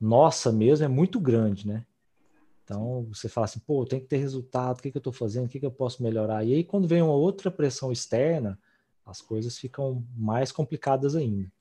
nossa 0.00 0.50
mesmo 0.50 0.86
é 0.86 0.88
muito 0.88 1.20
grande, 1.20 1.68
né? 1.68 1.84
Então 2.64 3.06
você 3.12 3.28
fala 3.28 3.44
assim, 3.44 3.60
pô, 3.60 3.84
tem 3.84 4.00
que 4.00 4.06
ter 4.06 4.16
resultado, 4.16 4.78
o 4.78 4.82
que, 4.82 4.90
que 4.90 4.96
eu 4.96 5.00
estou 5.00 5.12
fazendo, 5.12 5.44
o 5.44 5.48
que, 5.48 5.60
que 5.60 5.66
eu 5.66 5.70
posso 5.70 6.02
melhorar? 6.02 6.42
E 6.42 6.54
aí, 6.54 6.64
quando 6.64 6.88
vem 6.88 7.02
uma 7.02 7.12
outra 7.12 7.50
pressão 7.50 7.92
externa, 7.92 8.58
as 9.04 9.20
coisas 9.20 9.58
ficam 9.58 10.02
mais 10.16 10.50
complicadas 10.50 11.14
ainda. 11.14 11.52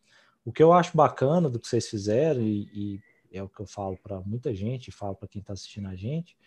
O 0.46 0.52
que 0.54 0.64
eu 0.64 0.72
acho 0.72 0.96
bacana 0.96 1.50
do 1.50 1.60
que 1.60 1.68
vocês 1.68 1.89
fizeram, 1.89 2.41
e, 2.41 2.70
e 2.74 3.02
é 3.38 3.44
o 3.44 3.50
que 3.50 3.60
eu 3.60 3.66
falo 3.66 3.98
para 4.02 4.22
muita 4.22 4.56
gente, 4.56 4.89
falo 4.89 5.16
para 5.16 5.28
quem 5.28 5.41
está 5.41 5.52
assistindo 5.52 5.89
a 5.89 5.96
gente, 5.96 6.38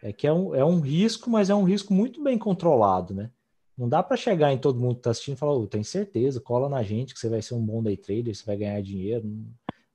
é 0.00 0.12
que 0.12 0.28
é 0.28 0.32
um, 0.32 0.54
é 0.54 0.64
um 0.64 0.78
risco, 0.78 1.28
mas 1.28 1.50
é 1.50 1.54
um 1.54 1.64
risco 1.64 1.92
muito 1.92 2.22
bem 2.22 2.38
controlado, 2.38 3.12
né? 3.12 3.30
Não 3.76 3.88
dá 3.88 4.02
para 4.02 4.16
chegar 4.16 4.52
em 4.52 4.58
todo 4.58 4.78
mundo 4.78 4.94
que 4.94 5.00
está 5.00 5.10
assistindo 5.10 5.34
e 5.34 5.38
falar, 5.38 5.54
oh, 5.54 5.66
tem 5.66 5.82
certeza, 5.82 6.40
cola 6.40 6.68
na 6.68 6.82
gente 6.82 7.14
que 7.14 7.20
você 7.20 7.28
vai 7.28 7.40
ser 7.40 7.54
um 7.54 7.64
bom 7.64 7.82
day 7.82 7.96
trader, 7.96 8.34
você 8.34 8.44
vai 8.44 8.56
ganhar 8.56 8.80
dinheiro. 8.82 9.26
Não, 9.26 9.46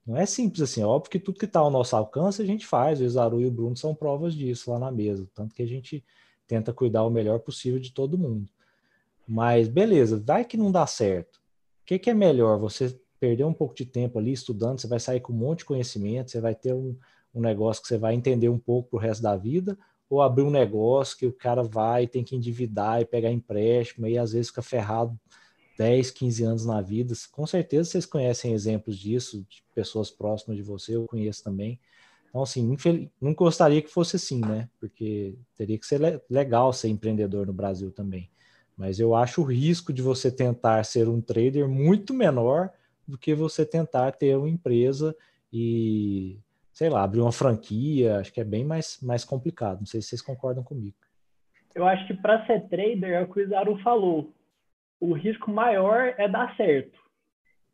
não 0.05 0.17
é 0.17 0.25
simples 0.25 0.61
assim, 0.61 0.81
é 0.81 0.85
óbvio 0.85 1.11
que 1.11 1.19
tudo 1.19 1.37
que 1.37 1.45
está 1.45 1.59
ao 1.59 1.69
nosso 1.69 1.95
alcance 1.95 2.41
a 2.41 2.45
gente 2.45 2.65
faz, 2.65 2.99
o 2.99 3.03
Isaru 3.03 3.41
e 3.41 3.45
o 3.45 3.51
Bruno 3.51 3.75
são 3.75 3.93
provas 3.93 4.33
disso 4.33 4.71
lá 4.71 4.79
na 4.79 4.91
mesa, 4.91 5.29
tanto 5.33 5.53
que 5.53 5.61
a 5.61 5.67
gente 5.67 6.03
tenta 6.47 6.73
cuidar 6.73 7.03
o 7.03 7.09
melhor 7.09 7.39
possível 7.39 7.79
de 7.79 7.91
todo 7.91 8.17
mundo. 8.17 8.49
Mas 9.27 9.67
beleza, 9.67 10.21
vai 10.25 10.45
que 10.45 10.55
não 10.55 10.71
dá 10.71 10.87
certo. 10.87 11.35
O 11.35 11.85
que, 11.85 11.99
que 11.99 12.09
é 12.09 12.13
melhor? 12.13 12.57
Você 12.59 12.97
perder 13.19 13.43
um 13.43 13.53
pouco 13.53 13.75
de 13.75 13.85
tempo 13.85 14.17
ali 14.17 14.31
estudando, 14.31 14.79
você 14.79 14.87
vai 14.87 14.99
sair 14.99 15.19
com 15.19 15.33
um 15.33 15.37
monte 15.37 15.59
de 15.59 15.65
conhecimento, 15.65 16.31
você 16.31 16.39
vai 16.39 16.55
ter 16.55 16.73
um, 16.73 16.95
um 17.33 17.41
negócio 17.41 17.81
que 17.81 17.87
você 17.87 17.97
vai 17.97 18.13
entender 18.13 18.49
um 18.49 18.59
pouco 18.59 18.89
pro 18.91 18.99
resto 18.99 19.21
da 19.21 19.35
vida, 19.35 19.77
ou 20.09 20.21
abrir 20.21 20.43
um 20.43 20.49
negócio 20.49 21.17
que 21.17 21.25
o 21.25 21.33
cara 21.33 21.63
vai 21.63 22.07
tem 22.07 22.23
que 22.23 22.35
endividar 22.35 23.01
e 23.01 23.05
pegar 23.05 23.31
empréstimo 23.31 24.07
e 24.07 24.17
às 24.17 24.31
vezes 24.31 24.47
fica 24.49 24.61
ferrado 24.61 25.19
10, 25.77 26.11
15 26.11 26.43
anos 26.43 26.65
na 26.65 26.81
vida. 26.81 27.13
Com 27.31 27.45
certeza 27.45 27.91
vocês 27.91 28.05
conhecem 28.05 28.53
exemplos 28.53 28.97
disso, 28.97 29.45
de 29.47 29.63
pessoas 29.75 30.09
próximas 30.09 30.57
de 30.57 30.63
você, 30.63 30.95
eu 30.95 31.05
conheço 31.05 31.43
também. 31.43 31.79
Então, 32.29 32.41
assim, 32.41 32.75
não 33.21 33.33
gostaria 33.33 33.81
que 33.81 33.89
fosse 33.89 34.15
assim, 34.15 34.41
né? 34.41 34.69
Porque 34.79 35.35
teria 35.55 35.77
que 35.77 35.85
ser 35.85 36.21
legal 36.29 36.73
ser 36.73 36.89
empreendedor 36.89 37.47
no 37.47 37.53
Brasil 37.53 37.91
também. 37.91 38.29
Mas 38.75 38.99
eu 38.99 39.15
acho 39.15 39.41
o 39.41 39.45
risco 39.45 39.91
de 39.91 40.01
você 40.01 40.31
tentar 40.31 40.83
ser 40.83 41.07
um 41.07 41.21
trader 41.21 41.67
muito 41.67 42.13
menor 42.13 42.69
do 43.07 43.17
que 43.17 43.33
você 43.33 43.65
tentar 43.65 44.11
ter 44.11 44.37
uma 44.37 44.49
empresa 44.49 45.15
e, 45.51 46.39
sei 46.77 46.91
lá, 46.91 47.03
abrir 47.03 47.21
uma 47.21 47.31
franquia. 47.31 48.19
Acho 48.19 48.31
que 48.31 48.39
é 48.39 48.43
bem 48.43 48.63
mais, 48.63 48.99
mais 49.01 49.25
complicado. 49.25 49.79
Não 49.79 49.87
sei 49.87 49.99
se 49.99 50.09
vocês 50.09 50.21
concordam 50.21 50.63
comigo. 50.63 50.95
Eu 51.73 51.87
acho 51.87 52.05
que 52.05 52.13
para 52.13 52.45
ser 52.45 52.67
trader, 52.69 53.09
é 53.09 53.21
o 53.21 53.33
que 53.33 53.41
o 53.41 53.49
Zaru 53.49 53.77
falou 53.79 54.31
o 54.99 55.13
risco 55.13 55.51
maior 55.51 56.13
é 56.17 56.27
dar 56.27 56.55
certo. 56.55 56.97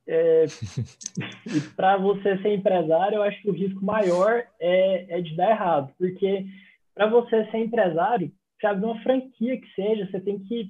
É, 0.06 0.46
e 1.48 1.62
para 1.76 1.98
você 1.98 2.38
ser 2.42 2.54
empresário, 2.54 3.18
eu 3.18 3.24
acho 3.24 3.42
que 3.42 3.50
o 3.50 3.54
risco 3.54 3.84
maior 3.84 4.46
é, 4.60 5.18
é 5.18 5.22
de 5.22 5.36
dar 5.36 5.52
errado, 5.52 5.94
porque 5.98 6.46
para 6.94 7.08
você 7.08 7.50
ser 7.50 7.58
empresário, 7.58 8.32
se 8.60 8.68
abrir 8.68 8.86
uma 8.86 9.02
franquia 9.02 9.60
que 9.60 9.74
seja, 9.74 10.10
você 10.10 10.20
tem 10.20 10.40
que 10.40 10.70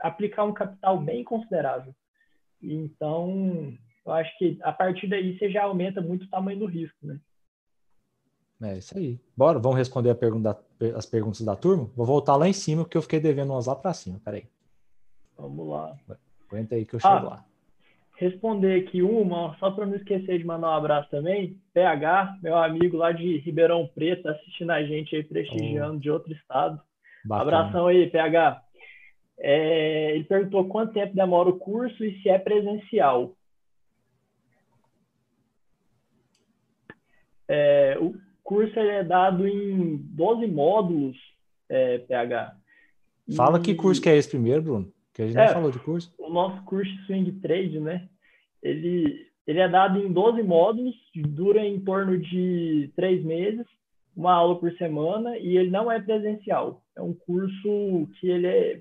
aplicar 0.00 0.44
um 0.44 0.52
capital 0.52 0.98
bem 0.98 1.24
considerável. 1.24 1.94
Então, 2.62 3.74
eu 4.04 4.12
acho 4.12 4.36
que 4.38 4.58
a 4.62 4.72
partir 4.72 5.06
daí 5.08 5.36
você 5.36 5.50
já 5.50 5.64
aumenta 5.64 6.00
muito 6.00 6.24
o 6.24 6.30
tamanho 6.30 6.58
do 6.58 6.66
risco, 6.66 7.06
né? 7.06 7.18
É 8.62 8.76
isso 8.76 8.96
aí. 8.98 9.20
Bora, 9.36 9.58
vamos 9.58 9.78
responder 9.78 10.14
pergunta, 10.16 10.58
as 10.96 11.06
perguntas 11.06 11.42
da 11.42 11.54
turma? 11.54 11.88
Vou 11.94 12.04
voltar 12.04 12.34
lá 12.36 12.48
em 12.48 12.52
cima, 12.52 12.82
porque 12.82 12.96
eu 12.96 13.02
fiquei 13.02 13.20
devendo 13.20 13.52
umas 13.52 13.66
lá 13.66 13.76
para 13.76 13.94
cima. 13.94 14.20
Peraí. 14.24 14.44
Vamos 15.36 15.68
lá. 15.68 15.96
Aguenta 16.48 16.74
aí 16.74 16.84
que 16.84 16.94
eu 16.94 17.00
chego 17.00 17.14
ah, 17.14 17.22
lá. 17.22 17.44
Responder 18.16 18.80
aqui 18.80 19.00
uma, 19.00 19.56
só 19.58 19.70
para 19.70 19.86
não 19.86 19.94
esquecer 19.94 20.38
de 20.38 20.44
mandar 20.44 20.70
um 20.70 20.74
abraço 20.74 21.08
também. 21.08 21.56
PH, 21.72 22.38
meu 22.42 22.56
amigo 22.56 22.96
lá 22.96 23.12
de 23.12 23.38
Ribeirão 23.38 23.88
Preto, 23.94 24.28
assistindo 24.28 24.70
a 24.70 24.82
gente 24.82 25.14
aí, 25.14 25.22
prestigiando 25.22 25.96
oh. 25.96 26.00
de 26.00 26.10
outro 26.10 26.32
estado. 26.32 26.80
Bacana. 27.24 27.58
Abração 27.58 27.86
aí, 27.86 28.10
PH. 28.10 28.62
É, 29.38 30.16
ele 30.16 30.24
perguntou 30.24 30.66
quanto 30.66 30.94
tempo 30.94 31.14
demora 31.14 31.48
o 31.48 31.58
curso 31.58 32.04
e 32.04 32.20
se 32.20 32.28
é 32.28 32.38
presencial. 32.38 33.36
É, 37.46 37.96
o 38.00 38.14
curso 38.48 38.78
é 38.78 39.04
dado 39.04 39.46
em 39.46 39.98
12 39.98 40.46
módulos, 40.46 41.18
é, 41.68 41.98
PH. 41.98 42.56
Fala 43.36 43.58
e... 43.58 43.60
que 43.62 43.74
curso 43.74 44.00
que 44.00 44.08
é 44.08 44.16
esse 44.16 44.30
primeiro, 44.30 44.62
Bruno. 44.62 44.92
Que 45.12 45.20
a 45.20 45.26
gente 45.26 45.36
é, 45.36 45.46
não 45.48 45.52
falou 45.52 45.70
de 45.70 45.78
curso. 45.78 46.14
O 46.18 46.30
nosso 46.30 46.64
curso 46.64 46.90
Swing 47.04 47.30
Trade, 47.42 47.78
né? 47.78 48.08
Ele, 48.62 49.26
ele 49.46 49.58
é 49.58 49.68
dado 49.68 49.98
em 49.98 50.10
12 50.10 50.42
módulos, 50.42 50.94
dura 51.14 51.62
em 51.62 51.78
torno 51.78 52.16
de 52.16 52.90
três 52.96 53.22
meses, 53.22 53.66
uma 54.16 54.32
aula 54.32 54.58
por 54.58 54.72
semana, 54.78 55.36
e 55.36 55.58
ele 55.58 55.68
não 55.68 55.92
é 55.92 56.00
presencial. 56.00 56.82
É 56.96 57.02
um 57.02 57.12
curso 57.12 58.08
que 58.18 58.30
ele 58.30 58.46
é, 58.46 58.80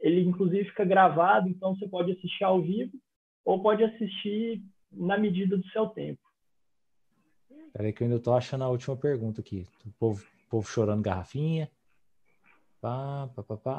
ele 0.00 0.22
inclusive 0.22 0.64
fica 0.64 0.84
gravado, 0.84 1.48
então 1.48 1.76
você 1.76 1.86
pode 1.86 2.10
assistir 2.10 2.42
ao 2.42 2.60
vivo 2.60 2.90
ou 3.44 3.62
pode 3.62 3.84
assistir 3.84 4.60
na 4.90 5.16
medida 5.16 5.56
do 5.56 5.66
seu 5.68 5.86
tempo. 5.86 6.25
Peraí 7.76 7.92
que 7.92 8.02
eu 8.02 8.06
ainda 8.06 8.16
estou 8.16 8.34
achando 8.34 8.64
a 8.64 8.70
última 8.70 8.96
pergunta 8.96 9.42
aqui. 9.42 9.66
O 9.84 9.90
povo, 9.98 10.24
povo 10.48 10.66
chorando 10.66 11.02
garrafinha. 11.02 11.70
Pá, 12.80 13.28
pá, 13.36 13.42
pá, 13.42 13.56
pá. 13.58 13.72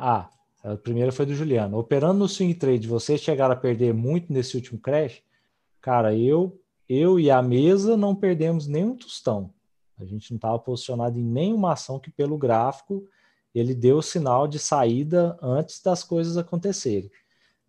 Ah, 0.63 0.71
a 0.71 0.77
primeira 0.77 1.11
foi 1.11 1.25
do 1.25 1.33
Juliano. 1.33 1.79
Operando 1.79 2.19
no 2.19 2.27
swing 2.27 2.53
trade, 2.53 2.87
vocês 2.87 3.19
chegaram 3.19 3.53
a 3.53 3.57
perder 3.57 3.95
muito 3.95 4.31
nesse 4.31 4.55
último 4.55 4.79
crash? 4.79 5.23
Cara, 5.81 6.15
eu, 6.15 6.61
eu 6.87 7.19
e 7.19 7.31
a 7.31 7.41
mesa 7.41 7.97
não 7.97 8.13
perdemos 8.13 8.67
nenhum 8.67 8.95
tostão. 8.95 9.51
A 9.97 10.05
gente 10.05 10.29
não 10.29 10.35
estava 10.35 10.59
posicionado 10.59 11.17
em 11.17 11.23
nenhuma 11.23 11.73
ação 11.73 11.99
que, 11.99 12.11
pelo 12.11 12.37
gráfico, 12.37 13.03
ele 13.53 13.73
deu 13.73 13.97
o 13.97 14.03
sinal 14.03 14.47
de 14.47 14.59
saída 14.59 15.35
antes 15.41 15.81
das 15.81 16.03
coisas 16.03 16.37
acontecerem. 16.37 17.09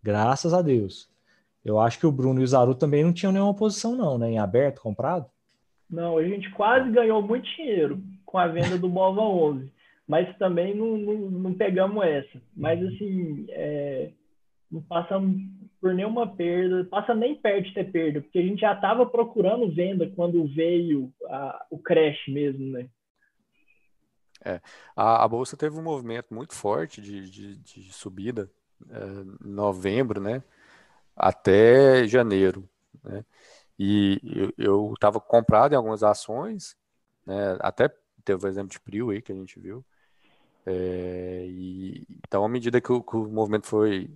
Graças 0.03 0.53
a 0.53 0.61
Deus. 0.61 1.09
Eu 1.65 1.81
acho 1.81 1.99
que 1.99 2.07
o 2.07 2.13
Bruno 2.13 2.43
e 2.43 2.45
o 2.45 2.47
Zaru 2.47 2.75
também 2.75 3.03
não 3.03 3.15
tinham 3.15 3.33
nenhuma 3.33 3.55
posição, 3.55 3.97
não, 3.97 4.19
né? 4.19 4.33
Em 4.33 4.39
aberto, 4.39 4.83
comprado? 4.83 5.25
Não, 5.91 6.19
a 6.19 6.25
gente 6.25 6.51
quase 6.51 6.91
ganhou 6.91 7.23
muito 7.23 7.49
dinheiro 7.57 8.03
com 8.27 8.39
a 8.39 8.47
venda 8.47 8.79
do 8.79 8.89
Bova 8.89 9.23
11 9.23 9.71
mas 10.09 10.35
também 10.39 10.75
não, 10.75 10.97
não, 10.97 11.15
não 11.31 11.55
pegamos 11.55 12.03
essa. 12.03 12.41
Mas, 12.57 12.81
uhum. 12.81 12.89
assim, 12.89 13.47
é, 13.51 14.11
não 14.73 14.81
passamos 14.81 15.39
por 15.79 15.93
nenhuma 15.93 16.27
perda, 16.27 16.85
passa 16.87 17.15
nem 17.15 17.37
perto 17.37 17.69
de 17.69 17.75
ter 17.75 17.93
perda, 17.93 18.23
porque 18.23 18.39
a 18.39 18.43
gente 18.43 18.61
já 18.61 18.73
estava 18.73 19.05
procurando 19.05 19.71
venda 19.71 20.11
quando 20.17 20.49
veio 20.49 21.13
a, 21.27 21.67
o 21.71 21.79
crash 21.79 22.27
mesmo, 22.27 22.73
né? 22.73 22.89
É, 24.45 24.61
a, 24.97 25.25
a, 25.25 25.29
bolsa 25.29 25.57
teve 25.57 25.77
um 25.77 25.83
movimento 25.83 26.33
muito 26.33 26.55
forte 26.55 27.03
de, 27.03 27.29
de, 27.29 27.57
de 27.57 27.93
subida 27.93 28.49
é, 28.89 29.45
novembro, 29.45 30.21
né, 30.21 30.43
até 31.17 32.07
janeiro, 32.07 32.69
né, 33.03 33.25
e 33.79 34.21
eu 34.59 34.93
estava 34.95 35.21
comprado 35.21 35.73
em 35.73 35.77
algumas 35.77 36.03
ações, 36.03 36.77
né, 37.25 37.57
até 37.61 37.89
teve 38.25 38.45
o 38.45 38.49
exemplo 38.49 38.71
de 38.71 38.81
Prio 38.81 39.11
aí 39.11 39.23
que 39.23 39.33
a 39.33 39.35
gente 39.35 39.59
viu, 39.59 39.85
é, 40.67 41.45
e, 41.49 42.07
então 42.27 42.45
à 42.45 42.49
medida 42.49 42.81
que 42.81 42.93
o, 42.93 43.03
que 43.03 43.17
o 43.17 43.29
movimento 43.29 43.67
foi 43.67 44.11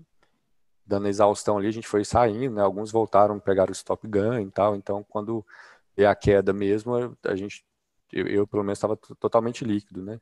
dando 0.84 1.08
exaustão 1.08 1.58
ali, 1.58 1.68
a 1.68 1.72
gente 1.72 1.88
foi 1.88 2.04
saindo, 2.04 2.56
né, 2.56 2.62
alguns 2.62 2.90
voltaram, 2.90 3.38
pegaram 3.38 3.70
o 3.70 3.72
stop 3.72 4.06
gun 4.06 4.40
e 4.40 4.50
tal, 4.50 4.76
então 4.76 5.04
quando 5.08 5.44
é 5.96 6.06
a 6.06 6.14
queda 6.14 6.52
mesmo, 6.52 7.16
a 7.24 7.36
gente 7.36 7.64
eu, 8.12 8.26
eu 8.26 8.46
pelo 8.46 8.62
menos 8.62 8.78
estava 8.78 8.96
totalmente 8.96 9.64
líquido, 9.64 10.02
né? 10.02 10.20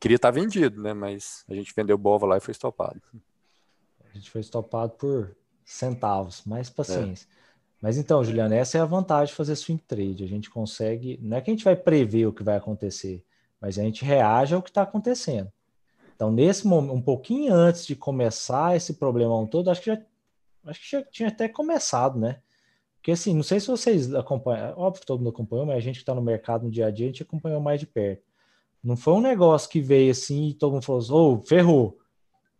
Queria 0.00 0.16
estar 0.16 0.32
tá 0.32 0.34
vendido, 0.34 0.82
né? 0.82 0.92
Mas 0.92 1.44
a 1.48 1.54
gente 1.54 1.72
vendeu 1.74 1.96
bova 1.96 2.26
lá 2.26 2.36
e 2.36 2.40
foi 2.40 2.50
estopado. 2.50 3.00
A 4.10 4.14
gente 4.14 4.28
foi 4.30 4.40
estopado 4.40 4.92
por 4.94 5.34
centavos, 5.64 6.44
mais 6.44 6.68
paciência. 6.68 7.28
É. 7.30 7.41
Mas 7.82 7.98
então, 7.98 8.22
Juliana, 8.22 8.54
essa 8.54 8.78
é 8.78 8.80
a 8.80 8.84
vantagem 8.84 9.26
de 9.26 9.36
fazer 9.36 9.56
swing 9.56 9.82
trade. 9.82 10.22
A 10.22 10.28
gente 10.28 10.48
consegue, 10.48 11.18
não 11.20 11.36
é 11.36 11.40
que 11.40 11.50
a 11.50 11.52
gente 11.52 11.64
vai 11.64 11.74
prever 11.74 12.26
o 12.26 12.32
que 12.32 12.44
vai 12.44 12.56
acontecer, 12.56 13.24
mas 13.60 13.76
a 13.76 13.82
gente 13.82 14.04
reage 14.04 14.54
ao 14.54 14.62
que 14.62 14.70
está 14.70 14.82
acontecendo. 14.82 15.52
Então, 16.14 16.30
nesse 16.30 16.64
momento, 16.64 16.94
um 16.94 17.02
pouquinho 17.02 17.52
antes 17.52 17.84
de 17.84 17.96
começar 17.96 18.76
esse 18.76 18.94
problemão 18.94 19.48
todo, 19.48 19.68
acho 19.68 19.80
que 19.80 19.92
já, 19.92 20.00
acho 20.66 20.80
que 20.80 20.90
já 20.92 21.02
tinha 21.02 21.28
até 21.28 21.48
começado, 21.48 22.20
né? 22.20 22.40
Porque 22.94 23.10
assim, 23.10 23.34
não 23.34 23.42
sei 23.42 23.58
se 23.58 23.66
vocês 23.66 24.14
acompanham, 24.14 24.78
óbvio 24.78 25.00
que 25.00 25.06
todo 25.06 25.18
mundo 25.18 25.30
acompanhou, 25.30 25.66
mas 25.66 25.78
a 25.78 25.80
gente 25.80 25.96
que 25.96 26.02
está 26.02 26.14
no 26.14 26.22
mercado 26.22 26.62
no 26.62 26.70
dia 26.70 26.86
a 26.86 26.90
dia, 26.92 27.06
a 27.06 27.08
gente 27.08 27.24
acompanhou 27.24 27.60
mais 27.60 27.80
de 27.80 27.86
perto. 27.86 28.22
Não 28.80 28.96
foi 28.96 29.14
um 29.14 29.20
negócio 29.20 29.68
que 29.68 29.80
veio 29.80 30.12
assim 30.12 30.50
e 30.50 30.54
todo 30.54 30.74
mundo 30.74 30.84
falou 30.84 31.00
assim, 31.00 31.12
ô, 31.12 31.34
oh, 31.34 31.42
ferrou. 31.44 31.98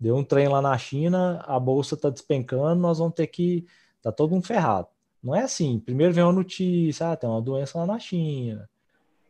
Deu 0.00 0.16
um 0.16 0.24
trem 0.24 0.48
lá 0.48 0.60
na 0.60 0.76
China, 0.76 1.44
a 1.46 1.60
bolsa 1.60 1.94
está 1.94 2.10
despencando, 2.10 2.82
nós 2.82 2.98
vamos 2.98 3.14
ter 3.14 3.28
que. 3.28 3.64
Tá 4.02 4.10
todo 4.10 4.32
mundo 4.32 4.44
ferrado. 4.44 4.88
Não 5.22 5.34
é 5.34 5.42
assim. 5.42 5.78
Primeiro 5.78 6.12
vem 6.12 6.24
uma 6.24 6.32
notícia, 6.32 7.12
ah, 7.12 7.16
tem 7.16 7.28
uma 7.28 7.40
doença 7.40 7.78
lá 7.78 7.86
na 7.86 7.98
China. 7.98 8.68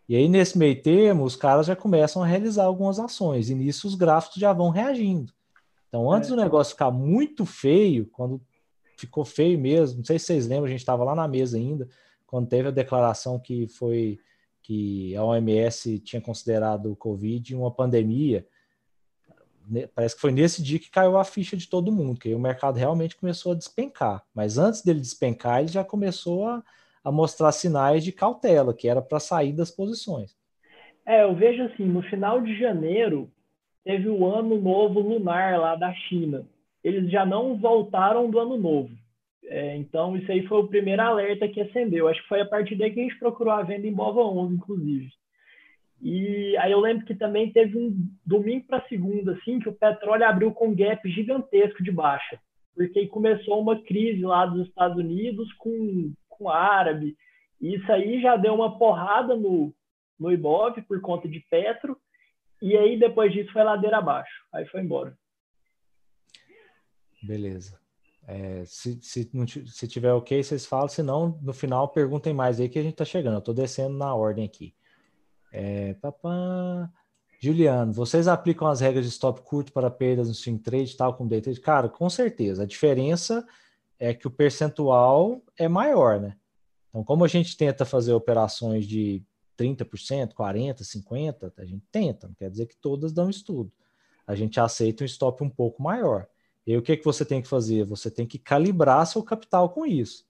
E 0.09 0.16
aí, 0.16 0.28
nesse 0.28 0.59
meio 0.59 0.81
termo, 0.82 1.24
os 1.24 1.36
caras 1.36 1.66
já 1.66 1.77
começam 1.77 2.23
a 2.23 2.27
realizar 2.27 2.64
algumas 2.64 2.98
ações, 2.98 3.51
e 3.51 3.55
nisso 3.55 3.86
os 3.86 3.94
gráficos 3.94 4.40
já 4.40 4.52
vão 4.52 4.69
reagindo. 4.69 5.32
Então, 5.89 6.10
antes 6.10 6.31
é. 6.31 6.35
do 6.35 6.40
negócio 6.40 6.73
ficar 6.73 6.90
muito 6.90 7.44
feio, 7.44 8.06
quando 8.06 8.40
ficou 8.97 9.24
feio 9.24 9.59
mesmo. 9.59 9.98
Não 9.98 10.05
sei 10.05 10.19
se 10.19 10.27
vocês 10.27 10.47
lembram, 10.47 10.66
a 10.66 10.70
gente 10.70 10.81
estava 10.81 11.05
lá 11.05 11.14
na 11.14 11.28
mesa 11.28 11.56
ainda, 11.56 11.89
quando 12.27 12.48
teve 12.48 12.69
a 12.69 12.73
declaração 12.73 13.39
que 13.39 13.66
foi 13.69 14.19
que 14.62 15.14
a 15.16 15.24
OMS 15.24 15.98
tinha 15.98 16.23
considerado 16.23 16.93
o 16.93 16.97
Covid 16.97 17.55
uma 17.55 17.70
pandemia. 17.70 18.47
Parece 19.95 20.15
que 20.15 20.21
foi 20.21 20.33
nesse 20.33 20.63
dia 20.63 20.79
que 20.79 20.91
caiu 20.91 21.17
a 21.17 21.25
ficha 21.25 21.57
de 21.57 21.69
todo 21.69 21.93
mundo, 21.93 22.19
que 22.19 22.35
o 22.35 22.39
mercado 22.39 22.77
realmente 22.79 23.17
começou 23.17 23.53
a 23.53 23.57
despencar. 23.57 24.23
Mas 24.35 24.59
antes 24.59 24.83
dele 24.83 25.01
despencar, 25.01 25.61
ele 25.61 25.69
já 25.69 25.85
começou 25.85 26.47
a, 26.47 26.63
a 27.05 27.13
mostrar 27.13 27.53
sinais 27.53 28.05
de 28.05 28.13
cautela, 28.13 28.75
que 28.75 28.89
era 28.89 29.01
para 29.01 29.21
sair 29.21 29.53
das 29.53 29.71
posições. 29.71 30.37
É, 31.05 31.25
eu 31.25 31.35
vejo 31.35 31.63
assim, 31.65 31.85
no 31.85 32.03
final 32.03 32.41
de 32.41 32.59
janeiro, 32.59 33.31
teve 33.85 34.09
o 34.09 34.25
ano 34.27 34.61
novo 34.61 35.01
lunar 35.01 35.59
lá 35.59 35.75
da 35.75 35.93
China 35.93 36.47
eles 36.83 37.11
já 37.11 37.25
não 37.25 37.57
voltaram 37.57 38.29
do 38.29 38.39
ano 38.39 38.57
novo. 38.57 38.91
É, 39.45 39.77
então, 39.77 40.17
isso 40.17 40.31
aí 40.31 40.47
foi 40.47 40.59
o 40.59 40.69
primeiro 40.69 41.03
alerta 41.03 41.49
que 41.49 41.61
acendeu. 41.61 42.09
Acho 42.09 42.23
que 42.23 42.29
foi 42.29 42.41
a 42.41 42.47
partir 42.47 42.75
daí 42.75 42.91
que 42.93 43.01
a 43.01 43.03
gente 43.03 43.19
procurou 43.19 43.53
a 43.53 43.63
venda 43.63 43.87
em 43.87 43.93
Bova 43.93 44.21
11, 44.21 44.55
inclusive. 44.55 45.11
E 46.03 46.57
aí 46.57 46.73
eu 46.73 46.81
lembro 46.81 47.07
que 47.07 47.15
também 47.15 47.53
teve 47.53 47.79
um 47.79 47.97
domingo 48.27 48.66
para 48.66 48.85
segunda, 48.89 49.35
assim, 49.35 49.61
que 49.61 49.69
o 49.69 49.73
petróleo 49.73 50.24
abriu 50.24 50.53
com 50.53 50.69
um 50.69 50.74
gap 50.74 51.09
gigantesco 51.09 51.81
de 51.81 51.93
baixa, 51.93 52.41
porque 52.74 53.07
começou 53.07 53.61
uma 53.61 53.81
crise 53.81 54.20
lá 54.23 54.45
dos 54.45 54.66
Estados 54.66 54.99
Unidos 54.99 55.53
com, 55.55 56.12
com 56.29 56.49
árabe. 56.49 57.16
E 57.61 57.77
isso 57.77 57.93
aí 57.93 58.20
já 58.20 58.37
deu 58.37 58.53
uma 58.53 58.77
porrada 58.77 59.37
no, 59.37 59.73
no 60.19 60.33
Ibov 60.33 60.83
por 60.89 61.01
conta 61.01 61.29
de 61.29 61.39
Petro. 61.49 61.97
E 62.61 62.77
aí, 62.77 62.99
depois 62.99 63.33
disso, 63.33 63.53
foi 63.53 63.62
ladeira 63.62 63.99
abaixo. 63.99 64.33
Aí 64.53 64.66
foi 64.66 64.81
embora. 64.81 65.16
Beleza. 67.23 67.79
É, 68.27 68.65
se, 68.65 69.01
se, 69.03 69.31
se 69.66 69.89
tiver 69.89 70.12
ok, 70.12 70.43
vocês 70.43 70.66
falam. 70.66 70.89
Se 70.89 71.03
não, 71.03 71.39
no 71.41 71.53
final, 71.53 71.89
perguntem 71.89 72.35
mais 72.35 72.59
aí 72.59 72.69
que 72.69 72.79
a 72.79 72.83
gente 72.83 72.95
está 72.95 73.05
chegando. 73.05 73.35
Eu 73.35 73.39
estou 73.39 73.55
descendo 73.55 73.97
na 73.97 74.12
ordem 74.12 74.45
aqui. 74.45 74.74
É, 75.53 75.95
papá... 75.95 76.91
Juliano, 77.45 77.93
vocês 77.93 78.29
aplicam 78.29 78.69
as 78.69 78.81
regras 78.81 79.05
de 79.05 79.11
stop 79.11 79.43
curto 79.43 79.73
para 79.73 79.91
perdas 79.91 80.29
no 80.29 80.35
swing 80.35 80.62
trade, 80.62 80.97
tal 80.97 81.15
como 81.15 81.29
day 81.29 81.41
trade? 81.41 81.61
Cara, 81.61 81.89
com 81.89 82.09
certeza. 82.09 82.62
A 82.62 82.66
diferença 82.66 83.45
é 83.99 84.15
que 84.15 84.29
o 84.29 84.31
percentual 84.31 85.43
é 85.59 85.66
maior, 85.66 86.20
né? 86.20 86.37
Então, 86.89 87.03
como 87.03 87.24
a 87.24 87.29
gente 87.29 87.57
tenta 87.57 87.85
fazer 87.85 88.12
operações 88.12 88.87
de 88.87 89.24
30%, 89.59 90.35
40%, 90.35 90.83
50%, 90.83 91.53
a 91.59 91.65
gente 91.65 91.85
tenta, 91.91 92.29
não 92.29 92.35
quer 92.35 92.49
dizer 92.49 92.66
que 92.66 92.77
todas 92.77 93.12
dão 93.12 93.29
estudo. 93.29 93.73
A 94.24 94.37
gente 94.37 94.61
aceita 94.61 95.03
um 95.03 95.07
stop 95.07 95.43
um 95.43 95.51
pouco 95.51 95.83
maior. 95.83 96.29
E 96.66 96.77
o 96.77 96.83
que, 96.83 96.97
que 96.97 97.05
você 97.05 97.24
tem 97.24 97.43
que 97.43 97.49
fazer? 97.49 97.85
Você 97.85 98.09
tem 98.09 98.24
que 98.24 98.39
calibrar 98.39 99.05
seu 99.05 99.23
capital 99.23 99.70
com 99.70 99.85
isso. 99.85 100.24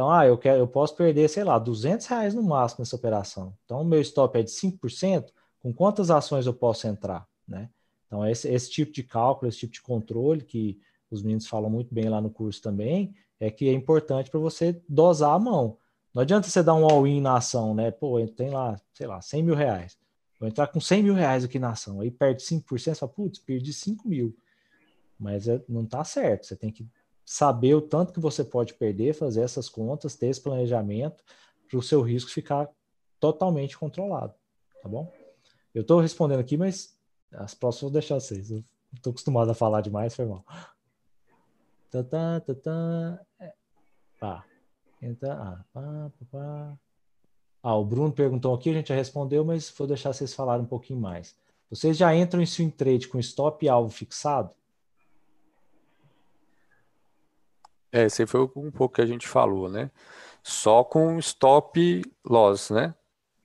Então, 0.00 0.10
ah, 0.10 0.26
eu, 0.26 0.38
quero, 0.38 0.60
eu 0.60 0.66
posso 0.66 0.96
perder, 0.96 1.28
sei 1.28 1.44
lá, 1.44 1.58
200 1.58 2.06
reais 2.06 2.32
no 2.32 2.42
máximo 2.42 2.80
nessa 2.80 2.96
operação. 2.96 3.54
Então, 3.66 3.82
o 3.82 3.84
meu 3.84 4.00
stop 4.00 4.38
é 4.38 4.42
de 4.42 4.50
5%, 4.50 5.26
com 5.58 5.74
quantas 5.74 6.10
ações 6.10 6.46
eu 6.46 6.54
posso 6.54 6.86
entrar? 6.86 7.28
Né? 7.46 7.68
Então, 8.06 8.26
esse, 8.26 8.48
esse 8.48 8.70
tipo 8.70 8.92
de 8.92 9.02
cálculo, 9.02 9.50
esse 9.50 9.58
tipo 9.58 9.74
de 9.74 9.82
controle, 9.82 10.40
que 10.40 10.80
os 11.10 11.22
meninos 11.22 11.46
falam 11.46 11.68
muito 11.68 11.92
bem 11.92 12.08
lá 12.08 12.18
no 12.18 12.30
curso 12.30 12.62
também, 12.62 13.14
é 13.38 13.50
que 13.50 13.68
é 13.68 13.74
importante 13.74 14.30
para 14.30 14.40
você 14.40 14.80
dosar 14.88 15.34
a 15.34 15.38
mão. 15.38 15.76
Não 16.14 16.22
adianta 16.22 16.48
você 16.48 16.62
dar 16.62 16.76
um 16.76 16.86
all-in 16.86 17.20
na 17.20 17.36
ação, 17.36 17.74
né? 17.74 17.90
Pô, 17.90 18.26
tem 18.26 18.48
lá, 18.48 18.80
sei 18.94 19.06
lá, 19.06 19.20
100 19.20 19.42
mil 19.42 19.54
reais. 19.54 19.98
Vou 20.38 20.48
entrar 20.48 20.68
com 20.68 20.80
100 20.80 21.02
mil 21.02 21.14
reais 21.14 21.44
aqui 21.44 21.58
na 21.58 21.72
ação. 21.72 22.00
Aí 22.00 22.10
perde 22.10 22.42
5%, 22.42 22.64
você 22.64 22.94
fala, 22.94 23.12
putz, 23.12 23.38
perdi 23.38 23.74
5 23.74 24.08
mil 24.08 24.34
mas 25.20 25.46
é, 25.46 25.62
não 25.68 25.84
está 25.84 26.02
certo. 26.02 26.46
Você 26.46 26.56
tem 26.56 26.72
que 26.72 26.88
saber 27.30 27.76
o 27.76 27.80
tanto 27.80 28.12
que 28.12 28.18
você 28.18 28.42
pode 28.42 28.74
perder, 28.74 29.14
fazer 29.14 29.42
essas 29.42 29.68
contas, 29.68 30.16
ter 30.16 30.26
esse 30.26 30.40
planejamento 30.40 31.22
para 31.68 31.78
o 31.78 31.82
seu 31.82 32.02
risco 32.02 32.28
ficar 32.28 32.68
totalmente 33.20 33.78
controlado, 33.78 34.34
tá 34.82 34.88
bom? 34.88 35.12
Eu 35.72 35.82
estou 35.82 36.00
respondendo 36.00 36.40
aqui, 36.40 36.56
mas 36.56 36.98
as 37.30 37.54
próximas 37.54 37.82
vou 37.82 37.90
deixar 37.92 38.16
vocês. 38.16 38.50
Eu 38.50 38.64
estou 38.92 39.12
acostumado 39.12 39.48
a 39.48 39.54
falar 39.54 39.80
demais, 39.80 40.12
foi 40.12 40.26
mal. 40.26 40.44
Tá, 41.88 42.02
tá, 42.02 42.40
tá, 42.40 43.20
é. 43.38 43.52
Pá. 44.18 44.44
Então, 45.00 45.30
ah, 45.30 45.64
pá, 45.72 46.10
pá, 46.18 46.26
pá. 46.32 46.78
ah, 47.62 47.76
o 47.76 47.84
Bruno 47.84 48.12
perguntou 48.12 48.52
aqui, 48.56 48.70
a 48.70 48.74
gente 48.74 48.88
já 48.88 48.96
respondeu, 48.96 49.44
mas 49.44 49.70
vou 49.70 49.86
deixar 49.86 50.12
vocês 50.12 50.34
falarem 50.34 50.64
um 50.64 50.68
pouquinho 50.68 50.98
mais. 50.98 51.36
Vocês 51.70 51.96
já 51.96 52.12
entram 52.12 52.42
em 52.42 52.46
swing 52.46 52.72
trade 52.72 53.06
com 53.06 53.20
stop 53.20 53.64
e 53.64 53.68
alvo 53.68 53.90
fixado? 53.90 54.52
É, 57.92 58.04
esse 58.04 58.26
foi 58.26 58.42
um 58.56 58.70
pouco 58.70 58.94
que 58.94 59.00
a 59.00 59.06
gente 59.06 59.26
falou, 59.26 59.68
né? 59.68 59.90
Só 60.42 60.84
com 60.84 61.18
stop 61.18 62.02
loss, 62.24 62.70
né? 62.70 62.94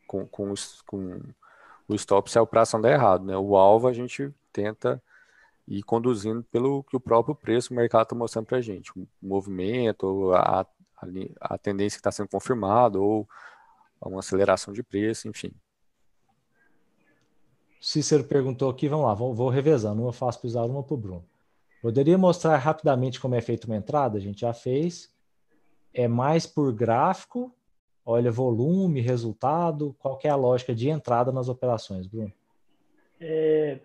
Com, 0.08 0.26
com, 0.28 0.54
com 0.86 1.20
o 1.88 1.96
stop 1.96 2.30
se 2.30 2.38
a 2.38 2.42
operação 2.42 2.80
der 2.80 2.94
errado, 2.94 3.26
né? 3.26 3.38
O 3.38 3.56
alvo 3.56 3.88
a 3.88 3.94
gente 3.94 4.32
tenta 4.54 5.02
ir 5.68 5.84
conduzindo 5.84 6.44
pelo 6.44 6.84
que 6.84 6.96
o 6.96 7.00
próprio 7.00 7.36
preço 7.36 7.74
o 7.74 7.76
mercado 7.76 8.04
está 8.04 8.16
mostrando 8.16 8.46
para 8.46 8.58
a 8.58 8.62
gente. 8.62 8.92
O 8.98 9.08
movimento, 9.22 10.32
a, 10.34 10.62
a, 10.62 10.66
a 11.42 11.58
tendência 11.58 11.98
que 11.98 12.02
está 12.02 12.12
sendo 12.12 12.30
confirmada, 12.30 13.00
ou 13.00 13.28
uma 14.02 14.20
aceleração 14.20 14.74
de 14.74 14.84
preço, 14.84 15.28
enfim. 15.28 15.52
Cícero 17.82 18.24
perguntou 18.24 18.70
aqui, 18.70 18.88
vamos 18.88 19.06
lá, 19.06 19.14
vou, 19.14 19.34
vou 19.34 19.50
revezando, 19.50 20.02
uma 20.02 20.14
faço 20.14 20.40
para 20.40 20.48
usar 20.48 20.64
uma 20.64 20.84
para 20.84 20.94
o 20.94 20.98
Bruno. 20.98 21.26
Poderia 21.86 22.18
mostrar 22.18 22.58
rapidamente 22.58 23.20
como 23.20 23.36
é 23.36 23.42
feita 23.42 23.68
uma 23.68 23.76
entrada? 23.76 24.18
A 24.18 24.20
gente 24.20 24.42
já 24.42 24.52
fez. 24.52 25.16
É 25.94 26.08
mais 26.08 26.48
por 26.48 26.74
gráfico? 26.74 27.56
Olha 28.04 28.32
volume, 28.32 29.02
resultado? 29.02 29.96
Qual 30.00 30.20
é 30.24 30.30
a 30.30 30.36
lógica 30.36 30.74
de 30.74 30.90
entrada 30.90 31.32
nas 31.32 31.48
operações, 31.48 32.08
Bruno? 32.08 32.34
É, 33.22 33.78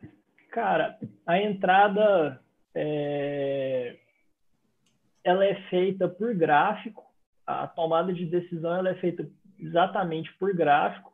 cara, 0.50 0.98
a 1.26 1.42
entrada 1.42 2.40
é, 2.74 3.96
ela 5.22 5.44
é 5.44 5.56
feita 5.68 6.08
por 6.08 6.34
gráfico. 6.34 7.04
A 7.46 7.66
tomada 7.66 8.14
de 8.14 8.24
decisão 8.24 8.74
ela 8.74 8.88
é 8.88 8.94
feita 8.94 9.28
exatamente 9.58 10.32
por 10.38 10.54
gráfico. 10.54 11.12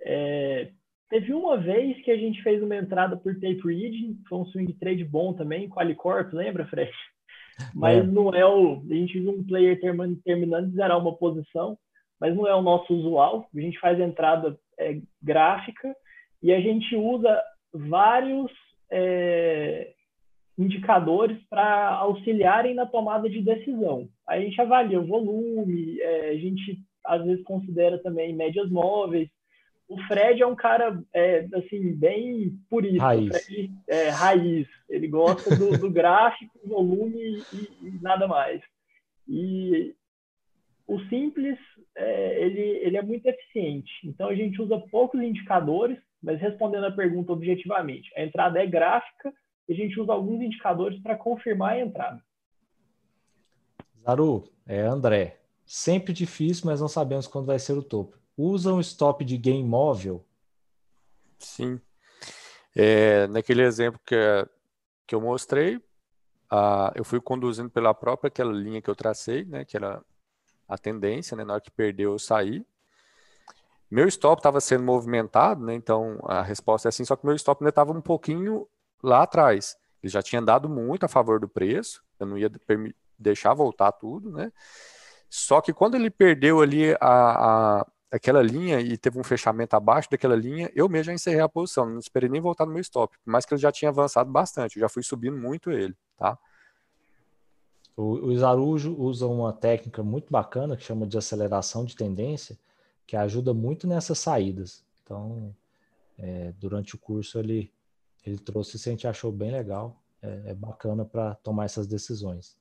É, 0.00 0.70
Teve 1.08 1.32
uma 1.32 1.56
vez 1.56 2.02
que 2.02 2.10
a 2.10 2.16
gente 2.16 2.42
fez 2.42 2.62
uma 2.62 2.76
entrada 2.76 3.16
por 3.16 3.34
tape 3.34 3.60
reading, 3.64 4.18
foi 4.28 4.38
um 4.38 4.46
swing 4.46 4.72
trade 4.74 5.04
bom 5.04 5.32
também, 5.32 5.68
Qualicorp, 5.68 6.32
lembra, 6.32 6.66
Fred? 6.66 6.90
Mas 7.74 7.98
é. 7.98 8.02
não 8.02 8.30
é 8.34 8.44
o. 8.44 8.82
A 8.90 8.94
gente 8.94 9.18
usa 9.20 9.30
um 9.30 9.44
player 9.44 9.80
terminando, 9.80 10.20
terminando 10.24 10.70
de 10.70 10.76
zerar 10.76 10.98
uma 10.98 11.16
posição, 11.16 11.78
mas 12.20 12.34
não 12.34 12.46
é 12.46 12.54
o 12.54 12.62
nosso 12.62 12.92
usual. 12.92 13.46
A 13.54 13.60
gente 13.60 13.78
faz 13.78 14.00
entrada 14.00 14.58
é, 14.78 14.98
gráfica 15.22 15.94
e 16.42 16.52
a 16.52 16.60
gente 16.60 16.96
usa 16.96 17.40
vários 17.72 18.50
é, 18.90 19.92
indicadores 20.58 21.38
para 21.48 21.90
auxiliarem 21.96 22.74
na 22.74 22.86
tomada 22.86 23.28
de 23.28 23.42
decisão. 23.42 24.08
A 24.28 24.40
gente 24.40 24.60
avalia 24.60 25.00
o 25.00 25.06
volume, 25.06 26.00
é, 26.00 26.30
a 26.30 26.36
gente 26.36 26.78
às 27.04 27.24
vezes 27.24 27.44
considera 27.44 27.98
também 28.02 28.34
médias 28.34 28.70
móveis. 28.70 29.28
O 29.88 30.00
Fred 30.04 30.42
é 30.42 30.46
um 30.46 30.56
cara 30.56 31.02
é, 31.12 31.46
assim 31.54 31.94
bem 31.94 32.58
purista, 32.70 33.02
raiz. 33.02 33.44
Fred, 33.44 33.70
é, 33.86 34.08
raiz. 34.08 34.66
Ele 34.88 35.08
gosta 35.08 35.54
do, 35.54 35.76
do 35.78 35.90
gráfico, 35.90 36.58
volume 36.64 37.42
e, 37.52 37.86
e, 37.86 37.98
nada 38.00 38.26
mais. 38.26 38.62
E 39.28 39.94
o 40.86 40.98
simples 41.08 41.58
é, 41.96 42.42
ele, 42.42 42.60
ele 42.60 42.96
é 42.96 43.02
muito 43.02 43.26
eficiente. 43.26 43.92
Então 44.04 44.28
a 44.28 44.34
gente 44.34 44.60
usa 44.60 44.78
poucos 44.90 45.20
indicadores, 45.20 45.98
mas 46.22 46.40
respondendo 46.40 46.84
a 46.84 46.92
pergunta 46.92 47.32
objetivamente, 47.32 48.10
a 48.16 48.22
entrada 48.22 48.62
é 48.62 48.66
gráfica 48.66 49.32
e 49.68 49.74
a 49.74 49.76
gente 49.76 50.00
usa 50.00 50.12
alguns 50.12 50.42
indicadores 50.42 50.98
para 51.00 51.16
confirmar 51.16 51.74
a 51.74 51.80
entrada. 51.80 52.22
Zaru, 54.02 54.50
é 54.66 54.80
André. 54.80 55.40
Sempre 55.64 56.12
difícil, 56.12 56.66
mas 56.66 56.80
não 56.80 56.88
sabemos 56.88 57.26
quando 57.26 57.46
vai 57.46 57.58
ser 57.58 57.72
o 57.72 57.82
topo. 57.82 58.18
Usa 58.36 58.72
um 58.72 58.80
stop 58.80 59.24
de 59.24 59.36
gain 59.38 59.64
móvel? 59.64 60.24
Sim. 61.38 61.80
É, 62.74 63.26
naquele 63.28 63.62
exemplo 63.62 64.00
que, 64.04 64.16
que 65.06 65.14
eu 65.14 65.20
mostrei, 65.20 65.76
uh, 65.76 66.90
eu 66.94 67.04
fui 67.04 67.20
conduzindo 67.20 67.70
pela 67.70 67.94
própria 67.94 68.28
aquela 68.28 68.52
linha 68.52 68.82
que 68.82 68.90
eu 68.90 68.96
tracei, 68.96 69.44
né, 69.44 69.64
que 69.64 69.76
era 69.76 70.02
a 70.68 70.76
tendência, 70.76 71.36
né, 71.36 71.44
na 71.44 71.54
hora 71.54 71.62
que 71.62 71.70
perdeu 71.70 72.12
eu 72.12 72.18
saí. 72.18 72.66
Meu 73.90 74.08
stop 74.08 74.40
estava 74.40 74.60
sendo 74.60 74.82
movimentado, 74.82 75.64
né, 75.64 75.74
então 75.74 76.18
a 76.24 76.42
resposta 76.42 76.88
é 76.88 76.90
assim, 76.90 77.04
só 77.04 77.14
que 77.14 77.24
meu 77.24 77.36
stop 77.36 77.62
ainda 77.62 77.68
estava 77.68 77.92
um 77.92 78.00
pouquinho 78.00 78.66
lá 79.02 79.22
atrás. 79.22 79.76
Ele 80.02 80.10
já 80.10 80.22
tinha 80.22 80.42
dado 80.42 80.68
muito 80.68 81.04
a 81.04 81.08
favor 81.08 81.38
do 81.38 81.48
preço, 81.48 82.02
eu 82.18 82.26
não 82.26 82.36
ia 82.36 82.50
deixar 83.18 83.54
voltar 83.54 83.92
tudo, 83.92 84.30
né? 84.30 84.52
Só 85.30 85.60
que 85.60 85.72
quando 85.72 85.94
ele 85.94 86.10
perdeu 86.10 86.60
ali 86.60 86.92
a, 87.00 87.78
a, 87.80 87.86
aquela 88.14 88.40
linha 88.40 88.80
e 88.80 88.96
teve 88.96 89.18
um 89.18 89.24
fechamento 89.24 89.74
abaixo 89.74 90.08
daquela 90.08 90.36
linha, 90.36 90.70
eu 90.72 90.88
mesmo 90.88 91.06
já 91.06 91.12
encerrei 91.12 91.40
a 91.40 91.48
posição, 91.48 91.90
não 91.90 91.98
esperei 91.98 92.28
nem 92.28 92.40
voltar 92.40 92.64
no 92.64 92.72
meu 92.72 92.80
stop, 92.80 93.18
por 93.18 93.30
mais 93.30 93.44
que 93.44 93.52
ele 93.52 93.60
já 93.60 93.72
tinha 93.72 93.88
avançado 93.88 94.30
bastante, 94.30 94.76
eu 94.76 94.80
já 94.80 94.88
fui 94.88 95.02
subindo 95.02 95.36
muito 95.36 95.72
ele, 95.72 95.96
tá? 96.16 96.38
O, 97.96 98.30
o 98.30 99.02
usa 99.02 99.26
uma 99.26 99.52
técnica 99.52 100.02
muito 100.02 100.30
bacana 100.30 100.76
que 100.76 100.84
chama 100.84 101.06
de 101.06 101.18
aceleração 101.18 101.84
de 101.84 101.96
tendência, 101.96 102.56
que 103.06 103.16
ajuda 103.16 103.52
muito 103.52 103.86
nessas 103.86 104.18
saídas. 104.18 104.84
Então, 105.02 105.54
é, 106.18 106.52
durante 106.58 106.94
o 106.94 106.98
curso 106.98 107.38
ele, 107.38 107.72
ele 108.24 108.38
trouxe 108.38 108.76
isso, 108.76 108.88
a 108.88 108.92
gente 108.92 109.06
achou 109.08 109.30
bem 109.32 109.50
legal, 109.50 110.00
é, 110.22 110.50
é 110.50 110.54
bacana 110.54 111.04
para 111.04 111.34
tomar 111.36 111.64
essas 111.64 111.86
decisões. 111.86 112.56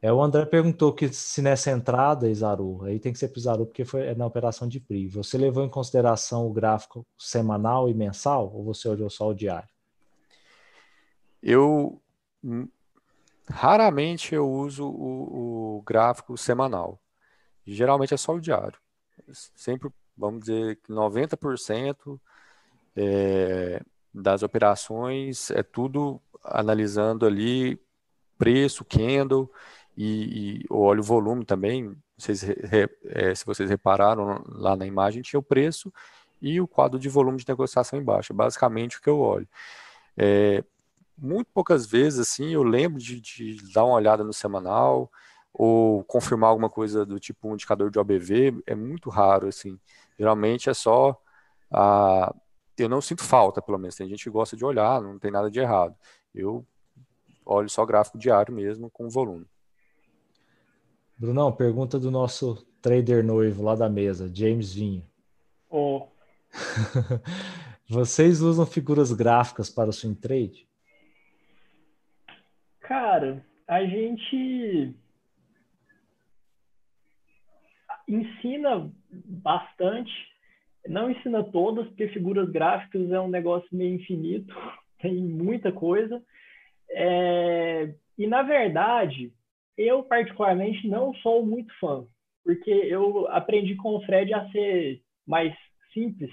É, 0.00 0.12
o 0.12 0.22
André 0.22 0.46
perguntou 0.46 0.92
que 0.92 1.08
se 1.12 1.42
nessa 1.42 1.70
entrada, 1.70 2.30
Isaru, 2.30 2.84
aí 2.84 3.00
tem 3.00 3.12
que 3.12 3.18
ser 3.18 3.28
para 3.28 3.40
Isaru, 3.40 3.66
porque 3.66 3.84
foi 3.84 4.06
é 4.06 4.14
na 4.14 4.26
operação 4.26 4.68
de 4.68 4.78
PRI. 4.78 5.08
Você 5.08 5.36
levou 5.36 5.64
em 5.64 5.68
consideração 5.68 6.46
o 6.46 6.52
gráfico 6.52 7.04
semanal 7.18 7.88
e 7.88 7.94
mensal, 7.94 8.52
ou 8.54 8.64
você 8.64 8.88
olhou 8.88 9.10
só 9.10 9.28
o 9.28 9.34
diário? 9.34 9.68
Eu 11.42 12.00
Raramente 13.50 14.34
eu 14.34 14.48
uso 14.48 14.86
o, 14.86 15.78
o 15.78 15.82
gráfico 15.82 16.36
semanal. 16.36 17.00
Geralmente 17.66 18.14
é 18.14 18.16
só 18.16 18.34
o 18.34 18.40
diário. 18.40 18.78
Sempre, 19.32 19.90
vamos 20.16 20.40
dizer, 20.40 20.76
que 20.76 20.92
90% 20.92 22.20
é, 22.94 23.82
das 24.12 24.42
operações 24.42 25.50
é 25.50 25.62
tudo 25.62 26.20
analisando 26.44 27.26
ali 27.26 27.80
preço, 28.36 28.84
candle 28.84 29.50
e, 29.98 30.60
e 30.60 30.64
olha 30.70 31.00
o 31.00 31.02
volume 31.02 31.44
também. 31.44 31.92
Vocês, 32.16 32.44
é, 33.04 33.34
se 33.34 33.44
vocês 33.44 33.68
repararam 33.68 34.44
lá 34.46 34.76
na 34.76 34.86
imagem, 34.86 35.22
tinha 35.22 35.40
o 35.40 35.42
preço 35.42 35.92
e 36.40 36.60
o 36.60 36.68
quadro 36.68 37.00
de 37.00 37.08
volume 37.08 37.38
de 37.38 37.48
negociação 37.48 37.98
embaixo. 37.98 38.32
Basicamente 38.32 38.98
o 38.98 39.02
que 39.02 39.10
eu 39.10 39.18
olho. 39.18 39.48
É, 40.16 40.62
muito 41.16 41.50
poucas 41.52 41.84
vezes, 41.84 42.20
assim, 42.20 42.50
eu 42.50 42.62
lembro 42.62 43.00
de, 43.00 43.20
de, 43.20 43.72
dar 43.72 43.84
uma 43.84 43.96
olhada 43.96 44.22
no 44.22 44.32
semanal 44.32 45.10
ou 45.52 46.04
confirmar 46.04 46.50
alguma 46.50 46.70
coisa 46.70 47.04
do 47.04 47.18
tipo 47.18 47.48
um 47.48 47.54
indicador 47.54 47.90
de 47.90 47.98
OBV, 47.98 48.62
é 48.66 48.76
muito 48.76 49.10
raro, 49.10 49.48
assim. 49.48 49.80
Geralmente 50.16 50.70
é 50.70 50.74
só 50.74 51.20
a... 51.72 52.32
Eu 52.78 52.88
não 52.88 53.00
sinto 53.00 53.24
falta, 53.24 53.60
pelo 53.60 53.78
menos. 53.78 53.96
Tem 53.96 54.08
gente 54.08 54.22
que 54.22 54.30
gosta 54.30 54.56
de 54.56 54.64
olhar, 54.64 55.02
não 55.02 55.18
tem 55.18 55.32
nada 55.32 55.50
de 55.50 55.58
errado. 55.58 55.96
Eu 56.32 56.64
olho 57.44 57.68
só 57.68 57.84
gráfico 57.84 58.16
diário 58.16 58.54
mesmo, 58.54 58.88
com 58.90 59.08
volume. 59.08 59.46
Brunão, 61.18 61.50
pergunta 61.50 61.98
do 61.98 62.12
nosso 62.12 62.64
trader 62.80 63.24
noivo 63.24 63.64
lá 63.64 63.74
da 63.74 63.88
mesa, 63.88 64.32
James 64.32 64.72
Vinho. 64.72 65.04
Oh. 65.68 66.06
Vocês 67.90 68.40
usam 68.40 68.64
figuras 68.64 69.12
gráficas 69.12 69.68
para 69.68 69.90
o 69.90 69.92
swing 69.92 70.14
trade? 70.14 70.68
Cara, 72.78 73.44
a 73.66 73.84
gente 73.84 74.94
ensina 78.06 78.88
bastante, 79.12 80.12
não 80.86 81.10
ensina 81.10 81.42
todas, 81.42 81.88
porque 81.88 82.08
figuras 82.08 82.48
gráficas 82.48 83.10
é 83.10 83.20
um 83.20 83.28
negócio 83.28 83.68
meio 83.72 83.96
infinito, 83.96 84.54
tem 85.02 85.16
muita 85.16 85.72
coisa. 85.72 86.22
É... 86.90 87.92
E, 88.16 88.26
na 88.26 88.42
verdade, 88.42 89.32
eu 89.78 90.02
particularmente 90.02 90.88
não 90.88 91.14
sou 91.14 91.46
muito 91.46 91.72
fã, 91.78 92.04
porque 92.44 92.70
eu 92.70 93.28
aprendi 93.28 93.76
com 93.76 93.96
o 93.96 94.04
Fred 94.04 94.34
a 94.34 94.50
ser 94.50 95.00
mais 95.26 95.54
simples, 95.94 96.32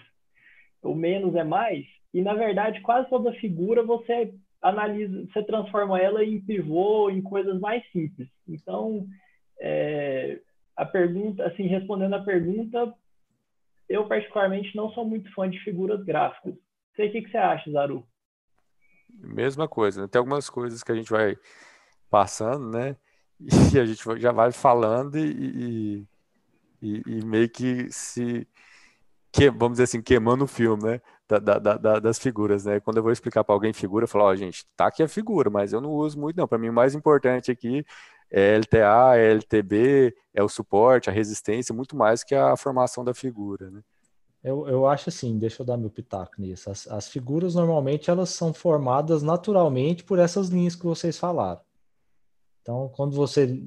o 0.81 0.95
menos 0.95 1.35
é 1.35 1.43
mais, 1.43 1.85
e, 2.13 2.21
na 2.21 2.33
verdade, 2.33 2.81
quase 2.81 3.09
toda 3.09 3.33
figura 3.33 3.83
você 3.83 4.33
analisa, 4.61 5.27
você 5.27 5.43
transforma 5.43 5.99
ela 5.99 6.23
em 6.23 6.41
pivô, 6.41 7.09
em 7.09 7.21
coisas 7.21 7.59
mais 7.59 7.83
simples. 7.91 8.27
Então, 8.47 9.05
é, 9.59 10.39
a 10.75 10.85
pergunta, 10.85 11.45
assim, 11.45 11.67
respondendo 11.67 12.15
a 12.15 12.23
pergunta, 12.23 12.93
eu 13.89 14.07
particularmente 14.07 14.75
não 14.75 14.89
sou 14.91 15.05
muito 15.05 15.31
fã 15.33 15.49
de 15.49 15.59
figuras 15.59 16.03
gráficas. 16.03 16.55
Sei 16.95 17.09
o 17.09 17.11
que, 17.11 17.21
que 17.23 17.31
você 17.31 17.37
acha, 17.37 17.69
Zaru? 17.69 18.07
Mesma 19.09 19.67
coisa, 19.67 20.01
né? 20.01 20.07
tem 20.07 20.19
algumas 20.19 20.49
coisas 20.49 20.83
que 20.83 20.91
a 20.91 20.95
gente 20.95 21.11
vai 21.11 21.37
passando, 22.09 22.71
né? 22.71 22.95
E 23.75 23.79
a 23.79 23.85
gente 23.85 24.01
já 24.19 24.31
vai 24.31 24.51
falando 24.51 25.17
e, 25.17 26.07
e, 26.81 27.03
e 27.05 27.25
meio 27.25 27.49
que 27.49 27.91
se 27.91 28.47
que, 29.35 29.49
vamos 29.49 29.73
dizer 29.73 29.83
assim, 29.83 30.01
queimando 30.01 30.45
o 30.45 30.47
filme, 30.47 30.83
né? 30.83 31.01
Da, 31.27 31.39
da, 31.39 31.59
da, 31.59 31.99
das 31.99 32.17
figuras, 32.17 32.63
né? 32.63 32.79
Quando 32.79 32.97
eu 32.97 33.03
vou 33.03 33.11
explicar 33.11 33.43
para 33.43 33.53
alguém 33.53 33.73
figura, 33.73 34.05
eu 34.05 34.07
falo, 34.07 34.25
ó, 34.25 34.31
oh, 34.31 34.35
gente, 34.35 34.65
tá 34.77 34.87
aqui 34.87 35.03
a 35.03 35.07
figura, 35.09 35.49
mas 35.49 35.73
eu 35.73 35.81
não 35.81 35.91
uso 35.91 36.17
muito, 36.17 36.37
não. 36.37 36.47
Para 36.47 36.57
mim, 36.57 36.69
o 36.69 36.73
mais 36.73 36.95
importante 36.95 37.51
aqui 37.51 37.85
é 38.31 38.55
LTA, 38.55 39.17
é 39.17 39.31
LTB, 39.31 40.15
é 40.33 40.41
o 40.41 40.47
suporte, 40.47 41.09
a 41.09 41.13
resistência, 41.13 41.75
muito 41.75 41.97
mais 41.97 42.23
que 42.23 42.33
a 42.33 42.55
formação 42.55 43.03
da 43.03 43.13
figura, 43.13 43.69
né? 43.69 43.81
Eu, 44.41 44.67
eu 44.67 44.87
acho 44.87 45.09
assim, 45.09 45.37
deixa 45.39 45.63
eu 45.63 45.65
dar 45.65 45.75
meu 45.75 45.89
pitaco 45.89 46.33
nisso. 46.37 46.69
As, 46.69 46.87
as 46.87 47.09
figuras, 47.09 47.55
normalmente, 47.55 48.09
elas 48.09 48.29
são 48.29 48.53
formadas 48.53 49.23
naturalmente 49.23 50.03
por 50.03 50.19
essas 50.19 50.49
linhas 50.49 50.75
que 50.75 50.85
vocês 50.85 51.17
falaram. 51.17 51.59
Então, 52.65 52.89
quando 52.95 53.15
você 53.15 53.63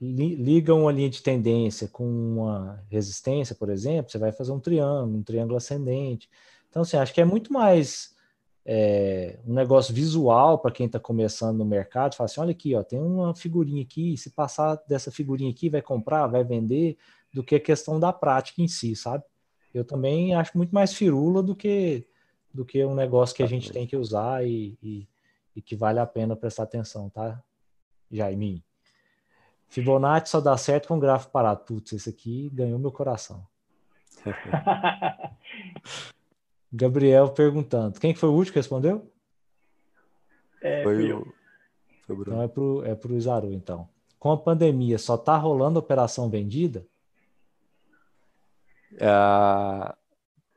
liga 0.00 0.72
uma 0.72 0.92
linha 0.92 1.10
de 1.10 1.20
tendência 1.20 1.88
com 1.88 2.04
uma 2.04 2.80
resistência, 2.88 3.52
por 3.52 3.68
exemplo, 3.68 4.12
você 4.12 4.16
vai 4.16 4.30
fazer 4.30 4.52
um 4.52 4.60
triângulo, 4.60 5.18
um 5.18 5.22
triângulo 5.24 5.56
ascendente. 5.56 6.30
Então, 6.70 6.82
assim, 6.82 6.96
acho 6.96 7.12
que 7.12 7.20
é 7.20 7.24
muito 7.24 7.52
mais 7.52 8.14
é, 8.64 9.40
um 9.44 9.52
negócio 9.52 9.92
visual 9.92 10.60
para 10.60 10.70
quem 10.70 10.86
está 10.86 11.00
começando 11.00 11.58
no 11.58 11.64
mercado. 11.64 12.14
Fala 12.14 12.26
assim, 12.26 12.40
olha 12.40 12.52
aqui, 12.52 12.76
ó, 12.76 12.84
tem 12.84 13.00
uma 13.00 13.34
figurinha 13.34 13.82
aqui, 13.82 14.16
se 14.16 14.30
passar 14.30 14.80
dessa 14.86 15.10
figurinha 15.10 15.50
aqui, 15.50 15.68
vai 15.68 15.82
comprar, 15.82 16.28
vai 16.28 16.44
vender, 16.44 16.96
do 17.34 17.42
que 17.42 17.56
a 17.56 17.60
questão 17.60 17.98
da 17.98 18.12
prática 18.12 18.62
em 18.62 18.68
si, 18.68 18.94
sabe? 18.94 19.24
Eu 19.74 19.84
também 19.84 20.32
acho 20.32 20.56
muito 20.56 20.72
mais 20.72 20.94
firula 20.94 21.42
do 21.42 21.56
que 21.56 22.06
do 22.54 22.64
que 22.64 22.84
um 22.84 22.94
negócio 22.94 23.34
que 23.34 23.42
a 23.42 23.46
gente 23.46 23.72
tem 23.72 23.86
que 23.86 23.96
usar 23.96 24.46
e, 24.46 24.76
e, 24.80 25.08
e 25.56 25.62
que 25.62 25.74
vale 25.74 25.98
a 25.98 26.06
pena 26.06 26.36
prestar 26.36 26.64
atenção, 26.64 27.08
tá, 27.08 27.42
Jaiminho? 28.12 28.62
Fibonacci 29.68 30.30
só 30.30 30.40
dá 30.40 30.56
certo 30.56 30.88
com 30.88 30.98
gráfico 30.98 31.32
parado. 31.32 31.64
Putz, 31.64 31.92
esse 31.92 32.10
aqui 32.10 32.50
ganhou 32.50 32.78
meu 32.78 32.92
coração. 32.92 33.46
Gabriel 36.72 37.30
perguntando. 37.30 37.98
Quem 37.98 38.14
foi 38.14 38.28
o 38.28 38.32
último 38.32 38.52
que 38.52 38.58
respondeu? 38.58 39.10
É, 40.60 40.82
foi 40.82 41.12
o. 41.12 41.34
Foi 42.06 42.16
o 42.16 42.22
então 42.22 42.42
é 42.42 42.48
pro, 42.48 42.84
é 42.84 42.94
pro 42.94 43.16
Isaru, 43.16 43.52
então. 43.52 43.88
Com 44.18 44.30
a 44.30 44.36
pandemia, 44.36 44.98
só 44.98 45.16
tá 45.16 45.36
rolando 45.36 45.78
operação 45.78 46.30
vendida? 46.30 46.86
É, 48.98 49.08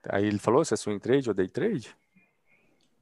Aí 0.10 0.26
ele 0.26 0.38
falou 0.38 0.64
se 0.64 0.74
é 0.74 0.78
swing 0.78 1.00
trade 1.00 1.30
ou 1.30 1.34
day 1.34 1.48
trade? 1.48 1.96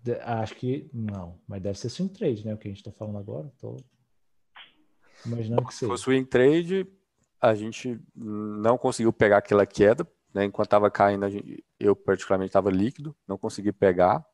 De, 0.01 0.13
acho 0.21 0.55
que 0.55 0.89
não, 0.93 1.39
mas 1.47 1.61
deve 1.61 1.77
ser 1.77 1.89
swing 1.89 2.13
trade, 2.13 2.45
né? 2.45 2.53
O 2.53 2.57
que 2.57 2.67
a 2.67 2.71
gente 2.71 2.79
está 2.79 2.91
falando 2.91 3.17
agora. 3.17 3.51
Tô 3.59 3.77
imaginando 5.25 5.65
que 5.65 5.73
seja. 5.73 5.85
Se 5.85 5.87
for 5.87 5.97
swing 5.97 6.25
trade, 6.25 6.87
a 7.41 7.53
gente 7.53 7.99
não 8.15 8.77
conseguiu 8.77 9.11
pegar 9.11 9.37
aquela 9.37 9.65
queda, 9.65 10.07
né? 10.33 10.45
Enquanto 10.45 10.67
estava 10.67 10.89
caindo, 10.89 11.29
gente, 11.29 11.63
eu 11.79 11.95
particularmente 11.95 12.49
estava 12.49 12.71
líquido, 12.71 13.15
não 13.27 13.37
consegui 13.37 13.71
pegar. 13.71 14.25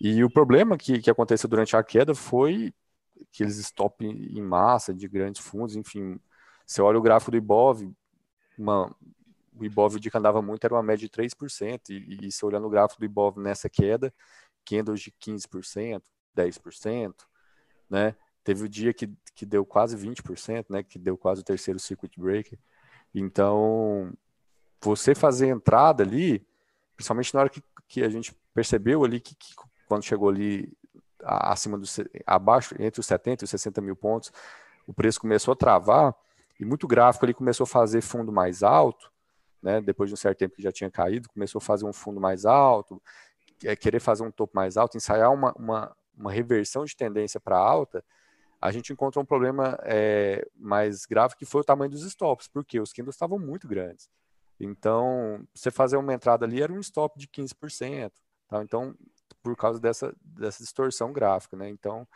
E 0.00 0.24
o 0.24 0.30
problema 0.30 0.76
que, 0.76 1.00
que 1.00 1.10
aconteceu 1.10 1.48
durante 1.48 1.76
a 1.76 1.82
queda 1.82 2.14
foi 2.14 2.74
aqueles 3.20 3.58
stop 3.58 4.04
em 4.04 4.42
massa 4.42 4.92
de 4.92 5.06
grandes 5.06 5.40
fundos, 5.40 5.76
enfim. 5.76 6.18
Você 6.66 6.82
olha 6.82 6.98
o 6.98 7.02
gráfico 7.02 7.30
do 7.30 7.36
Ibov, 7.36 7.82
uma, 8.58 8.94
o 9.54 9.64
Ibov 9.64 9.98
de 9.98 10.10
que 10.10 10.18
andava 10.18 10.42
muito 10.42 10.64
era 10.64 10.74
uma 10.74 10.82
média 10.82 11.06
de 11.06 11.14
3%, 11.14 11.90
e, 11.90 12.26
e 12.26 12.32
se 12.32 12.44
olhando 12.44 12.66
o 12.66 12.70
gráfico 12.70 13.00
do 13.00 13.04
Ibov 13.04 13.38
nessa 13.38 13.68
queda, 13.68 14.12
candles 14.64 15.00
de 15.00 15.12
15%, 15.12 16.02
10%, 16.36 17.14
né? 17.88 18.16
Teve 18.44 18.64
o 18.64 18.68
dia 18.68 18.92
que, 18.92 19.08
que 19.34 19.46
deu 19.46 19.64
quase 19.64 19.96
20%, 19.96 20.66
né? 20.68 20.82
Que 20.82 20.98
deu 20.98 21.16
quase 21.16 21.40
o 21.40 21.44
terceiro 21.44 21.78
circuit 21.78 22.18
breaker. 22.18 22.58
Então, 23.14 24.12
você 24.80 25.14
fazer 25.14 25.48
entrada 25.48 26.02
ali, 26.02 26.46
principalmente 26.96 27.34
na 27.34 27.40
hora 27.40 27.48
que, 27.48 27.62
que 27.86 28.02
a 28.02 28.08
gente 28.08 28.34
percebeu 28.54 29.04
ali 29.04 29.20
que, 29.20 29.34
que 29.34 29.54
quando 29.86 30.04
chegou 30.04 30.28
ali 30.28 30.72
acima 31.22 31.78
do 31.78 31.86
abaixo 32.26 32.74
entre 32.78 33.00
os 33.00 33.06
70 33.06 33.42
e 33.42 33.46
os 33.46 33.50
60 33.50 33.80
mil 33.80 33.94
pontos, 33.94 34.32
o 34.86 34.92
preço 34.92 35.20
começou 35.20 35.52
a 35.52 35.56
travar 35.56 36.14
e 36.58 36.64
muito 36.64 36.86
gráfico 36.86 37.24
ali 37.24 37.34
começou 37.34 37.64
a 37.64 37.66
fazer 37.66 38.00
fundo 38.00 38.32
mais 38.32 38.62
alto, 38.62 39.12
né? 39.62 39.80
Depois 39.80 40.10
de 40.10 40.14
um 40.14 40.16
certo 40.16 40.38
tempo 40.38 40.56
que 40.56 40.62
já 40.62 40.72
tinha 40.72 40.90
caído, 40.90 41.28
começou 41.28 41.58
a 41.58 41.62
fazer 41.62 41.84
um 41.84 41.92
fundo 41.92 42.20
mais 42.20 42.44
alto, 42.44 43.00
é, 43.64 43.76
querer 43.76 44.00
fazer 44.00 44.24
um 44.24 44.30
topo 44.30 44.52
mais 44.56 44.76
alto, 44.76 44.96
ensaiar 44.96 45.32
uma, 45.32 45.52
uma, 45.52 45.96
uma 46.16 46.32
reversão 46.32 46.84
de 46.84 46.96
tendência 46.96 47.38
para 47.38 47.56
alta, 47.56 48.04
a 48.62 48.70
gente 48.70 48.92
encontrou 48.92 49.24
um 49.24 49.26
problema 49.26 49.76
é, 49.82 50.46
mais 50.54 51.04
grave 51.04 51.34
que 51.34 51.44
foi 51.44 51.62
o 51.62 51.64
tamanho 51.64 51.90
dos 51.90 52.04
stops, 52.04 52.46
porque 52.46 52.78
os 52.78 52.92
candles 52.92 53.16
estavam 53.16 53.36
muito 53.36 53.66
grandes. 53.66 54.08
Então, 54.60 55.44
você 55.52 55.68
fazer 55.68 55.96
uma 55.96 56.14
entrada 56.14 56.46
ali 56.46 56.62
era 56.62 56.72
um 56.72 56.78
stop 56.78 57.18
de 57.18 57.26
15%. 57.26 58.12
Tá? 58.48 58.62
Então, 58.62 58.94
por 59.42 59.56
causa 59.56 59.80
dessa, 59.80 60.14
dessa 60.22 60.62
distorção 60.62 61.12
gráfica, 61.12 61.56
né? 61.56 61.68
Então, 61.68 62.06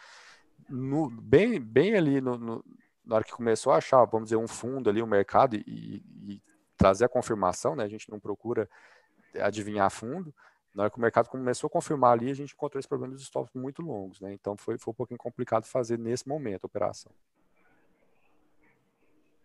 no, 0.68 1.10
bem, 1.10 1.60
bem 1.60 1.97
ali 1.97 2.20
no, 2.20 2.39
no, 2.39 2.64
na 3.05 3.16
hora 3.16 3.24
que 3.24 3.32
começou 3.32 3.73
a 3.73 3.78
achar, 3.78 4.05
vamos 4.05 4.27
dizer, 4.27 4.36
um 4.36 4.47
fundo 4.47 4.89
ali, 4.89 5.02
o 5.02 5.05
um 5.05 5.09
mercado 5.09 5.56
e, 5.56 6.05
e, 6.28 6.43
trazer 6.77 7.06
a 7.06 7.09
confirmação, 7.09 7.74
né? 7.74 7.82
A 7.82 7.89
gente 7.89 8.09
não 8.09 8.20
procura 8.20 8.70
adivinhar 9.40 9.90
fundo, 9.90 10.32
na 10.77 10.82
hora 10.82 10.90
que 10.90 10.98
o 10.98 11.01
mercado 11.01 11.31
começou 11.31 11.69
a 11.69 11.70
confirmar 11.70 12.12
ali, 12.12 12.31
a 12.31 12.35
gente 12.35 12.53
encontrou 12.53 12.78
esse 12.78 12.86
problema 12.86 13.15
dos 13.15 13.23
stops 13.23 13.51
muito 13.55 13.81
longos, 13.81 14.20
né? 14.20 14.35
Então 14.35 14.55
foi, 14.59 14.77
foi 14.77 14.93
um 14.93 14.94
pouquinho 14.94 15.16
complicado 15.16 15.65
fazer 15.65 15.98
nesse 15.98 16.28
momento 16.28 16.65
a 16.65 16.66
operação. 16.66 17.11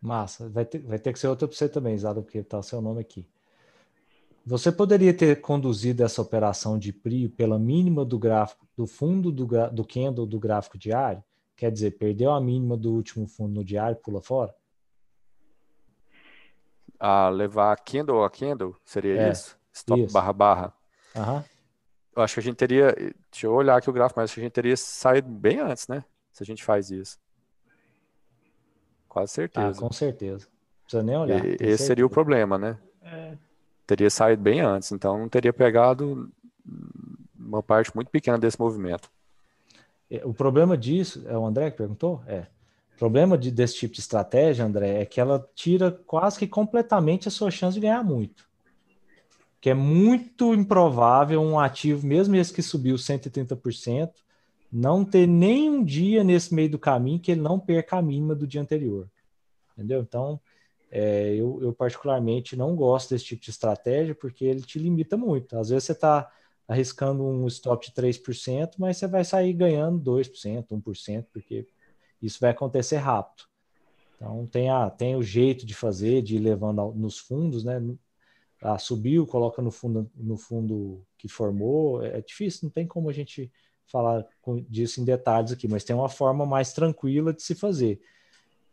Massa. 0.02 0.50
Vai 0.50 0.66
ter, 0.66 0.80
vai 0.80 1.00
ter 1.00 1.14
que 1.14 1.20
ser 1.20 1.28
outra 1.28 1.48
para 1.48 1.56
você 1.56 1.70
também, 1.70 1.98
Zado, 1.98 2.22
porque 2.22 2.40
está 2.40 2.60
o 2.60 2.64
seu 2.64 2.82
nome 2.82 3.00
aqui. 3.00 3.26
Você 4.46 4.74
poderia 4.74 5.14
ter 5.14 5.40
conduzido 5.40 6.04
essa 6.04 6.22
operação 6.22 6.78
de 6.78 6.92
PRIO 6.92 7.30
pela 7.30 7.58
mínima 7.58 8.04
do 8.04 8.20
gráfico, 8.20 8.68
do 8.76 8.86
fundo 8.86 9.32
do, 9.32 9.48
do 9.72 9.86
candle 9.86 10.26
do 10.26 10.38
gráfico 10.38 10.78
diário? 10.78 11.24
Quer 11.56 11.72
dizer, 11.72 11.92
perdeu 11.92 12.32
a 12.32 12.42
mínima 12.42 12.76
do 12.76 12.92
último 12.92 13.26
fundo 13.26 13.54
no 13.54 13.64
diário, 13.64 13.96
pula 13.96 14.20
fora? 14.20 14.54
A 17.00 17.30
levar 17.30 17.78
candle 17.78 18.26
a 18.26 18.30
candle, 18.30 18.76
seria 18.84 19.16
é, 19.16 19.32
isso? 19.32 19.58
Stop 19.72 20.02
isso. 20.02 20.14
barra 20.14 20.34
barra. 20.34 20.81
Uhum. 21.16 21.44
Eu 22.16 22.22
acho 22.22 22.34
que 22.36 22.40
a 22.40 22.44
gente 22.44 22.56
teria. 22.56 22.94
Deixa 23.32 23.48
eu 23.48 23.54
olhar 23.54 23.78
aqui 23.78 23.90
o 23.90 23.94
gráfico, 23.94 24.20
mas 24.20 24.26
acho 24.26 24.36
que 24.36 24.42
a 24.42 24.44
gente 24.44 24.54
teria 24.54 24.76
saído 24.76 25.30
bem 25.30 25.60
antes, 25.60 25.88
né? 25.88 26.04
Se 26.32 26.44
a 26.44 26.46
gente 26.46 26.64
faz 26.64 26.92
isso. 26.92 27.18
Quase 29.08 29.32
certeza. 29.32 29.78
Ah, 29.78 29.82
com 29.82 29.92
certeza. 29.92 30.46
Não 30.46 30.84
precisa 30.84 31.04
nem 31.04 31.18
olhar. 31.18 31.46
E, 31.46 31.50
esse 31.50 31.58
certeza. 31.58 31.84
seria 31.86 32.06
o 32.06 32.10
problema, 32.10 32.58
né? 32.58 32.78
É. 33.02 33.38
Teria 33.88 34.10
saído 34.10 34.42
bem 34.42 34.62
antes, 34.62 34.92
então 34.92 35.18
não 35.18 35.28
teria 35.28 35.52
pegado 35.52 36.32
uma 37.38 37.62
parte 37.62 37.94
muito 37.94 38.10
pequena 38.10 38.38
desse 38.38 38.60
movimento. 38.60 39.10
É, 40.10 40.22
o 40.26 40.34
problema 40.34 40.78
disso, 40.78 41.24
é 41.28 41.38
o 41.38 41.46
André 41.46 41.72
que 41.72 41.78
perguntou? 41.78 42.22
É. 42.26 42.46
O 42.96 42.98
problema 42.98 43.38
de, 43.38 43.52
desse 43.52 43.76
tipo 43.76 43.94
de 43.94 44.00
estratégia, 44.00 44.64
André, 44.64 45.02
é 45.02 45.06
que 45.06 45.20
ela 45.20 45.46
tira 45.56 45.92
quase 45.92 46.38
que 46.38 46.48
completamente 46.48 47.28
a 47.28 47.32
sua 47.32 47.50
chance 47.50 47.74
de 47.74 47.82
ganhar 47.82 48.04
muito 48.04 48.51
que 49.62 49.70
é 49.70 49.76
muito 49.76 50.56
improvável 50.56 51.40
um 51.40 51.60
ativo, 51.60 52.06
mesmo 52.06 52.36
esse 52.36 52.52
que 52.52 52.64
subiu 52.64 52.96
130%, 52.96 54.12
não 54.72 55.06
ter 55.06 55.28
nenhum 55.28 55.84
dia 55.84 56.24
nesse 56.24 56.54
meio 56.54 56.72
do 56.72 56.80
caminho 56.80 57.20
que 57.20 57.32
ele 57.32 57.42
não 57.42 57.60
perca 57.60 57.98
a 57.98 58.02
mínima 58.02 58.34
do 58.34 58.48
dia 58.48 58.60
anterior. 58.60 59.08
Entendeu? 59.78 60.02
Então, 60.02 60.40
é, 60.90 61.36
eu, 61.36 61.60
eu, 61.62 61.74
particularmente 61.74 62.56
não 62.56 62.76
gosto 62.76 63.12
desse 63.12 63.26
tipo 63.26 63.44
de 63.44 63.52
estratégia 63.52 64.16
porque 64.16 64.46
ele 64.46 64.62
te 64.62 64.80
limita 64.80 65.16
muito. 65.16 65.56
Às 65.58 65.70
vezes 65.70 65.84
você 65.84 65.92
está 65.92 66.32
arriscando 66.68 67.24
um 67.24 67.46
stop 67.48 67.86
de 67.86 67.94
3%, 67.94 68.74
mas 68.80 68.98
você 68.98 69.08
vai 69.08 69.24
sair 69.24 69.54
ganhando 69.54 70.00
2%, 70.00 70.68
1%, 70.70 71.26
porque 71.32 71.68
isso 72.20 72.40
vai 72.42 72.50
acontecer 72.50 72.98
rápido. 72.98 73.44
Então, 74.16 74.48
tem, 74.48 74.70
a, 74.70 74.90
tem 74.90 75.16
o 75.16 75.24
jeito 75.24 75.66
de 75.66 75.76
fazer, 75.76 76.22
de 76.22 76.38
ir 76.38 76.40
levando 76.40 76.94
nos 76.94 77.20
fundos, 77.20 77.64
né? 77.64 77.80
Ah, 78.62 78.78
subiu, 78.78 79.26
coloca 79.26 79.62
no 79.62 79.72
fundo, 79.72 80.10
no 80.16 80.38
fundo 80.38 81.04
que 81.18 81.28
formou. 81.28 82.04
É, 82.04 82.20
é 82.20 82.22
difícil, 82.22 82.62
não 82.64 82.70
tem 82.70 82.86
como 82.86 83.10
a 83.10 83.14
gente 83.14 83.52
falar 83.88 84.26
disso 84.70 85.02
em 85.02 85.04
detalhes 85.04 85.52
aqui, 85.52 85.68
mas 85.68 85.84
tem 85.84 85.96
uma 85.96 86.08
forma 86.08 86.46
mais 86.46 86.72
tranquila 86.72 87.34
de 87.34 87.42
se 87.42 87.56
fazer. 87.56 88.00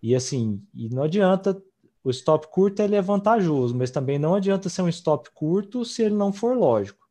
E 0.03 0.15
assim, 0.15 0.63
e 0.75 0.89
não 0.89 1.03
adianta, 1.03 1.61
o 2.05 2.11
stop 2.11 2.47
curto 2.49 2.81
ele 2.81 2.95
é 2.95 3.03
vantajoso, 3.03 3.75
mas 3.75 3.91
também 3.91 4.19
não 4.19 4.35
adianta 4.35 4.69
ser 4.69 4.83
um 4.83 4.89
stop 4.89 5.31
curto 5.33 5.85
se 5.85 6.03
ele 6.03 6.15
não 6.15 6.33
for 6.33 6.57
lógico. 6.57 7.09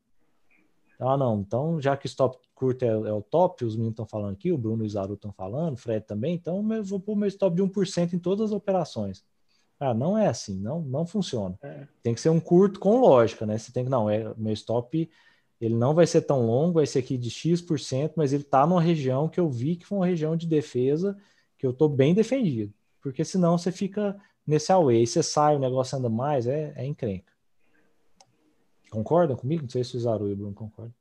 Ah, 0.99 1.17
não, 1.17 1.41
então 1.41 1.81
já 1.81 1.97
que 1.97 2.07
stop 2.07 2.37
curto 2.55 2.83
é, 2.83 2.87
é 2.87 3.13
o 3.13 3.21
top, 3.21 3.65
os 3.65 3.75
meninos 3.75 3.93
estão 3.93 4.05
falando 4.05 4.33
aqui, 4.33 4.51
o 4.51 4.57
Bruno 4.57 4.83
e 4.83 4.87
o 4.87 4.89
Zaru 4.89 5.13
estão 5.13 5.31
falando, 5.31 5.73
o 5.73 5.77
Fred 5.77 6.05
também, 6.05 6.35
então 6.35 6.73
eu 6.73 6.83
vou 6.83 6.99
pôr 6.99 7.15
meu 7.15 7.27
stop 7.27 7.55
de 7.55 7.61
1% 7.61 8.13
em 8.13 8.19
todas 8.19 8.45
as 8.45 8.51
operações. 8.51 9.23
Ah, 9.79 9.93
não 9.93 10.17
é 10.17 10.27
assim, 10.27 10.59
não, 10.59 10.81
não 10.81 11.05
funciona. 11.05 11.57
É. 11.61 11.87
Tem 12.01 12.13
que 12.13 12.21
ser 12.21 12.29
um 12.29 12.39
curto 12.39 12.79
com 12.79 12.99
lógica, 12.99 13.45
né? 13.45 13.57
Você 13.57 13.71
tem 13.71 13.83
que, 13.83 13.89
não, 13.89 14.09
é, 14.09 14.33
meu 14.35 14.53
stop, 14.53 15.09
ele 15.61 15.75
não 15.75 15.93
vai 15.93 16.07
ser 16.07 16.21
tão 16.21 16.45
longo, 16.45 16.73
vai 16.73 16.85
ser 16.85 16.99
aqui 16.99 17.17
de 17.17 17.29
X%, 17.29 18.13
mas 18.15 18.33
ele 18.33 18.43
está 18.43 18.65
numa 18.65 18.81
região 18.81 19.29
que 19.29 19.39
eu 19.39 19.49
vi 19.49 19.75
que 19.75 19.85
foi 19.85 19.99
uma 19.99 20.07
região 20.07 20.35
de 20.35 20.47
defesa 20.47 21.17
que 21.57 21.65
eu 21.65 21.71
estou 21.71 21.89
bem 21.89 22.13
defendido. 22.13 22.73
Porque 23.01 23.23
senão 23.23 23.57
você 23.57 23.71
fica 23.71 24.19
nesse 24.45 24.71
away, 24.71 25.05
você 25.05 25.21
sai, 25.21 25.55
o 25.55 25.59
negócio 25.59 25.97
anda 25.97 26.09
mais, 26.09 26.47
é, 26.47 26.73
é 26.75 26.85
encrenca. 26.85 27.31
Concordam 28.89 29.35
comigo? 29.35 29.63
Não 29.63 29.69
sei 29.69 29.83
se 29.83 29.97
o 29.97 29.99
Zaru 29.99 30.29
e 30.29 30.33
o 30.33 30.35
Bruno 30.35 30.53
concordam. 30.53 30.93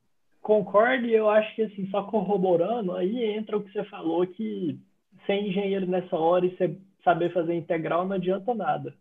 Concordo, 0.42 1.06
e 1.06 1.14
eu 1.14 1.28
acho 1.28 1.54
que 1.54 1.62
assim, 1.62 1.88
só 1.90 2.04
corroborando, 2.04 2.92
aí 2.92 3.24
entra 3.24 3.56
o 3.56 3.62
que 3.62 3.72
você 3.72 3.84
falou 3.84 4.26
que 4.26 4.78
ser 5.26 5.34
engenheiro 5.34 5.86
nessa 5.86 6.16
hora 6.16 6.46
e 6.46 6.56
ser 6.56 6.78
saber 7.06 7.32
fazer 7.32 7.54
integral 7.54 8.04
não 8.04 8.16
adianta 8.16 8.52
nada. 8.52 8.92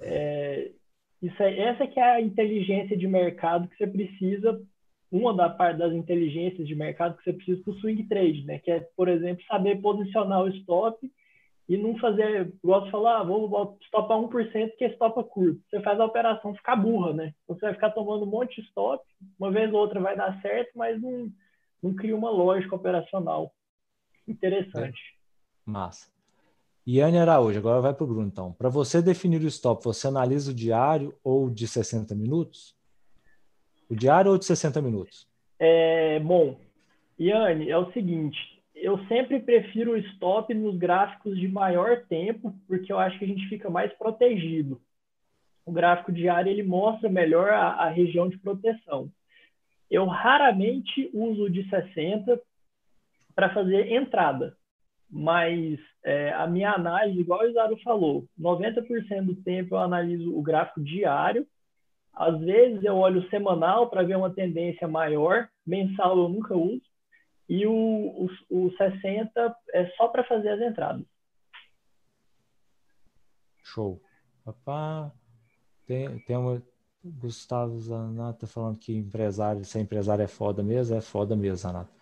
É, 0.00 0.72
isso 1.22 1.40
é, 1.40 1.58
essa 1.60 1.86
que 1.86 2.00
é 2.00 2.02
a 2.02 2.20
inteligência 2.20 2.96
de 2.96 3.06
mercado 3.06 3.68
que 3.68 3.76
você 3.76 3.86
precisa, 3.86 4.60
uma 5.10 5.32
da 5.32 5.48
parte 5.48 5.78
das 5.78 5.92
inteligências 5.92 6.66
de 6.66 6.74
mercado 6.74 7.16
que 7.16 7.22
você 7.22 7.32
precisa 7.32 7.62
para 7.62 7.70
o 7.70 7.78
swing 7.78 8.02
trade, 8.08 8.44
né? 8.44 8.58
Que 8.58 8.72
é, 8.72 8.80
por 8.96 9.08
exemplo, 9.08 9.44
saber 9.46 9.80
posicionar 9.80 10.42
o 10.42 10.48
stop 10.48 10.98
e 11.68 11.76
não 11.76 11.96
fazer, 11.98 12.52
gosto 12.62 12.86
de 12.86 12.90
falar, 12.90 13.20
ah, 13.20 13.22
vou 13.22 13.78
stopar 13.86 14.18
1% 14.18 14.76
que 14.76 14.84
é 14.84 14.88
stop 14.88 15.22
curto. 15.30 15.62
Você 15.70 15.80
faz 15.80 15.98
a 16.00 16.04
operação 16.04 16.54
ficar 16.54 16.74
burra, 16.74 17.12
né? 17.12 17.34
Então, 17.44 17.56
você 17.56 17.66
vai 17.66 17.74
ficar 17.74 17.90
tomando 17.90 18.24
um 18.24 18.30
monte 18.30 18.60
de 18.60 18.66
stop, 18.66 19.02
uma 19.38 19.52
vez 19.52 19.72
ou 19.72 19.78
outra 19.78 20.00
vai 20.00 20.16
dar 20.16 20.40
certo, 20.42 20.72
mas 20.74 21.00
não, 21.00 21.30
não 21.80 21.94
cria 21.94 22.16
uma 22.16 22.30
lógica 22.30 22.74
operacional 22.74 23.54
interessante. 24.26 25.00
É. 25.00 25.70
Massa. 25.70 26.13
Iane 26.86 27.18
Araújo, 27.18 27.58
agora 27.58 27.80
vai 27.80 27.94
para 27.94 28.04
o 28.04 28.06
Bruno, 28.06 28.26
então. 28.26 28.52
Para 28.52 28.68
você 28.68 29.00
definir 29.00 29.40
o 29.40 29.46
stop, 29.46 29.82
você 29.82 30.06
analisa 30.06 30.50
o 30.50 30.54
diário 30.54 31.14
ou 31.24 31.48
de 31.48 31.66
60 31.66 32.14
minutos? 32.14 32.76
O 33.88 33.96
diário 33.96 34.30
ou 34.30 34.36
de 34.36 34.44
60 34.44 34.82
minutos? 34.82 35.26
É, 35.58 36.20
bom, 36.20 36.60
Iane, 37.18 37.70
é 37.70 37.78
o 37.78 37.90
seguinte, 37.92 38.38
eu 38.74 38.98
sempre 39.06 39.40
prefiro 39.40 39.92
o 39.92 39.96
stop 39.96 40.52
nos 40.52 40.76
gráficos 40.76 41.38
de 41.38 41.48
maior 41.48 42.04
tempo, 42.06 42.54
porque 42.66 42.92
eu 42.92 42.98
acho 42.98 43.18
que 43.18 43.24
a 43.24 43.28
gente 43.28 43.48
fica 43.48 43.70
mais 43.70 43.90
protegido. 43.94 44.78
O 45.64 45.72
gráfico 45.72 46.12
diário, 46.12 46.50
ele 46.50 46.62
mostra 46.62 47.08
melhor 47.08 47.48
a, 47.48 47.68
a 47.68 47.88
região 47.88 48.28
de 48.28 48.36
proteção. 48.36 49.10
Eu 49.90 50.04
raramente 50.04 51.08
uso 51.14 51.44
o 51.44 51.50
de 51.50 51.66
60 51.70 52.38
para 53.34 53.54
fazer 53.54 53.90
entrada 53.90 54.54
mas 55.10 55.78
é, 56.04 56.32
a 56.32 56.46
minha 56.46 56.72
análise, 56.72 57.20
igual 57.20 57.40
o 57.40 57.48
Isaro 57.48 57.76
falou, 57.82 58.26
90% 58.38 59.24
do 59.24 59.36
tempo 59.36 59.74
eu 59.74 59.78
analiso 59.78 60.36
o 60.36 60.42
gráfico 60.42 60.82
diário 60.82 61.46
Às 62.12 62.38
vezes 62.40 62.82
eu 62.84 62.96
olho 62.96 63.28
semanal 63.28 63.90
para 63.90 64.02
ver 64.02 64.16
uma 64.16 64.34
tendência 64.34 64.88
maior, 64.88 65.48
mensal 65.66 66.16
eu 66.16 66.28
nunca 66.28 66.56
uso, 66.56 66.82
e 67.48 67.66
o, 67.66 68.28
o, 68.50 68.66
o 68.66 68.76
60 68.76 69.56
é 69.72 69.86
só 69.96 70.08
para 70.08 70.24
fazer 70.24 70.50
as 70.50 70.60
entradas. 70.60 71.04
Show. 73.62 74.00
Papá, 74.44 75.12
tem, 75.86 76.18
tem 76.20 76.36
uma. 76.36 76.62
Gustavo 77.06 77.78
Zanata 77.80 78.46
falando 78.46 78.78
que 78.78 78.96
empresário, 78.96 79.62
ser 79.62 79.80
empresário 79.80 80.22
é 80.22 80.26
foda 80.26 80.62
mesmo, 80.62 80.96
é 80.96 81.02
foda 81.02 81.36
mesmo, 81.36 81.56
Zanata. 81.56 81.92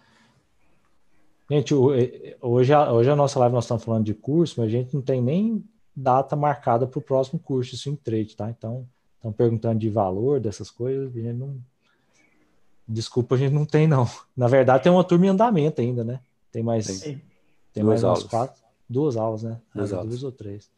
Gente, 1.52 1.74
hoje, 1.74 2.74
hoje 2.74 3.10
a 3.10 3.14
nossa 3.14 3.38
live 3.38 3.54
nós 3.54 3.64
estamos 3.64 3.84
falando 3.84 4.06
de 4.06 4.14
curso, 4.14 4.58
mas 4.58 4.68
a 4.68 4.70
gente 4.70 4.94
não 4.94 5.02
tem 5.02 5.20
nem 5.20 5.62
data 5.94 6.34
marcada 6.34 6.86
para 6.86 6.98
o 6.98 7.02
próximo 7.02 7.38
curso 7.38 7.72
de 7.72 7.76
swing 7.76 7.98
trade, 8.02 8.34
tá? 8.34 8.48
Então, 8.48 8.88
estão 9.16 9.30
perguntando 9.30 9.78
de 9.78 9.90
valor 9.90 10.40
dessas 10.40 10.70
coisas, 10.70 11.14
a 11.14 11.32
não. 11.34 11.60
Desculpa, 12.88 13.34
a 13.34 13.38
gente 13.38 13.52
não 13.52 13.66
tem, 13.66 13.86
não. 13.86 14.08
Na 14.34 14.48
verdade, 14.48 14.84
tem 14.84 14.90
uma 14.90 15.04
turma 15.04 15.26
em 15.26 15.28
andamento 15.28 15.82
ainda, 15.82 16.02
né? 16.02 16.20
Tem 16.50 16.62
mais. 16.62 17.00
Tem, 17.00 17.20
tem 17.70 17.84
mais 17.84 18.02
aulas. 18.02 18.22
quatro. 18.22 18.62
Duas 18.88 19.18
aulas, 19.18 19.42
né? 19.42 19.60
Duas, 19.74 19.92
aulas. 19.92 20.08
duas 20.08 20.22
ou 20.22 20.32
três. 20.32 20.70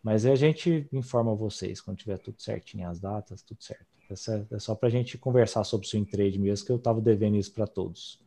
Mas 0.00 0.24
a 0.24 0.36
gente 0.36 0.86
informa 0.92 1.34
vocês 1.34 1.80
quando 1.80 1.96
tiver 1.96 2.18
tudo 2.18 2.40
certinho, 2.40 2.88
as 2.88 3.00
datas, 3.00 3.42
tudo 3.42 3.60
certo. 3.60 3.86
Essa 4.08 4.46
é 4.52 4.58
só 4.60 4.76
para 4.76 4.86
a 4.86 4.92
gente 4.92 5.18
conversar 5.18 5.64
sobre 5.64 5.84
o 5.84 5.90
swing 5.90 6.08
trade 6.08 6.38
mesmo, 6.38 6.64
que 6.64 6.70
eu 6.70 6.76
estava 6.76 7.00
devendo 7.00 7.34
isso 7.34 7.52
para 7.52 7.66
todos. 7.66 8.22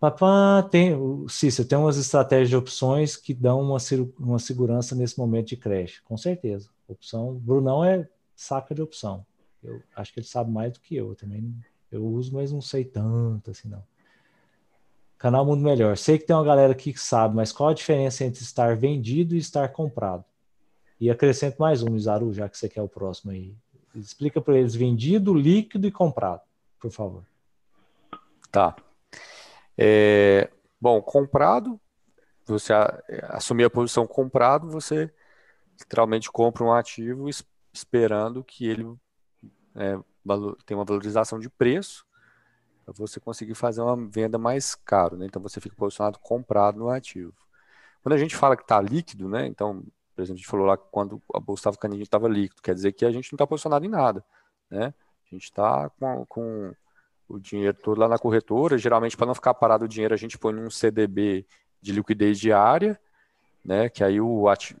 Papá, 0.00 0.62
tem, 0.62 0.96
Cícero, 1.28 1.66
tem 1.66 1.76
umas 1.76 1.96
estratégias 1.96 2.48
de 2.48 2.56
opções 2.56 3.16
que 3.16 3.34
dão 3.34 3.60
uma, 3.60 3.78
uma 4.18 4.38
segurança 4.38 4.94
nesse 4.94 5.18
momento 5.18 5.48
de 5.48 5.56
creche, 5.56 6.00
com 6.02 6.16
certeza. 6.16 6.70
Opção, 6.86 7.34
Brunão 7.34 7.84
é 7.84 8.08
saca 8.34 8.74
de 8.74 8.80
opção. 8.80 9.26
Eu 9.62 9.82
acho 9.96 10.12
que 10.12 10.20
ele 10.20 10.26
sabe 10.26 10.52
mais 10.52 10.72
do 10.72 10.80
que 10.80 10.94
eu, 10.94 11.08
eu 11.08 11.16
também. 11.16 11.52
Eu 11.90 12.06
uso, 12.06 12.32
mas 12.32 12.52
não 12.52 12.60
sei 12.60 12.84
tanto 12.84 13.50
assim, 13.50 13.68
não. 13.68 13.82
Canal 15.18 15.44
Mundo 15.44 15.62
Melhor. 15.62 15.96
Sei 15.96 16.16
que 16.16 16.24
tem 16.24 16.36
uma 16.36 16.44
galera 16.44 16.72
aqui 16.72 16.92
que 16.92 17.00
sabe, 17.00 17.34
mas 17.34 17.50
qual 17.50 17.70
a 17.70 17.74
diferença 17.74 18.24
entre 18.24 18.42
estar 18.42 18.76
vendido 18.76 19.34
e 19.34 19.38
estar 19.38 19.68
comprado? 19.70 20.24
E 21.00 21.10
acrescento 21.10 21.58
mais 21.58 21.82
um, 21.82 21.96
Isaru, 21.96 22.32
já 22.32 22.48
que 22.48 22.56
você 22.56 22.68
quer 22.68 22.82
o 22.82 22.88
próximo 22.88 23.32
aí. 23.32 23.52
Explica 23.96 24.40
para 24.40 24.56
eles 24.56 24.76
vendido, 24.76 25.34
líquido 25.34 25.88
e 25.88 25.90
comprado, 25.90 26.42
por 26.78 26.92
favor. 26.92 27.24
Tá. 28.52 28.76
É, 29.78 30.50
bom, 30.80 31.00
comprado, 31.00 31.80
você 32.44 32.72
assumir 33.28 33.64
a 33.64 33.70
posição 33.70 34.06
comprado, 34.06 34.68
você 34.68 35.12
literalmente 35.78 36.30
compra 36.30 36.64
um 36.64 36.72
ativo 36.72 37.28
esperando 37.72 38.42
que 38.42 38.66
ele 38.66 38.84
é, 39.76 39.96
tenha 40.66 40.78
uma 40.78 40.84
valorização 40.84 41.38
de 41.38 41.48
preço 41.48 42.04
para 42.84 42.94
você 42.94 43.20
conseguir 43.20 43.54
fazer 43.54 43.82
uma 43.82 43.96
venda 44.08 44.38
mais 44.38 44.74
caro, 44.74 45.16
né? 45.16 45.26
Então 45.26 45.40
você 45.40 45.60
fica 45.60 45.76
posicionado 45.76 46.18
comprado 46.18 46.78
no 46.78 46.88
ativo. 46.88 47.32
Quando 48.02 48.14
a 48.14 48.18
gente 48.18 48.34
fala 48.34 48.56
que 48.56 48.62
está 48.62 48.80
líquido, 48.80 49.28
né? 49.28 49.46
Então, 49.46 49.84
por 50.14 50.22
exemplo, 50.22 50.34
a 50.34 50.38
gente 50.38 50.48
falou 50.48 50.66
lá 50.66 50.76
que 50.76 50.86
quando 50.90 51.22
a 51.34 51.38
bolsa 51.38 51.60
estava 51.60 51.76
caninha 51.76 52.02
estava 52.02 52.28
líquido, 52.28 52.62
quer 52.62 52.74
dizer 52.74 52.92
que 52.92 53.04
a 53.04 53.10
gente 53.12 53.30
não 53.32 53.36
está 53.36 53.46
posicionado 53.46 53.84
em 53.84 53.88
nada, 53.88 54.24
né? 54.70 54.94
A 55.30 55.34
gente 55.34 55.44
está 55.44 55.90
com, 55.90 56.24
com, 56.26 56.74
o 57.28 57.38
dinheiro 57.38 57.76
todo 57.82 57.98
lá 57.98 58.08
na 58.08 58.18
corretora. 58.18 58.78
Geralmente, 58.78 59.16
para 59.16 59.26
não 59.26 59.34
ficar 59.34 59.54
parado 59.54 59.84
o 59.84 59.88
dinheiro, 59.88 60.14
a 60.14 60.16
gente 60.16 60.38
põe 60.38 60.52
num 60.52 60.70
CDB 60.70 61.46
de 61.80 61.92
liquidez 61.92 62.38
diária, 62.38 62.98
né? 63.64 63.88
Que 63.88 64.02
aí 64.02 64.20
o 64.20 64.48
ativo, 64.48 64.80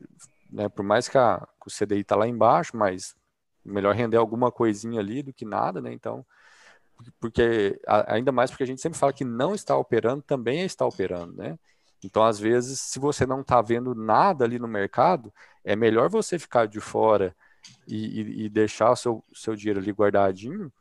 né, 0.50 0.68
por 0.68 0.82
mais 0.84 1.08
que, 1.08 1.18
a, 1.18 1.46
que 1.60 1.68
o 1.68 1.70
CDI 1.70 2.00
está 2.00 2.16
lá 2.16 2.26
embaixo, 2.26 2.76
mas 2.76 3.14
melhor 3.64 3.94
render 3.94 4.16
alguma 4.16 4.50
coisinha 4.50 5.00
ali 5.00 5.22
do 5.22 5.32
que 5.32 5.44
nada, 5.44 5.80
né? 5.80 5.92
Então, 5.92 6.24
porque 7.20 7.80
ainda 7.86 8.32
mais 8.32 8.50
porque 8.50 8.64
a 8.64 8.66
gente 8.66 8.80
sempre 8.80 8.98
fala 8.98 9.12
que 9.12 9.24
não 9.24 9.54
está 9.54 9.76
operando 9.76 10.22
também 10.22 10.64
estar 10.64 10.86
operando, 10.86 11.34
né? 11.36 11.58
Então, 12.02 12.24
às 12.24 12.38
vezes, 12.38 12.80
se 12.80 12.98
você 12.98 13.26
não 13.26 13.40
está 13.40 13.60
vendo 13.60 13.94
nada 13.94 14.44
ali 14.44 14.58
no 14.58 14.68
mercado, 14.68 15.32
é 15.64 15.74
melhor 15.74 16.08
você 16.08 16.38
ficar 16.38 16.66
de 16.66 16.80
fora 16.80 17.34
e, 17.86 18.20
e, 18.20 18.44
e 18.44 18.48
deixar 18.48 18.92
o 18.92 18.96
seu, 18.96 19.24
seu 19.34 19.56
dinheiro 19.56 19.80
ali 19.80 19.90
guardadinho, 19.90 20.72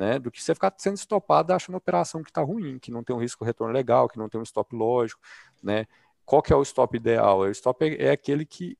né? 0.00 0.18
Do 0.18 0.30
que 0.30 0.42
você 0.42 0.54
ficar 0.54 0.72
sendo 0.78 0.96
estopado 0.96 1.52
achando 1.52 1.74
a 1.74 1.78
operação 1.78 2.22
que 2.22 2.30
está 2.30 2.40
ruim, 2.40 2.78
que 2.78 2.90
não 2.90 3.04
tem 3.04 3.14
um 3.14 3.18
risco 3.18 3.44
retorno 3.44 3.74
legal, 3.74 4.08
que 4.08 4.16
não 4.16 4.30
tem 4.30 4.40
um 4.40 4.44
stop 4.44 4.74
lógico, 4.74 5.20
né? 5.62 5.86
Qual 6.24 6.40
que 6.40 6.54
é 6.54 6.56
o 6.56 6.62
stop 6.62 6.96
ideal? 6.96 7.40
O 7.40 7.50
stop 7.50 7.84
é, 7.84 8.06
é 8.06 8.10
aquele 8.10 8.46
que 8.46 8.78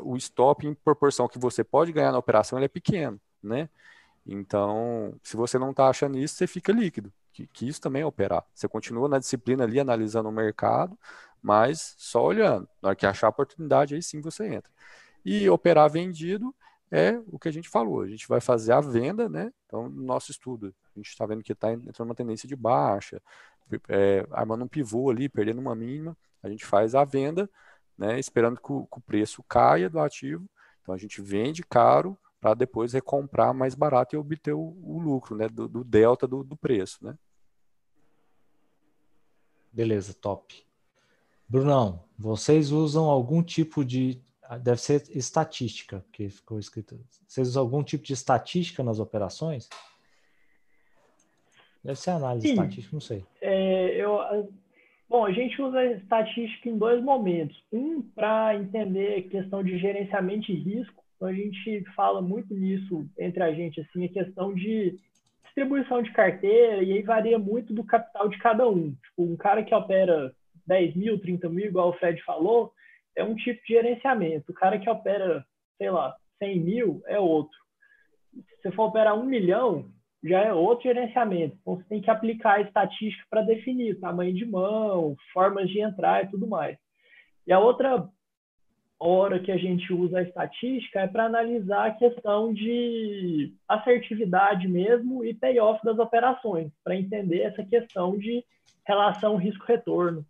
o 0.00 0.16
stop 0.16 0.66
em 0.66 0.72
proporção 0.72 1.28
que 1.28 1.38
você 1.38 1.62
pode 1.62 1.92
ganhar 1.92 2.10
na 2.10 2.16
operação 2.16 2.58
ele 2.58 2.64
é 2.64 2.68
pequeno, 2.68 3.20
né? 3.42 3.68
Então, 4.24 5.14
se 5.22 5.36
você 5.36 5.58
não 5.58 5.72
está 5.72 5.88
achando 5.90 6.16
isso, 6.18 6.36
você 6.36 6.46
fica 6.46 6.72
líquido, 6.72 7.12
que, 7.34 7.46
que, 7.48 7.68
isso 7.68 7.80
também 7.80 8.00
é 8.00 8.06
operar. 8.06 8.42
Você 8.54 8.66
continua 8.66 9.08
na 9.08 9.18
disciplina 9.18 9.64
ali, 9.64 9.78
analisando 9.78 10.30
o 10.30 10.32
mercado, 10.32 10.98
mas 11.42 11.94
só 11.98 12.24
olhando. 12.24 12.66
Na 12.80 12.90
hora 12.90 12.96
que 12.96 13.04
achar 13.04 13.26
a 13.26 13.30
oportunidade, 13.30 13.94
aí 13.94 14.02
sim 14.02 14.22
você 14.22 14.46
entra. 14.46 14.70
E 15.22 15.50
operar 15.50 15.90
vendido 15.90 16.54
é 16.92 17.18
o 17.26 17.38
que 17.38 17.48
a 17.48 17.52
gente 17.52 17.70
falou. 17.70 18.02
A 18.02 18.06
gente 18.06 18.28
vai 18.28 18.38
fazer 18.38 18.72
a 18.72 18.80
venda, 18.80 19.26
né? 19.26 19.50
Então, 19.64 19.88
no 19.88 20.02
nosso 20.02 20.30
estudo, 20.30 20.74
a 20.94 20.98
gente 20.98 21.08
está 21.08 21.24
vendo 21.24 21.42
que 21.42 21.52
está 21.52 21.72
entrando 21.72 22.10
uma 22.10 22.14
tendência 22.14 22.46
de 22.46 22.54
baixa, 22.54 23.20
é, 23.88 24.26
armando 24.30 24.64
um 24.64 24.68
pivô 24.68 25.10
ali, 25.10 25.26
perdendo 25.26 25.58
uma 25.58 25.74
mínima. 25.74 26.14
A 26.42 26.50
gente 26.50 26.66
faz 26.66 26.94
a 26.94 27.02
venda, 27.02 27.48
né? 27.96 28.20
Esperando 28.20 28.60
que 28.60 28.70
o, 28.70 28.86
que 28.86 28.98
o 28.98 29.00
preço 29.00 29.42
caia 29.44 29.88
do 29.88 29.98
ativo. 29.98 30.44
Então, 30.82 30.94
a 30.94 30.98
gente 30.98 31.22
vende 31.22 31.62
caro 31.62 32.18
para 32.38 32.52
depois 32.52 32.92
recomprar 32.92 33.54
mais 33.54 33.74
barato 33.74 34.14
e 34.14 34.18
obter 34.18 34.52
o, 34.52 34.76
o 34.82 34.98
lucro, 35.00 35.34
né, 35.36 35.48
do, 35.48 35.68
do 35.68 35.84
delta 35.84 36.26
do, 36.26 36.42
do, 36.42 36.56
preço, 36.56 36.98
né? 37.04 37.16
Beleza, 39.72 40.12
top. 40.12 40.66
Brunão, 41.48 42.02
vocês 42.18 42.72
usam 42.72 43.04
algum 43.04 43.42
tipo 43.42 43.84
de 43.84 44.20
deve 44.62 44.80
ser 44.80 45.02
estatística, 45.10 46.00
porque 46.00 46.28
ficou 46.28 46.58
escrito. 46.58 46.98
Vocês 47.26 47.48
usam 47.48 47.62
algum 47.62 47.82
tipo 47.82 48.04
de 48.04 48.12
estatística 48.12 48.82
nas 48.82 48.98
operações? 48.98 49.68
Deve 51.82 51.98
ser 51.98 52.10
análise 52.10 52.46
Sim. 52.46 52.54
estatística, 52.54 52.94
não 52.94 53.00
sei. 53.00 53.24
É, 53.40 53.96
eu, 53.96 54.52
bom, 55.08 55.24
a 55.24 55.32
gente 55.32 55.60
usa 55.60 55.84
estatística 55.84 56.68
em 56.68 56.78
dois 56.78 57.02
momentos. 57.02 57.56
Um, 57.72 58.02
para 58.02 58.54
entender 58.56 59.22
questão 59.22 59.62
de 59.62 59.78
gerenciamento 59.78 60.46
de 60.46 60.54
risco, 60.54 61.02
então 61.16 61.28
a 61.28 61.32
gente 61.32 61.84
fala 61.94 62.20
muito 62.20 62.54
nisso 62.54 63.06
entre 63.18 63.42
a 63.42 63.52
gente, 63.52 63.80
assim, 63.80 64.04
a 64.04 64.08
questão 64.08 64.54
de 64.54 64.98
distribuição 65.44 66.02
de 66.02 66.12
carteira, 66.12 66.82
e 66.82 66.92
aí 66.92 67.02
varia 67.02 67.38
muito 67.38 67.72
do 67.72 67.84
capital 67.84 68.28
de 68.28 68.38
cada 68.38 68.68
um. 68.68 68.92
Tipo, 68.92 69.22
um 69.22 69.36
cara 69.36 69.62
que 69.62 69.74
opera 69.74 70.34
10 70.66 70.96
mil, 70.96 71.20
30 71.20 71.48
mil, 71.48 71.66
igual 71.66 71.90
o 71.90 71.92
Fred 71.94 72.22
falou, 72.22 72.72
é 73.16 73.24
um 73.24 73.34
tipo 73.34 73.60
de 73.66 73.74
gerenciamento. 73.74 74.50
O 74.50 74.54
cara 74.54 74.78
que 74.78 74.88
opera, 74.88 75.44
sei 75.78 75.90
lá, 75.90 76.14
100 76.38 76.60
mil 76.60 77.02
é 77.06 77.18
outro. 77.18 77.56
Se 78.32 78.62
você 78.62 78.72
for 78.72 78.84
operar 78.84 79.18
um 79.18 79.24
milhão, 79.24 79.90
já 80.24 80.40
é 80.40 80.52
outro 80.52 80.84
gerenciamento. 80.84 81.56
Então, 81.60 81.76
você 81.76 81.84
tem 81.84 82.00
que 82.00 82.10
aplicar 82.10 82.54
a 82.54 82.60
estatística 82.60 83.26
para 83.28 83.42
definir 83.42 83.98
tamanho 83.98 84.34
de 84.34 84.46
mão, 84.46 85.16
formas 85.32 85.68
de 85.68 85.80
entrar 85.80 86.24
e 86.24 86.30
tudo 86.30 86.46
mais. 86.46 86.78
E 87.46 87.52
a 87.52 87.58
outra 87.58 88.08
hora 88.98 89.40
que 89.40 89.50
a 89.50 89.56
gente 89.56 89.92
usa 89.92 90.18
a 90.18 90.22
estatística 90.22 91.00
é 91.00 91.08
para 91.08 91.24
analisar 91.24 91.88
a 91.88 91.94
questão 91.94 92.52
de 92.54 93.52
assertividade 93.68 94.68
mesmo 94.68 95.24
e 95.24 95.34
payoff 95.34 95.84
das 95.84 95.98
operações, 95.98 96.70
para 96.84 96.94
entender 96.94 97.40
essa 97.40 97.64
questão 97.64 98.16
de 98.16 98.44
relação 98.86 99.36
risco-retorno. 99.36 100.24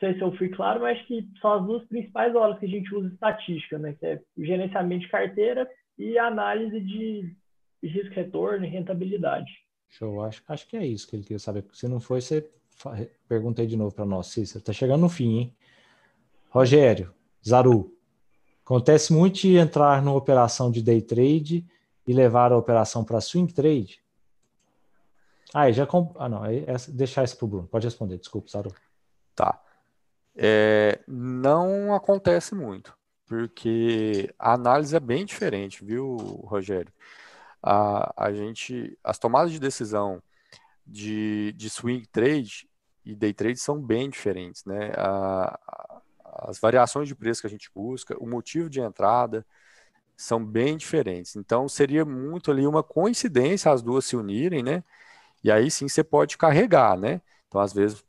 Não 0.00 0.08
sei 0.08 0.14
se 0.18 0.24
eu 0.24 0.34
fui 0.36 0.48
claro, 0.48 0.80
mas 0.80 0.96
acho 0.96 1.06
que 1.06 1.28
são 1.42 1.52
as 1.52 1.66
duas 1.66 1.84
principais 1.86 2.34
horas 2.34 2.58
que 2.58 2.64
a 2.64 2.68
gente 2.68 2.94
usa 2.94 3.08
estatística, 3.08 3.78
né? 3.78 3.94
Que 4.00 4.06
é 4.06 4.22
gerenciamento 4.38 5.02
de 5.02 5.10
carteira 5.10 5.68
e 5.98 6.16
análise 6.16 6.80
de 6.80 7.36
risco-retorno 7.82 8.64
e 8.64 8.68
rentabilidade. 8.68 9.50
Show, 9.90 10.22
acho, 10.24 10.42
acho 10.48 10.66
que 10.66 10.76
é 10.76 10.86
isso 10.86 11.06
que 11.06 11.16
ele 11.16 11.22
queria 11.22 11.38
saber. 11.38 11.66
Se 11.72 11.86
não 11.86 12.00
foi, 12.00 12.22
você 12.22 12.50
perguntei 13.28 13.66
de 13.66 13.76
novo 13.76 13.94
para 13.94 14.06
nós, 14.06 14.28
Cícero. 14.28 14.60
Está 14.60 14.72
chegando 14.72 15.02
no 15.02 15.08
fim, 15.10 15.38
hein? 15.38 15.56
Rogério, 16.48 17.12
Zaru, 17.46 17.94
acontece 18.64 19.12
muito 19.12 19.40
de 19.40 19.56
entrar 19.56 20.02
numa 20.02 20.16
operação 20.16 20.70
de 20.70 20.82
day 20.82 21.02
trade 21.02 21.66
e 22.06 22.12
levar 22.14 22.52
a 22.52 22.56
operação 22.56 23.04
para 23.04 23.20
swing 23.20 23.52
trade? 23.52 24.02
Ah, 25.52 25.70
já 25.70 25.86
comp... 25.86 26.16
ah 26.18 26.28
não, 26.28 26.44
é, 26.46 26.64
deixar 26.88 27.22
isso 27.24 27.36
para 27.36 27.44
o 27.44 27.48
Bruno. 27.48 27.68
Pode 27.68 27.86
responder, 27.86 28.16
desculpa, 28.16 28.48
Zaru. 28.48 28.74
Tá. 29.34 29.62
É, 30.42 30.98
não 31.06 31.94
acontece 31.94 32.54
muito, 32.54 32.96
porque 33.26 34.34
a 34.38 34.54
análise 34.54 34.96
é 34.96 35.00
bem 35.00 35.26
diferente, 35.26 35.84
viu, 35.84 36.16
Rogério? 36.46 36.90
A, 37.62 38.24
a 38.26 38.32
gente, 38.32 38.98
as 39.04 39.18
tomadas 39.18 39.52
de 39.52 39.60
decisão 39.60 40.22
de, 40.86 41.52
de 41.52 41.68
swing 41.68 42.06
trade 42.06 42.66
e 43.04 43.14
day 43.14 43.34
trade 43.34 43.58
são 43.58 43.78
bem 43.78 44.08
diferentes, 44.08 44.64
né? 44.64 44.92
A, 44.96 45.58
as 46.48 46.58
variações 46.58 47.06
de 47.06 47.14
preço 47.14 47.42
que 47.42 47.46
a 47.46 47.50
gente 47.50 47.70
busca, 47.74 48.16
o 48.18 48.26
motivo 48.26 48.70
de 48.70 48.80
entrada 48.80 49.44
são 50.16 50.44
bem 50.44 50.76
diferentes. 50.78 51.36
Então, 51.36 51.68
seria 51.68 52.04
muito 52.04 52.50
ali 52.50 52.66
uma 52.66 52.82
coincidência 52.82 53.70
as 53.72 53.82
duas 53.82 54.06
se 54.06 54.16
unirem, 54.16 54.62
né? 54.62 54.82
E 55.44 55.50
aí 55.50 55.70
sim 55.70 55.88
você 55.88 56.04
pode 56.04 56.38
carregar, 56.38 56.98
né? 56.98 57.20
Então, 57.48 57.60
às 57.60 57.72
vezes, 57.74 58.04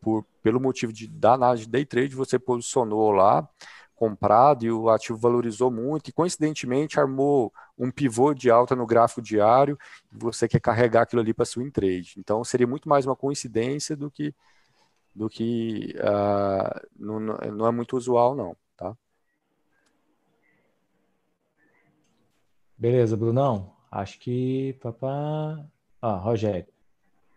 por, 0.00 0.26
pelo 0.44 0.60
motivo 0.60 0.92
de, 0.92 1.08
da 1.08 1.32
análise 1.32 1.64
de 1.64 1.70
day 1.70 1.86
trade, 1.86 2.14
você 2.14 2.38
posicionou 2.38 3.10
lá, 3.10 3.48
comprado, 3.96 4.66
e 4.66 4.70
o 4.70 4.90
ativo 4.90 5.18
valorizou 5.18 5.70
muito, 5.70 6.10
e 6.10 6.12
coincidentemente 6.12 7.00
armou 7.00 7.50
um 7.78 7.90
pivô 7.90 8.34
de 8.34 8.50
alta 8.50 8.76
no 8.76 8.86
gráfico 8.86 9.22
diário, 9.22 9.78
e 10.12 10.18
você 10.18 10.46
quer 10.46 10.60
carregar 10.60 11.02
aquilo 11.02 11.22
ali 11.22 11.32
para 11.32 11.46
swing 11.46 11.70
trade. 11.70 12.16
Então, 12.18 12.44
seria 12.44 12.66
muito 12.66 12.90
mais 12.90 13.06
uma 13.06 13.16
coincidência 13.16 13.96
do 13.96 14.10
que 14.10 14.34
do 15.14 15.30
que 15.30 15.94
uh, 16.00 16.88
não, 16.94 17.20
não 17.20 17.66
é 17.66 17.70
muito 17.70 17.96
usual, 17.96 18.34
não, 18.34 18.54
tá? 18.76 18.94
Beleza, 22.76 23.16
Brunão. 23.16 23.72
Acho 23.90 24.18
que 24.18 24.76
papá. 24.82 25.64
Ah, 26.02 26.16
Rogério. 26.16 26.66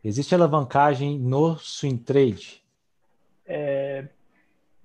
Existe 0.04 0.34
alavancagem 0.34 1.20
no 1.20 1.56
swing 1.60 2.04
trade? 2.04 2.66
É, 3.48 4.07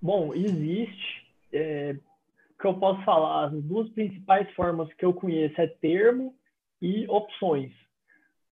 bom, 0.01 0.33
existe. 0.35 1.27
É, 1.53 1.97
o 2.55 2.63
que 2.63 2.67
eu 2.67 2.75
posso 2.79 3.03
falar, 3.05 3.47
as 3.47 3.65
duas 3.65 3.89
principais 3.91 4.49
formas 4.55 4.93
que 4.95 5.05
eu 5.05 5.13
conheço 5.13 5.61
é 5.61 5.67
termo 5.67 6.35
e 6.81 7.07
opções. 7.09 7.73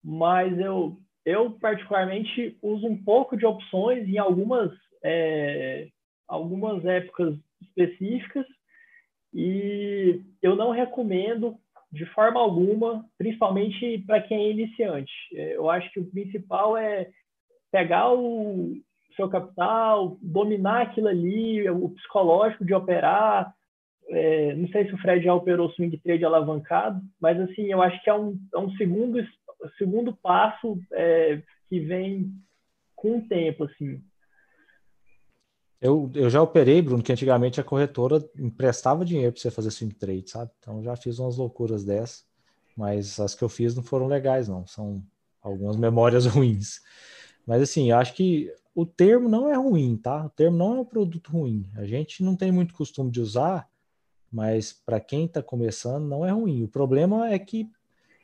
Mas 0.04 0.58
eu 0.60 0.98
eu, 1.30 1.52
particularmente, 1.52 2.58
uso 2.62 2.88
um 2.88 2.98
pouco 2.98 3.38
de 3.38 3.46
opções 3.46 4.08
em 4.08 4.18
algumas, 4.18 4.72
é, 5.04 5.88
algumas 6.28 6.84
épocas 6.86 7.38
específicas 7.62 8.48
e 9.32 10.22
eu 10.42 10.56
não 10.56 10.72
recomendo 10.72 11.56
de 11.92 12.06
forma 12.08 12.40
alguma, 12.40 13.06
principalmente 13.18 14.00
para 14.08 14.22
quem 14.22 14.46
é 14.46 14.52
iniciante. 14.52 15.12
É, 15.34 15.56
eu 15.56 15.70
acho 15.70 15.92
que 15.92 16.00
o 16.00 16.10
principal 16.10 16.76
é 16.76 17.10
pegar 17.72 18.12
o 18.12 18.76
seu 19.20 19.30
capital, 19.30 20.18
dominar 20.22 20.84
aquilo 20.84 21.10
ali, 21.10 21.70
o 21.70 21.90
psicológico 21.90 22.64
de 22.64 22.74
operar. 22.74 23.54
É, 24.08 24.56
não 24.56 24.68
sei 24.70 24.88
se 24.88 24.94
o 24.94 24.98
Fred 24.98 25.24
já 25.24 25.36
operou 25.36 25.70
swing 25.72 25.96
trade 25.98 26.24
alavancado, 26.24 27.02
mas 27.20 27.40
assim, 27.40 27.64
eu 27.64 27.82
acho 27.82 28.02
que 28.02 28.10
é 28.10 28.14
um, 28.14 28.40
é 28.56 28.58
um 28.58 28.72
segundo 28.78 29.22
segundo 29.78 30.16
passo 30.16 30.80
é, 30.94 31.42
que 31.68 31.82
vem 31.82 32.32
com 32.96 33.18
o 33.18 33.28
tempo, 33.28 33.66
assim. 33.66 34.02
Eu, 35.82 36.10
eu 36.16 36.30
já 36.30 36.42
operei, 36.42 36.82
Bruno, 36.82 37.04
que 37.04 37.12
antigamente 37.12 37.60
a 37.60 37.64
corretora 37.64 38.24
emprestava 38.38 39.06
dinheiro 39.06 39.34
para 39.34 39.42
você 39.42 39.52
fazer 39.52 39.72
swing 39.72 39.94
trade, 39.96 40.30
sabe? 40.30 40.52
Então 40.60 40.82
já 40.82 40.96
fiz 40.96 41.20
umas 41.20 41.38
loucuras 41.38 41.84
dessas, 41.84 42.26
mas 42.76 43.20
as 43.20 43.36
que 43.36 43.44
eu 43.44 43.50
fiz 43.50 43.76
não 43.76 43.84
foram 43.84 44.08
legais, 44.08 44.48
não. 44.48 44.66
São 44.66 45.04
algumas 45.42 45.76
memórias 45.78 46.26
ruins. 46.26 46.80
Mas 47.46 47.62
assim, 47.62 47.92
eu 47.92 47.98
acho 47.98 48.14
que 48.14 48.54
o 48.74 48.86
termo 48.86 49.28
não 49.28 49.50
é 49.50 49.56
ruim, 49.56 49.98
tá? 49.98 50.26
O 50.26 50.30
termo 50.30 50.58
não 50.58 50.78
é 50.78 50.80
um 50.82 50.86
produto 50.86 51.32
ruim. 51.32 51.70
A 51.76 51.86
gente 51.86 52.24
não 52.24 52.36
tem 52.36 52.52
muito 52.52 52.74
costume 52.74 53.12
de 53.12 53.20
usar, 53.20 53.70
mas 54.32 54.72
para 54.72 55.00
quem 55.00 55.26
está 55.26 55.42
começando 55.42 56.08
não 56.08 56.26
é 56.26 56.32
ruim. 56.32 56.64
O 56.64 56.68
problema 56.68 57.30
é 57.30 57.40
que 57.40 57.70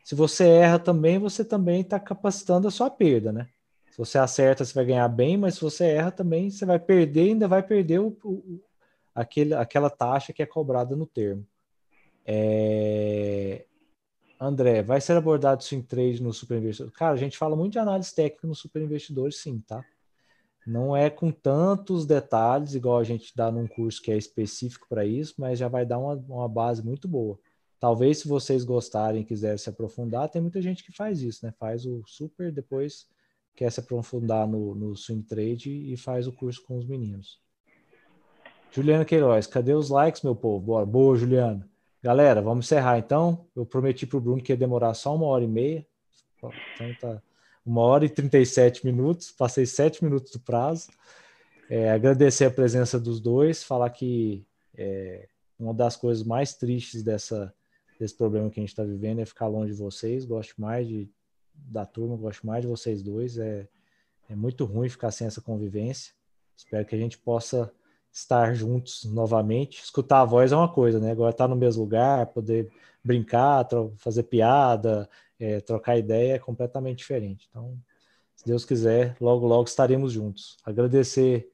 se 0.04 0.14
você 0.14 0.48
erra 0.48 0.78
também, 0.78 1.18
você 1.18 1.44
também 1.44 1.82
está 1.82 2.00
capacitando 2.00 2.68
a 2.68 2.72
sua 2.72 2.90
perda, 2.90 3.32
né? 3.32 3.50
Se 3.90 3.98
você 3.98 4.18
acerta, 4.18 4.64
você 4.64 4.74
vai 4.74 4.86
ganhar 4.86 5.08
bem, 5.08 5.38
mas 5.38 5.56
se 5.56 5.62
você 5.62 5.86
erra 5.86 6.12
também, 6.12 6.52
você 6.52 6.66
vai 6.66 6.78
perder 6.78 7.30
ainda 7.30 7.48
vai 7.48 7.64
perder 7.64 8.00
o, 8.00 8.16
o, 8.24 8.62
aquele, 9.16 9.54
aquela 9.54 9.90
taxa 9.90 10.34
que 10.34 10.44
é 10.44 10.46
cobrada 10.46 10.96
no 10.96 11.06
termo. 11.06 11.48
É... 12.26 13.66
André, 14.40 14.84
vai 14.84 15.00
ser 15.00 15.14
abordado 15.14 15.64
swing 15.64 15.88
trade 15.88 16.22
no 16.22 16.34
super 16.34 16.58
investidor? 16.58 16.92
Cara, 16.92 17.14
a 17.14 17.18
gente 17.18 17.38
fala 17.38 17.56
muito 17.56 17.74
de 17.74 17.80
análise 17.80 18.14
técnica 18.14 18.46
no 18.46 18.54
super 18.54 18.82
investidor, 18.82 19.32
sim, 19.32 19.64
tá? 19.66 19.84
Não 20.66 20.96
é 20.96 21.10
com 21.10 21.32
tantos 21.32 22.06
detalhes, 22.06 22.74
igual 22.74 22.98
a 22.98 23.04
gente 23.04 23.32
dá 23.36 23.52
num 23.52 23.68
curso 23.68 24.02
que 24.02 24.12
é 24.12 24.18
específico 24.18 24.88
para 24.90 25.06
isso, 25.06 25.36
mas 25.38 25.60
já 25.60 25.68
vai 25.68 25.86
dar 25.86 26.00
uma, 26.00 26.16
uma 26.28 26.50
base 26.50 26.84
muito 26.84 27.08
boa. 27.08 27.38
Talvez, 27.80 28.20
se 28.20 28.28
vocês 28.28 28.64
gostarem 28.64 29.22
e 29.22 29.26
quiserem 29.26 29.58
se 29.58 29.70
aprofundar, 29.70 30.30
tem 30.30 30.42
muita 30.42 30.62
gente 30.62 30.84
que 30.84 30.92
faz 30.92 31.22
isso, 31.22 31.46
né? 31.46 31.54
Faz 31.60 31.86
o 31.86 32.02
super, 32.08 32.52
depois 32.52 33.08
quer 33.56 33.72
se 33.72 33.80
aprofundar 33.80 34.48
no, 34.48 34.74
no 34.74 34.96
swing 34.96 35.24
trade 35.24 35.70
e 35.70 35.96
faz 35.96 36.28
o 36.28 36.32
curso 36.32 36.64
com 36.64 36.78
os 36.78 36.86
meninos. 36.86 37.40
Juliana 38.72 39.06
Queiroz, 39.06 39.48
cadê 39.48 39.74
os 39.74 39.90
likes, 39.90 40.22
meu 40.24 40.36
povo? 40.36 40.86
Boa, 40.86 41.16
Juliana. 41.16 41.70
Galera, 42.04 42.42
vamos 42.42 42.66
encerrar 42.66 42.98
então. 42.98 43.48
Eu 43.56 43.66
prometi 43.66 44.06
para 44.06 44.18
o 44.18 44.22
Bruno 44.22 44.42
que 44.42 44.52
ia 44.52 44.58
demorar 44.58 44.94
só 44.94 45.16
uma 45.16 45.28
hora 45.28 45.44
e 45.44 45.48
meia. 45.48 45.86
Então 46.38 46.52
tá 47.00 47.22
uma 47.66 47.82
hora 47.82 48.06
e 48.06 48.10
37 48.10 48.86
minutos. 48.86 49.32
Passei 49.32 49.66
sete 49.66 50.04
minutos 50.04 50.32
do 50.32 50.40
prazo. 50.40 50.90
É, 51.70 51.92
agradecer 51.92 52.46
a 52.46 52.52
presença 52.52 53.00
dos 53.00 53.20
dois, 53.20 53.64
falar 53.64 53.90
que 53.90 54.46
é, 54.78 55.28
uma 55.60 55.74
das 55.74 55.96
coisas 55.96 56.24
mais 56.24 56.54
tristes 56.54 57.02
dessa 57.02 57.54
desse 58.00 58.16
problema 58.16 58.50
que 58.50 58.60
a 58.60 58.64
gente 58.64 58.70
está 58.70 58.84
vivendo 58.84 59.22
é 59.22 59.26
ficar 59.26 59.48
longe 59.48 59.72
de 59.72 59.80
vocês. 59.80 60.26
Gosto 60.26 60.60
mais 60.60 60.88
de, 60.88 61.10
da 61.54 61.86
turma, 61.86 62.16
gosto 62.18 62.46
mais 62.46 62.62
de 62.62 62.68
vocês 62.68 63.02
dois. 63.02 63.38
É, 63.38 63.68
é 64.30 64.36
muito 64.36 64.66
ruim 64.66 64.90
ficar 64.90 65.12
sem 65.12 65.28
essa 65.28 65.42
convivência. 65.42 66.14
Espero 66.56 66.86
que 66.86 66.96
a 66.96 66.98
gente 66.98 67.18
possa 67.18 67.72
estar 68.12 68.54
juntos 68.54 69.06
novamente. 69.06 69.82
Escutar 69.82 70.22
a 70.22 70.26
voz 70.26 70.52
é 70.52 70.56
uma 70.56 70.72
coisa, 70.72 71.00
né? 71.00 71.12
Agora 71.12 71.32
estar 71.32 71.46
tá 71.46 71.48
no 71.48 71.56
mesmo 71.56 71.84
lugar, 71.84 72.28
poder 72.28 72.70
brincar, 73.04 73.68
fazer 73.98 74.24
piada, 74.24 75.10
é, 75.40 75.60
trocar 75.60 75.98
ideia 75.98 76.34
é 76.34 76.40
completamente 76.40 77.00
diferente. 77.00 77.48
Então, 77.50 77.78
se 78.36 78.46
Deus 78.46 78.66
quiser, 78.66 79.16
logo, 79.20 79.48
logo 79.48 79.64
estaremos 79.64 80.12
juntos. 80.12 80.58
Agradecer 80.66 81.50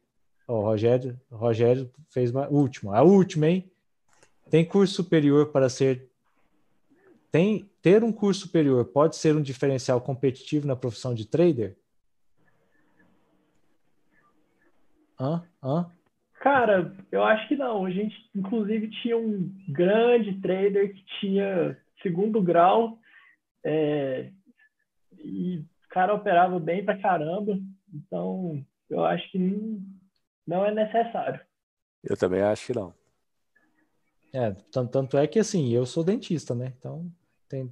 ao 0.48 0.62
Rogério. 0.62 1.20
O 1.30 1.36
Rogério 1.36 1.92
fez 2.10 2.32
uma 2.32 2.48
última, 2.50 2.98
a 2.98 3.02
última, 3.04 3.48
hein? 3.48 3.72
Tem 4.50 4.66
curso 4.66 4.96
superior 4.96 5.52
para 5.52 5.70
ser 5.70 6.12
tem, 7.32 7.70
ter 7.82 8.04
um 8.04 8.12
curso 8.12 8.42
superior 8.42 8.84
pode 8.86 9.16
ser 9.16 9.36
um 9.36 9.42
diferencial 9.42 10.02
competitivo 10.02 10.68
na 10.68 10.76
profissão 10.76 11.14
de 11.14 11.26
trader? 11.26 11.78
Hã? 15.18 15.42
Hã? 15.64 15.90
Cara, 16.42 16.94
eu 17.12 17.24
acho 17.24 17.48
que 17.48 17.56
não. 17.56 17.86
A 17.86 17.92
gente, 17.92 18.16
inclusive, 18.36 18.90
tinha 19.02 19.18
um 19.18 19.50
grande 19.70 20.42
trader 20.42 20.94
que 20.94 21.06
tinha 21.22 21.78
segundo 22.02 22.42
grau 22.42 23.00
é, 23.64 24.32
e 25.18 25.60
o 25.60 25.90
cara 25.90 26.14
operava 26.14 26.60
bem 26.60 26.84
pra 26.84 27.00
caramba. 27.00 27.60
Então, 27.94 28.66
eu 28.90 29.04
acho 29.06 29.30
que 29.32 29.40
não, 29.40 29.82
não 30.48 30.66
é 30.66 30.74
necessário. 30.74 31.40
Eu 32.04 32.18
também 32.18 32.42
acho 32.42 32.66
que 32.66 32.74
não. 32.74 32.94
É, 34.34 34.52
tanto, 34.72 34.92
tanto 34.92 35.18
é 35.18 35.28
que 35.28 35.40
assim, 35.40 35.72
eu 35.74 35.86
sou 35.86 36.04
dentista, 36.04 36.56
né? 36.56 36.74
Então, 36.78 37.12
tem, 37.50 37.72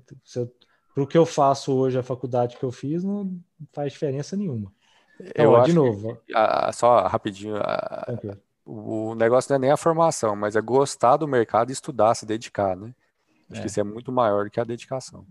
para 0.93 1.03
o 1.03 1.07
que 1.07 1.17
eu 1.17 1.25
faço 1.25 1.73
hoje, 1.73 1.97
a 1.97 2.03
faculdade 2.03 2.57
que 2.57 2.63
eu 2.63 2.71
fiz, 2.71 3.03
não 3.03 3.39
faz 3.71 3.93
diferença 3.93 4.35
nenhuma. 4.35 4.71
Então, 5.19 5.45
eu 5.45 5.51
ó, 5.51 5.63
de 5.63 5.73
novo. 5.73 6.17
Que, 6.25 6.35
a, 6.35 6.71
só 6.73 7.07
rapidinho, 7.07 7.55
a, 7.57 8.05
o 8.65 9.15
negócio 9.15 9.51
não 9.51 9.55
é 9.55 9.59
nem 9.59 9.71
a 9.71 9.77
formação, 9.77 10.35
mas 10.35 10.55
é 10.55 10.61
gostar 10.61 11.17
do 11.17 11.27
mercado 11.27 11.69
e 11.69 11.73
estudar, 11.73 12.13
se 12.15 12.25
dedicar, 12.25 12.75
né? 12.75 12.93
Acho 13.49 13.59
é. 13.59 13.61
que 13.61 13.67
isso 13.67 13.79
é 13.79 13.83
muito 13.83 14.11
maior 14.11 14.45
do 14.45 14.51
que 14.51 14.59
a 14.59 14.63
dedicação. 14.63 15.25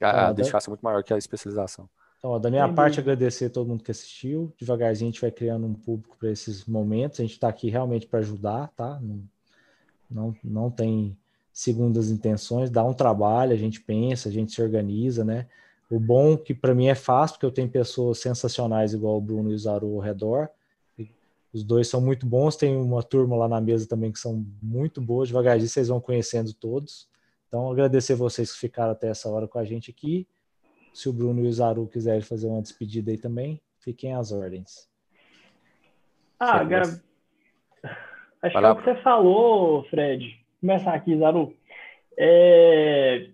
A, 0.00 0.28
a 0.28 0.32
dedicação 0.32 0.70
é 0.70 0.72
muito 0.72 0.82
maior 0.82 1.02
que 1.02 1.12
a 1.12 1.18
especialização. 1.18 1.88
Então, 2.18 2.32
ó, 2.32 2.38
da 2.38 2.50
minha 2.50 2.68
parte, 2.70 3.00
agradecer 3.00 3.46
a 3.46 3.50
todo 3.50 3.68
mundo 3.68 3.82
que 3.82 3.90
assistiu. 3.90 4.52
Devagarzinho 4.58 5.08
a 5.08 5.12
gente 5.12 5.20
vai 5.20 5.30
criando 5.30 5.66
um 5.66 5.74
público 5.74 6.16
para 6.18 6.30
esses 6.30 6.66
momentos. 6.66 7.18
A 7.18 7.22
gente 7.22 7.32
está 7.32 7.48
aqui 7.48 7.70
realmente 7.70 8.06
para 8.06 8.18
ajudar, 8.18 8.68
tá? 8.76 9.00
Não, 9.00 9.22
não, 10.10 10.36
não 10.44 10.70
tem 10.70 11.16
segundas 11.52 12.10
intenções, 12.10 12.70
dá 12.70 12.84
um 12.84 12.94
trabalho, 12.94 13.52
a 13.52 13.56
gente 13.56 13.80
pensa, 13.80 14.28
a 14.28 14.32
gente 14.32 14.52
se 14.52 14.62
organiza, 14.62 15.24
né? 15.24 15.46
O 15.90 15.98
bom 15.98 16.36
que 16.36 16.54
para 16.54 16.74
mim 16.74 16.86
é 16.86 16.94
fácil, 16.94 17.34
porque 17.34 17.46
eu 17.46 17.50
tenho 17.50 17.68
pessoas 17.68 18.18
sensacionais 18.18 18.92
igual 18.92 19.16
o 19.16 19.20
Bruno 19.20 19.50
e 19.50 19.54
o 19.54 19.58
Zaru 19.58 19.94
ao 19.94 20.00
redor. 20.00 20.48
Os 21.52 21.64
dois 21.64 21.88
são 21.88 22.00
muito 22.00 22.26
bons, 22.26 22.54
tem 22.54 22.76
uma 22.76 23.02
turma 23.02 23.36
lá 23.36 23.48
na 23.48 23.60
mesa 23.60 23.88
também 23.88 24.12
que 24.12 24.20
são 24.20 24.46
muito 24.62 25.00
boas, 25.00 25.28
devagarzinho 25.28 25.68
vocês 25.68 25.88
vão 25.88 26.00
conhecendo 26.00 26.52
todos. 26.54 27.08
Então, 27.50 27.70
agradecer 27.70 28.14
vocês 28.14 28.52
que 28.52 28.60
ficaram 28.60 28.92
até 28.92 29.08
essa 29.08 29.28
hora 29.28 29.46
com 29.46 29.58
a 29.58 29.64
gente 29.64 29.90
aqui. 29.90 30.26
Se 30.94 31.08
o 31.08 31.12
Bruno 31.12 31.44
e 31.44 31.48
o 31.48 31.52
Zaru 31.52 31.86
quiserem 31.88 32.22
fazer 32.22 32.46
uma 32.46 32.62
despedida 32.62 33.10
aí 33.10 33.18
também, 33.18 33.60
fiquem 33.80 34.14
às 34.14 34.30
ordens. 34.30 34.88
Ah, 36.38 36.62
Acho 38.42 38.58
que 38.58 38.64
é 38.64 38.70
o 38.70 38.76
que 38.76 38.84
você 38.84 39.02
falou, 39.02 39.84
Fred 39.90 40.40
começar 40.60 40.94
aqui, 40.94 41.16
Zaru. 41.16 41.54
É, 42.18 43.28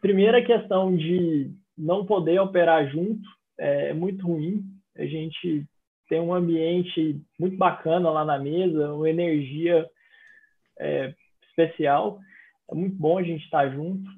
primeira 0.00 0.44
questão 0.44 0.94
de 0.94 1.50
não 1.78 2.04
poder 2.04 2.40
operar 2.40 2.88
junto 2.88 3.26
é 3.58 3.94
muito 3.94 4.26
ruim. 4.26 4.64
A 4.96 5.06
gente 5.06 5.64
tem 6.08 6.20
um 6.20 6.34
ambiente 6.34 7.20
muito 7.38 7.56
bacana 7.56 8.10
lá 8.10 8.24
na 8.24 8.38
mesa, 8.38 8.92
uma 8.92 9.08
energia 9.08 9.88
é, 10.78 11.14
especial. 11.48 12.18
É 12.70 12.74
muito 12.74 12.96
bom 12.96 13.18
a 13.18 13.22
gente 13.22 13.44
estar 13.44 13.68
junto. 13.70 14.08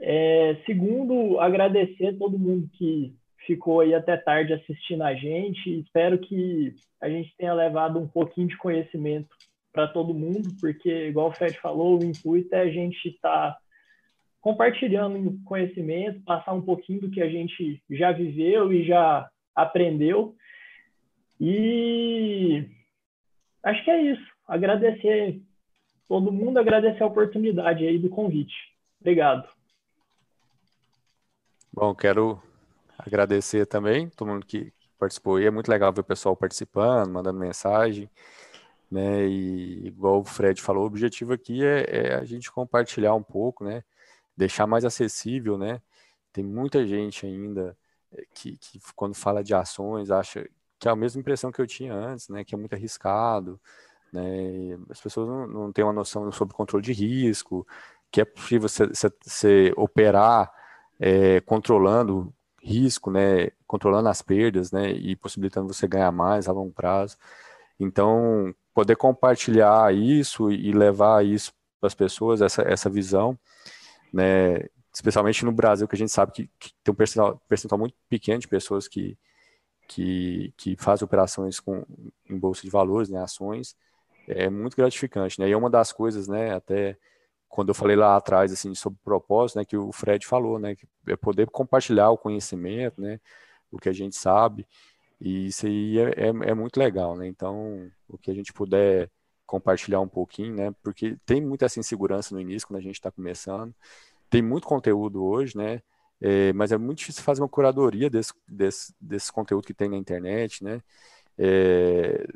É, 0.00 0.56
segundo, 0.66 1.38
agradecer 1.38 2.16
todo 2.18 2.38
mundo 2.38 2.68
que 2.72 3.14
ficou 3.46 3.80
aí 3.80 3.94
até 3.94 4.16
tarde 4.16 4.52
assistindo 4.52 5.02
a 5.02 5.14
gente. 5.14 5.80
Espero 5.80 6.18
que 6.18 6.74
a 7.00 7.08
gente 7.08 7.34
tenha 7.36 7.52
levado 7.52 7.98
um 7.98 8.08
pouquinho 8.08 8.48
de 8.48 8.56
conhecimento 8.56 9.28
para 9.72 9.88
todo 9.88 10.14
mundo, 10.14 10.48
porque, 10.60 11.08
igual 11.08 11.28
o 11.28 11.32
Fred 11.32 11.58
falou, 11.58 11.98
o 11.98 12.04
intuito 12.04 12.54
é 12.54 12.60
a 12.60 12.70
gente 12.70 13.08
estar 13.08 13.52
tá 13.52 13.58
compartilhando 14.40 15.38
conhecimento, 15.44 16.22
passar 16.22 16.52
um 16.52 16.62
pouquinho 16.62 17.00
do 17.00 17.10
que 17.10 17.20
a 17.20 17.28
gente 17.28 17.82
já 17.90 18.12
viveu 18.12 18.72
e 18.72 18.84
já 18.84 19.28
aprendeu. 19.54 20.34
E 21.40 22.66
acho 23.62 23.84
que 23.84 23.90
é 23.90 24.02
isso. 24.02 24.26
Agradecer 24.46 25.40
todo 26.08 26.32
mundo, 26.32 26.58
agradecer 26.58 27.02
a 27.02 27.06
oportunidade 27.06 27.86
aí 27.86 27.98
do 27.98 28.08
convite. 28.08 28.54
Obrigado. 29.00 29.48
Bom, 31.72 31.94
quero 31.94 32.40
agradecer 32.98 33.66
também 33.66 34.08
todo 34.08 34.28
mundo 34.28 34.46
que 34.46 34.72
participou. 34.98 35.40
É 35.40 35.50
muito 35.50 35.68
legal 35.68 35.92
ver 35.92 36.00
o 36.00 36.04
pessoal 36.04 36.36
participando, 36.36 37.10
mandando 37.10 37.38
mensagem. 37.38 38.08
Né? 38.90 39.26
E 39.26 39.88
igual 39.88 40.20
o 40.20 40.24
Fred 40.24 40.60
falou, 40.62 40.84
o 40.84 40.86
objetivo 40.86 41.32
aqui 41.32 41.64
é, 41.64 41.84
é, 41.88 42.14
a 42.14 42.24
gente 42.24 42.50
compartilhar 42.52 43.14
um 43.14 43.22
pouco, 43.22 43.64
né? 43.64 43.82
Deixar 44.36 44.66
mais 44.66 44.84
acessível, 44.84 45.58
né? 45.58 45.80
Tem 46.32 46.44
muita 46.44 46.86
gente 46.86 47.26
ainda 47.26 47.76
eh, 48.12 48.24
que, 48.34 48.56
que 48.56 48.80
quando 48.94 49.14
fala 49.14 49.42
de 49.42 49.54
ações 49.54 50.10
acha 50.10 50.48
que 50.78 50.88
é 50.88 50.90
a 50.90 50.96
mesma 50.96 51.20
impressão 51.20 51.50
que 51.50 51.60
eu 51.60 51.66
tinha 51.66 51.92
antes, 51.92 52.28
né? 52.28 52.44
Que 52.44 52.54
é 52.54 52.58
muito 52.58 52.74
arriscado, 52.74 53.60
né? 54.14 54.78
As 54.88 55.00
pessoas 55.00 55.28
não, 55.28 55.46
não 55.46 55.72
têm 55.72 55.84
uma 55.84 55.92
noção 55.92 56.30
sobre 56.30 56.54
controle 56.54 56.84
de 56.84 56.92
risco, 56.92 57.66
que 58.10 58.20
é 58.20 58.24
possível 58.24 58.68
você, 58.68 59.72
operar 59.76 60.52
é, 61.00 61.40
controlando 61.40 62.32
risco, 62.62 63.10
né, 63.10 63.50
controlando 63.66 64.08
as 64.08 64.22
perdas, 64.22 64.70
né, 64.70 64.92
e 64.92 65.16
possibilitando 65.16 65.72
você 65.72 65.86
ganhar 65.88 66.12
mais 66.12 66.48
a 66.48 66.52
longo 66.52 66.72
prazo. 66.72 67.16
Então, 67.78 68.54
poder 68.72 68.96
compartilhar 68.96 69.92
isso 69.92 70.50
e 70.50 70.72
levar 70.72 71.24
isso 71.24 71.52
para 71.80 71.88
as 71.88 71.94
pessoas, 71.94 72.40
essa, 72.40 72.62
essa 72.62 72.88
visão, 72.88 73.38
né, 74.12 74.68
especialmente 74.92 75.44
no 75.44 75.52
Brasil, 75.52 75.88
que 75.88 75.96
a 75.96 75.98
gente 75.98 76.12
sabe 76.12 76.32
que, 76.32 76.50
que 76.58 76.72
tem 76.84 76.92
um 76.92 76.94
percentual, 76.94 77.42
percentual, 77.48 77.78
muito 77.80 77.96
pequeno 78.08 78.38
de 78.38 78.48
pessoas 78.48 78.86
que, 78.86 79.18
que, 79.88 80.54
que 80.56 80.76
fazem 80.76 81.04
operações 81.04 81.58
com, 81.58 81.84
em 82.30 82.38
bolsa 82.38 82.62
de 82.62 82.70
valores, 82.70 83.10
né, 83.10 83.20
ações, 83.20 83.76
é 84.28 84.48
muito 84.50 84.76
gratificante, 84.76 85.40
né, 85.40 85.48
e 85.48 85.52
é 85.52 85.56
uma 85.56 85.70
das 85.70 85.92
coisas, 85.92 86.28
né, 86.28 86.54
até 86.54 86.96
quando 87.48 87.68
eu 87.68 87.74
falei 87.74 87.96
lá 87.96 88.16
atrás 88.16 88.52
assim 88.52 88.74
sobre 88.74 88.98
propósito, 89.04 89.58
né, 89.58 89.64
que 89.64 89.76
o 89.76 89.92
Fred 89.92 90.26
falou, 90.26 90.58
né, 90.58 90.74
que 90.74 90.86
é 91.08 91.16
poder 91.16 91.48
compartilhar 91.50 92.10
o 92.10 92.18
conhecimento, 92.18 93.00
né, 93.00 93.20
o 93.70 93.78
que 93.78 93.88
a 93.88 93.92
gente 93.92 94.16
sabe, 94.16 94.66
e 95.20 95.46
isso 95.46 95.66
aí 95.66 95.98
é, 95.98 96.10
é, 96.16 96.28
é, 96.50 96.54
muito 96.54 96.76
legal, 96.78 97.16
né? 97.16 97.26
Então, 97.26 97.90
o 98.08 98.18
que 98.18 98.30
a 98.30 98.34
gente 98.34 98.52
puder 98.52 99.10
compartilhar 99.46 100.00
um 100.00 100.08
pouquinho, 100.08 100.54
né? 100.54 100.74
Porque 100.82 101.16
tem 101.24 101.40
muita 101.40 101.66
insegurança 101.78 102.34
no 102.34 102.40
início, 102.40 102.68
quando 102.68 102.78
a 102.80 102.82
gente 102.82 102.96
está 102.96 103.10
começando, 103.10 103.74
tem 104.28 104.42
muito 104.42 104.66
conteúdo 104.66 105.24
hoje, 105.24 105.56
né? 105.56 105.82
É, 106.20 106.52
mas 106.52 106.72
é 106.72 106.78
muito 106.78 106.98
difícil 106.98 107.22
fazer 107.22 107.42
uma 107.42 107.48
curadoria 107.48 108.10
desse, 108.10 108.32
desse, 108.46 108.94
desse 109.00 109.32
conteúdo 109.32 109.66
que 109.66 109.74
tem 109.74 109.88
na 109.88 109.96
internet, 109.96 110.62
né? 110.64 110.82
É, 111.38 112.26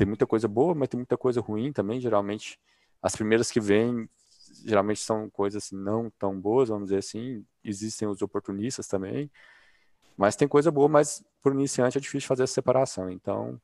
tem 0.00 0.06
muita 0.06 0.26
coisa 0.26 0.48
boa, 0.48 0.74
mas 0.74 0.88
tem 0.88 0.96
muita 0.96 1.18
coisa 1.18 1.42
ruim 1.42 1.74
também. 1.74 2.00
Geralmente, 2.00 2.58
as 3.02 3.14
primeiras 3.14 3.50
que 3.50 3.60
vêm 3.60 4.08
geralmente 4.64 5.00
são 5.00 5.28
coisas 5.28 5.62
assim, 5.62 5.76
não 5.76 6.08
tão 6.18 6.40
boas, 6.40 6.70
vamos 6.70 6.84
dizer 6.84 7.00
assim. 7.00 7.44
Existem 7.62 8.08
os 8.08 8.22
oportunistas 8.22 8.88
também. 8.88 9.30
Mas 10.16 10.36
tem 10.36 10.48
coisa 10.48 10.70
boa, 10.70 10.88
mas 10.88 11.22
o 11.44 11.50
iniciante 11.50 11.98
é 11.98 12.00
difícil 12.00 12.26
fazer 12.26 12.44
essa 12.44 12.54
separação. 12.54 13.10
Então, 13.10 13.60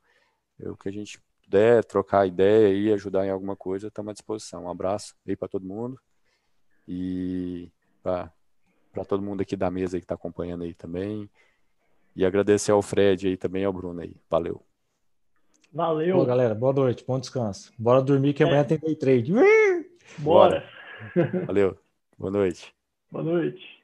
o 0.60 0.76
que 0.76 0.90
a 0.90 0.92
gente 0.92 1.18
puder 1.42 1.82
trocar 1.86 2.26
ideia 2.26 2.68
e 2.74 2.92
ajudar 2.92 3.24
em 3.24 3.30
alguma 3.30 3.56
coisa, 3.56 3.88
estamos 3.88 4.10
à 4.10 4.12
disposição. 4.12 4.64
Um 4.64 4.70
abraço 4.70 5.16
aí 5.26 5.34
para 5.34 5.48
todo 5.48 5.64
mundo. 5.64 5.98
E 6.86 7.72
para 8.02 8.30
todo 9.08 9.22
mundo 9.22 9.40
aqui 9.40 9.56
da 9.56 9.70
mesa 9.70 9.96
que 9.98 10.04
está 10.04 10.16
acompanhando 10.16 10.64
aí 10.64 10.74
também. 10.74 11.30
E 12.14 12.26
agradecer 12.26 12.72
ao 12.72 12.82
Fred 12.82 13.26
aí 13.26 13.38
também 13.38 13.64
ao 13.64 13.72
Bruno 13.72 14.02
aí. 14.02 14.14
Valeu. 14.28 14.62
Valeu. 15.72 16.24
galera, 16.24 16.54
boa 16.54 16.72
noite, 16.72 17.04
bom 17.06 17.18
descanso. 17.18 17.72
Bora 17.78 18.02
dormir 18.02 18.32
que 18.32 18.42
amanhã 18.42 18.60
é. 18.60 18.64
tem 18.64 18.78
day 18.78 18.94
trade. 18.94 19.32
Bora. 20.18 20.64
Valeu. 21.46 21.76
Boa 22.18 22.30
noite. 22.30 22.72
Boa 23.10 23.24
noite. 23.24 23.75